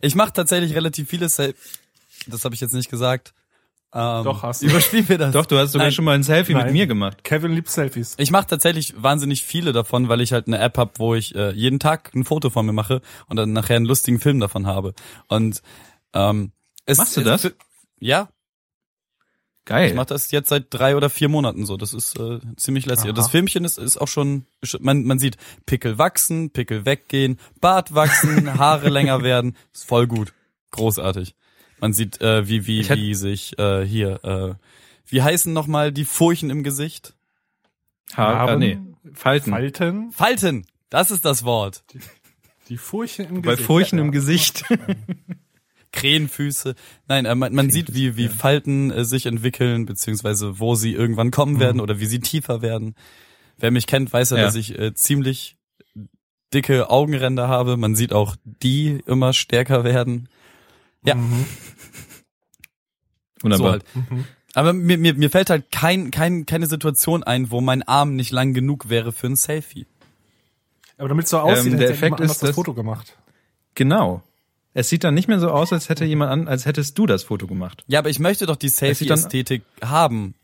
Ich 0.00 0.14
mache 0.14 0.32
tatsächlich 0.32 0.74
relativ 0.74 1.08
viele 1.08 1.28
Selfie. 1.28 1.58
Das 2.26 2.44
habe 2.44 2.54
ich 2.54 2.60
jetzt 2.60 2.74
nicht 2.74 2.90
gesagt. 2.90 3.32
Ähm, 3.94 4.24
Doch, 4.24 4.42
hast 4.42 4.62
du. 4.62 4.66
Überspiel 4.66 5.04
mir 5.06 5.18
das. 5.18 5.32
Doch, 5.32 5.44
du 5.44 5.58
hast 5.58 5.72
sogar 5.72 5.86
Nein. 5.86 5.92
schon 5.92 6.04
mal 6.06 6.14
ein 6.14 6.22
Selfie 6.22 6.54
mit 6.54 6.64
Nein. 6.64 6.72
mir 6.72 6.86
gemacht. 6.86 7.24
Kevin 7.24 7.52
liebt 7.52 7.68
Selfies. 7.68 8.14
Ich 8.16 8.30
mache 8.30 8.46
tatsächlich 8.46 8.94
wahnsinnig 8.96 9.42
viele 9.44 9.72
davon, 9.72 10.08
weil 10.08 10.22
ich 10.22 10.32
halt 10.32 10.46
eine 10.46 10.58
App 10.58 10.78
habe, 10.78 10.92
wo 10.96 11.14
ich 11.14 11.34
äh, 11.34 11.50
jeden 11.52 11.78
Tag 11.78 12.14
ein 12.14 12.24
Foto 12.24 12.48
von 12.48 12.64
mir 12.64 12.72
mache 12.72 13.02
und 13.28 13.36
dann 13.36 13.52
nachher 13.52 13.76
einen 13.76 13.84
lustigen 13.84 14.18
Film 14.18 14.40
davon 14.40 14.66
habe. 14.66 14.94
Und 15.28 15.60
ähm, 16.14 16.52
es, 16.86 16.98
Machst 16.98 17.16
du 17.18 17.20
das? 17.20 17.50
Ja. 17.98 18.28
Geil. 19.64 19.90
Ich 19.90 19.94
mache 19.94 20.06
das 20.06 20.30
jetzt 20.32 20.48
seit 20.48 20.66
drei 20.70 20.96
oder 20.96 21.08
vier 21.08 21.28
Monaten 21.28 21.66
so. 21.66 21.76
Das 21.76 21.94
ist 21.94 22.18
äh, 22.18 22.40
ziemlich 22.56 22.86
lässig. 22.86 23.10
Und 23.10 23.18
Das 23.18 23.30
Filmchen 23.30 23.64
ist, 23.64 23.78
ist 23.78 23.96
auch 23.96 24.08
schon, 24.08 24.46
man, 24.80 25.04
man 25.04 25.18
sieht 25.18 25.36
Pickel 25.66 25.98
wachsen, 25.98 26.50
Pickel 26.50 26.84
weggehen, 26.84 27.38
Bart 27.60 27.94
wachsen, 27.94 28.52
Haare 28.58 28.88
länger 28.88 29.22
werden. 29.22 29.56
Ist 29.72 29.86
voll 29.86 30.08
gut. 30.08 30.32
Großartig. 30.72 31.36
Man 31.82 31.92
sieht, 31.92 32.20
äh, 32.20 32.48
wie, 32.48 32.66
wie, 32.66 32.80
Ich 32.80 32.88
hätt- 32.90 32.98
wie 32.98 33.14
sich 33.14 33.58
äh, 33.58 33.84
hier, 33.84 34.24
äh, 34.24 34.54
wie 35.06 35.20
heißen 35.20 35.52
nochmal 35.52 35.92
die 35.92 36.04
Furchen 36.04 36.48
im 36.48 36.62
Gesicht? 36.62 37.14
Haar, 38.14 38.28
ah, 38.28 38.46
Narben, 38.46 38.58
nee, 38.60 38.78
Falten. 39.14 39.50
Falten, 39.50 40.12
Falten! 40.12 40.66
Das 40.90 41.10
ist 41.10 41.24
das 41.24 41.44
Wort. 41.44 41.82
die 42.68 42.76
Furchen 42.76 43.24
im 43.26 43.42
Bei 43.42 43.52
Gesicht. 43.52 43.66
Furchen 43.66 43.98
Ja. 43.98 44.04
im 44.04 44.12
Gesicht. 44.12 44.64
Krähenfüße. 45.92 46.74
Nein, 47.08 47.24
äh, 47.26 47.34
man, 47.34 47.54
man 47.54 47.70
sieht, 47.70 47.94
wie, 47.94 48.16
wie 48.16 48.28
Falten 48.28 48.90
äh, 48.90 49.04
sich 49.04 49.26
entwickeln, 49.26 49.84
beziehungsweise 49.84 50.58
wo 50.58 50.74
sie 50.74 50.92
irgendwann 50.94 51.30
kommen 51.30 51.60
werden 51.60 51.80
oder 51.80 52.00
wie 52.00 52.06
sie 52.06 52.20
tiefer 52.20 52.62
werden. 52.62 52.94
Wer 53.58 53.70
mich 53.70 53.86
kennt, 53.86 54.12
weiß 54.12 54.30
ja, 54.30 54.38
Ja. 54.38 54.44
dass 54.44 54.54
ich 54.54 54.78
äh, 54.78 54.94
ziemlich 54.94 55.56
dicke 56.54 56.88
Augenränder 56.90 57.48
habe. 57.48 57.76
Man 57.76 57.94
sieht 57.94 58.12
auch 58.12 58.36
die 58.44 59.02
immer 59.06 59.32
stärker 59.32 59.84
werden. 59.84 60.28
Ja, 61.04 61.14
Mhm. 61.14 61.46
Wunderbar. 63.42 63.66
so 63.66 63.72
halt. 63.72 63.84
Mhm. 64.10 64.24
Aber 64.54 64.72
mir, 64.72 64.98
mir, 64.98 65.14
mir 65.14 65.30
fällt 65.30 65.50
halt 65.50 65.70
kein, 65.72 66.10
kein, 66.10 66.44
keine 66.46 66.66
Situation 66.66 67.22
ein, 67.22 67.50
wo 67.50 67.60
mein 67.60 67.82
Arm 67.82 68.14
nicht 68.16 68.30
lang 68.30 68.52
genug 68.54 68.88
wäre 68.90 69.12
für 69.12 69.26
ein 69.28 69.36
Selfie. 69.36 69.86
Aber 70.98 71.08
damit 71.08 71.24
es 71.24 71.30
so 71.30 71.38
aussieht, 71.38 71.72
Ähm, 71.72 71.78
der 71.78 71.88
hätte 71.88 71.92
Effekt 71.94 72.02
jemand 72.04 72.20
anders 72.20 72.36
ist, 72.36 72.42
das 72.42 72.48
dass- 72.50 72.54
Foto 72.56 72.74
gemacht. 72.74 73.16
Genau. 73.74 74.22
Es 74.74 74.88
sieht 74.88 75.04
dann 75.04 75.14
nicht 75.14 75.28
mehr 75.28 75.40
so 75.40 75.50
aus, 75.50 75.72
als 75.72 75.88
hätte 75.88 76.04
jemand 76.04 76.30
an, 76.30 76.48
als 76.48 76.64
hättest 76.66 76.96
du 76.98 77.06
das 77.06 77.24
Foto 77.24 77.46
gemacht. 77.46 77.84
Ja, 77.88 77.98
aber 77.98 78.08
ich 78.10 78.18
möchte 78.18 78.46
doch 78.46 78.56
die 78.56 78.68
Selfie-Ästhetik 78.68 79.62
haben. 79.82 80.34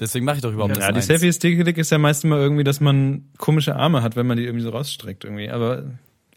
Deswegen 0.00 0.24
mache 0.24 0.36
ich 0.36 0.42
doch 0.42 0.52
überhaupt 0.52 0.76
Ja, 0.76 0.80
das 0.80 0.88
die 0.88 0.94
eins. 0.96 1.06
Selfie-Ästhetik 1.06 1.76
ist 1.76 1.90
ja 1.90 1.98
meist 1.98 2.24
immer 2.24 2.36
irgendwie, 2.36 2.64
dass 2.64 2.80
man 2.80 3.28
komische 3.36 3.76
Arme 3.76 4.02
hat, 4.02 4.14
wenn 4.16 4.26
man 4.26 4.36
die 4.38 4.44
irgendwie 4.44 4.62
so 4.64 4.70
rausstreckt 4.70 5.24
irgendwie. 5.24 5.50
Aber 5.50 5.84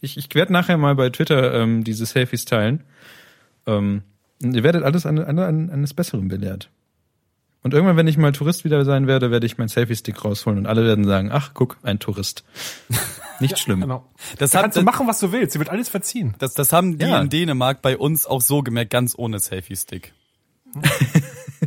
ich, 0.02 0.18
ich 0.18 0.34
werde 0.34 0.52
nachher 0.52 0.78
mal 0.78 0.96
bei 0.96 1.10
Twitter 1.10 1.54
ähm, 1.54 1.84
diese 1.84 2.06
Selfies 2.06 2.44
teilen. 2.46 2.84
Ähm, 3.68 4.04
und 4.44 4.56
ihr 4.56 4.64
werdet 4.64 4.84
alles 4.84 5.06
an, 5.06 5.20
an, 5.20 5.38
an, 5.40 5.70
eines 5.70 5.94
Besseren 5.94 6.28
belehrt. 6.28 6.70
Und 7.64 7.76
irgendwann, 7.76 7.96
wenn 7.98 8.08
ich 8.08 8.18
mal 8.18 8.32
Tourist 8.32 8.64
wieder 8.66 8.84
sein 8.86 9.06
werde, 9.06 9.30
werde 9.30 9.46
ich 9.46 9.60
meinen 9.60 9.68
Selfie-Stick 9.68 10.26
rausholen 10.26 10.58
und 10.58 10.66
alle 10.66 10.84
werden 10.84 11.06
sagen, 11.06 11.30
ach, 11.32 11.52
guck, 11.54 11.78
ein 11.84 12.00
Tourist. 12.00 12.44
Nicht 13.40 13.60
schlimm. 13.60 13.82
Genau. 13.82 14.04
Das 14.40 14.52
Da 14.52 14.58
hat, 14.60 14.64
kannst 14.66 14.78
du 14.78 14.82
machen, 14.82 15.08
was 15.08 15.20
du 15.20 15.32
willst. 15.32 15.54
Sie 15.54 15.60
wird 15.60 15.70
alles 15.70 15.88
verziehen. 15.90 16.34
Das, 16.40 16.54
das 16.56 16.74
haben 16.74 16.98
die 16.98 17.06
Ja. 17.06 17.22
in 17.22 17.30
Dänemark 17.30 17.82
bei 17.84 17.98
uns 17.98 18.26
auch 18.26 18.42
so 18.42 18.64
gemerkt, 18.64 18.90
ganz 18.92 19.14
ohne 19.16 19.40
Selfie-Stick. 19.40 20.12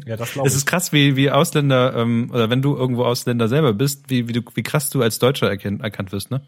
Ja, 0.06 0.16
das 0.16 0.32
glaube 0.32 0.48
Es 0.48 0.54
ich. 0.54 0.58
ist 0.58 0.66
krass, 0.66 0.92
wie, 0.92 1.14
wie 1.16 1.30
Ausländer, 1.30 1.94
ähm, 1.96 2.30
oder 2.32 2.50
wenn 2.50 2.62
du 2.62 2.76
irgendwo 2.76 3.04
Ausländer 3.04 3.48
selber 3.48 3.72
bist, 3.72 4.10
wie, 4.10 4.26
wie, 4.28 4.32
du, 4.32 4.42
wie 4.54 4.62
krass 4.62 4.90
du 4.90 5.02
als 5.02 5.18
Deutscher 5.20 5.48
erkennt, 5.48 5.82
erkannt 5.82 6.10
wirst, 6.12 6.30
ne? 6.30 6.42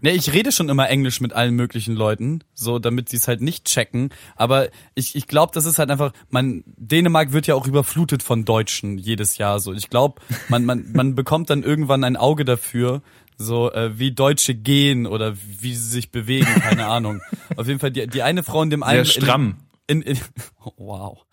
Ne, 0.00 0.12
ich 0.12 0.32
rede 0.32 0.52
schon 0.52 0.68
immer 0.68 0.88
Englisch 0.88 1.20
mit 1.20 1.32
allen 1.32 1.54
möglichen 1.54 1.94
Leuten, 1.94 2.40
so 2.54 2.78
damit 2.78 3.08
sie 3.08 3.16
es 3.16 3.28
halt 3.28 3.40
nicht 3.40 3.64
checken. 3.64 4.10
Aber 4.36 4.68
ich, 4.94 5.14
ich 5.16 5.26
glaube, 5.26 5.52
das 5.54 5.64
ist 5.64 5.78
halt 5.78 5.90
einfach, 5.90 6.12
man, 6.30 6.64
Dänemark 6.66 7.32
wird 7.32 7.46
ja 7.46 7.54
auch 7.54 7.66
überflutet 7.66 8.22
von 8.22 8.44
Deutschen 8.44 8.98
jedes 8.98 9.38
Jahr. 9.38 9.60
So, 9.60 9.72
ich 9.72 9.90
glaube, 9.90 10.20
man, 10.48 10.64
man, 10.64 10.92
man 10.92 11.14
bekommt 11.14 11.50
dann 11.50 11.62
irgendwann 11.62 12.04
ein 12.04 12.16
Auge 12.16 12.44
dafür, 12.44 13.02
so 13.38 13.72
äh, 13.72 13.98
wie 13.98 14.12
Deutsche 14.12 14.54
gehen 14.54 15.06
oder 15.06 15.34
wie 15.36 15.74
sie 15.74 15.88
sich 15.88 16.10
bewegen, 16.10 16.46
keine 16.46 16.86
Ahnung. 16.88 17.20
Auf 17.56 17.66
jeden 17.66 17.78
Fall 17.78 17.90
die, 17.90 18.06
die 18.06 18.22
eine 18.22 18.42
Frau 18.42 18.62
in 18.62 18.70
dem 18.70 18.80
Sehr 18.80 18.88
einen 18.88 19.04
stramm. 19.04 19.56
in, 19.86 20.02
in 20.02 20.18
oh, 20.64 20.72
wow. 20.76 21.26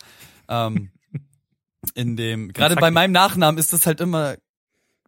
Ähm, 0.49 0.91
in 1.95 2.15
dem 2.15 2.51
gerade 2.53 2.75
bei 2.75 2.91
meinem 2.91 3.11
Nachnamen 3.11 3.57
ist 3.57 3.73
das 3.73 3.85
halt 3.85 4.01
immer 4.01 4.35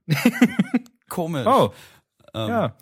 komisch. 1.10 1.46
Oh, 1.46 1.74
ähm, 2.34 2.50
ja. 2.50 2.76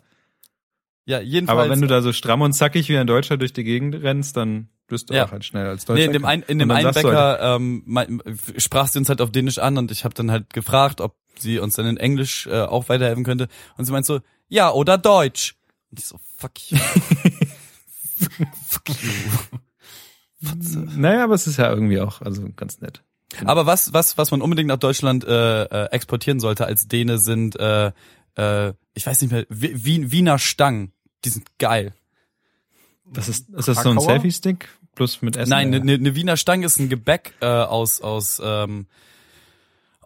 Ja, 1.06 1.20
jedenfalls. 1.20 1.58
Aber 1.60 1.70
wenn 1.70 1.80
du 1.80 1.86
da 1.86 2.02
so 2.02 2.12
stramm 2.12 2.40
und 2.42 2.52
zackig 2.52 2.88
wie 2.88 2.96
ein 2.98 3.06
Deutscher 3.06 3.36
durch 3.36 3.52
die 3.52 3.64
Gegend 3.64 3.94
rennst, 3.96 4.36
dann 4.36 4.68
wirst 4.88 5.10
du 5.10 5.14
Ja. 5.14 5.26
auch 5.26 5.32
halt 5.32 5.44
schnell 5.44 5.66
als 5.66 5.84
Deutscher. 5.84 6.00
Nee, 6.00 6.06
in 6.06 6.12
dem, 6.12 6.24
ein, 6.24 6.42
in 6.42 6.58
dem 6.58 6.70
einen 6.70 6.80
du 6.80 6.94
halt, 6.94 6.94
Bäcker 6.94 7.56
ähm, 7.56 7.82
mein, 7.86 8.22
sprach 8.58 8.88
sie 8.88 8.98
uns 8.98 9.08
halt 9.08 9.20
auf 9.20 9.30
Dänisch 9.32 9.58
an 9.58 9.78
und 9.78 9.90
ich 9.90 10.04
habe 10.04 10.14
dann 10.14 10.30
halt 10.30 10.52
gefragt, 10.52 11.00
ob 11.00 11.16
sie 11.38 11.58
uns 11.58 11.74
dann 11.74 11.86
in 11.86 11.96
Englisch 11.96 12.46
äh, 12.46 12.60
auch 12.62 12.88
weiterhelfen 12.88 13.24
könnte. 13.24 13.48
Und 13.76 13.84
sie 13.84 13.92
meint 13.92 14.06
so, 14.06 14.20
ja, 14.48 14.70
oder 14.70 14.98
Deutsch. 14.98 15.56
Und 15.90 15.98
ich 15.98 16.06
so, 16.06 16.18
fuck 16.36 16.52
you. 16.70 16.78
fuck 18.66 18.88
you. 18.88 19.58
Naja, 20.96 21.24
aber 21.24 21.34
es 21.34 21.46
ist 21.46 21.56
ja 21.56 21.70
irgendwie 21.70 22.00
auch 22.00 22.20
also 22.20 22.46
ganz 22.54 22.80
nett. 22.80 23.02
Aber 23.44 23.66
was, 23.66 23.92
was, 23.92 24.16
was 24.16 24.30
man 24.30 24.42
unbedingt 24.42 24.68
nach 24.68 24.76
Deutschland 24.78 25.24
äh, 25.24 25.64
äh, 25.64 25.90
exportieren 25.90 26.38
sollte 26.38 26.66
als 26.66 26.86
Däne 26.86 27.18
sind, 27.18 27.56
äh, 27.58 27.90
äh, 28.36 28.72
ich 28.94 29.06
weiß 29.06 29.20
nicht 29.22 29.30
mehr, 29.32 29.46
Wi- 29.48 30.10
Wiener 30.12 30.38
Stangen. 30.38 30.92
Die 31.24 31.28
sind 31.30 31.46
geil. 31.58 31.92
Das 33.06 33.28
ist, 33.28 33.48
ist 33.50 33.68
das 33.68 33.82
so 33.82 33.90
ein? 33.90 34.00
Selfie-Stick 34.00 34.68
plus 34.94 35.20
mit 35.22 35.36
Essen? 35.36 35.50
Nein, 35.50 35.68
eine 35.68 35.80
ne, 35.84 35.98
ne 35.98 36.14
Wiener 36.14 36.36
Stange 36.36 36.64
ist 36.66 36.78
ein 36.78 36.88
Gebäck 36.88 37.34
äh, 37.40 37.46
aus 37.46 38.00
aus 38.00 38.40
ähm, 38.44 38.86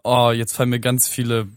oh, 0.03 0.31
jetzt 0.31 0.53
fallen 0.53 0.69
mir 0.69 0.79
ganz 0.79 1.07
viele 1.07 1.47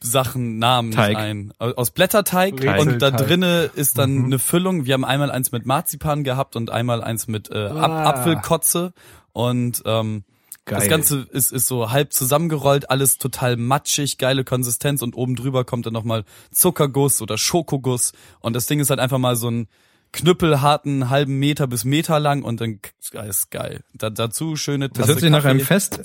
Sachen 0.00 0.58
Namen 0.58 0.92
Teig. 0.92 1.16
ein. 1.16 1.52
Aus 1.58 1.90
Blätterteig 1.90 2.58
Teig. 2.58 2.80
und 2.80 2.98
da 3.00 3.10
Teig. 3.10 3.26
drinne 3.26 3.70
ist 3.74 3.96
dann 3.98 4.14
Mhm. 4.14 4.24
eine 4.26 4.38
Füllung. 4.38 4.84
Wir 4.86 4.94
haben 4.94 5.04
einmal 5.04 5.30
eins 5.30 5.52
mit 5.52 5.64
Marzipan 5.66 6.22
gehabt 6.22 6.54
und 6.54 6.70
einmal 6.70 7.02
eins 7.02 7.26
mit 7.28 7.50
äh, 7.50 7.66
Ap 7.66 7.90
Ah. 7.90 8.04
Apfelkotze 8.10 8.92
und 9.32 9.82
ähm, 9.86 10.24
Geil. 10.66 10.80
das 10.80 10.88
Ganze 10.88 11.28
ist, 11.30 11.52
ist 11.52 11.68
so 11.68 11.92
halb 11.92 12.12
zusammengerollt, 12.12 12.90
alles 12.90 13.18
total 13.18 13.56
matschig, 13.56 14.18
geile 14.18 14.42
Konsistenz 14.42 15.00
und 15.00 15.14
oben 15.14 15.36
drüber 15.36 15.64
kommt 15.64 15.86
dann 15.86 15.92
nochmal 15.92 16.24
Zuckerguss 16.50 17.22
oder 17.22 17.38
Schokoguss 17.38 18.12
und 18.40 18.54
das 18.54 18.66
Ding 18.66 18.80
ist 18.80 18.90
halt 18.90 18.98
einfach 18.98 19.18
mal 19.18 19.36
so 19.36 19.48
ein 19.48 19.68
knüppelharten 20.12 21.08
halben 21.08 21.38
Meter 21.38 21.68
bis 21.68 21.84
Meter 21.84 22.18
lang 22.18 22.42
und 22.42 22.60
dann 22.60 22.80
ist 23.28 23.50
geil. 23.52 23.84
Da, 23.94 24.10
dazu 24.10 24.56
schöne 24.56 24.88
Das 24.88 24.98
Tasse 24.98 25.12
hört 25.12 25.20
sich 25.20 25.30
nach 25.30 25.44
einem. 25.44 25.60
Fest, 25.60 26.04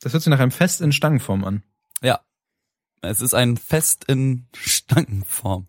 das 0.00 0.12
hört 0.12 0.22
sich 0.22 0.30
nach 0.30 0.40
einem 0.40 0.50
Fest 0.50 0.80
in 0.80 0.90
Stangenform 0.90 1.44
an. 1.44 1.62
Ja. 2.02 2.20
Es 3.02 3.20
ist 3.20 3.34
ein 3.34 3.56
Fest 3.56 4.04
in 4.08 4.46
Stangenform. 4.54 5.68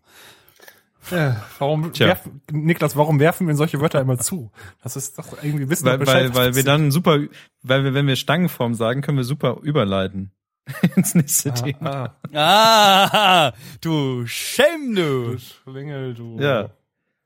Ja, 1.10 1.42
warum 1.58 1.92
Tja. 1.92 2.06
werfen, 2.08 2.40
Niklas, 2.52 2.96
warum 2.96 3.18
werfen 3.18 3.48
wir 3.48 3.56
solche 3.56 3.80
Wörter 3.80 4.00
immer 4.00 4.18
zu? 4.18 4.52
Das 4.82 4.96
ist 4.96 5.18
doch 5.18 5.42
irgendwie 5.42 5.68
wissen 5.68 5.84
wir 5.84 5.98
Weil, 5.98 6.06
weil, 6.06 6.34
weil 6.34 6.54
wir 6.54 6.64
dann 6.64 6.90
super, 6.90 7.18
weil 7.62 7.84
wir, 7.84 7.94
wenn 7.94 8.06
wir 8.06 8.16
Stangenform 8.16 8.74
sagen, 8.74 9.02
können 9.02 9.18
wir 9.18 9.24
super 9.24 9.58
überleiten 9.62 10.30
ins 10.96 11.14
nächste 11.14 11.52
Thema. 11.54 12.14
Ah, 12.32 13.48
Ah, 13.48 13.52
du 13.80 14.26
Schelm, 14.26 14.94
du. 14.94 15.32
du 15.32 15.38
Schlingel, 15.38 16.14
du. 16.14 16.38
Ja. 16.40 16.70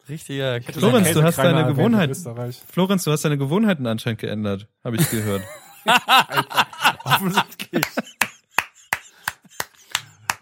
Richtiger 0.09 0.61
Florenz, 0.63 1.13
du 1.13 1.23
hast 1.23 1.37
deine 1.39 1.61
erwähnt 1.61 1.77
Gewohnheit. 1.77 2.05
in 2.07 2.11
Österreich. 2.13 2.63
Florenz, 2.71 3.05
du 3.05 3.11
hast 3.13 3.25
deine 3.25 3.37
Gewohnheiten 3.39 3.87
anscheinend 3.87 4.21
geändert, 4.21 4.69
habe 4.85 4.97
ich 4.97 5.11
gehört. 5.11 5.43
Offensichtlich. 7.05 7.85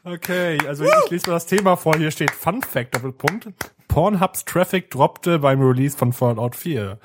Okay, 0.05 0.59
also 0.69 0.85
ich 0.85 1.11
lese 1.11 1.29
mal 1.29 1.35
das 1.35 1.47
Thema 1.47 1.77
vor. 1.77 1.97
Hier 1.97 2.11
steht 2.11 2.31
Fun 2.31 2.63
Fact, 2.63 2.95
Doppelpunkt. 2.95 3.49
Pornhubs 3.89 4.45
Traffic 4.45 4.91
droppte 4.91 5.39
beim 5.39 5.61
Release 5.63 5.97
von 5.97 6.13
Fallout 6.13 6.55
4. 6.57 6.99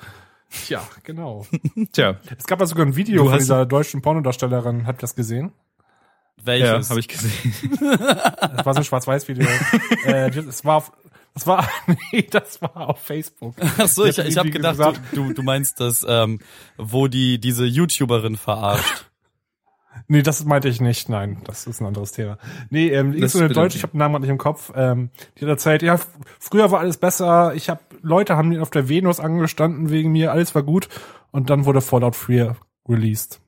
Tja, 0.66 0.82
genau. 1.04 1.46
Tja, 1.92 2.16
Es 2.36 2.46
gab 2.46 2.58
da 2.58 2.66
sogar 2.66 2.84
ein 2.84 2.96
Video 2.96 3.22
Du 3.24 3.30
von 3.30 3.38
dieser 3.38 3.64
deutschen 3.64 4.02
Pornodarstellerin. 4.02 4.86
Habt 4.86 4.98
ihr 4.98 5.02
das 5.02 5.14
gesehen? 5.14 5.52
ja, 6.40 6.44
Welches? 6.46 6.90
habe 6.90 7.00
ich 7.00 7.08
gesehen. 7.08 7.54
Das 7.80 8.66
war 8.66 8.74
so 8.74 8.80
ein 8.80 8.84
Schwarz-Weiß-Video. 8.84 9.46
äh, 10.04 10.30
das 10.30 10.64
war 10.64 10.76
auf, 10.76 10.92
das 11.34 11.46
war, 11.46 11.66
nee, 12.12 12.26
das 12.30 12.60
war 12.60 12.88
auf 12.90 12.98
Facebook. 13.00 13.54
Ach 13.78 13.86
so, 13.86 14.04
ich, 14.04 14.18
hat 14.18 14.26
ich 14.26 14.36
habe 14.36 14.50
gedacht, 14.50 14.76
gesagt- 14.76 15.00
du, 15.12 15.28
du, 15.28 15.32
du 15.34 15.42
meinst 15.42 15.80
das, 15.80 16.04
ähm, 16.08 16.40
wo 16.76 17.06
die 17.08 17.38
diese 17.38 17.64
YouTuberin 17.64 18.36
verarscht. 18.36 19.09
Nee, 20.08 20.22
das 20.22 20.44
meinte 20.44 20.68
ich 20.68 20.80
nicht. 20.80 21.08
Nein, 21.08 21.42
das 21.44 21.66
ist 21.66 21.80
ein 21.80 21.86
anderes 21.86 22.12
Thema. 22.12 22.38
Nee, 22.70 22.88
ähm, 22.88 23.12
die 23.12 23.20
ist 23.20 23.32
so 23.32 23.38
eine 23.38 23.48
Deutsche, 23.48 23.76
ich 23.76 23.82
habe 23.82 23.92
den 23.92 23.98
Namen 23.98 24.14
grad 24.14 24.22
nicht 24.22 24.30
im 24.30 24.38
Kopf. 24.38 24.72
Ähm, 24.74 25.10
die 25.36 25.42
hat 25.42 25.48
erzählt, 25.50 25.82
ja, 25.82 25.98
früher 26.38 26.70
war 26.70 26.80
alles 26.80 26.96
besser. 26.96 27.54
Ich 27.54 27.68
habe 27.70 27.80
Leute 28.02 28.36
haben 28.36 28.56
auf 28.60 28.70
der 28.70 28.88
Venus 28.88 29.20
angestanden 29.20 29.90
wegen 29.90 30.10
mir, 30.12 30.32
alles 30.32 30.54
war 30.54 30.62
gut. 30.62 30.88
Und 31.30 31.48
dann 31.50 31.64
wurde 31.64 31.80
Fallout 31.80 32.16
4 32.16 32.56
released. 32.88 33.40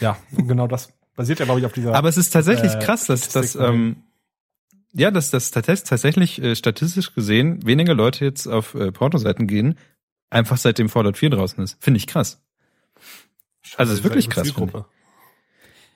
Ja, 0.00 0.16
genau 0.36 0.66
das 0.66 0.92
basiert 1.16 1.38
ja, 1.40 1.44
glaube 1.44 1.60
ich, 1.60 1.66
auf 1.66 1.72
dieser. 1.72 1.94
Aber 1.94 2.08
es 2.08 2.16
ist 2.16 2.30
tatsächlich 2.30 2.72
Äh, 2.74 2.78
krass, 2.78 3.06
dass 3.06 3.28
das, 3.28 3.54
ähm, 3.56 3.96
ja, 4.92 5.10
dass 5.10 5.30
das 5.30 5.52
tats- 5.52 5.84
tatsächlich 5.84 6.40
äh, 6.42 6.56
statistisch 6.56 7.14
gesehen 7.14 7.64
weniger 7.66 7.94
Leute 7.94 8.24
jetzt 8.24 8.46
auf 8.46 8.74
äh, 8.74 8.90
Portoseiten 8.90 9.46
gehen, 9.46 9.76
einfach 10.30 10.56
seitdem 10.56 10.88
Fallout 10.88 11.16
4 11.18 11.30
draußen 11.30 11.62
ist. 11.62 11.76
Finde 11.82 11.98
ich 11.98 12.06
krass. 12.06 12.40
also 13.76 13.92
es 13.92 13.98
ist 14.00 14.04
wirklich 14.04 14.30
krass, 14.30 14.44
Zielgruppe. 14.44 14.86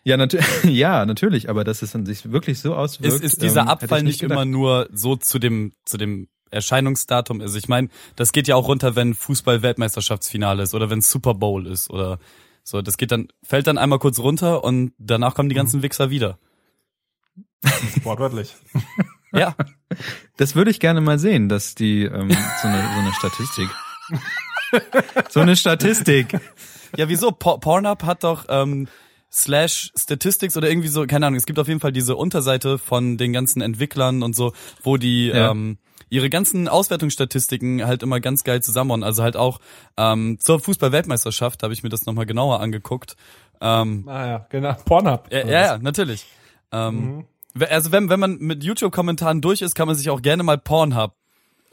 Ja, 0.05 0.17
natürlich, 0.17 0.47
ja, 0.65 1.07
natürlich, 1.07 1.49
aber 1.49 1.65
dass 1.65 1.83
es 1.83 1.95
an 1.95 2.07
sich 2.07 2.33
wirklich 2.33 2.61
so 2.61 2.75
auswirkt. 2.75 3.15
Ist, 3.15 3.25
ist 3.25 3.43
dieser 3.43 3.63
ähm, 3.63 3.69
Abfall 3.69 3.99
ich 3.99 4.05
nicht 4.05 4.21
gedacht. 4.21 4.37
immer 4.37 4.45
nur 4.45 4.89
so 4.93 5.17
zu 5.17 5.39
dem 5.39 5.73
zu 5.85 5.97
dem 5.97 6.29
Erscheinungsdatum 6.51 7.41
ist? 7.41 7.55
Ich 7.55 7.69
meine, 7.69 7.89
das 8.17 8.33
geht 8.33 8.49
ja 8.49 8.57
auch 8.57 8.69
runter, 8.69 8.97
wenn 8.97 9.15
Fußball-Weltmeisterschaftsfinale 9.15 10.63
ist 10.65 10.75
oder 10.75 10.91
wenn 10.91 11.01
Super 11.01 11.35
Bowl 11.35 11.67
ist 11.67 11.89
oder 11.91 12.19
So, 12.65 12.83
das 12.83 12.97
geht 12.97 13.11
dann, 13.11 13.29
fällt 13.43 13.67
dann 13.67 13.79
einmal 13.79 13.99
kurz 13.99 14.19
runter 14.19 14.63
und 14.65 14.93
danach 14.99 15.35
kommen 15.35 15.49
die 15.49 15.55
ganzen 15.55 15.79
mhm. 15.79 15.83
Wichser 15.85 16.11
wieder. 16.11 16.39
Wortwörtlich. 18.03 18.55
ja. 19.33 19.55
Das 20.37 20.55
würde 20.55 20.71
ich 20.71 20.81
gerne 20.81 21.01
mal 21.01 21.19
sehen, 21.19 21.49
dass 21.49 21.75
die 21.75 22.05
ähm, 22.05 22.31
so, 22.31 22.69
eine, 22.69 22.83
so 22.83 23.01
eine 23.01 23.13
Statistik. 23.13 23.69
so 25.31 25.41
eine 25.41 25.57
Statistik. 25.57 26.41
Ja, 26.97 27.09
wieso? 27.09 27.31
Pornhub 27.31 28.03
hat 28.03 28.25
doch 28.25 28.47
ähm, 28.49 28.89
slash 29.33 29.93
Statistics 29.97 30.57
oder 30.57 30.69
irgendwie 30.69 30.89
so, 30.89 31.07
keine 31.07 31.27
Ahnung, 31.27 31.39
es 31.39 31.47
gibt 31.47 31.59
auf 31.59 31.69
jeden 31.69 31.81
Fall 31.81 31.93
diese 31.93 32.17
Unterseite 32.17 32.79
von 32.79 33.17
den 33.17 33.33
ganzen 33.33 33.63
Entwicklern 33.63 34.23
und 34.23 34.37
so, 34.37 34.53
wo 34.83 34.97
die 34.97 35.29
ja. 35.29 35.51
ähm, 35.51 35.79
ihre 36.11 36.29
ganzen 36.29 36.69
Auswertungsstatistiken 36.69 37.87
halt 37.87 38.03
immer 38.03 38.21
ganz 38.21 38.45
geil 38.45 38.63
zusammenbauen. 38.63 39.03
Also 39.03 39.23
halt 39.23 39.37
auch 39.37 39.61
ähm, 39.97 40.39
zur 40.39 40.61
Fußball-Weltmeisterschaft 40.61 41.63
habe 41.63 41.73
ich 41.73 41.83
mir 41.83 41.89
das 41.89 42.05
nochmal 42.05 42.27
genauer 42.27 42.61
angeguckt. 42.61 43.17
Ähm, 43.63 44.05
ah 44.07 44.27
ja, 44.27 44.47
genau. 44.51 44.75
Pornhub. 44.85 45.33
Ja, 45.33 45.47
ja, 45.47 45.61
ja, 45.61 45.79
natürlich. 45.79 46.27
Ähm, 46.71 47.25
mhm. 47.55 47.65
Also 47.71 47.93
wenn, 47.93 48.11
wenn 48.11 48.21
man 48.21 48.39
mit 48.39 48.63
YouTube-Kommentaren 48.63 49.41
durch 49.41 49.63
ist, 49.63 49.75
kann 49.75 49.87
man 49.87 49.97
sich 49.97 50.11
auch 50.11 50.21
gerne 50.21 50.43
mal 50.43 50.59
Pornhub 50.59 51.15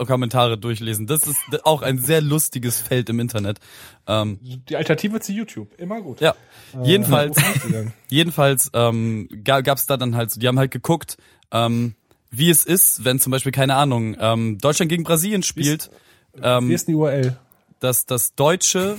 Kommentare 0.05 0.57
durchlesen. 0.57 1.07
Das 1.07 1.27
ist 1.27 1.37
auch 1.63 1.81
ein 1.81 1.97
sehr 1.97 2.21
lustiges 2.21 2.79
Feld 2.79 3.09
im 3.09 3.19
Internet. 3.19 3.59
Ähm, 4.07 4.39
die 4.41 4.75
Alternative 4.75 5.19
zu 5.19 5.31
YouTube, 5.31 5.73
immer 5.77 6.01
gut. 6.01 6.21
Ja, 6.21 6.35
äh, 6.73 6.87
jedenfalls, 6.87 7.37
jedenfalls 8.09 8.71
ähm, 8.73 9.29
gab 9.43 9.77
es 9.77 9.85
da 9.85 9.97
dann 9.97 10.15
halt, 10.15 10.31
so, 10.31 10.39
die 10.39 10.47
haben 10.47 10.59
halt 10.59 10.71
geguckt, 10.71 11.17
ähm, 11.51 11.95
wie 12.31 12.49
es 12.49 12.65
ist, 12.65 13.03
wenn 13.03 13.19
zum 13.19 13.31
Beispiel 13.31 13.51
keine 13.51 13.75
Ahnung 13.75 14.15
ähm, 14.19 14.57
Deutschland 14.59 14.89
gegen 14.89 15.03
Brasilien 15.03 15.43
spielt. 15.43 15.89
Wie 16.33 16.39
ist, 16.39 16.45
ähm, 16.45 16.69
wie 16.69 16.73
ist 16.73 16.87
die 16.87 16.95
URL? 16.95 17.37
Dass 17.79 18.05
das 18.05 18.35
Deutsche 18.35 18.97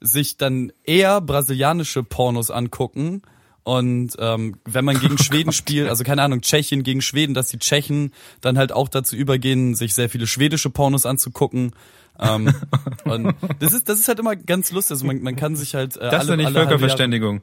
sich 0.00 0.36
dann 0.36 0.72
eher 0.84 1.20
brasilianische 1.20 2.02
Pornos 2.02 2.50
angucken 2.50 3.22
und 3.64 4.14
ähm, 4.18 4.56
wenn 4.64 4.84
man 4.84 4.98
gegen 4.98 5.18
Schweden 5.22 5.52
spielt, 5.52 5.88
also 5.88 6.04
keine 6.04 6.22
Ahnung, 6.22 6.40
Tschechien 6.40 6.82
gegen 6.82 7.00
Schweden, 7.00 7.34
dass 7.34 7.48
die 7.48 7.58
Tschechen 7.58 8.12
dann 8.40 8.58
halt 8.58 8.72
auch 8.72 8.88
dazu 8.88 9.16
übergehen, 9.16 9.74
sich 9.74 9.94
sehr 9.94 10.08
viele 10.08 10.26
schwedische 10.26 10.70
Pornos 10.70 11.06
anzugucken. 11.06 11.72
ähm, 12.18 12.52
und 13.04 13.34
das 13.60 13.72
ist, 13.72 13.88
das 13.88 14.00
ist 14.00 14.08
halt 14.08 14.18
immer 14.18 14.36
ganz 14.36 14.72
lustig. 14.72 14.92
Also 14.92 15.06
man, 15.06 15.22
man 15.22 15.36
kann 15.36 15.56
sich 15.56 15.74
halt. 15.74 15.96
Äh, 15.96 16.10
das 16.10 16.24
ist 16.24 16.30
ja 16.30 16.36
nicht 16.36 16.50
Völkerverständigung. 16.50 17.40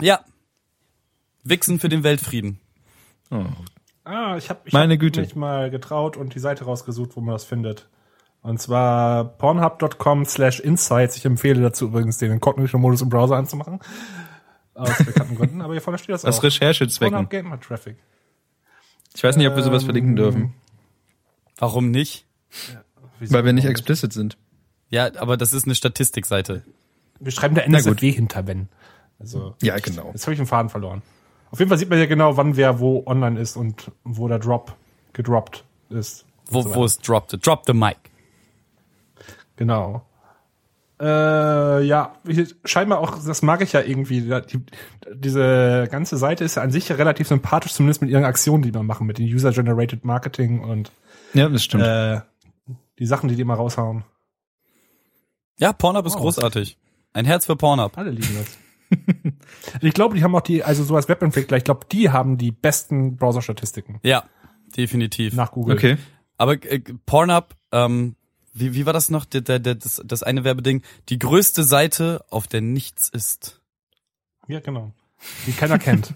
Ja. 0.00 0.20
Wichsen 1.44 1.80
für 1.80 1.88
den 1.88 2.04
Weltfrieden. 2.04 2.60
Oh. 3.30 3.44
Ah, 4.04 4.36
ich 4.36 4.50
habe 4.50 4.60
ich 4.64 4.72
Meine 4.72 4.94
hab 4.94 5.00
Güte. 5.00 5.20
mich 5.20 5.36
mal 5.36 5.70
getraut 5.70 6.16
und 6.16 6.34
die 6.34 6.40
Seite 6.40 6.64
rausgesucht, 6.64 7.16
wo 7.16 7.20
man 7.20 7.34
das 7.34 7.44
findet. 7.44 7.88
Und 8.42 8.60
zwar 8.60 9.24
pornhub.com 9.24 10.24
slash 10.24 10.60
insights. 10.60 11.16
Ich 11.16 11.24
empfehle 11.24 11.62
dazu 11.62 11.86
übrigens 11.86 12.18
den 12.18 12.32
Incognito-Modus 12.32 13.02
im 13.02 13.08
Browser 13.08 13.36
anzumachen. 13.36 13.78
Aus 14.74 14.96
bekannten 15.04 15.36
Gründen, 15.36 15.60
aber 15.60 15.74
hier 15.74 15.82
vorne 15.82 15.98
steht 15.98 16.14
das 16.14 16.24
Aus 16.24 16.38
auch. 16.38 16.44
Recherchezwecken. 16.44 17.28
Gamer 17.28 17.60
Traffic. 17.60 17.96
Ich 19.14 19.22
weiß 19.22 19.36
nicht, 19.36 19.46
ob 19.46 19.56
wir 19.56 19.62
sowas 19.62 19.84
verlinken 19.84 20.16
dürfen. 20.16 20.40
Ähm, 20.42 20.52
Warum 21.58 21.90
nicht? 21.90 22.24
Ja, 22.72 22.82
Weil 23.20 23.44
wir 23.44 23.52
nicht 23.52 23.66
explicit 23.66 24.12
sind. 24.12 24.38
Ja, 24.88 25.10
aber 25.16 25.36
das 25.36 25.52
ist 25.52 25.64
eine 25.64 25.74
Statistikseite. 25.74 26.64
Wir 27.20 27.32
schreiben 27.32 27.54
da 27.54 27.62
NSFW 27.62 28.10
hinter, 28.10 28.42
Ben. 28.42 28.68
Also, 29.18 29.54
ja, 29.62 29.78
genau. 29.78 30.10
Jetzt 30.12 30.24
habe 30.26 30.32
ich 30.32 30.38
den 30.38 30.46
Faden 30.46 30.70
verloren. 30.70 31.02
Auf 31.50 31.58
jeden 31.58 31.68
Fall 31.68 31.78
sieht 31.78 31.90
man 31.90 31.98
ja 31.98 32.06
genau, 32.06 32.36
wann 32.36 32.56
wer 32.56 32.80
wo 32.80 33.04
online 33.06 33.38
ist 33.38 33.56
und 33.56 33.90
wo 34.04 34.26
der 34.26 34.38
Drop 34.38 34.74
gedroppt 35.12 35.64
ist. 35.90 36.24
Wo, 36.46 36.62
so 36.62 36.74
wo 36.74 36.84
es 36.84 36.98
dropped. 36.98 37.46
Drop 37.46 37.64
the 37.66 37.74
mic. 37.74 37.96
Genau. 39.56 40.04
Äh, 41.02 41.82
ja, 41.82 42.14
scheinbar 42.64 43.00
auch, 43.00 43.18
das 43.26 43.42
mag 43.42 43.60
ich 43.60 43.72
ja 43.72 43.80
irgendwie. 43.80 44.20
Die, 44.20 44.64
diese 45.12 45.88
ganze 45.90 46.16
Seite 46.16 46.44
ist 46.44 46.54
ja 46.54 46.62
an 46.62 46.70
sich 46.70 46.88
ja 46.88 46.94
relativ 46.94 47.26
sympathisch, 47.26 47.72
zumindest 47.72 48.02
mit 48.02 48.10
ihren 48.10 48.24
Aktionen, 48.24 48.62
die 48.62 48.70
man 48.70 48.86
machen, 48.86 49.08
mit 49.08 49.18
den 49.18 49.26
User-Generated 49.26 50.04
Marketing 50.04 50.60
und 50.60 50.92
ja, 51.34 51.48
das 51.48 51.64
stimmt. 51.64 51.82
Äh, 51.82 52.20
die 53.00 53.06
Sachen, 53.06 53.28
die 53.28 53.34
die 53.34 53.42
immer 53.42 53.54
raushauen. 53.54 54.04
Ja, 55.58 55.72
Pornhub 55.72 56.06
ist 56.06 56.14
oh, 56.14 56.20
großartig. 56.20 56.78
Ein 57.14 57.24
Herz 57.24 57.46
für 57.46 57.56
Pornhub. 57.56 57.98
Alle 57.98 58.10
lieben 58.10 58.36
das. 58.36 58.58
ich 59.80 59.94
glaube, 59.94 60.14
die 60.14 60.22
haben 60.22 60.36
auch 60.36 60.40
die, 60.40 60.62
also 60.62 60.84
so 60.84 60.94
als 60.94 61.08
Webentwickler, 61.08 61.56
ich 61.56 61.64
glaube, 61.64 61.86
die 61.90 62.10
haben 62.10 62.38
die 62.38 62.52
besten 62.52 63.16
Browser-Statistiken. 63.16 63.98
Ja, 64.04 64.22
definitiv. 64.76 65.34
Nach 65.34 65.50
Google. 65.50 65.74
Okay. 65.74 65.96
Aber 66.36 66.52
äh, 66.52 66.80
Pornhub 67.06 67.56
ähm, 67.72 68.14
wie, 68.52 68.74
wie 68.74 68.86
war 68.86 68.92
das 68.92 69.08
noch, 69.08 69.24
der, 69.24 69.40
der, 69.40 69.58
der, 69.58 69.74
das, 69.74 70.02
das 70.04 70.22
eine 70.22 70.44
Werbeding? 70.44 70.82
Die 71.08 71.18
größte 71.18 71.64
Seite, 71.64 72.24
auf 72.30 72.46
der 72.46 72.60
nichts 72.60 73.08
ist. 73.08 73.60
Ja, 74.46 74.60
genau. 74.60 74.92
Die 75.46 75.52
keiner 75.52 75.78
kennt. 75.78 76.14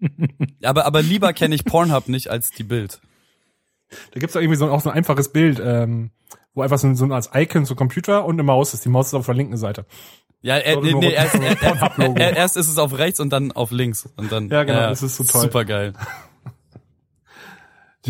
aber, 0.62 0.84
aber 0.84 1.02
lieber 1.02 1.32
kenne 1.32 1.54
ich 1.54 1.64
Pornhub 1.64 2.08
nicht 2.08 2.28
als 2.28 2.50
die 2.50 2.64
Bild. 2.64 3.00
Da 4.12 4.20
gibt's 4.20 4.36
auch 4.36 4.40
irgendwie 4.40 4.56
so, 4.56 4.70
auch 4.70 4.80
so 4.80 4.90
ein 4.90 4.96
einfaches 4.96 5.32
Bild, 5.32 5.60
ähm, 5.64 6.10
wo 6.54 6.62
einfach 6.62 6.78
so, 6.78 6.92
so 6.94 7.06
als 7.06 7.30
Icon 7.34 7.64
so 7.64 7.74
Computer 7.74 8.24
und 8.24 8.34
eine 8.34 8.42
Maus 8.42 8.74
ist. 8.74 8.84
Die 8.84 8.88
Maus 8.88 9.08
ist 9.08 9.14
auf 9.14 9.26
der 9.26 9.34
linken 9.34 9.56
Seite. 9.56 9.86
Ja, 10.42 10.56
er, 10.56 10.80
nee, 10.80 10.94
nee, 10.94 11.12
erst, 11.12 11.34
er, 11.40 12.16
er, 12.16 12.36
erst 12.36 12.56
ist 12.56 12.68
es 12.68 12.78
auf 12.78 12.96
rechts 12.96 13.20
und 13.20 13.30
dann 13.30 13.52
auf 13.52 13.70
links. 13.70 14.08
Und 14.16 14.32
dann, 14.32 14.48
ja, 14.48 14.64
genau, 14.64 14.80
ja, 14.80 14.88
das 14.88 15.02
ist 15.02 15.16
so 15.16 15.24
toll. 15.24 15.42
Super 15.42 15.64
geil. 15.64 15.92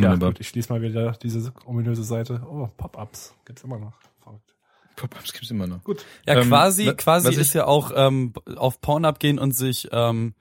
Tja, 0.00 0.16
gut, 0.16 0.40
ich 0.40 0.48
schließe 0.48 0.72
mal 0.72 0.82
wieder 0.82 1.12
diese 1.12 1.52
ominöse 1.64 2.04
Seite. 2.04 2.42
Oh, 2.48 2.68
Pop-ups 2.76 3.34
gibt's 3.44 3.64
immer 3.64 3.78
noch. 3.78 3.94
Verrückt. 4.22 4.54
Pop-ups 4.96 5.32
gibt's 5.32 5.50
immer 5.50 5.66
noch. 5.66 5.82
Gut. 5.84 6.04
Ja, 6.26 6.36
ähm, 6.36 6.48
quasi, 6.48 6.92
quasi 6.94 7.34
ist 7.34 7.54
ja 7.54 7.66
auch 7.66 7.92
ähm, 7.94 8.32
auf 8.56 8.80
Pornhub 8.80 9.18
gehen 9.18 9.38
und 9.38 9.52
sich 9.52 9.88
ähm, 9.92 10.34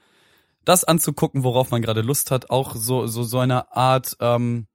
das 0.65 0.83
anzugucken, 0.83 1.43
worauf 1.43 1.71
man 1.71 1.81
gerade 1.81 2.01
Lust 2.01 2.31
hat, 2.31 2.49
auch 2.49 2.75
so 2.75 3.07
so 3.07 3.23
so 3.23 3.39
eine 3.39 3.75
Art 3.75 4.17
ähm, 4.19 4.67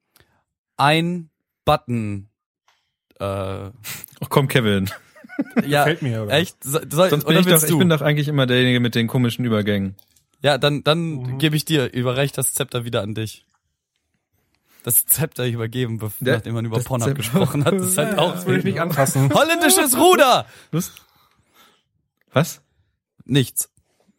ein 0.77 1.31
Button. 1.65 2.28
Äh, 3.20 3.24
Ach 3.24 3.73
komm, 4.28 4.48
Kevin. 4.48 4.90
Ja, 5.66 5.82
Gefällt 5.82 6.02
mir, 6.02 6.23
oder? 6.23 6.32
echt? 6.32 6.62
Soll, 6.62 6.89
Sonst 7.11 7.24
bin 7.24 7.36
ich 7.36 7.47
doch, 7.47 7.59
du? 7.59 7.66
ich 7.66 7.78
bin 7.78 7.89
doch 7.89 8.02
eigentlich 8.02 8.28
immer 8.28 8.47
derjenige 8.47 8.78
mit 8.78 8.94
den 8.94 9.09
komischen 9.09 9.44
Übergängen. 9.44 9.97
Ja, 10.43 10.59
dann 10.59 10.85
dann 10.85 11.15
mhm. 11.15 11.39
gebe 11.39 11.56
ich 11.56 11.65
dir, 11.65 11.93
überreich 11.93 12.31
das 12.31 12.55
Zepter 12.55 12.85
wieder 12.85 13.02
an 13.02 13.15
dich 13.15 13.44
das 14.85 15.06
Zepter 15.06 15.47
übergeben, 15.48 15.98
nachdem 16.20 16.55
man 16.55 16.65
über 16.66 16.78
Pornhub 16.78 17.15
gesprochen 17.15 17.65
hat. 17.65 17.74
Das 17.74 17.89
ist 17.89 17.98
halt 17.98 18.19
auch. 18.19 18.35
Das 18.35 18.47
will 18.47 18.59
ich 18.59 18.65
nicht 18.65 18.81
anfassen. 18.81 19.32
Holländisches 19.32 19.97
Ruder! 19.97 20.47
Was? 20.70 20.93
Was? 22.32 22.61
Nichts. 23.24 23.70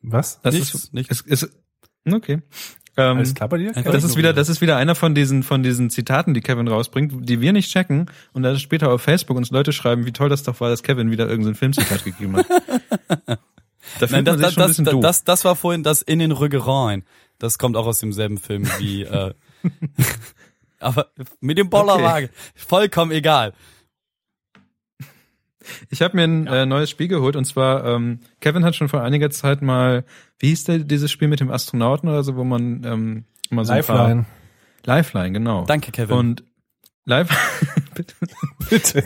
Was? 0.01 0.41
Das 0.41 0.55
nichts, 0.55 0.73
ist, 0.73 0.93
nichts. 0.93 1.21
Ist, 1.21 1.43
ist, 1.43 1.57
okay. 2.11 2.41
Ähm, 2.97 3.17
Alles 3.17 3.35
klar 3.35 3.49
bei 3.49 3.59
dir? 3.59 3.73
Das 3.73 4.03
ist 4.03 4.17
wieder, 4.17 4.33
das 4.33 4.49
ist 4.49 4.61
wieder 4.61 4.77
einer 4.77 4.95
von 4.95 5.13
diesen, 5.13 5.43
von 5.43 5.61
diesen 5.61 5.89
Zitaten, 5.89 6.33
die 6.33 6.41
Kevin 6.41 6.67
rausbringt, 6.67 7.29
die 7.29 7.41
wir 7.41 7.53
nicht 7.53 7.69
checken 7.69 8.09
und 8.33 8.41
dann 8.41 8.57
später 8.57 8.91
auf 8.91 9.01
Facebook 9.01 9.37
uns 9.37 9.51
Leute 9.51 9.71
schreiben, 9.71 10.05
wie 10.05 10.13
toll 10.13 10.29
das 10.29 10.43
doch 10.43 10.59
war, 10.61 10.69
dass 10.69 10.81
Kevin 10.81 11.11
wieder 11.11 11.29
irgendein 11.29 11.55
Filmzitat 11.55 12.03
gegeben 12.03 12.37
hat. 12.37 12.47
Da 13.99 14.07
Nein, 14.09 14.25
das, 14.25 14.55
das, 14.55 14.55
das, 14.55 14.99
das, 14.99 15.23
das 15.25 15.45
war 15.45 15.55
vorhin 15.55 15.83
das 15.83 16.01
in 16.01 16.17
den 16.17 16.31
Rüggereien. 16.31 17.05
Das 17.37 17.59
kommt 17.59 17.77
auch 17.77 17.85
aus 17.85 17.99
demselben 17.99 18.39
Film 18.39 18.67
wie 18.79 19.03
äh, 19.03 19.31
Aber 20.79 21.07
mit 21.39 21.57
dem 21.57 21.69
Bollerwagen, 21.69 22.29
okay. 22.29 22.37
vollkommen 22.55 23.11
egal. 23.11 23.53
Ich 25.89 26.01
habe 26.01 26.15
mir 26.15 26.23
ein 26.23 26.45
ja. 26.45 26.63
äh, 26.63 26.65
neues 26.65 26.89
Spiel 26.89 27.07
geholt 27.07 27.35
und 27.35 27.45
zwar 27.45 27.85
ähm, 27.85 28.19
Kevin 28.39 28.63
hat 28.63 28.75
schon 28.75 28.89
vor 28.89 29.01
einiger 29.01 29.29
Zeit 29.31 29.61
mal, 29.61 30.05
wie 30.39 30.49
hieß 30.49 30.65
der 30.65 30.79
dieses 30.79 31.11
Spiel 31.11 31.27
mit 31.27 31.39
dem 31.39 31.51
Astronauten 31.51 32.07
oder 32.07 32.23
so, 32.23 32.35
wo 32.35 32.43
man 32.43 32.83
ähm, 32.83 33.25
immer 33.49 33.65
so 33.65 33.73
Lifeline. 33.73 34.25
Paar, 34.83 34.95
Lifeline, 34.97 35.31
genau. 35.31 35.65
Danke, 35.65 35.91
Kevin. 35.91 36.17
Und 36.17 36.43
Life 37.05 37.33
bitte. 37.95 38.15
bitte. 38.69 39.03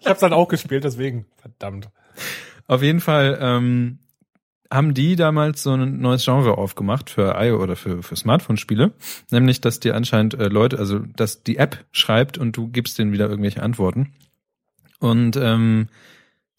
ich 0.00 0.06
habe 0.06 0.20
dann 0.20 0.32
auch 0.32 0.48
gespielt, 0.48 0.84
deswegen 0.84 1.26
verdammt. 1.36 1.90
Auf 2.66 2.82
jeden 2.82 3.00
Fall 3.00 3.38
ähm, 3.40 3.98
haben 4.74 4.92
die 4.92 5.16
damals 5.16 5.62
so 5.62 5.72
ein 5.72 6.00
neues 6.00 6.24
Genre 6.24 6.58
aufgemacht 6.58 7.08
für 7.08 7.36
iO 7.38 7.62
oder 7.62 7.76
für, 7.76 8.02
für 8.02 8.16
Smartphone-Spiele, 8.16 8.92
nämlich, 9.30 9.60
dass 9.60 9.80
dir 9.80 9.96
anscheinend 9.96 10.34
äh, 10.34 10.48
Leute, 10.48 10.78
also 10.78 10.98
dass 10.98 11.42
die 11.42 11.56
App 11.56 11.84
schreibt 11.92 12.36
und 12.36 12.56
du 12.56 12.68
gibst 12.68 12.98
denen 12.98 13.12
wieder 13.12 13.28
irgendwelche 13.28 13.62
Antworten. 13.62 14.12
Und 14.98 15.36
ähm, 15.36 15.88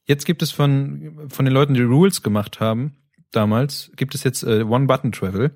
jetzt 0.05 0.25
gibt 0.25 0.41
es 0.41 0.51
von, 0.51 1.29
von 1.29 1.45
den 1.45 1.53
Leuten, 1.53 1.73
die 1.73 1.81
Rules 1.81 2.23
gemacht 2.23 2.59
haben, 2.59 2.95
damals, 3.31 3.91
gibt 3.95 4.15
es 4.15 4.23
jetzt 4.23 4.43
äh, 4.43 4.63
One-Button-Travel. 4.63 5.51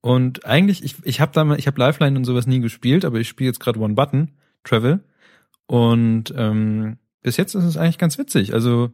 Und 0.00 0.46
eigentlich, 0.46 0.84
ich, 0.84 0.96
ich 1.02 1.20
habe 1.20 1.32
damals, 1.32 1.58
ich 1.58 1.66
habe 1.66 1.80
Lifeline 1.80 2.16
und 2.16 2.24
sowas 2.24 2.46
nie 2.46 2.60
gespielt, 2.60 3.04
aber 3.04 3.18
ich 3.18 3.28
spiele 3.28 3.48
jetzt 3.48 3.60
gerade 3.60 3.80
One-Button-Travel. 3.80 5.00
Und 5.66 6.32
ähm, 6.36 6.98
bis 7.22 7.36
jetzt 7.36 7.54
ist 7.54 7.64
es 7.64 7.76
eigentlich 7.76 7.98
ganz 7.98 8.18
witzig. 8.18 8.54
Also 8.54 8.92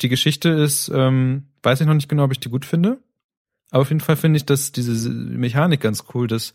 die 0.00 0.08
Geschichte 0.08 0.50
ist, 0.50 0.90
ähm, 0.94 1.44
weiß 1.62 1.80
ich 1.80 1.86
noch 1.86 1.94
nicht 1.94 2.08
genau, 2.08 2.24
ob 2.24 2.32
ich 2.32 2.40
die 2.40 2.50
gut 2.50 2.64
finde. 2.64 2.98
Aber 3.70 3.82
auf 3.82 3.88
jeden 3.88 4.00
Fall 4.00 4.16
finde 4.16 4.36
ich, 4.36 4.46
dass 4.46 4.70
diese 4.70 5.10
Mechanik 5.10 5.80
ganz 5.80 6.04
cool, 6.14 6.28
dass 6.28 6.54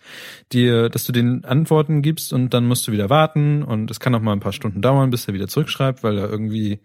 dir, 0.53 0.90
dass 0.90 1.03
du 1.03 1.11
den 1.11 1.44
Antworten 1.44 2.02
gibst 2.02 2.32
und 2.32 2.53
dann 2.53 2.66
musst 2.66 2.88
du 2.88 2.91
wieder 2.91 3.10
warten 3.10 3.64
und 3.64 3.91
es 3.91 3.99
kann 3.99 4.16
auch 4.16 4.22
mal 4.22 4.34
ein 4.34 4.40
paar 4.40 4.53
Stunden 4.53 4.82
dauern, 4.82 5.10
bis 5.10 5.28
er 5.28 5.34
wieder 5.34 5.48
zurückschreibt, 5.48 6.03
weil 6.03 6.18
er 6.18 6.30
irgendwie 6.30 6.80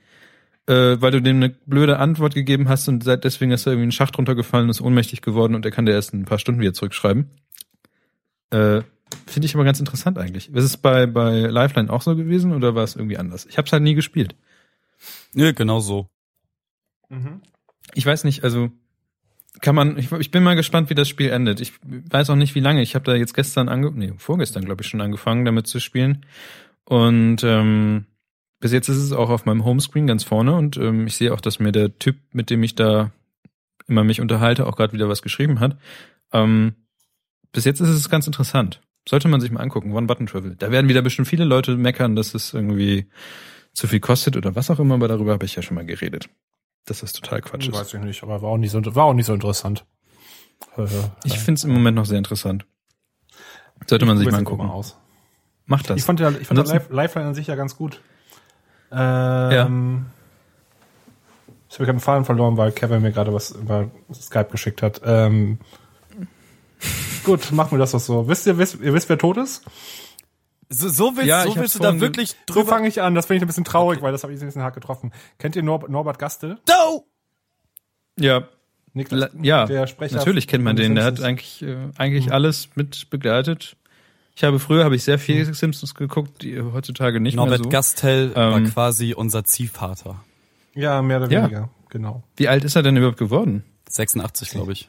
äh, 0.67 1.01
weil 1.01 1.11
du 1.11 1.21
dem 1.21 1.37
eine 1.37 1.51
blöde 1.51 1.99
Antwort 1.99 2.35
gegeben 2.35 2.69
hast 2.69 2.89
und 2.89 3.07
deswegen 3.07 3.53
ist 3.53 3.67
er 3.67 3.73
irgendwie 3.73 3.85
in 3.85 3.89
den 3.91 3.93
Schacht 3.93 4.17
runtergefallen 4.19 4.65
und 4.67 4.71
ist 4.71 4.81
ohnmächtig 4.81 5.21
geworden 5.23 5.55
und 5.55 5.65
er 5.65 5.71
kann 5.71 5.87
dir 5.87 5.93
erst 5.93 6.15
in 6.15 6.23
ein 6.23 6.25
paar 6.25 6.39
Stunden 6.39 6.61
wieder 6.61 6.73
zurückschreiben. 6.73 7.31
Äh, 8.51 8.83
Finde 9.27 9.47
ich 9.47 9.55
aber 9.55 9.65
ganz 9.65 9.79
interessant 9.79 10.19
eigentlich. 10.19 10.53
Ist 10.53 10.65
es 10.65 10.77
bei, 10.77 11.07
bei 11.07 11.41
Lifeline 11.41 11.91
auch 11.91 12.03
so 12.03 12.17
gewesen 12.17 12.53
oder 12.53 12.75
war 12.75 12.83
es 12.83 12.97
irgendwie 12.97 13.19
anders? 13.19 13.47
Ich 13.47 13.59
habe 13.59 13.67
es 13.67 13.73
halt 13.73 13.83
nie 13.83 13.95
gespielt. 13.95 14.35
Nö, 15.35 15.53
genau 15.53 15.81
so. 15.81 16.09
Mhm. 17.09 17.43
Ich 17.95 18.07
weiß 18.07 18.25
nicht, 18.25 18.45
also 18.45 18.71
kann 19.61 19.75
man, 19.75 19.97
ich, 19.99 20.11
ich 20.13 20.31
bin 20.31 20.43
mal 20.43 20.57
gespannt, 20.57 20.91
wie 20.91 20.95
das 20.95 21.09
Spiel 21.09 21.31
endet. 21.31 21.61
Ich 21.61 21.73
weiß 21.83 22.31
auch 22.31 22.37
nicht, 22.37 22.55
wie 22.55 22.61
lange. 22.61 22.83
Ich 22.83 22.95
habe 22.95 23.05
da 23.05 23.15
jetzt 23.15 23.35
gestern 23.35 23.69
ange, 23.69 23.93
nee, 23.93 24.13
vorgestern 24.19 24.65
glaube 24.65 24.83
ich 24.83 24.89
schon 24.89 25.01
angefangen, 25.01 25.45
damit 25.45 25.67
zu 25.67 25.81
spielen. 25.81 26.27
Und 26.85 27.45
ähm, 27.45 28.07
bis 28.61 28.73
jetzt 28.73 28.89
ist 28.89 28.97
es 28.97 29.13
auch 29.13 29.31
auf 29.31 29.47
meinem 29.47 29.65
Homescreen 29.65 30.07
ganz 30.07 30.25
vorne 30.25 30.55
und 30.55 30.77
ähm, 30.77 31.07
ich 31.07 31.17
sehe 31.17 31.33
auch, 31.33 31.41
dass 31.41 31.59
mir 31.59 31.73
der 31.73 31.99
Typ, 31.99 32.17
mit 32.33 32.51
dem 32.51 32.63
ich 32.63 32.75
da 32.75 33.13
immer 33.87 34.05
mich 34.05 34.21
unterhalte, 34.21 34.67
auch 34.67 34.77
gerade 34.77 34.93
wieder 34.93 35.09
was 35.09 35.23
geschrieben 35.23 35.61
hat. 35.61 35.77
Ähm, 36.33 36.75
bis 37.53 37.65
jetzt 37.65 37.81
ist 37.81 37.91
es 37.91 38.09
ganz 38.09 38.27
interessant. 38.27 38.81
Sollte 39.09 39.29
man 39.29 39.41
sich 39.41 39.51
mal 39.51 39.61
angucken, 39.61 39.93
One-Button-Travel. 39.93 40.57
Da 40.57 40.71
werden 40.71 40.89
wieder 40.89 41.03
bestimmt 41.03 41.29
viele 41.29 41.45
Leute 41.45 41.77
meckern, 41.77 42.17
dass 42.17 42.35
es 42.35 42.55
irgendwie 42.55 43.07
zu 43.75 43.87
viel 43.87 44.01
kostet 44.01 44.37
oder 44.37 44.55
was 44.57 44.71
auch 44.71 44.81
immer, 44.81 44.95
aber 44.95 45.09
darüber 45.09 45.33
habe 45.33 45.45
ich 45.45 45.57
ja 45.57 45.63
schon 45.63 45.75
mal 45.75 45.85
geredet. 45.85 46.29
Dass 46.87 47.01
das 47.01 47.13
total 47.13 47.41
Quatsch 47.41 47.69
ist. 47.69 47.75
Weiß 47.75 47.95
ich 47.95 48.01
nicht, 48.01 48.23
aber 48.23 48.43
war 48.43 48.51
auch 48.51 48.59
nicht 48.59 48.71
so, 48.71 48.81
war 48.95 49.05
auch 49.05 49.15
nicht 49.15 49.27
so 49.27 49.35
interessant. 49.35 49.85
Ich 51.25 51.39
finde 51.39 51.59
es 51.59 51.65
im 51.65 51.73
Moment 51.73 51.97
noch 51.97 52.07
sehr 52.07 52.19
interessant. 52.19 52.67
Sollte 53.87 54.07
man 54.07 54.19
sich 54.19 54.31
mal 54.31 54.39
angucken. 54.39 54.69
Aus. 54.69 54.97
Macht 55.67 55.91
das. 55.91 55.97
Ich 55.97 56.05
fand 56.05 56.21
ja, 56.21 56.31
ich 56.31 56.47
fand 56.47 56.67
Life, 56.67 56.93
Lifeline 56.93 57.29
an 57.29 57.35
sich 57.35 57.47
ja 57.47 57.55
ganz 57.55 57.77
gut. 57.77 58.01
Ähm, 58.93 58.99
ja. 58.99 59.65
Ich 61.69 61.77
habe 61.77 61.87
gerade 61.87 61.91
einen 61.91 62.01
Faden 62.01 62.25
verloren, 62.25 62.57
weil 62.57 62.71
Kevin 62.73 63.03
mir 63.03 63.13
gerade 63.13 63.33
was 63.33 63.51
über 63.51 63.91
Skype 64.13 64.51
geschickt 64.51 64.83
hat. 64.83 65.01
Ähm, 65.05 65.59
Gut, 67.25 67.53
machen 67.53 67.73
wir 67.73 67.79
das 67.79 67.93
doch 67.93 68.01
so. 68.01 68.29
Wisst 68.29 68.47
ihr, 68.47 68.59
wisst, 68.59 68.81
ihr 68.81 68.93
wisst, 68.93 69.09
wer 69.09 69.19
tot 69.19 69.39
ist? 69.39 69.65
So, 70.69 70.89
so 70.89 71.17
willst, 71.17 71.29
ja, 71.29 71.45
so 71.45 71.57
willst 71.57 71.75
du 71.75 71.79
da 71.79 72.01
wirklich 72.01 72.35
drüber... 72.47 72.65
So 72.65 72.71
fange 72.71 72.89
ich 72.89 73.03
an, 73.03 73.15
das 73.15 73.27
finde 73.27 73.39
ich 73.39 73.43
ein 73.43 73.47
bisschen 73.47 73.65
traurig, 73.65 73.99
okay. 73.99 74.07
weil 74.07 74.13
das 74.13 74.23
habe 74.23 74.33
ich 74.33 74.41
ein 74.41 74.47
bisschen 74.47 74.63
hart 74.63 74.75
getroffen. 74.75 75.13
Kennt 75.39 75.57
ihr 75.57 75.63
Nor 75.63 75.89
Norbert 75.89 76.19
Gastel? 76.19 76.59
Do! 76.67 77.07
Ja. 78.19 78.49
Niklas, 78.93 79.31
ja, 79.43 79.67
der 79.67 79.89
Sprecher 79.89 80.17
natürlich 80.17 80.47
kennt 80.47 80.63
man 80.63 80.77
den. 80.77 80.95
Der 80.95 81.05
hat 81.05 81.21
eigentlich, 81.21 81.63
äh, 81.63 81.77
eigentlich 81.97 82.27
mhm. 82.27 82.33
alles 82.33 82.69
mit 82.77 83.11
begleitet. 83.11 83.77
Ich 84.37 84.45
habe 84.45 84.61
früher 84.61 84.85
habe 84.85 84.95
ich 84.95 85.03
sehr 85.03 85.19
viel 85.19 85.45
mhm. 85.45 85.55
Simpsons 85.55 85.95
geguckt, 85.95 86.43
die 86.43 86.61
heutzutage 86.61 87.21
nicht 87.21 87.35
Norbert 87.35 87.59
mehr 87.59 87.65
so. 87.65 87.71
Gastel 87.71 88.33
ähm, 88.37 88.53
war 88.53 88.61
quasi 88.63 89.15
unser 89.15 89.45
Ziehvater. 89.45 90.23
Ja, 90.75 91.03
mehr 91.03 91.19
oder 91.19 91.31
weniger, 91.31 91.61
ja. 91.61 91.69
genau. 91.89 92.23
Wie 92.37 92.49
alt 92.49 92.65
ist 92.65 92.77
er 92.77 92.83
denn 92.83 92.97
überhaupt 92.97 93.19
geworden? 93.19 93.65
86, 93.89 94.51
glaube 94.51 94.73
ich. 94.73 94.89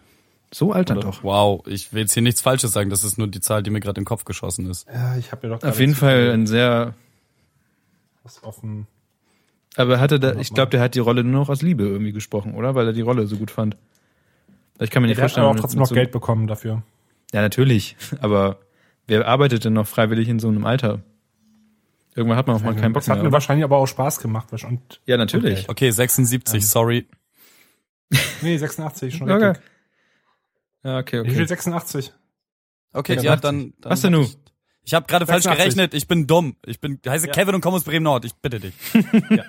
So 0.56 0.72
alt 0.72 0.90
dann 0.90 1.02
doch. 1.02 1.22
Wow, 1.22 1.68
ich 1.68 1.92
will 1.92 2.04
jetzt 2.04 2.14
hier 2.14 2.24
nichts 2.24 2.40
Falsches 2.40 2.72
sagen, 2.72 2.90
das 2.90 3.04
ist 3.04 3.18
nur 3.18 3.28
die 3.28 3.42
Zahl, 3.42 3.62
die 3.62 3.72
mir 3.72 3.82
gerade 3.82 4.00
im 4.00 4.06
Kopf 4.06 4.24
geschossen 4.24 4.70
ist. 4.70 4.88
Ja, 4.88 5.18
ich 5.18 5.34
habe 5.34 5.48
ja 5.48 5.54
doch 5.54 5.68
Auf 5.68 5.82
jeden 5.82 5.96
Fall 5.96 6.32
ein 6.32 6.48
sehr 6.48 6.94
was 8.24 8.42
offen. 8.42 8.88
Aber 9.76 10.00
hatte 10.00 10.18
da, 10.18 10.36
ich 10.36 10.54
glaube, 10.54 10.70
der 10.70 10.80
hat 10.80 10.96
die 10.96 11.00
Rolle 11.00 11.26
nur 11.26 11.42
noch 11.42 11.50
aus 11.50 11.62
Liebe 11.62 11.84
irgendwie 11.84 12.14
gesprochen, 12.14 12.54
oder? 12.54 12.74
Weil 12.74 12.88
er 12.88 12.94
die 12.94 13.02
Rolle 13.02 13.28
so 13.28 13.36
gut 13.36 13.52
fand. 13.52 13.76
Ich 14.80 14.92
kann 14.92 15.02
mir 15.02 15.10
nicht 15.10 15.18
ja, 15.18 15.24
vorstellen. 15.24 15.44
Der 15.44 15.50
hat 15.50 15.52
aber 15.52 15.60
auch 15.60 15.62
trotzdem 15.62 15.80
noch 15.82 15.88
so 15.88 15.96
Geld 15.96 16.14
bekommen 16.14 16.48
dafür. 16.48 16.84
Ja, 17.34 17.42
natürlich. 17.42 17.98
Aber 18.22 18.60
wer 19.08 19.28
arbeitet 19.28 19.66
denn 19.66 19.74
noch 19.74 19.88
freiwillig 19.88 20.30
in 20.30 20.40
so 20.40 20.48
einem 20.48 20.66
Alter? 20.66 21.02
Irgendwann 22.16 22.38
hat 22.38 22.48
man 22.48 22.56
auch 22.56 22.62
mal 22.62 22.76
keinen 22.76 22.94
Bock 22.94 23.06
mehr. 23.06 23.16
Das 23.16 23.18
hat 23.18 23.24
mir 23.26 23.34
wahrscheinlich 23.34 23.66
aber 23.66 23.76
auch 23.76 23.88
Spaß 23.88 24.20
gemacht. 24.20 24.48
Und 24.54 25.02
ja, 25.06 25.18
natürlich. 25.18 25.64
Okay, 25.68 25.90
okay 25.90 25.92
76, 25.92 26.54
ähm. 26.54 26.62
sorry. 26.62 27.08
Nee, 28.42 28.56
86, 28.56 29.18
schon 29.18 29.30
okay. 29.30 29.56
Ja, 30.86 31.00
okay, 31.00 31.20
okay. 31.20 31.32
Ich 31.32 31.38
will 31.38 31.48
86. 31.48 32.14
Okay, 32.94 33.20
ja, 33.20 33.36
dann, 33.36 33.74
dann. 33.82 33.92
Was 33.92 34.02
denn 34.02 34.14
du? 34.14 34.30
Ich 34.84 34.94
habe 34.94 35.08
gerade 35.08 35.26
falsch 35.26 35.46
gerechnet. 35.46 35.96
Ich 35.96 36.08
bin 36.08 36.28
dumm. 36.28 36.58
Ich 36.64 36.80
bin 36.80 37.00
heiße 37.06 37.26
ja. 37.26 37.34
Kevin 37.34 37.56
und 37.56 37.62
komme 37.62 37.78
aus 37.78 37.84
Bremen 37.84 38.04
Nord. 38.04 38.24
Ich 38.24 38.36
bitte 38.36 38.60
dich. 38.60 38.74
ja. 38.94 39.44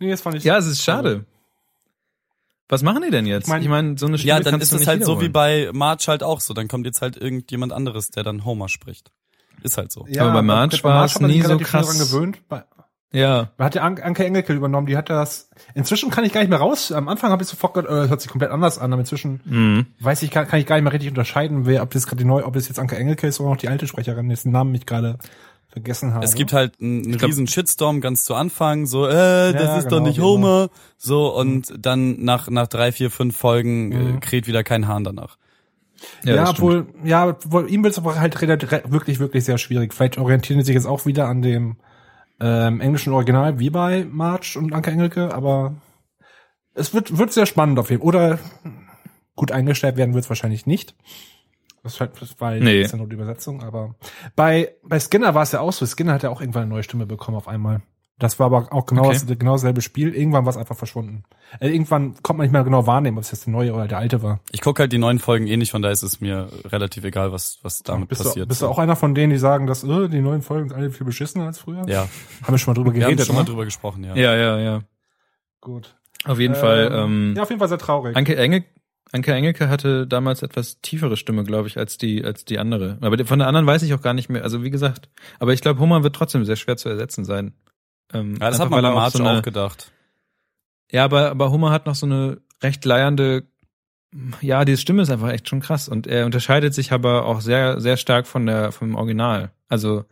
nee, 0.00 0.10
das 0.10 0.22
fand 0.22 0.36
ich. 0.36 0.44
Ja, 0.44 0.56
es 0.56 0.66
ist 0.66 0.82
schade. 0.82 1.26
Was 2.70 2.82
machen 2.82 3.02
die 3.02 3.10
denn 3.10 3.26
jetzt? 3.26 3.44
Ich 3.44 3.48
meine, 3.50 3.62
ich 3.62 3.68
mein, 3.68 3.98
so 3.98 4.06
eine 4.06 4.16
Spiele 4.16 4.36
Ja, 4.36 4.40
dann 4.40 4.62
ist 4.62 4.72
es 4.72 4.86
halt 4.86 5.04
so 5.04 5.20
wie 5.20 5.28
bei 5.28 5.68
March 5.74 6.08
halt 6.08 6.22
auch 6.22 6.40
so. 6.40 6.54
Dann 6.54 6.68
kommt 6.68 6.86
jetzt 6.86 7.02
halt 7.02 7.18
irgendjemand 7.18 7.70
anderes, 7.70 8.08
der 8.08 8.22
dann 8.22 8.46
Homer 8.46 8.70
spricht. 8.70 9.12
Ist 9.62 9.76
halt 9.76 9.92
so. 9.92 10.06
Ja, 10.08 10.22
aber 10.22 10.32
bei 10.32 10.42
March 10.42 10.82
war 10.82 11.04
es 11.04 11.20
nie 11.20 11.42
so 11.42 11.58
krass. 11.58 11.98
Gewöhnt. 11.98 12.48
Bei, 12.48 12.64
ja. 13.12 13.50
Man 13.58 13.66
hat 13.66 13.74
ja 13.74 13.82
Anke 13.82 14.24
Engelke 14.24 14.52
übernommen, 14.52 14.86
die 14.86 14.96
hat 14.96 15.10
das. 15.10 15.50
Inzwischen 15.74 16.10
kann 16.10 16.24
ich 16.24 16.32
gar 16.32 16.40
nicht 16.40 16.50
mehr 16.50 16.58
raus. 16.58 16.92
Am 16.92 17.08
Anfang 17.08 17.30
habe 17.30 17.42
ich 17.42 17.48
sofort 17.48 17.74
gehört, 17.74 17.90
äh, 17.90 18.08
hört 18.08 18.20
sich 18.20 18.30
komplett 18.30 18.50
anders 18.50 18.78
an, 18.78 18.92
aber 18.92 19.00
inzwischen 19.00 19.40
mhm. 19.44 19.86
weiß 20.00 20.22
ich, 20.22 20.30
kann, 20.30 20.48
kann 20.48 20.60
ich 20.60 20.66
gar 20.66 20.76
nicht 20.76 20.84
mehr 20.84 20.92
richtig 20.92 21.10
unterscheiden, 21.10 21.66
wer, 21.66 21.82
ob 21.82 21.90
das 21.90 22.06
gerade 22.06 22.22
die 22.22 22.24
neue, 22.24 22.44
ob 22.44 22.56
es 22.56 22.68
jetzt 22.68 22.78
Anke 22.78 22.96
Engelke 22.96 23.26
ist 23.26 23.40
oder 23.40 23.50
noch 23.50 23.56
die 23.56 23.68
alte 23.68 23.86
Sprecherin, 23.86 24.28
dessen 24.28 24.50
Namen 24.50 24.74
ich 24.74 24.86
gerade 24.86 25.18
vergessen 25.72 26.14
habe. 26.14 26.24
Es 26.24 26.34
gibt 26.34 26.52
halt 26.52 26.74
einen, 26.80 27.14
riesen 27.14 27.46
Shitstorm 27.46 28.00
ganz 28.00 28.24
zu 28.24 28.34
Anfang, 28.34 28.86
so, 28.86 29.06
äh, 29.06 29.52
das 29.52 29.54
ja, 29.54 29.76
ist 29.78 29.84
genau, 29.84 29.98
doch 29.98 30.06
nicht 30.06 30.20
Homer, 30.20 30.68
so, 30.98 31.34
und 31.34 31.70
mhm. 31.70 31.82
dann 31.82 32.24
nach, 32.24 32.50
nach 32.50 32.66
drei, 32.66 32.92
vier, 32.92 33.10
fünf 33.10 33.36
Folgen 33.36 33.92
äh, 33.92 33.96
mhm. 33.96 34.16
äh, 34.16 34.20
kräht 34.20 34.46
wieder 34.46 34.62
kein 34.64 34.86
Hahn 34.86 35.04
danach. 35.04 35.38
Ja, 36.24 36.34
ja 36.34 36.58
wohl, 36.58 36.86
ja, 37.04 37.36
wohl, 37.46 37.70
ihm 37.70 37.82
wird 37.84 37.92
es 37.92 37.98
aber 37.98 38.18
halt 38.18 38.40
wirklich, 38.40 39.18
wirklich 39.18 39.44
sehr 39.44 39.58
schwierig. 39.58 39.94
Vielleicht 39.94 40.18
orientieren 40.18 40.60
sie 40.60 40.66
sich 40.66 40.74
jetzt 40.74 40.86
auch 40.86 41.06
wieder 41.06 41.28
an 41.28 41.42
dem, 41.42 41.76
ähm, 42.42 42.80
englischen 42.80 43.12
Original 43.12 43.58
wie 43.58 43.70
bei 43.70 44.04
March 44.10 44.56
und 44.56 44.74
Anke 44.74 44.90
Engelke, 44.90 45.32
aber 45.32 45.76
es 46.74 46.92
wird, 46.92 47.16
wird 47.16 47.32
sehr 47.32 47.46
spannend 47.46 47.78
auf 47.78 47.90
jeden 47.90 48.02
Fall. 48.02 48.08
Oder 48.08 48.38
gut 49.36 49.52
eingestellt 49.52 49.96
werden 49.96 50.14
wird 50.14 50.24
es 50.24 50.30
wahrscheinlich 50.30 50.66
nicht. 50.66 50.94
Das 51.82 52.00
ist 52.00 52.40
weil 52.40 52.60
nee. 52.60 52.78
das 52.78 52.86
ist 52.86 52.92
ja 52.92 52.98
nur 52.98 53.08
die 53.08 53.14
Übersetzung, 53.14 53.62
aber 53.62 53.96
bei, 54.36 54.76
bei 54.84 55.00
Skinner 55.00 55.34
war 55.34 55.42
es 55.42 55.52
ja 55.52 55.60
auch 55.60 55.72
so. 55.72 55.84
Skinner 55.86 56.12
hat 56.12 56.22
ja 56.22 56.30
auch 56.30 56.40
irgendwann 56.40 56.62
eine 56.62 56.70
neue 56.70 56.82
Stimme 56.82 57.06
bekommen 57.06 57.36
auf 57.36 57.48
einmal. 57.48 57.82
Das 58.18 58.38
war 58.38 58.46
aber 58.46 58.72
auch 58.72 58.86
genau, 58.86 59.06
okay. 59.06 59.14
das, 59.14 59.38
genau 59.38 59.52
dasselbe 59.52 59.80
Spiel. 59.80 60.14
Irgendwann 60.14 60.44
war 60.44 60.50
es 60.50 60.56
einfach 60.56 60.76
verschwunden. 60.76 61.24
Also 61.58 61.72
irgendwann 61.72 62.14
kommt 62.22 62.38
man 62.38 62.44
nicht 62.44 62.52
mehr 62.52 62.62
genau 62.62 62.86
wahrnehmen, 62.86 63.18
ob 63.18 63.24
es 63.24 63.32
jetzt 63.32 63.46
der 63.46 63.52
neue 63.52 63.72
oder 63.72 63.88
der 63.88 63.98
alte 63.98 64.22
war. 64.22 64.40
Ich 64.52 64.60
gucke 64.60 64.82
halt 64.82 64.92
die 64.92 64.98
neuen 64.98 65.18
Folgen 65.18 65.46
eh 65.46 65.56
nicht, 65.56 65.72
von 65.72 65.82
daher 65.82 65.92
ist 65.92 66.02
es 66.02 66.20
mir 66.20 66.48
relativ 66.66 67.04
egal, 67.04 67.32
was, 67.32 67.58
was 67.62 67.82
damit 67.82 68.08
bist 68.08 68.22
passiert. 68.22 68.44
Du, 68.44 68.48
bist 68.48 68.62
du 68.62 68.68
auch 68.68 68.78
einer 68.78 68.96
von 68.96 69.14
denen, 69.14 69.30
die 69.30 69.38
sagen, 69.38 69.66
dass 69.66 69.82
äh, 69.82 70.08
die 70.08 70.20
neuen 70.20 70.42
Folgen 70.42 70.68
sind 70.68 70.78
alle 70.78 70.90
viel 70.90 71.06
beschissener 71.06 71.46
als 71.46 71.58
früher? 71.58 71.84
Ja. 71.88 72.08
Haben 72.42 72.52
wir 72.52 72.58
schon 72.58 72.72
mal 72.72 72.76
drüber 72.76 72.92
geredet? 72.92 73.10
Wir 73.10 73.22
haben 73.22 73.26
schon 73.26 73.36
mal 73.36 73.44
drüber 73.44 73.64
gesprochen, 73.64 74.04
ja. 74.04 74.14
Ja, 74.14 74.36
ja, 74.36 74.58
ja. 74.58 74.82
Gut. 75.60 75.96
Auf 76.24 76.38
jeden 76.38 76.54
ähm, 76.54 76.60
Fall. 76.60 76.90
Ähm, 76.92 77.34
ja, 77.36 77.42
auf 77.42 77.48
jeden 77.48 77.58
Fall 77.58 77.68
sehr 77.68 77.78
traurig. 77.78 78.16
Anke 78.16 78.36
Engel 78.36 78.64
Anke 79.10 79.34
Engelke 79.34 79.68
hatte 79.68 80.06
damals 80.06 80.42
etwas 80.42 80.80
tiefere 80.80 81.18
Stimme, 81.18 81.44
glaube 81.44 81.68
ich, 81.68 81.76
als 81.76 81.98
die 81.98 82.24
als 82.24 82.44
die 82.44 82.58
andere. 82.58 82.98
Aber 83.00 83.24
von 83.26 83.38
der 83.38 83.48
anderen 83.48 83.66
weiß 83.66 83.82
ich 83.82 83.92
auch 83.92 84.00
gar 84.00 84.14
nicht 84.14 84.30
mehr. 84.30 84.42
Also 84.42 84.62
wie 84.62 84.70
gesagt, 84.70 85.10
aber 85.38 85.52
ich 85.52 85.60
glaube, 85.60 85.80
Hummer 85.80 86.02
wird 86.02 86.16
trotzdem 86.16 86.44
sehr 86.44 86.56
schwer 86.56 86.76
zu 86.76 86.88
ersetzen 86.88 87.24
sein. 87.24 87.52
Ähm, 88.12 88.36
ja, 88.40 88.50
das 88.50 88.60
hat 88.60 88.70
man 88.70 88.82
bei 88.82 88.90
March 88.90 89.14
so 89.14 89.24
eine, 89.24 89.38
auch 89.38 89.42
gedacht. 89.42 89.92
Ja, 90.90 91.04
aber, 91.04 91.30
aber 91.30 91.50
Hummer 91.50 91.70
hat 91.70 91.86
noch 91.86 91.94
so 91.94 92.06
eine 92.06 92.40
recht 92.62 92.84
leiernde, 92.84 93.44
ja, 94.40 94.64
die 94.64 94.76
Stimme 94.76 95.02
ist 95.02 95.10
einfach 95.10 95.30
echt 95.30 95.48
schon 95.48 95.60
krass 95.60 95.88
und 95.88 96.06
er 96.06 96.26
unterscheidet 96.26 96.74
sich 96.74 96.92
aber 96.92 97.24
auch 97.24 97.40
sehr, 97.40 97.80
sehr 97.80 97.96
stark 97.96 98.26
von 98.26 98.46
der, 98.46 98.72
vom 98.72 98.94
Original. 98.94 99.52
Also 99.68 100.04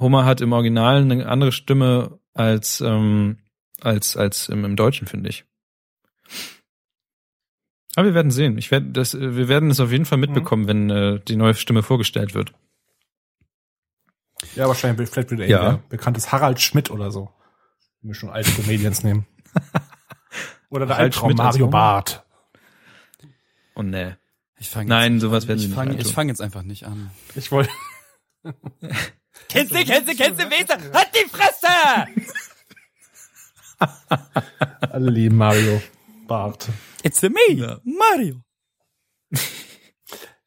Hummer 0.00 0.24
hat 0.24 0.40
im 0.40 0.52
Original 0.52 1.02
eine 1.02 1.26
andere 1.26 1.52
Stimme 1.52 2.18
als, 2.32 2.80
ähm, 2.80 3.38
als, 3.80 4.16
als 4.16 4.48
im, 4.48 4.64
im 4.64 4.76
Deutschen, 4.76 5.06
finde 5.06 5.28
ich. 5.28 5.44
Aber 7.96 8.06
wir 8.06 8.14
werden 8.14 8.30
sehen. 8.30 8.58
Ich 8.58 8.70
werde 8.70 8.90
das, 8.90 9.18
wir 9.18 9.48
werden 9.48 9.70
es 9.70 9.80
auf 9.80 9.90
jeden 9.90 10.04
Fall 10.04 10.18
mitbekommen, 10.18 10.62
mhm. 10.62 10.68
wenn 10.68 10.90
äh, 10.90 11.20
die 11.20 11.36
neue 11.36 11.54
Stimme 11.54 11.82
vorgestellt 11.82 12.34
wird. 12.34 12.52
Ja, 14.54 14.68
wahrscheinlich, 14.68 15.08
vielleicht 15.08 15.30
wieder 15.30 15.46
ja. 15.46 15.70
ein 15.70 15.82
bekanntes 15.88 16.30
Harald 16.32 16.60
Schmidt 16.60 16.90
oder 16.90 17.10
so. 17.10 17.30
Wenn 18.00 18.10
wir 18.10 18.14
schon 18.14 18.30
alte 18.30 18.50
Comedians 18.52 19.02
nehmen. 19.02 19.26
Oder 20.70 20.86
der 20.86 20.96
Albtraum 20.96 21.32
Mario 21.34 21.68
Barth. 21.68 22.24
Oh 23.74 23.82
ne. 23.82 24.18
Ich 24.58 24.68
fang 24.68 24.86
Nein, 24.86 25.14
jetzt, 25.14 25.22
sowas 25.22 25.48
werden 25.48 25.60
ich 25.60 25.72
fang, 25.72 25.96
Ich 25.98 26.12
fange 26.12 26.30
jetzt 26.30 26.40
einfach 26.40 26.62
nicht 26.62 26.84
an. 26.84 27.10
Ich 27.34 27.50
wollte. 27.52 27.70
kennst 29.48 29.74
du, 29.74 29.84
kennst 29.84 30.08
du, 30.08 30.16
kennst 30.16 30.40
du, 30.40 30.50
Weser? 30.50 30.78
Hat 30.92 31.08
die 31.14 31.28
Fresse! 31.28 31.68
Alle 34.80 35.10
lieben 35.10 35.36
Mario 35.36 35.80
Barth. 36.26 36.68
It's 37.02 37.22
a 37.22 37.28
me, 37.28 37.54
ja. 37.54 37.80
Mario. 37.84 38.42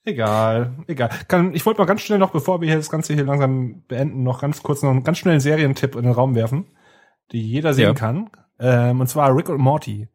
Egal, 0.03 0.73
egal. 0.87 1.09
Kann, 1.27 1.53
ich 1.53 1.65
wollte 1.65 1.79
mal 1.79 1.85
ganz 1.85 2.01
schnell 2.01 2.17
noch, 2.17 2.31
bevor 2.31 2.59
wir 2.59 2.67
hier 2.67 2.77
das 2.77 2.89
Ganze 2.89 3.13
hier 3.13 3.23
langsam 3.23 3.83
beenden, 3.87 4.23
noch 4.23 4.41
ganz 4.41 4.63
kurz 4.63 4.81
noch 4.81 4.89
einen 4.89 5.03
ganz 5.03 5.19
schnellen 5.19 5.39
Serientipp 5.39 5.95
in 5.95 6.03
den 6.03 6.13
Raum 6.13 6.33
werfen, 6.33 6.65
die 7.31 7.41
jeder 7.41 7.73
sehen 7.73 7.85
ja. 7.89 7.93
kann. 7.93 8.29
Ähm, 8.59 8.99
und 8.99 9.07
zwar 9.07 9.35
Rick 9.35 9.49
und 9.49 9.59
Morty. 9.59 10.07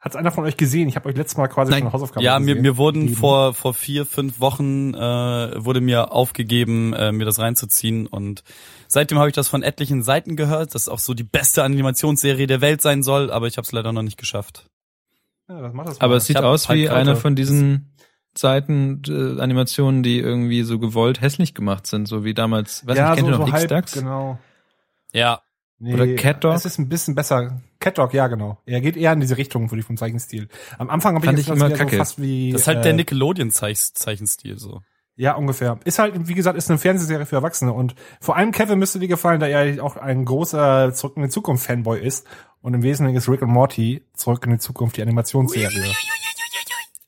Hat's 0.00 0.16
einer 0.16 0.32
von 0.32 0.44
euch 0.44 0.56
gesehen? 0.56 0.88
Ich 0.88 0.96
habe 0.96 1.10
euch 1.10 1.16
letztes 1.16 1.36
Mal 1.36 1.48
quasi 1.48 1.70
Nein. 1.70 1.80
schon 1.80 1.86
eine 1.88 1.92
Hausaufgabe 1.92 2.24
Ja, 2.24 2.38
mir, 2.38 2.46
gesehen. 2.54 2.62
mir 2.62 2.76
wurden 2.78 3.00
Gegeben. 3.02 3.20
vor 3.20 3.52
vor 3.52 3.74
vier 3.74 4.06
fünf 4.06 4.40
Wochen 4.40 4.94
äh, 4.94 4.98
wurde 5.64 5.82
mir 5.82 6.12
aufgegeben, 6.12 6.94
äh, 6.94 7.12
mir 7.12 7.26
das 7.26 7.38
reinzuziehen 7.38 8.06
und 8.06 8.42
seitdem 8.86 9.18
habe 9.18 9.28
ich 9.28 9.34
das 9.34 9.48
von 9.48 9.62
etlichen 9.62 10.02
Seiten 10.02 10.36
gehört, 10.36 10.74
dass 10.74 10.88
auch 10.88 10.98
so 11.00 11.12
die 11.12 11.22
beste 11.24 11.64
Animationsserie 11.64 12.46
der 12.46 12.62
Welt 12.62 12.80
sein 12.80 13.02
soll, 13.02 13.30
aber 13.30 13.46
ich 13.46 13.58
habe 13.58 13.66
es 13.66 13.72
leider 13.72 13.92
noch 13.92 14.02
nicht 14.02 14.16
geschafft. 14.16 14.70
Ja, 15.48 15.60
das 15.60 15.74
macht 15.74 15.88
das 15.88 16.00
Aber 16.00 16.10
mal. 16.12 16.16
es 16.16 16.24
sieht 16.26 16.38
aus 16.38 16.70
wie 16.70 16.88
eine 16.88 17.16
von 17.16 17.34
diesen 17.36 17.92
Seiten 18.36 19.02
äh, 19.08 19.40
Animationen, 19.40 20.02
die 20.02 20.18
irgendwie 20.18 20.62
so 20.62 20.78
gewollt 20.78 21.20
hässlich 21.20 21.54
gemacht 21.54 21.86
sind, 21.86 22.06
so 22.06 22.24
wie 22.24 22.34
damals, 22.34 22.86
weiß 22.86 22.96
ja, 22.96 23.10
nicht, 23.10 23.16
kennt 23.16 23.28
so, 23.28 23.32
ihr 23.32 23.38
noch 23.38 23.46
so 23.46 23.52
halb, 23.52 23.62
X-Dax? 23.64 23.92
genau. 23.92 24.38
Ja, 25.12 25.42
Nee, 25.82 25.94
Oder 25.94 26.14
Cat 26.14 26.44
Dog? 26.44 26.54
Es 26.54 26.66
ist 26.66 26.78
ein 26.78 26.90
bisschen 26.90 27.14
besser. 27.14 27.62
Cat 27.78 27.96
Dog, 27.96 28.12
ja, 28.12 28.28
genau. 28.28 28.58
Er 28.66 28.82
geht 28.82 28.98
eher 28.98 29.14
in 29.14 29.20
diese 29.20 29.38
Richtung, 29.38 29.70
würde 29.70 29.80
ich 29.80 29.86
vom 29.86 29.96
Zeichenstil. 29.96 30.48
Am 30.76 30.90
Anfang 30.90 31.14
habe 31.14 31.24
ich 31.24 31.32
ich 31.32 31.46
das 31.46 31.56
immer 31.56 31.70
kacke. 31.70 31.92
so 31.92 31.96
fast 31.96 32.20
wie 32.20 32.52
das 32.52 32.62
ist 32.62 32.66
halt 32.66 32.84
der 32.84 32.92
äh, 32.92 32.96
Nickelodeon-Zeichenstil 32.96 34.58
so. 34.58 34.82
Ja, 35.16 35.34
ungefähr. 35.36 35.80
Ist 35.84 35.98
halt, 35.98 36.28
wie 36.28 36.34
gesagt, 36.34 36.58
ist 36.58 36.68
eine 36.68 36.78
Fernsehserie 36.78 37.24
für 37.24 37.36
Erwachsene 37.36 37.72
und 37.72 37.94
vor 38.20 38.36
allem 38.36 38.52
Kevin 38.52 38.78
müsste 38.78 38.98
dir 38.98 39.08
gefallen, 39.08 39.40
da 39.40 39.46
er 39.46 39.82
auch 39.82 39.96
ein 39.96 40.26
großer 40.26 40.92
Zurück 40.92 41.16
in 41.16 41.22
die 41.22 41.28
Zukunft 41.30 41.64
Fanboy 41.64 41.98
ist 41.98 42.26
und 42.60 42.74
im 42.74 42.82
Wesentlichen 42.82 43.16
ist 43.16 43.28
Rick 43.30 43.40
und 43.40 43.50
Morty 43.50 44.02
Zurück 44.12 44.44
in 44.44 44.52
die 44.52 44.58
Zukunft 44.58 44.98
die 44.98 45.02
Animationsserie. 45.02 45.92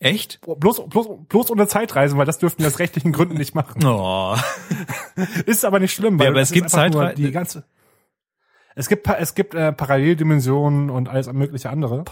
Echt? 0.04 0.40
Bloß, 0.42 0.88
bloß, 0.88 1.08
bloß 1.28 1.50
ohne 1.50 1.66
Zeitreisen, 1.68 2.18
weil 2.18 2.26
das 2.26 2.38
dürften 2.38 2.62
wir 2.62 2.68
aus 2.68 2.78
rechtlichen 2.78 3.12
Gründen 3.12 3.36
nicht 3.36 3.54
machen. 3.54 3.80
Oh. 3.86 4.36
Ist 5.46 5.64
aber 5.64 5.78
nicht 5.80 5.92
schlimm, 5.94 6.18
weil 6.18 6.26
Ja, 6.26 6.30
aber 6.30 6.40
es 6.40 6.52
gibt 6.52 6.66
ist 6.66 6.74
einfach 6.74 6.92
nur 7.00 7.02
Zeitre- 7.08 7.14
die 7.16 7.30
ganze 7.30 7.64
es 8.74 8.88
gibt, 8.88 9.06
es 9.06 9.34
gibt 9.34 9.54
äh, 9.54 9.70
Paralleldimensionen 9.70 10.88
und 10.88 11.08
alles 11.10 11.30
mögliche 11.30 11.68
andere. 11.68 12.04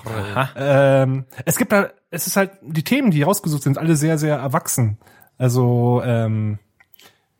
Ähm, 0.57 1.25
es 1.47 1.57
gibt 1.57 1.73
da, 1.73 1.89
es 2.11 2.27
ist 2.27 2.37
halt, 2.37 2.51
die 2.61 2.83
Themen, 2.85 3.11
die 3.11 3.23
rausgesucht 3.23 3.63
sind, 3.63 3.79
alle 3.79 3.97
sehr, 3.97 4.19
sehr 4.19 4.37
erwachsen. 4.37 4.99
Also, 5.39 6.03
ähm, 6.05 6.59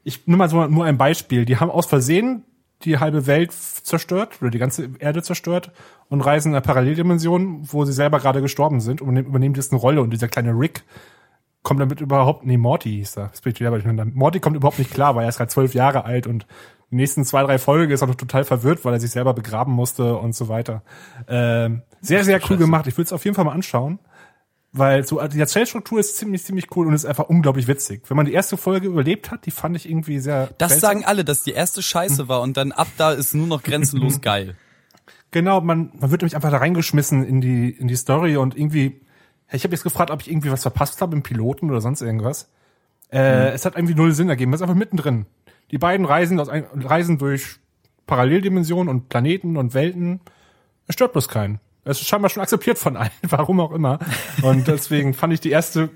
ich 0.05 0.27
nur 0.27 0.39
mal 0.39 0.49
so 0.49 0.67
nur 0.67 0.87
ein 0.87 0.97
Beispiel. 0.97 1.45
Die 1.45 1.59
haben 1.59 1.71
aus 1.71 1.85
Versehen 1.85 2.45
die 2.83 2.99
halbe 2.99 3.27
Welt 3.27 3.53
zerstört 3.53 4.41
oder 4.41 4.51
die 4.51 4.59
ganze 4.59 4.91
Erde 4.99 5.23
zerstört 5.23 5.73
und 6.09 6.21
reisen 6.21 6.51
in 6.51 6.55
eine 6.55 6.63
Paralleldimension, 6.63 7.61
wo 7.71 7.85
sie 7.85 7.93
selber 7.93 8.19
gerade 8.19 8.41
gestorben 8.41 8.81
sind 8.81 9.03
und 9.03 9.17
übernehmen, 9.17 9.55
jetzt 9.55 9.73
eine 9.73 9.81
Rolle 9.81 10.03
und 10.03 10.11
dieser 10.11 10.29
kleine 10.29 10.53
Rick 10.53 10.85
kommt 11.63 11.81
damit 11.81 12.01
überhaupt, 12.01 12.47
nee, 12.47 12.57
Morty 12.57 12.91
hieß 12.91 13.19
er. 13.19 13.29
Das 13.29 13.43
bin 13.43 13.53
ich 13.53 13.61
wieder 13.61 13.71
durcheinander. 13.71 14.07
Morty 14.07 14.41
kommt 14.41 14.57
überhaupt 14.57 14.79
nicht 14.79 14.93
klar, 14.93 15.15
weil 15.15 15.25
er 15.25 15.29
ist 15.29 15.37
gerade 15.37 15.51
zwölf 15.51 15.75
Jahre 15.75 16.05
alt 16.05 16.27
und 16.27 16.47
die 16.91 16.97
nächsten 16.97 17.25
zwei, 17.25 17.43
drei 17.43 17.59
Folgen 17.59 17.93
ist 17.93 18.01
er 18.01 18.09
noch 18.09 18.15
total 18.17 18.45
verwirrt, 18.45 18.85
weil 18.85 18.95
er 18.95 19.01
sich 19.01 19.11
selber 19.11 19.35
begraben 19.35 19.73
musste 19.73 20.17
und 20.17 20.35
so 20.35 20.49
weiter. 20.49 20.83
Ähm, 21.29 21.83
sehr, 22.01 22.25
sehr 22.25 22.41
cool 22.49 22.57
gemacht. 22.57 22.87
Ich 22.87 22.97
will 22.97 23.05
es 23.05 23.13
auf 23.13 23.25
jeden 23.25 23.35
Fall 23.35 23.45
mal 23.45 23.53
anschauen. 23.53 24.01
Weil 24.73 25.05
so 25.05 25.21
die 25.27 25.41
Erzählstruktur 25.41 25.99
ist 25.99 26.17
ziemlich, 26.17 26.45
ziemlich 26.45 26.67
cool 26.77 26.87
und 26.87 26.95
ist 26.95 27.05
einfach 27.05 27.29
unglaublich 27.29 27.67
witzig. 27.67 28.03
Wenn 28.09 28.17
man 28.17 28.27
die 28.27 28.33
erste 28.33 28.57
Folge 28.57 28.87
überlebt 28.87 29.33
hat, 29.33 29.45
die 29.47 29.51
fand 29.51 29.75
ich 29.77 29.89
irgendwie 29.89 30.21
sehr. 30.21 30.51
Das 30.59 30.71
seltsam. 30.73 30.91
sagen 30.91 31.05
alle, 31.05 31.25
dass 31.25 31.43
die 31.43 31.51
erste 31.53 31.83
Scheiße 31.83 32.29
war 32.29 32.41
und 32.41 32.57
dann 32.57 32.71
ab 32.71 32.87
da 32.97 33.11
ist 33.11 33.35
nur 33.35 33.49
noch 33.49 33.65
grenzenlos 33.65 34.21
geil. 34.23 34.55
Genau, 35.33 35.61
man, 35.61 35.91
man 35.99 36.11
wird 36.11 36.23
nämlich 36.23 36.37
einfach 36.37 36.51
da 36.51 36.59
reingeschmissen 36.59 37.25
in 37.25 37.41
die, 37.41 37.71
in 37.71 37.89
die 37.89 37.97
Story 37.97 38.37
und 38.37 38.57
irgendwie, 38.57 39.01
ich 39.51 39.65
habe 39.65 39.75
jetzt 39.75 39.83
gefragt, 39.83 40.11
ob 40.11 40.21
ich 40.23 40.31
irgendwie 40.31 40.53
was 40.53 40.63
verpasst 40.63 41.01
habe 41.03 41.17
im 41.17 41.23
Piloten 41.23 41.69
oder 41.71 41.81
sonst 41.81 42.01
irgendwas. 42.01 42.49
Äh, 43.13 43.51
Es 43.51 43.65
hat 43.65 43.75
irgendwie 43.77 43.95
null 43.95 44.13
Sinn 44.13 44.29
ergeben. 44.29 44.53
Das 44.53 44.61
ist 44.61 44.63
einfach 44.63 44.77
mittendrin. 44.77 45.27
Die 45.73 45.79
beiden 45.79 46.07
reisen, 46.07 46.39
aus 46.39 46.49
ein, 46.49 46.65
reisen 46.75 47.19
durch 47.19 47.57
Paralleldimensionen 48.07 48.89
und 48.89 49.09
Planeten 49.09 49.57
und 49.57 49.75
Welten. 49.75 50.21
Es 50.87 50.95
stört 50.95 51.13
bloß 51.13 51.29
keinen. 51.29 51.61
Es 51.85 52.01
ist 52.01 52.09
scheinbar 52.09 52.31
schon 52.31 52.43
akzeptiert 52.43 52.79
von 52.79 52.97
allen, 52.97 53.11
warum 53.23 53.61
auch 53.61 53.73
immer. 53.73 53.99
Und 54.43 54.69
deswegen 54.69 55.15
fand 55.15 55.33
ich 55.33 55.41
die 55.41 55.51
erste 55.51 55.91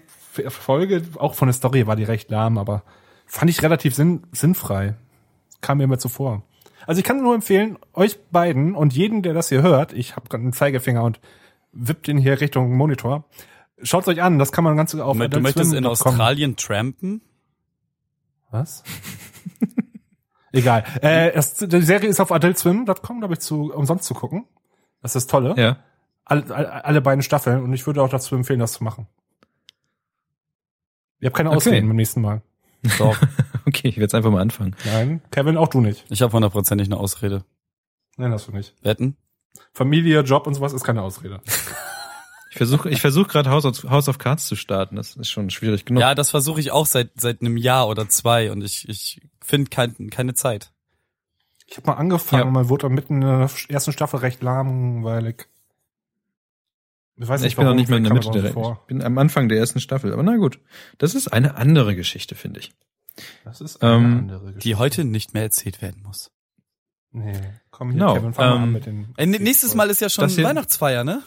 Folge, 0.49 1.03
auch 1.17 1.35
von 1.35 1.49
der 1.49 1.53
Story 1.53 1.87
war 1.87 1.97
die 1.97 2.05
recht 2.05 2.31
lahm, 2.31 2.59
aber 2.59 2.83
fand 3.27 3.51
ich 3.51 3.63
relativ 3.63 3.95
sinn, 3.95 4.23
sinnfrei. 4.33 4.97
Kam 5.61 5.79
mir 5.79 5.85
immer 5.85 5.99
zuvor. 5.99 6.43
Also 6.87 6.99
ich 6.99 7.05
kann 7.05 7.23
nur 7.23 7.35
empfehlen, 7.35 7.79
euch 7.95 8.19
beiden 8.31 8.75
und 8.75 8.93
jeden, 8.93 9.23
der 9.23 9.33
das 9.33 9.49
hier 9.49 9.63
hört, 9.63 9.93
ich 9.93 10.17
habe 10.17 10.29
gerade 10.29 10.43
einen 10.43 10.53
Zeigefinger 10.53 11.03
und 11.03 11.21
wippt 11.73 12.07
den 12.07 12.19
hier 12.19 12.41
Richtung 12.41 12.77
Monitor. 12.77 13.25
Schaut 13.83 14.07
euch 14.09 14.23
an, 14.23 14.39
das 14.39 14.53
kann 14.53 14.65
man 14.65 14.77
ganz 14.77 14.95
auf 14.95 15.17
Du 15.17 15.25
Adult 15.25 15.43
möchtest 15.43 15.71
Swim 15.71 15.79
in 15.79 15.87
Australien 15.87 16.57
trampen? 16.57 17.23
Was? 18.51 18.85
Egal. 20.53 20.85
Äh, 21.01 21.33
das, 21.33 21.55
die 21.55 21.83
Serie 21.83 22.09
ist 22.09 22.21
auf 22.21 22.31
adultswim.com, 22.31 23.19
glaube 23.19 23.35
ich, 23.35 23.41
zu 23.41 23.73
umsonst 23.73 24.05
zu 24.05 24.15
gucken. 24.15 24.47
Das 25.05 25.15
ist 25.15 25.25
das 25.25 25.27
Tolle. 25.31 25.55
Ja. 25.59 25.77
Alle, 26.25 26.45
alle, 26.55 26.85
alle 26.85 27.01
beiden 27.03 27.23
Staffeln 27.23 27.63
und 27.63 27.73
ich 27.75 27.87
würde 27.87 28.03
auch 28.03 28.09
dazu 28.09 28.35
empfehlen, 28.35 28.59
das 28.59 28.73
zu 28.73 28.83
machen. 28.83 29.07
Ihr 31.21 31.27
habt 31.27 31.37
keine 31.37 31.51
Okay. 31.51 31.57
Ausreden 31.57 31.87
beim 31.89 31.97
nächsten 31.97 32.21
Mal. 32.21 32.43
Doch. 32.99 33.17
Okay, 33.67 33.89
ich 33.89 33.97
werde 33.97 34.03
jetzt 34.03 34.15
einfach 34.15 34.31
mal 34.31 34.43
anfangen. 34.43 34.77
Nein, 34.85 35.23
Kevin, 35.31 35.57
auch 35.57 35.69
du 35.69 35.81
nicht. 35.81 36.05
Ich 36.11 36.21
habe 36.21 36.31
hundertprozentig 36.35 36.87
eine 36.87 36.99
Ausrede. 36.99 37.47
Nein, 38.19 38.31
hast 38.31 38.47
du 38.49 38.53
nicht. 38.53 38.75
Wetten? 38.83 39.17
Familie, 39.73 40.21
Job 40.21 40.47
und 40.47 40.53
sowas 40.53 40.75
ist 40.75 40.85
keine 40.85 41.01
Ausrede. 41.03 41.41
Ich 42.51 42.59
versuche 42.59 42.89
ich 42.89 43.01
versuch 43.01 43.27
gerade 43.27 43.51
House, 43.51 43.65
of- 43.65 43.83
House 43.91 44.09
of 44.09 44.19
Cards 44.19 44.47
zu 44.47 44.55
starten. 44.55 44.95
Das 44.97 45.17
ist 45.17 45.29
schon 45.29 45.51
schwierig 45.51 45.87
genug. 45.87 46.01
Ja, 46.03 46.15
das 46.15 46.31
versuche 46.31 46.61
ich 46.61 46.71
auch 46.71 46.87
seit 46.87 47.11
seit 47.21 47.41
einem 47.41 47.57
Jahr 47.57 47.89
oder 47.89 48.09
zwei 48.09 48.53
und 48.53 48.63
ich 48.63 48.89
ich 48.89 49.21
finde 49.43 49.71
kein, 49.71 50.09
keine 50.11 50.35
Zeit. 50.35 50.71
Ich 51.67 51.77
habe 51.77 51.87
mal 51.87 51.95
angefangen, 51.95 52.45
Ja. 52.45 52.51
man 52.51 52.69
wurde 52.69 52.83
dann 52.83 52.95
mitten 52.95 53.15
in 53.15 53.21
der 53.23 53.49
ersten 53.69 53.93
Staffel 53.93 54.19
recht 54.21 54.43
langweilig. 54.43 55.49
Ich 57.17 57.29
weiß 57.29 57.43
ich 57.45 57.57
bin 57.57 57.65
noch 57.65 57.75
nicht 57.75 57.89
mehr 57.89 57.99
in 57.99 58.05
der 58.05 58.13
Mitte 58.13 58.31
der, 58.33 58.43
das 58.43 58.51
ich 58.51 58.55
vor. 58.55 58.83
bin 58.89 59.01
am 59.03 59.17
Anfang 59.19 59.49
der 59.49 59.59
ersten 59.59 59.81
Staffel. 59.81 60.13
Aber 60.13 60.23
na 60.23 60.37
gut, 60.37 60.59
das 60.99 61.15
ist 61.15 61.29
eine 61.29 61.57
andere 61.57 61.95
Geschichte, 61.95 62.35
finde 62.35 62.61
ich. 62.61 62.73
Das 63.45 63.61
ist 63.61 63.79
Ähm, 63.83 64.19
andere 64.31 64.53
Die 64.55 64.75
heute 64.75 65.05
nicht 65.05 65.33
mehr 65.35 65.45
erzählt 65.45 65.81
werden 65.81 66.03
muss. 66.03 66.33
Nee, 67.13 67.33
komm 67.71 67.93
hier, 67.93 68.01
No, 68.01 68.15
Kevin, 68.15 68.35
fang 68.35 68.49
mal 68.49 68.57
ähm, 68.57 68.63
an 68.65 68.73
mit 68.73 68.87
den. 68.87 69.15
Äh, 69.17 69.27
nächstes 69.27 69.77
Mal 69.77 69.89
ist 69.91 70.01
ja 70.01 70.09
schon 70.09 70.25
Das 70.25 70.35
hier- 70.35 70.45
Weihnachtsfeier, 70.45 71.05
ne? 71.05 71.23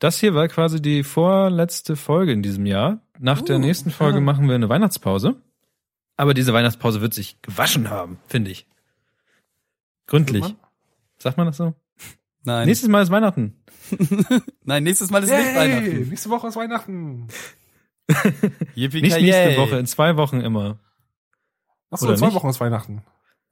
Das 0.00 0.18
hier 0.18 0.34
war 0.34 0.48
quasi 0.48 0.82
die 0.82 1.04
vorletzte 1.04 1.94
Folge 1.94 2.32
in 2.32 2.42
diesem 2.42 2.66
Jahr. 2.66 3.00
Nach 3.18 3.40
der 3.42 3.56
Uh, 3.56 3.60
nächsten 3.60 3.90
Folge 3.90 4.18
ja. 4.18 4.24
machen 4.24 4.48
wir 4.48 4.54
eine 4.56 4.68
Weihnachtspause. 4.68 5.36
Aber 6.16 6.34
diese 6.34 6.52
Weihnachtspause 6.52 7.00
wird 7.00 7.14
sich 7.14 7.40
gewaschen 7.42 7.90
haben, 7.90 8.18
finde 8.26 8.50
ich. 8.50 8.66
Gründlich. 10.10 10.44
Tut 10.44 10.56
Sagt 11.18 11.36
man 11.38 11.46
das 11.46 11.56
so? 11.56 11.74
Nein. 12.44 12.66
Nächstes 12.66 12.88
Mal 12.88 13.02
ist 13.02 13.10
Weihnachten. 13.10 13.62
Nein, 14.64 14.82
nächstes 14.84 15.10
Mal 15.10 15.22
ist 15.22 15.30
nicht 15.30 15.38
Yay, 15.38 15.56
Weihnachten. 15.56 16.08
nächste 16.10 16.30
Woche 16.30 16.48
ist 16.48 16.56
Weihnachten. 16.56 17.28
Yippie 18.74 19.02
Nicht 19.02 19.20
nächste 19.20 19.56
Woche, 19.56 19.76
in 19.78 19.86
zwei 19.86 20.16
Wochen 20.16 20.40
immer. 20.40 20.78
Achso, 21.90 22.04
Oder 22.06 22.14
in 22.14 22.18
zwei 22.18 22.26
nicht? 22.26 22.34
Wochen 22.36 22.48
ist 22.48 22.60
Weihnachten. 22.60 23.02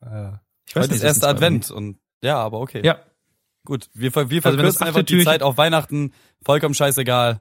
Äh, 0.00 0.32
Ich 0.68 0.74
Heute 0.76 0.88
nicht, 0.88 0.96
ist 0.96 1.02
erster 1.04 1.28
Advent 1.28 1.70
und 1.70 1.98
ja, 2.22 2.36
aber 2.38 2.60
okay. 2.60 2.82
Ja, 2.84 2.98
Gut, 3.64 3.90
wir, 3.92 4.10
ver- 4.12 4.30
wir 4.30 4.44
Also 4.46 4.56
wenn 4.58 4.64
das 4.64 4.76
verkürzen 4.78 4.82
achte 4.82 4.98
einfach 5.00 5.06
die 5.06 5.24
Zeit 5.24 5.42
auf 5.42 5.56
Weihnachten. 5.58 6.12
Vollkommen 6.42 6.74
scheißegal. 6.74 7.40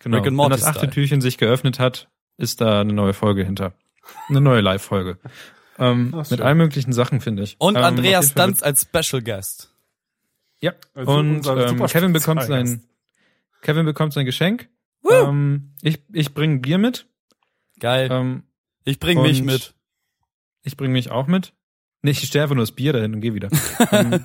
genau. 0.00 0.16
Rick 0.16 0.26
and 0.28 0.38
Wenn 0.38 0.50
das 0.50 0.64
achte 0.64 0.78
Style. 0.80 0.92
Türchen 0.92 1.20
sich 1.20 1.36
geöffnet 1.38 1.78
hat, 1.78 2.08
ist 2.38 2.60
da 2.62 2.80
eine 2.80 2.92
neue 2.94 3.12
Folge 3.12 3.44
hinter. 3.44 3.74
Eine 4.28 4.40
neue 4.40 4.60
Live-Folge. 4.62 5.18
Ähm, 5.78 6.10
Ach, 6.12 6.18
mit 6.18 6.26
schön. 6.28 6.42
allen 6.42 6.58
möglichen 6.58 6.92
Sachen, 6.92 7.20
finde 7.20 7.42
ich. 7.44 7.56
Und 7.58 7.76
ähm, 7.76 7.84
Andreas 7.84 8.34
Danz 8.34 8.62
als 8.62 8.82
Special 8.82 9.22
Guest. 9.22 9.70
Ja, 10.60 10.72
Also 10.94 11.12
und 11.12 11.46
ähm, 11.46 11.68
super 11.68 11.86
Kevin 11.86 12.12
bekommt 12.12 12.42
sein 12.42 12.82
Kevin 13.62 13.86
bekommt 13.86 14.12
sein 14.12 14.24
Geschenk. 14.26 14.68
Ähm, 15.08 15.72
ich 15.82 16.02
ich 16.12 16.34
bringe 16.34 16.58
Bier 16.58 16.78
mit. 16.78 17.06
Geil. 17.78 18.08
Ähm, 18.10 18.42
Ich 18.84 18.98
bring 18.98 19.22
mich 19.22 19.42
mit. 19.42 19.74
ich 20.62 20.76
bringe 20.76 20.92
mich 20.92 21.10
auch 21.10 21.26
mit. 21.28 21.52
Nee, 22.02 22.10
ich 22.12 22.22
stelle 22.22 22.44
einfach 22.44 22.54
nur 22.56 22.62
das 22.64 22.72
Bier 22.72 22.92
dahin 22.92 23.14
und 23.14 23.20
gehe 23.20 23.34
wieder. 23.34 23.48
ähm, 23.92 24.24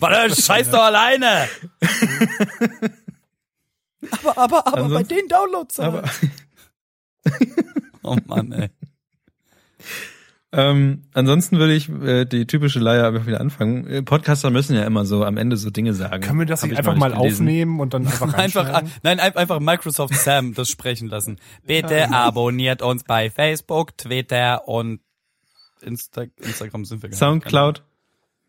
Warte, 0.00 0.40
scheiß 0.42 0.70
doch 0.70 0.82
alleine! 0.82 1.48
aber, 4.10 4.38
aber, 4.38 4.66
aber 4.66 4.72
bei 4.74 4.82
Ansonsten- 4.82 5.14
den 5.16 5.28
Downloads. 5.28 5.80
aber 5.80 6.04
Oh 8.02 8.16
Mann, 8.26 8.52
ey. 8.52 8.70
Ähm, 10.52 11.02
ansonsten 11.14 11.58
würde 11.58 11.74
ich 11.74 11.88
äh, 11.88 12.24
die 12.24 12.46
typische 12.46 12.80
Leier 12.80 13.06
einfach 13.06 13.26
wieder 13.26 13.40
anfangen. 13.40 13.86
Äh, 13.86 14.02
Podcaster 14.02 14.50
müssen 14.50 14.74
ja 14.74 14.82
immer 14.84 15.04
so 15.04 15.24
am 15.24 15.36
Ende 15.36 15.56
so 15.56 15.70
Dinge 15.70 15.94
sagen. 15.94 16.22
Können 16.22 16.38
wir 16.40 16.46
das 16.46 16.62
nicht 16.62 16.72
ich 16.72 16.78
einfach 16.78 16.96
mal 16.96 17.12
gelesen. 17.12 17.44
aufnehmen 17.44 17.80
und 17.80 17.94
dann 17.94 18.06
einfach 18.06 18.34
Einfach, 18.34 18.82
nein, 19.02 19.20
ein- 19.20 19.36
einfach 19.36 19.60
Microsoft 19.60 20.14
Sam 20.14 20.54
das 20.54 20.68
sprechen 20.68 21.08
lassen. 21.08 21.38
Bitte 21.64 22.10
abonniert 22.10 22.82
uns 22.82 23.04
bei 23.04 23.30
Facebook, 23.30 23.96
Twitter 23.96 24.66
und 24.66 25.00
Insta 25.82 26.24
Instagram 26.36 26.84
sind 26.84 27.02
wir 27.02 27.10
gar. 27.10 27.18
Soundcloud. 27.18 27.82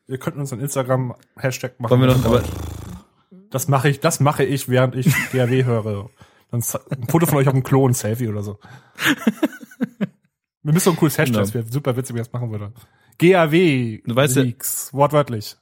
Wir 0.08 0.18
könnten 0.18 0.42
uns 0.42 0.52
einen 0.52 0.62
Instagram-Hashtag 0.64 1.80
machen. 1.80 1.92
Wollen 1.92 2.02
wir 2.02 2.08
noch, 2.08 2.26
aber 2.26 2.44
das 3.52 3.68
mache 3.68 3.90
ich, 3.90 4.00
das 4.00 4.20
mache 4.20 4.44
ich, 4.44 4.68
während 4.68 4.96
ich 4.96 5.14
DAW 5.32 5.64
höre. 5.64 6.10
Dann 6.52 6.62
ein 6.90 7.08
Foto 7.08 7.26
von 7.28 7.38
euch 7.38 7.48
auf 7.48 7.54
dem 7.54 7.64
Klo, 7.64 7.88
ein 7.88 7.94
Selfie 7.94 8.28
oder 8.28 8.44
so. 8.44 8.60
Wir 10.64 10.74
müssen 10.74 10.86
so 10.86 10.92
ein 10.92 10.96
cooles 10.98 11.18
Hashtag, 11.18 11.34
Genau. 11.34 11.40
das 11.46 11.54
wäre 11.54 11.66
super 11.72 11.96
witzig, 11.98 12.16
wenn 12.16 12.22
ich 12.22 12.28
das 12.28 12.34
machen 12.34 12.52
würde. 12.52 12.72
GAW 13.18 14.02
Du 14.06 14.16
weißt 14.16 14.36
ja- 14.36 14.44
Leaks, 14.44 14.94
wortwörtlich. 14.94 15.56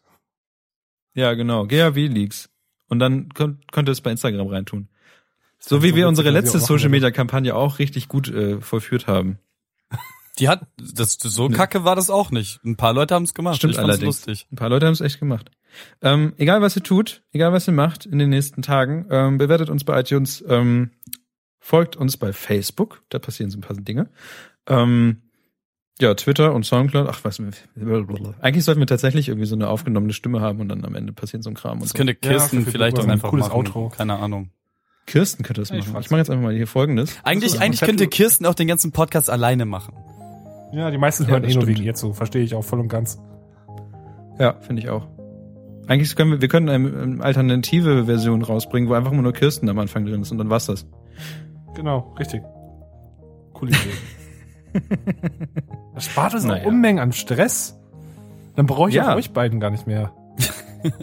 ja 1.13 1.33
genau, 1.33 1.65
GAW 1.67 2.07
Leaks. 2.07 2.49
Und 2.87 2.99
dann 2.99 3.29
könnt, 3.29 3.71
könnt 3.71 3.87
ihr 3.89 3.91
es 3.93 4.01
bei 4.01 4.11
Instagram 4.11 4.47
reintun. 4.47 4.87
So 5.59 5.83
wie 5.83 5.93
wir 5.95 6.07
unsere 6.07 6.29
letzte 6.31 6.59
Social 6.59 6.89
Media 6.89 7.11
Kampagne 7.11 7.53
auch 7.53 7.79
richtig 7.79 8.07
gut 8.07 8.29
äh, 8.29 8.61
vollführt 8.61 9.07
haben. 9.07 9.39
Die 10.39 10.47
hat, 10.47 10.65
das, 10.77 11.15
so 11.21 11.49
kacke 11.49 11.83
war 11.83 11.97
das 11.97 12.09
auch 12.09 12.31
nicht. 12.31 12.63
Ein 12.63 12.77
paar 12.77 12.93
Leute 12.93 13.13
haben 13.13 13.23
es 13.23 13.33
gemacht. 13.33 13.57
Stimmt 13.57 13.73
ich 13.73 13.79
allerdings. 13.79 14.05
lustig. 14.05 14.47
Ein 14.51 14.55
paar 14.55 14.69
Leute 14.69 14.85
haben 14.85 14.93
es 14.93 15.01
echt 15.01 15.19
gemacht. 15.19 15.51
Ähm, 16.01 16.33
egal 16.37 16.61
was 16.61 16.77
ihr 16.77 16.83
tut, 16.83 17.23
egal 17.33 17.51
was 17.51 17.67
ihr 17.67 17.73
macht 17.73 18.05
in 18.05 18.19
den 18.19 18.29
nächsten 18.29 18.61
Tagen, 18.61 19.05
ähm, 19.11 19.37
bewertet 19.37 19.69
uns 19.69 19.83
bei 19.83 19.99
iTunes, 19.99 20.41
ähm, 20.47 20.91
folgt 21.59 21.97
uns 21.97 22.15
bei 22.15 22.31
Facebook, 22.31 23.03
da 23.09 23.19
passieren 23.19 23.51
so 23.51 23.57
ein 23.57 23.61
paar 23.61 23.75
Dinge. 23.75 24.09
Ähm, 24.69 25.17
ja, 25.99 26.13
Twitter 26.13 26.53
und 26.53 26.65
Soundcloud, 26.65 27.07
ach 27.09 27.19
was, 27.23 27.41
eigentlich 28.39 28.63
sollten 28.63 28.79
wir 28.79 28.87
tatsächlich 28.87 29.27
irgendwie 29.27 29.45
so 29.47 29.55
eine 29.55 29.67
aufgenommene 29.67 30.13
Stimme 30.13 30.39
haben 30.39 30.61
und 30.61 30.69
dann 30.69 30.85
am 30.85 30.95
Ende 30.95 31.11
passiert 31.11 31.43
so 31.43 31.49
ein 31.49 31.55
Kram. 31.55 31.73
Und 31.79 31.81
Das 31.83 31.89
so. 31.89 31.97
könnte 31.97 32.15
Kirsten 32.15 32.63
für- 32.63 32.71
vielleicht 32.71 32.97
auch 32.97 33.03
ein 33.03 33.11
einfach 33.11 33.29
cooles 33.29 33.47
machen. 33.47 33.57
Outro. 33.57 33.89
Keine 33.89 34.15
Ahnung. 34.17 34.51
Kirsten 35.07 35.43
könnte 35.43 35.61
das 35.61 35.69
Ja, 35.69 35.75
ich 35.77 35.85
machen. 35.87 35.95
weiß. 35.95 36.05
Ich 36.05 36.11
mache 36.11 36.19
jetzt 36.19 36.29
einfach 36.29 36.43
mal 36.43 36.53
hier 36.53 36.67
folgendes. 36.67 37.17
Eigentlich, 37.23 37.55
ein 37.55 37.63
eigentlich 37.63 37.81
könnte 37.81 38.07
Kirsten 38.07 38.45
auch 38.45 38.53
den 38.53 38.67
ganzen 38.67 38.91
Podcast 38.93 39.29
alleine 39.29 39.65
machen. 39.65 39.93
Ja, 40.71 40.89
die 40.91 40.97
meisten 40.99 41.23
Ja, 41.23 41.31
hören 41.31 41.43
das 41.43 41.51
eh 41.51 41.55
nur 41.55 41.67
wegen 41.67 41.83
ihr 41.83 41.95
zu. 41.95 42.13
Verstehe 42.13 42.43
ich 42.43 42.53
auch 42.55 42.63
voll 42.63 42.79
und 42.79 42.87
ganz. 42.89 43.17
Ja, 44.39 44.53
finde 44.61 44.81
ich 44.83 44.89
auch. 44.89 45.07
Eigentlich 45.87 46.15
können 46.15 46.31
wir, 46.31 46.41
wir 46.41 46.47
können 46.47 46.69
eine, 46.69 47.01
eine 47.01 47.23
alternative 47.23 48.05
Version 48.05 48.43
rausbringen, 48.43 48.87
wo 48.87 48.93
einfach 48.93 49.11
nur 49.11 49.33
Kirsten 49.33 49.67
am 49.67 49.79
Anfang 49.79 50.05
drin 50.05 50.21
ist 50.21 50.31
und 50.31 50.37
dann 50.37 50.49
war's 50.51 50.67
das. 50.67 50.85
Genau, 51.75 52.13
richtig. 52.19 52.43
Coole 53.53 53.71
Idee. 53.71 53.79
Das 55.95 56.05
spart 56.05 56.33
uns 56.33 56.45
Naja. 56.45 56.65
Unmengen 56.65 56.99
an 57.01 57.11
Stress. 57.11 57.77
Dann 58.55 58.65
brauche 58.65 58.89
ich 58.89 58.95
Ja. 58.95 59.11
auch 59.11 59.17
euch 59.17 59.31
beiden 59.31 59.59
gar 59.59 59.69
nicht 59.69 59.85
mehr. 59.87 60.13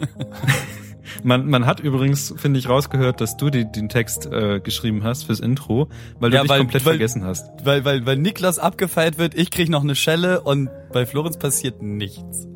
Man, 1.23 1.47
man 1.49 1.65
hat 1.65 1.79
übrigens, 1.79 2.33
finde 2.37 2.59
ich, 2.59 2.69
rausgehört, 2.69 3.21
dass 3.21 3.37
du 3.37 3.49
die, 3.49 3.69
den 3.71 3.89
Text 3.89 4.25
äh, 4.27 4.59
geschrieben 4.59 5.03
hast 5.03 5.23
fürs 5.23 5.39
Intro, 5.39 5.87
weil 6.19 6.29
du 6.29 6.35
Ja, 6.35 6.41
dich 6.43 6.49
weil- 6.51 6.59
komplett 6.59 6.85
weil- 6.85 6.93
vergessen 6.93 7.23
hast. 7.23 7.45
Weil, 7.65 7.85
weil, 7.85 8.05
weil 8.05 8.17
Niklas 8.17 8.59
abgefeiert 8.59 9.17
wird, 9.17 9.33
ich 9.33 9.49
krieg 9.49 9.69
noch 9.69 9.83
eine 9.83 9.95
Schelle 9.95 10.41
und 10.41 10.69
bei 10.91 11.05
Florenz 11.05 11.37
passiert 11.37 11.81
nichts. 11.81 12.47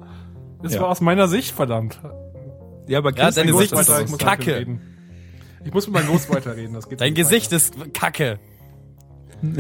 Das 0.62 0.76
Ja. 0.76 0.82
war 0.82 0.90
aus 0.90 1.02
meiner 1.02 1.28
Sicht, 1.28 1.56
verdammt. 1.56 2.00
Ja, 2.88 3.00
aber 3.00 3.16
Ja, 3.18 3.32
deine 3.32 3.54
Sicht 3.54 3.72
ist 3.72 3.90
ich. 4.12 4.18
Kacke. 4.20 4.58
reden. 4.58 4.82
Ich 5.64 5.74
muss 5.74 5.88
mit 5.88 5.94
meinem 5.96 6.08
Ghostwriter 6.10 6.56
reden. 6.56 6.74
Das 6.74 6.88
geht 6.90 7.02
Dein 7.02 7.14
Gesicht 7.16 7.48
weiter. 7.52 7.56
ist 7.56 7.94
kacke. 7.94 8.40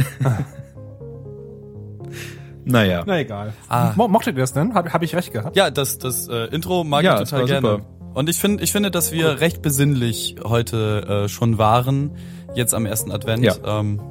Naja. 2.71 3.03
Na 3.05 3.19
egal. 3.19 3.53
Ah. 3.69 3.91
Mo 3.95 4.07
mochtet 4.07 4.35
ihr 4.35 4.41
das 4.41 4.53
denn? 4.53 4.73
Habe 4.73 4.91
hab 4.93 5.01
ich 5.03 5.15
recht 5.15 5.31
gehabt? 5.33 5.55
Ja, 5.55 5.69
das, 5.71 5.97
das 5.99 6.27
äh, 6.27 6.45
Intro 6.47 6.83
mag 6.83 7.03
Ja, 7.03 7.15
ich 7.17 7.21
es 7.23 7.29
total 7.29 7.45
gerne. 7.45 7.69
super. 7.71 7.85
Und 8.13 8.29
ich 8.29 8.37
finde, 8.39 8.63
ich 8.63 8.71
finde, 8.71 8.91
dass 8.91 9.11
wir 9.11 9.39
recht 9.39 9.61
besinnlich 9.61 10.35
heute 10.43 11.23
äh, 11.25 11.29
schon 11.29 11.57
waren, 11.57 12.11
jetzt 12.55 12.73
am 12.73 12.85
ersten 12.85 13.11
Advent. 13.11 13.43
Ja. 13.43 13.55
Ähm, 13.65 14.01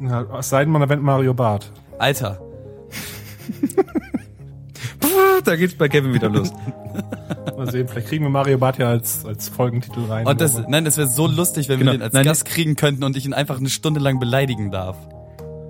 Ja, 0.00 0.24
es 0.38 0.48
sei 0.50 0.64
denn, 0.64 0.72
man 0.72 0.82
erwähnt 0.82 1.02
Mario 1.02 1.34
Bart. 1.34 1.72
Alter, 1.98 2.40
Da 5.44 5.56
geht's 5.56 5.74
bei 5.74 5.88
Kevin 5.88 6.12
wieder 6.14 6.28
los. 6.28 6.52
Mal 7.56 7.70
sehen, 7.70 7.88
vielleicht 7.88 8.08
kriegen 8.08 8.24
wir 8.24 8.30
Mario 8.30 8.58
Bart 8.58 8.78
ja 8.78 8.88
als, 8.90 9.24
als 9.24 9.48
Folgentitel 9.48 10.04
rein. 10.08 10.26
und 10.26 10.40
das, 10.40 10.62
nein, 10.68 10.84
das 10.84 10.96
wäre 10.98 11.08
so 11.08 11.26
lustig, 11.26 11.68
wenn 11.68 11.78
Genau. 11.78 11.92
wir 11.92 11.98
den 11.98 12.02
als 12.04 12.12
Nein, 12.12 12.24
Gast 12.24 12.44
kriegen 12.44 12.76
könnten 12.76 13.04
und 13.04 13.16
ich 13.16 13.24
ihn 13.26 13.32
einfach 13.34 13.58
eine 13.58 13.68
Stunde 13.70 14.00
lang 14.00 14.18
beleidigen 14.20 14.70
darf. 14.70 14.96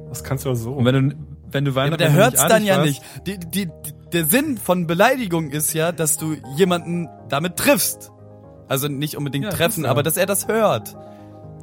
das 0.09 0.25
kannst 0.25 0.45
du 0.45 0.51
ja 0.51 0.55
so. 0.55 0.73
Und 0.73 0.85
wenn 0.85 1.11
du, 1.11 1.17
wenn 1.52 1.64
du 1.64 1.70
Ja, 1.72 1.77
aber 1.77 1.82
Weihnachten 1.93 1.98
der 1.98 2.09
wenn 2.09 2.16
du 2.16 2.22
hört's 2.22 2.47
dann 2.47 2.64
ja 2.64 2.77
warst- 2.78 2.86
nicht. 2.86 3.02
Die, 3.27 3.39
die, 3.39 3.66
die, 3.66 3.72
der 4.12 4.24
Sinn 4.24 4.56
von 4.59 4.86
Beleidigung 4.86 5.51
ist 5.51 5.72
ja, 5.72 5.93
dass 5.93 6.16
du 6.16 6.35
jemanden 6.56 7.09
damit 7.28 7.56
triffst. 7.56 8.10
Also 8.68 8.89
nicht 8.89 9.16
unbedingt 9.16 9.44
Ja, 9.47 9.51
treffen, 9.51 9.85
ja. 9.85 9.90
aber 9.90 10.02
dass 10.02 10.16
er 10.16 10.27
das 10.27 10.47
hört. 10.48 10.97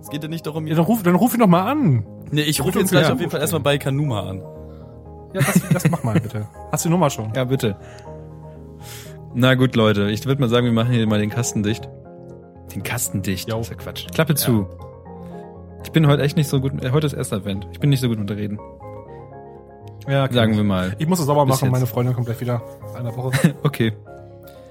Es 0.02 0.10
geht 0.10 0.24
ja 0.24 0.30
nicht 0.30 0.46
darum, 0.46 0.68
ja, 0.68 0.76
dann 0.76 0.86
ruf, 0.86 1.04
dann 1.04 1.16
ruf 1.16 1.34
ihn 1.34 1.40
doch 1.40 1.48
mal 1.48 1.70
an. 1.70 2.06
Nee, 2.32 2.42
ich 2.42 2.60
rufe 2.60 2.70
Bitte 2.74 2.80
jetzt 2.82 2.92
gleich 2.92 3.12
auf 3.12 3.20
jeden 3.20 3.32
Fall 3.32 3.42
erstmal 3.42 3.62
bei 3.62 3.78
Kanuma 3.78 4.22
an. 4.30 4.42
Ja, 5.34 5.42
das, 5.42 5.62
das 5.74 5.90
mach 5.90 6.04
mal 6.04 6.20
bitte. 6.20 6.48
Hast 6.72 6.86
du 6.86 6.90
die 6.90 6.94
Nummer 6.94 7.10
schon? 7.10 7.34
Ja, 7.36 7.44
bitte. 7.46 7.76
Na 9.34 9.56
gut, 9.56 9.76
Leute, 9.76 10.10
ich 10.10 10.26
würde 10.26 10.42
mal 10.42 10.50
sagen, 10.50 10.66
wir 10.66 10.74
machen 10.74 10.92
hier 10.94 11.06
mal 11.08 11.20
den 11.20 11.30
Kasten 11.30 11.64
dicht. 11.64 11.88
Den 12.74 12.84
Kasten 12.84 13.22
dicht? 13.22 13.50
Jo. 13.50 13.58
Das 13.58 13.68
ist 13.68 13.72
ja 13.72 13.78
Quatsch. 13.78 14.08
Klappe 14.14 14.36
zu. 14.36 14.68
Ich 15.84 15.92
bin 15.92 16.08
heute 16.08 16.24
echt 16.24 16.38
nicht 16.38 16.48
so 16.50 16.60
gut, 16.60 16.84
äh, 16.84 16.92
heute 16.92 17.08
ist 17.08 17.14
erster 17.14 17.38
Advent. 17.38 17.68
Ich 17.72 17.80
bin 17.80 17.90
nicht 17.90 18.02
so 18.02 18.08
gut 18.10 18.20
mit 18.20 18.30
Reden. 18.32 18.60
Ja. 20.08 20.32
Sagen 20.32 20.56
wir 20.56 20.64
mal. 20.64 20.96
Ich 21.00 21.08
muss 21.08 21.20
es 21.20 21.26
sauber 21.26 21.46
machen, 21.46 21.66
jetzt. 21.66 21.72
meine 21.72 21.86
Freundin 21.86 22.14
kommt 22.16 22.28
gleich 22.28 22.40
wieder. 22.40 22.62
In 22.92 22.96
einer 22.98 23.16
Woche. 23.16 23.56
Okay. 23.64 23.94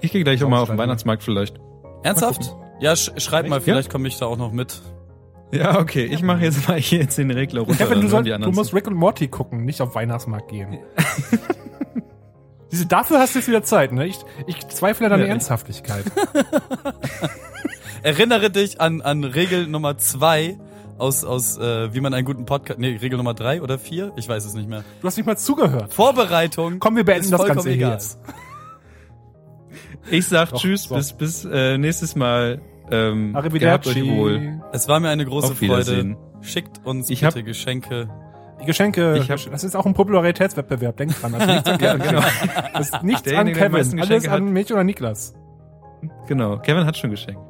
Ich 0.01 0.13
gehe 0.13 0.25
gleich 0.25 0.43
auch 0.45 0.49
mal 0.49 0.61
auf 0.61 0.69
den. 0.69 0.79
Weihnachtsmarkt 0.79 1.23
vielleicht. 1.23 1.59
Ernsthaft? 2.03 2.55
Ja, 2.81 2.95
sch 2.95 3.11
schreib 3.17 3.49
mal, 3.49 3.61
vielleicht 3.61 3.91
komme 3.91 4.09
ich 4.09 4.19
da 4.19 4.27
auch 4.27 4.37
noch 4.37 4.53
mit. 4.53 4.81
Ja, 5.53 5.79
okay. 5.79 6.05
Ich 6.05 6.23
mache 6.23 6.43
jetzt 6.43 6.69
mal 6.69 6.79
hier 6.79 7.01
jetzt 7.01 7.17
den 7.19 7.31
Regler 7.31 7.63
runter. 7.63 7.85
Kevin, 7.85 8.03
du, 8.03 8.09
soll, 8.09 8.25
du 8.25 8.51
musst. 8.51 8.75
Rick 8.75 8.87
und 8.87 8.95
Morty 8.95 9.29
gucken, 9.29 9.65
nicht 9.65 9.81
auf 9.81 9.95
Weihnachtsmarkt 9.95 10.49
gehen. 10.49 10.79
Diese, 12.73 12.87
dafür 12.87 13.21
hast 13.21 13.35
du 13.35 13.39
jetzt 13.39 13.49
wieder 13.49 13.63
Zeit, 13.63 13.93
ne? 13.93 14.07
Ich, 14.07 14.19
ich 14.47 14.67
zweifle 14.69 15.07
an 15.07 15.13
deiner 15.13 15.25
Ja. 15.25 15.31
Ernsthaftigkeit. 15.31 16.05
Erinnere 18.03 18.51
dich 18.51 18.81
an, 18.81 19.01
an 19.01 19.25
Regel 19.25 19.67
Nummer 19.67 19.99
zwei 19.99 20.59
aus, 20.99 21.25
aus 21.25 21.59
äh, 21.59 21.93
wie 21.95 22.01
man 22.01 22.15
einen 22.15 22.25
guten 22.27 22.45
Podcast. 22.47 22.79
Nee, 22.79 22.97
Regel 23.01 23.17
Nummer 23.17 23.35
drei 23.35 23.63
oder 23.63 23.79
vier? 23.79 24.13
Ich 24.17 24.29
weiß 24.29 24.45
es 24.45 24.55
nicht 24.55 24.69
mehr. 24.69 24.85
Du 25.01 25.07
hast 25.07 25.17
nicht 25.17 25.27
mal 25.27 25.37
zugehört. 25.37 25.93
Vorbereitung. 25.95 26.79
Komm, 26.79 26.97
wir 26.97 27.05
beenden 27.05 27.25
ist 27.25 27.33
das 27.33 27.47
Ganze 27.47 27.71
egal. 27.71 27.93
jetzt. 27.93 28.19
Ich 30.11 30.27
sag 30.29 30.51
Doch, 30.51 30.61
Tschüss, 30.61 30.85
so. 30.85 30.95
bis, 30.95 31.13
bis 31.13 31.45
äh, 31.45 31.79
nächstes 31.79 32.15
Mal. 32.17 32.61
Ähm, 32.91 33.35
Arrivederci. 33.35 33.89
euch 34.03 34.09
wohl. 34.09 34.61
Es 34.73 34.87
war 34.89 35.01
mir 35.01 35.09
eine 35.09 35.25
große. 35.25 35.55
Freude. 35.57 36.17
Schickt 36.41 36.85
uns 36.87 37.11
Ich 37.11 37.21
bitte 37.23 37.39
hab- 37.41 37.45
Geschenke. 37.45 38.09
Die 38.63 38.65
Geschenke, 38.67 39.19
Ich 39.19 39.31
hab- 39.31 39.51
das 39.51 39.65
ist 39.65 39.75
auch 39.77 39.85
ein 39.85 39.93
Popularitätswettbewerb, 39.95 40.97
denk 40.97 41.21
dran. 41.21 41.33
Das 41.33 41.43
ist 41.43 41.49
nichts 41.49 41.69
an 41.69 41.79
Kevin. 41.79 42.03
genau. 42.03 42.23
Das 42.73 42.89
ist 42.91 43.03
nichts 43.03 43.33
an 43.33 43.47
der 43.47 43.55
Kevin, 43.55 43.75
alles 44.01 44.25
an 44.27 44.31
hat. 44.33 44.43
mich 44.43 44.73
oder 44.73 44.85
Niklas. 44.85 45.35
Genau. 46.29 46.59
Kevin 46.59 46.85
hat 46.87 46.97
schon 46.97 47.11
geschenkt. 47.11 47.41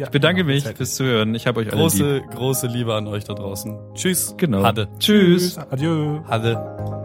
Ja, 0.00 0.06
Ich 0.06 0.12
bedanke 0.12 0.44
genau, 0.44 0.54
mich 0.54 0.64
fürs 0.64 0.94
Zuhören. 0.94 1.34
Ich 1.34 1.46
habe 1.46 1.60
euch 1.60 1.70
alle 1.70 1.82
lieb. 1.82 1.90
Große, 1.90 2.22
große 2.34 2.66
Liebe 2.68 2.94
an 2.94 3.06
euch 3.06 3.24
da 3.24 3.34
draußen. 3.34 3.76
Tschüss. 3.94 4.34
Genau. 4.38 4.62
Hade. 4.62 4.88
Tschüss. 4.98 5.56
Tschüss. 5.56 5.58
Adieu. 5.58 6.20
Hade. 6.26 6.99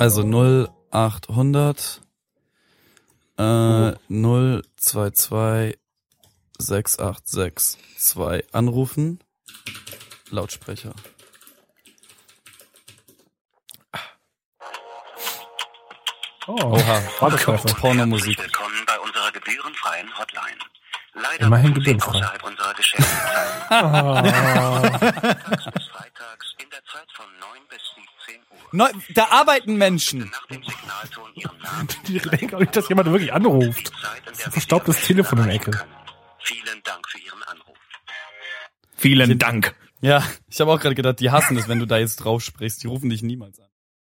Also 0.00 0.22
0800 0.22 2.00
äh, 3.36 3.92
022 4.08 5.78
6862 6.58 8.54
anrufen. 8.54 9.20
Lautsprecher. 10.30 10.94
Oh, 16.46 16.54
Oha. 16.54 17.02
Warteschleife. 17.20 17.68
Pornomusik. 17.74 18.38
Willkommen 18.38 18.82
bei 18.86 18.98
unserer 19.00 19.30
gebührenfreien 19.32 20.08
Hotline. 20.18 20.58
Leider 21.12 21.44
Immerhin 21.46 21.74
gebührenfrei. 21.74 22.10
außerhalb 22.20 22.42
unserer 22.42 22.72
Geschäftszeiten. 22.72 23.50
Ah. 23.72 24.22
freitags 24.82 26.54
in 26.58 26.68
der 26.70 26.82
Zeit 26.90 27.06
von 27.14 27.26
9 27.38 27.60
bis 27.68 27.78
17 27.94 28.02
Uhr. 28.02 28.09
Neu, 28.72 28.88
da 29.14 29.26
arbeiten 29.30 29.76
Menschen. 29.76 30.30
Ich 32.08 32.22
denke 32.22 32.56
auch 32.56 32.60
nicht, 32.60 32.76
dass 32.76 32.88
jemand 32.88 33.10
wirklich 33.10 33.32
anruft. 33.32 33.90
Verstaubtes 34.32 35.00
Telefon 35.02 35.38
in 35.40 35.44
der 35.46 35.54
Ecke. 35.54 35.84
Vielen 36.40 36.82
Dank 36.84 37.08
für 37.08 37.18
Ihren 37.18 37.42
Anruf. 37.44 37.76
Vielen 38.96 39.38
Dank. 39.38 39.74
Ja, 40.00 40.24
ich 40.48 40.60
habe 40.60 40.72
auch 40.72 40.80
gerade 40.80 40.94
gedacht, 40.94 41.20
die 41.20 41.30
hassen 41.30 41.56
es, 41.56 41.68
wenn 41.68 41.78
du 41.78 41.86
da 41.86 41.98
jetzt 41.98 42.16
drauf 42.16 42.42
sprichst. 42.42 42.82
Die 42.82 42.86
rufen 42.86 43.10
dich 43.10 43.22
niemals 43.22 43.60
an. 43.60 43.69